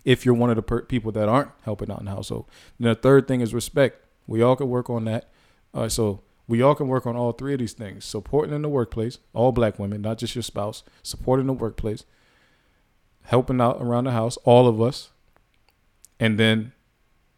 If 0.06 0.26
you're 0.26 0.36
one 0.36 0.50
of 0.50 0.56
the 0.56 0.62
per- 0.62 0.84
people 0.84 1.12
that 1.12 1.28
aren't 1.28 1.52
helping 1.64 1.92
out 1.92 2.00
in 2.00 2.06
the 2.06 2.12
household, 2.12 2.46
then 2.80 2.90
the 2.90 2.96
third 2.96 3.28
thing 3.28 3.42
is 3.42 3.54
respect. 3.54 4.04
We 4.28 4.42
all 4.42 4.56
can 4.56 4.70
work 4.70 4.90
on 4.90 5.06
that. 5.06 5.30
All 5.74 5.84
right, 5.84 5.92
so 5.92 6.22
we 6.48 6.62
all 6.62 6.74
can 6.74 6.88
work 6.88 7.06
on 7.06 7.16
all 7.16 7.32
three 7.32 7.54
of 7.54 7.60
these 7.60 7.74
things: 7.74 8.06
supporting 8.06 8.56
in 8.56 8.62
the 8.62 8.70
workplace, 8.70 9.20
all 9.34 9.52
black 9.52 9.78
women, 9.78 10.02
not 10.02 10.18
just 10.18 10.36
your 10.36 10.42
spouse, 10.42 10.84
supporting 11.04 11.48
the 11.48 11.54
workplace, 11.54 12.06
helping 13.24 13.60
out 13.60 13.82
around 13.82 14.06
the 14.06 14.12
house, 14.12 14.38
all 14.46 14.68
of 14.68 14.82
us, 14.82 15.10
and 16.20 16.40
then 16.40 16.72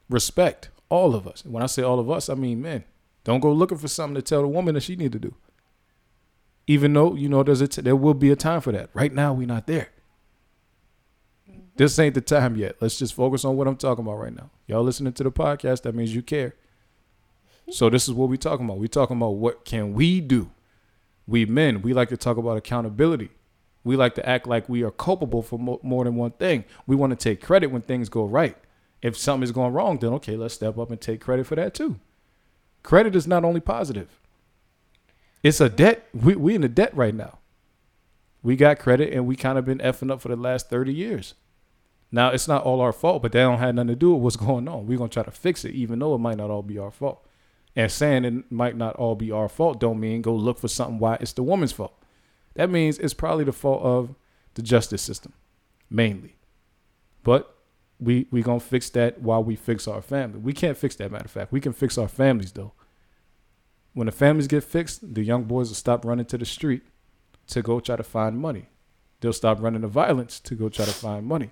respect, 0.10 0.70
all 0.90 1.16
of 1.16 1.28
us. 1.28 1.44
When 1.46 1.64
I 1.64 1.66
say 1.66 1.82
all 1.82 2.00
of 2.00 2.10
us, 2.12 2.30
I 2.30 2.36
mean 2.36 2.62
men. 2.62 2.84
Don't 3.24 3.40
go 3.40 3.52
looking 3.52 3.78
for 3.78 3.88
something 3.88 4.16
to 4.16 4.22
tell 4.22 4.42
the 4.42 4.48
woman 4.48 4.76
that 4.76 4.82
she 4.82 4.96
need 4.96 5.12
to 5.12 5.20
do 5.20 5.36
even 6.72 6.94
though 6.94 7.16
you 7.16 7.28
know 7.28 7.44
there's 7.44 7.60
a 7.60 7.68
t- 7.68 7.82
there 7.82 7.98
will 7.98 8.14
be 8.14 8.32
a 8.32 8.36
time 8.36 8.62
for 8.62 8.72
that. 8.72 8.90
Right 8.94 9.14
now, 9.14 9.34
we're 9.34 9.46
not 9.46 9.68
there. 9.68 9.90
Mm-hmm. 11.50 11.60
This 11.76 12.00
ain't 12.00 12.16
the 12.16 12.22
time 12.22 12.56
yet. 12.56 12.78
Let's 12.80 12.98
just 12.98 13.14
focus 13.14 13.44
on 13.44 13.58
what 13.58 13.68
I'm 13.68 13.76
talking 13.76 14.06
about 14.06 14.20
right 14.20 14.34
now. 14.34 14.50
Y'all 14.68 14.82
listening 14.82 15.12
to 15.14 15.24
the 15.24 15.32
podcast, 15.32 15.82
that 15.82 15.94
means 15.94 16.16
you 16.16 16.22
care. 16.22 16.56
So 17.70 17.90
this 17.90 18.08
is 18.08 18.14
what 18.14 18.30
we 18.30 18.38
talking 18.38 18.66
about. 18.66 18.78
We 18.78 18.88
talking 18.88 19.18
about 19.18 19.32
what 19.32 19.66
can 19.66 19.94
we 19.94 20.22
do. 20.22 20.50
We 21.28 21.46
men, 21.46 21.82
we 21.82 21.94
like 21.94 22.08
to 22.10 22.18
talk 22.18 22.38
about 22.38 22.56
accountability. 22.56 23.32
We 23.84 23.98
like 23.98 24.16
to 24.16 24.28
act 24.28 24.48
like 24.48 24.70
we 24.70 24.84
are 24.84 24.92
culpable 24.92 25.42
for 25.42 25.60
mo- 25.60 25.80
more 25.84 26.06
than 26.06 26.16
one 26.16 26.32
thing. 26.32 26.64
We 26.88 26.96
want 26.96 27.12
to 27.12 27.18
take 27.22 27.42
credit 27.42 27.68
when 27.68 27.82
things 27.82 28.08
go 28.08 28.24
right. 28.24 28.56
If 29.02 29.18
something 29.18 29.44
is 29.44 29.52
going 29.52 29.74
wrong, 29.74 29.98
then 29.98 30.14
okay, 30.14 30.38
let's 30.38 30.54
step 30.54 30.78
up 30.78 30.90
and 30.90 31.02
take 31.02 31.20
credit 31.20 31.48
for 31.48 31.56
that 31.56 31.74
too. 31.74 32.00
Credit 32.82 33.14
is 33.14 33.28
not 33.28 33.44
only 33.44 33.60
positive. 33.60 34.21
It's 35.44 35.60
a 35.60 35.70
debt. 35.70 36.08
We 36.14 36.36
we 36.36 36.56
in 36.56 36.64
a 36.64 36.70
debt 36.70 36.96
right 36.96 37.16
now. 37.16 37.40
We 38.44 38.56
got 38.56 38.80
credit 38.80 39.14
and 39.14 39.28
we 39.28 39.36
kind 39.36 39.58
of 39.58 39.66
been 39.66 39.80
effing 39.80 40.12
up 40.12 40.22
for 40.22 40.30
the 40.30 40.36
last 40.36 40.70
30 40.70 40.94
years. 40.94 41.36
Now 42.12 42.30
it's 42.30 42.48
not 42.48 42.64
all 42.64 42.82
our 42.82 42.92
fault, 42.92 43.22
but 43.22 43.32
that 43.32 43.42
don't 43.42 43.60
have 43.60 43.76
nothing 43.76 43.90
to 43.90 43.96
do 43.96 44.14
with 44.14 44.24
what's 44.24 44.36
going 44.36 44.68
on. 44.68 44.88
We're 44.88 44.98
gonna 44.98 45.10
try 45.10 45.24
to 45.24 45.32
fix 45.32 45.64
it, 45.64 45.74
even 45.74 46.00
though 46.00 46.16
it 46.16 46.20
might 46.20 46.38
not 46.38 46.50
all 46.50 46.64
be 46.64 46.78
our 46.78 46.92
fault. 46.92 47.26
And 47.76 47.92
saying 47.92 48.26
it 48.26 48.52
might 48.52 48.76
not 48.76 48.96
all 48.98 49.16
be 49.16 49.32
our 49.32 49.48
fault 49.48 49.80
don't 49.80 50.00
mean 50.00 50.22
go 50.22 50.36
look 50.36 50.60
for 50.60 50.68
something 50.68 51.00
why 51.00 51.18
it's 51.22 51.34
the 51.34 51.44
woman's 51.44 51.72
fault. 51.72 51.98
That 52.56 52.70
means 52.70 52.98
it's 52.98 53.14
probably 53.14 53.46
the 53.46 53.54
fault 53.54 53.82
of 53.82 54.16
the 54.56 54.62
justice 54.62 55.02
system, 55.02 55.34
mainly. 55.90 56.36
But 57.24 57.56
we 58.00 58.28
we 58.30 58.42
gonna 58.42 58.60
fix 58.60 58.90
that 58.92 59.22
while 59.22 59.44
we 59.44 59.56
fix 59.56 59.88
our 59.88 60.02
family. 60.02 60.40
We 60.40 60.54
can't 60.54 60.78
fix 60.78 60.96
that 60.96 61.12
matter 61.12 61.26
of 61.26 61.32
fact. 61.32 61.52
We 61.52 61.62
can 61.62 61.74
fix 61.74 61.98
our 61.98 62.10
families 62.10 62.52
though 62.52 62.74
when 63.94 64.06
the 64.06 64.12
families 64.12 64.48
get 64.48 64.64
fixed, 64.64 65.14
the 65.14 65.24
young 65.24 65.44
boys 65.44 65.70
will 65.70 65.76
stop 65.76 66.06
running 66.06 66.26
to 66.26 66.38
the 66.38 66.46
street 66.46 66.84
to 67.48 67.62
go 67.62 67.80
try 67.80 67.96
to 67.96 68.04
find 68.04 68.38
money. 68.38 68.68
They'll 69.20 69.34
stop 69.34 69.62
running 69.62 69.82
to 69.82 69.88
violence 69.88 70.40
to 70.42 70.56
go 70.56 70.70
try 70.70 70.86
to 70.86 70.92
find 70.92 71.26
money. 71.26 71.52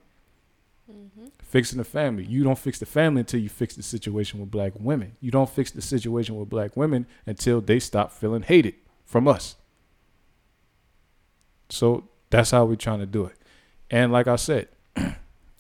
Mm-hmm. 0.92 1.28
Fixing 1.44 1.78
the 1.78 1.84
family. 1.84 2.24
You 2.24 2.44
don't 2.44 2.58
fix 2.58 2.80
the 2.80 2.86
family 2.86 3.22
until 3.22 3.40
you 3.40 3.50
fix 3.50 3.76
the 3.76 3.84
situation 3.84 4.40
with 4.40 4.50
black 4.50 4.74
women. 4.80 5.18
You 5.20 5.32
don't 5.32 5.50
fix 5.50 5.72
the 5.72 5.82
situation 5.82 6.36
with 6.36 6.50
black 6.50 6.76
women 6.76 7.06
until 7.26 7.62
they 7.62 7.80
stop 7.80 8.12
feeling 8.12 8.44
hated 8.44 8.76
from 9.06 9.28
us. 9.28 9.56
So 11.70 12.10
that's 12.30 12.52
how 12.52 12.66
we're 12.66 12.76
trying 12.76 13.00
to 13.00 13.06
do 13.06 13.26
it. 13.26 13.36
And 13.92 14.12
like 14.12 14.28
I 14.28 14.36
said, 14.36 14.70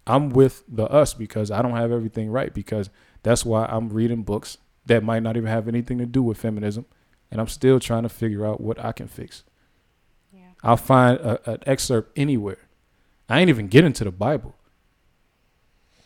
I'm 0.07 0.29
with 0.29 0.63
the 0.67 0.85
us 0.85 1.13
because 1.13 1.51
I 1.51 1.61
don't 1.61 1.75
have 1.75 1.91
everything 1.91 2.31
right 2.31 2.53
because 2.53 2.89
that's 3.21 3.45
why 3.45 3.65
I'm 3.65 3.89
reading 3.89 4.23
books 4.23 4.57
that 4.89 5.03
might 5.03 5.23
not 5.23 5.37
even 5.37 5.49
have 5.49 5.67
anything 5.67 5.97
to 5.99 6.05
do 6.05 6.21
with 6.21 6.37
feminism, 6.37 6.85
and 7.31 7.39
I'm 7.39 7.47
still 7.47 7.79
trying 7.79 8.03
to 8.03 8.09
figure 8.09 8.45
out 8.45 8.59
what 8.59 8.83
I 8.83 8.91
can 8.91 9.07
fix. 9.07 9.43
Yeah. 10.33 10.41
I'll 10.63 10.77
find 10.77 11.19
a, 11.19 11.51
an 11.51 11.59
excerpt 11.65 12.17
anywhere. 12.17 12.67
I 13.29 13.39
ain't 13.39 13.49
even 13.49 13.67
get 13.67 13.85
into 13.85 14.03
the 14.03 14.11
Bible, 14.11 14.55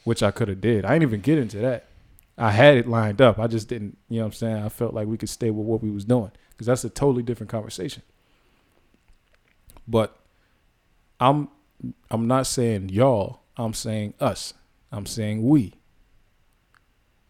which 0.04 0.22
I 0.22 0.32
could 0.32 0.50
have 0.50 0.62
did. 0.62 0.86
I 0.86 0.94
ain't 0.94 1.04
even 1.04 1.22
get 1.22 1.38
into 1.38 1.58
that. 1.60 1.88
I 2.38 2.52
had 2.52 2.78
it 2.78 2.88
lined 2.88 3.22
up. 3.22 3.40
I 3.40 3.48
just 3.48 3.70
didn't. 3.70 3.98
You 4.10 4.18
know 4.18 4.24
what 4.24 4.28
I'm 4.28 4.34
saying? 4.34 4.58
I 4.58 4.70
felt 4.70 4.94
like 4.94 5.08
we 5.08 5.18
could 5.18 5.30
stay 5.30 5.50
with 5.50 5.66
what 5.66 5.82
we 5.82 5.90
was 5.90 6.04
doing 6.06 6.32
because 6.50 6.68
that's 6.68 6.84
a 6.84 6.90
totally 6.90 7.24
different 7.24 7.50
conversation. 7.50 8.04
But 9.88 10.18
I'm 11.20 11.48
I'm 12.12 12.28
not 12.28 12.48
saying 12.48 12.90
y'all. 12.90 13.40
I'm 13.56 13.74
saying 13.74 14.16
us. 14.20 14.54
I'm 14.92 15.06
saying 15.06 15.48
we 15.48 15.74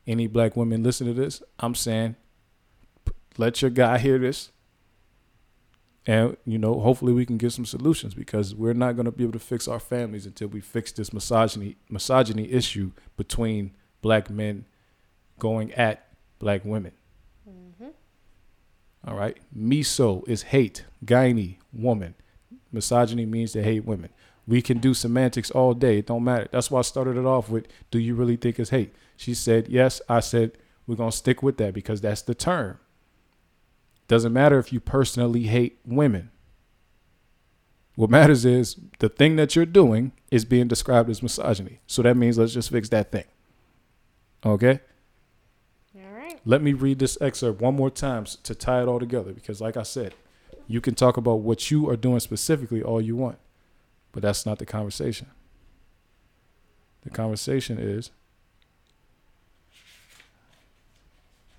any 0.06 0.28
black 0.28 0.56
women 0.56 0.84
listen 0.84 1.08
to 1.08 1.14
this, 1.14 1.42
I'm 1.60 1.76
saying 1.76 2.16
let 3.38 3.62
your 3.62 3.72
guy 3.72 3.98
hear 3.98 4.18
this. 4.18 4.52
And 6.06 6.36
you 6.46 6.58
know, 6.58 6.80
hopefully 6.80 7.14
we 7.14 7.26
can 7.26 7.38
get 7.38 7.54
some 7.54 7.66
solutions 7.66 8.14
because 8.14 8.54
we're 8.54 8.74
not 8.74 8.96
going 8.96 9.06
to 9.06 9.12
be 9.12 9.24
able 9.24 9.34
to 9.34 9.40
fix 9.40 9.68
our 9.68 9.80
families 9.80 10.26
until 10.26 10.50
we 10.50 10.60
fix 10.60 10.92
this 10.92 11.14
misogyny 11.14 11.78
misogyny 11.90 12.52
issue 12.52 12.92
between 13.16 13.72
black 14.02 14.30
men 14.30 14.66
going 15.40 15.72
at 15.74 16.08
black 16.40 16.66
women. 16.66 16.92
Mm-hmm. 17.50 17.90
All 19.08 19.16
right, 19.16 19.38
miso 19.58 20.28
is 20.28 20.44
hate, 20.44 20.84
gyne 21.06 21.56
woman. 21.72 22.16
Misogyny 22.72 23.26
means 23.26 23.54
to 23.54 23.64
hate 23.64 23.86
women. 23.86 24.10
We 24.45 24.61
can 24.61 24.80
do 24.80 24.94
semantics 24.94 25.52
all 25.52 25.74
day. 25.74 25.99
It 25.99 26.07
don't 26.07 26.24
matter. 26.24 26.48
That's 26.52 26.70
why 26.70 26.80
I 26.80 26.82
started 26.84 27.18
it 27.18 27.26
off 27.26 27.49
with, 27.49 27.68
do 27.91 27.99
you 27.99 28.14
really 28.15 28.36
think 28.36 28.60
it's 28.60 28.72
hate? 28.72 28.94
She 29.15 29.34
said, 29.34 29.70
yes. 29.70 30.02
I 30.10 30.20
said, 30.20 30.57
we're 30.86 30.95
going 30.95 31.11
to 31.11 31.18
stick 31.18 31.41
with 31.41 31.57
that 31.57 31.74
because 31.74 32.02
that's 32.02 32.22
the 32.22 32.36
term. 32.36 32.78
Doesn't 34.07 34.34
matter 34.34 34.60
if 34.60 34.74
you 34.74 34.80
personally 34.82 35.44
hate 35.44 35.80
women. 35.86 36.30
What 37.95 38.10
matters 38.10 38.44
is 38.44 38.76
the 38.99 39.07
thing 39.07 39.36
that 39.38 39.56
you're 39.56 39.65
doing 39.65 40.11
is 40.32 40.45
being 40.45 40.68
described 40.68 41.10
as 41.10 41.24
misogyny. 41.24 41.80
So 41.88 42.02
that 42.02 42.18
means 42.18 42.38
let's 42.38 42.53
just 42.53 42.70
fix 42.70 42.90
that 42.90 43.11
thing. 43.11 43.26
Okay? 44.45 44.82
All 45.95 46.11
right. 46.11 46.40
Let 46.44 46.61
me 46.61 46.74
read 46.74 46.99
this 46.99 47.18
excerpt 47.22 47.61
one 47.61 47.76
more 47.76 47.91
time 47.91 48.26
to 48.26 48.56
tie 48.56 48.82
it 48.82 48.88
all 48.88 48.99
together 48.99 49.32
because, 49.32 49.61
like 49.61 49.78
I 49.78 49.84
said, 49.84 50.15
you 50.68 50.82
can 50.82 50.95
talk 50.95 51.18
about 51.18 51.36
what 51.41 51.72
you 51.72 51.88
are 51.90 51.95
doing 51.95 52.20
specifically 52.20 52.82
all 52.82 52.99
you 52.99 53.15
want. 53.15 53.38
But 54.14 54.22
that's 54.22 54.45
not 54.45 54.60
the 54.60 54.65
conversation. 54.65 55.27
The 57.02 57.10
conversation 57.10 57.77
is 57.77 58.11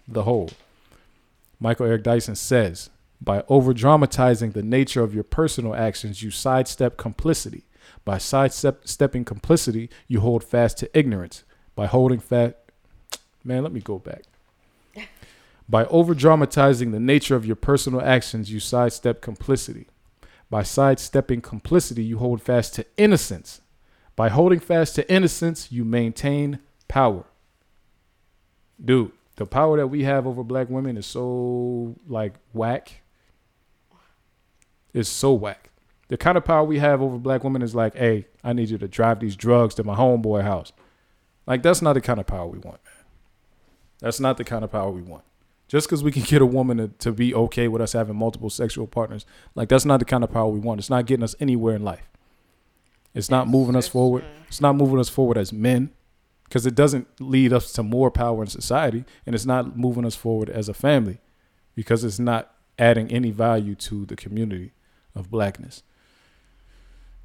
the 0.08 0.22
whole. 0.22 0.50
Michael 1.60 1.86
Eric 1.86 2.04
Dyson 2.04 2.36
says, 2.36 2.88
by 3.20 3.42
over 3.48 3.72
dramatizing 3.72 4.52
the 4.52 4.62
nature 4.62 5.02
of 5.02 5.14
your 5.14 5.24
personal 5.24 5.74
actions, 5.74 6.22
you 6.22 6.30
sidestep 6.30 6.96
complicity. 6.96 7.64
By 8.04 8.18
sidestepping 8.18 9.24
complicity, 9.24 9.88
you 10.08 10.20
hold 10.20 10.44
fast 10.44 10.78
to 10.78 10.98
ignorance. 10.98 11.44
By 11.74 11.86
holding 11.86 12.20
fast, 12.20 12.54
man, 13.42 13.62
let 13.62 13.72
me 13.72 13.80
go 13.80 13.98
back. 13.98 14.24
By 15.68 15.86
over 15.86 16.14
dramatizing 16.14 16.90
the 16.90 17.00
nature 17.00 17.34
of 17.34 17.46
your 17.46 17.56
personal 17.56 18.02
actions, 18.02 18.50
you 18.50 18.60
sidestep 18.60 19.22
complicity. 19.22 19.86
By 20.54 20.62
sidestepping 20.62 21.40
complicity, 21.40 22.04
you 22.04 22.18
hold 22.18 22.40
fast 22.40 22.74
to 22.74 22.86
innocence. 22.96 23.60
By 24.14 24.28
holding 24.28 24.60
fast 24.60 24.94
to 24.94 25.12
innocence, 25.12 25.72
you 25.72 25.84
maintain 25.84 26.60
power. 26.86 27.24
Dude, 28.80 29.10
the 29.34 29.46
power 29.46 29.76
that 29.78 29.88
we 29.88 30.04
have 30.04 30.28
over 30.28 30.44
black 30.44 30.70
women 30.70 30.96
is 30.96 31.06
so 31.06 31.96
like 32.06 32.34
whack. 32.52 33.00
It's 34.92 35.08
so 35.08 35.32
whack. 35.32 35.70
The 36.06 36.16
kind 36.16 36.38
of 36.38 36.44
power 36.44 36.62
we 36.62 36.78
have 36.78 37.02
over 37.02 37.18
black 37.18 37.42
women 37.42 37.60
is 37.60 37.74
like, 37.74 37.96
hey, 37.96 38.26
I 38.44 38.52
need 38.52 38.70
you 38.70 38.78
to 38.78 38.86
drive 38.86 39.18
these 39.18 39.34
drugs 39.34 39.74
to 39.74 39.82
my 39.82 39.96
homeboy 39.96 40.44
house. 40.44 40.70
Like 41.48 41.64
that's 41.64 41.82
not 41.82 41.94
the 41.94 42.00
kind 42.00 42.20
of 42.20 42.28
power 42.28 42.46
we 42.46 42.58
want, 42.58 42.78
man. 42.84 43.04
That's 43.98 44.20
not 44.20 44.36
the 44.36 44.44
kind 44.44 44.62
of 44.62 44.70
power 44.70 44.92
we 44.92 45.02
want. 45.02 45.24
Just 45.68 45.88
because 45.88 46.04
we 46.04 46.12
can 46.12 46.22
get 46.22 46.42
a 46.42 46.46
woman 46.46 46.76
to, 46.76 46.88
to 46.88 47.12
be 47.12 47.34
okay 47.34 47.68
with 47.68 47.80
us 47.80 47.92
having 47.92 48.16
multiple 48.16 48.50
sexual 48.50 48.86
partners, 48.86 49.24
like 49.54 49.68
that's 49.68 49.84
not 49.84 49.98
the 49.98 50.04
kind 50.04 50.22
of 50.24 50.30
power 50.30 50.48
we 50.48 50.60
want. 50.60 50.78
It's 50.78 50.90
not 50.90 51.06
getting 51.06 51.24
us 51.24 51.34
anywhere 51.40 51.74
in 51.74 51.82
life. 51.82 52.08
It's 53.14 53.30
not 53.30 53.48
moving 53.48 53.76
us 53.76 53.88
forward. 53.88 54.24
It's 54.48 54.60
not 54.60 54.76
moving 54.76 54.98
us 54.98 55.08
forward 55.08 55.38
as 55.38 55.52
men 55.52 55.90
because 56.44 56.66
it 56.66 56.74
doesn't 56.74 57.08
lead 57.20 57.52
us 57.52 57.72
to 57.72 57.82
more 57.82 58.10
power 58.10 58.42
in 58.42 58.48
society 58.48 59.04
and 59.24 59.34
it's 59.34 59.46
not 59.46 59.76
moving 59.76 60.04
us 60.04 60.14
forward 60.14 60.50
as 60.50 60.68
a 60.68 60.74
family 60.74 61.18
because 61.74 62.04
it's 62.04 62.18
not 62.18 62.52
adding 62.78 63.10
any 63.10 63.30
value 63.30 63.74
to 63.74 64.04
the 64.06 64.16
community 64.16 64.72
of 65.14 65.30
blackness. 65.30 65.82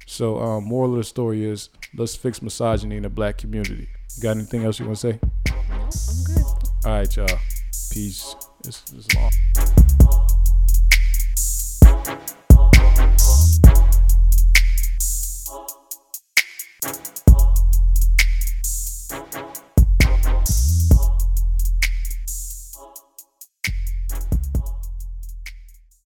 So, 0.06 0.40
um, 0.40 0.64
moral 0.64 0.92
of 0.92 0.96
the 0.98 1.04
story 1.04 1.44
is 1.44 1.68
let's 1.94 2.16
fix 2.16 2.42
misogyny 2.42 2.96
in 2.96 3.02
the 3.04 3.08
black 3.08 3.38
community. 3.38 3.88
Got 4.20 4.36
anything 4.36 4.64
else 4.64 4.80
you 4.80 4.86
want 4.86 4.98
to 4.98 5.12
say? 5.12 5.20
No, 5.48 5.56
I'm 5.70 5.88
good. 6.24 6.44
All 6.84 6.92
right, 6.92 7.16
y'all. 7.16 7.38
Peace. 7.90 8.36
This 8.62 8.84
is 8.92 9.08
long. 9.16 10.29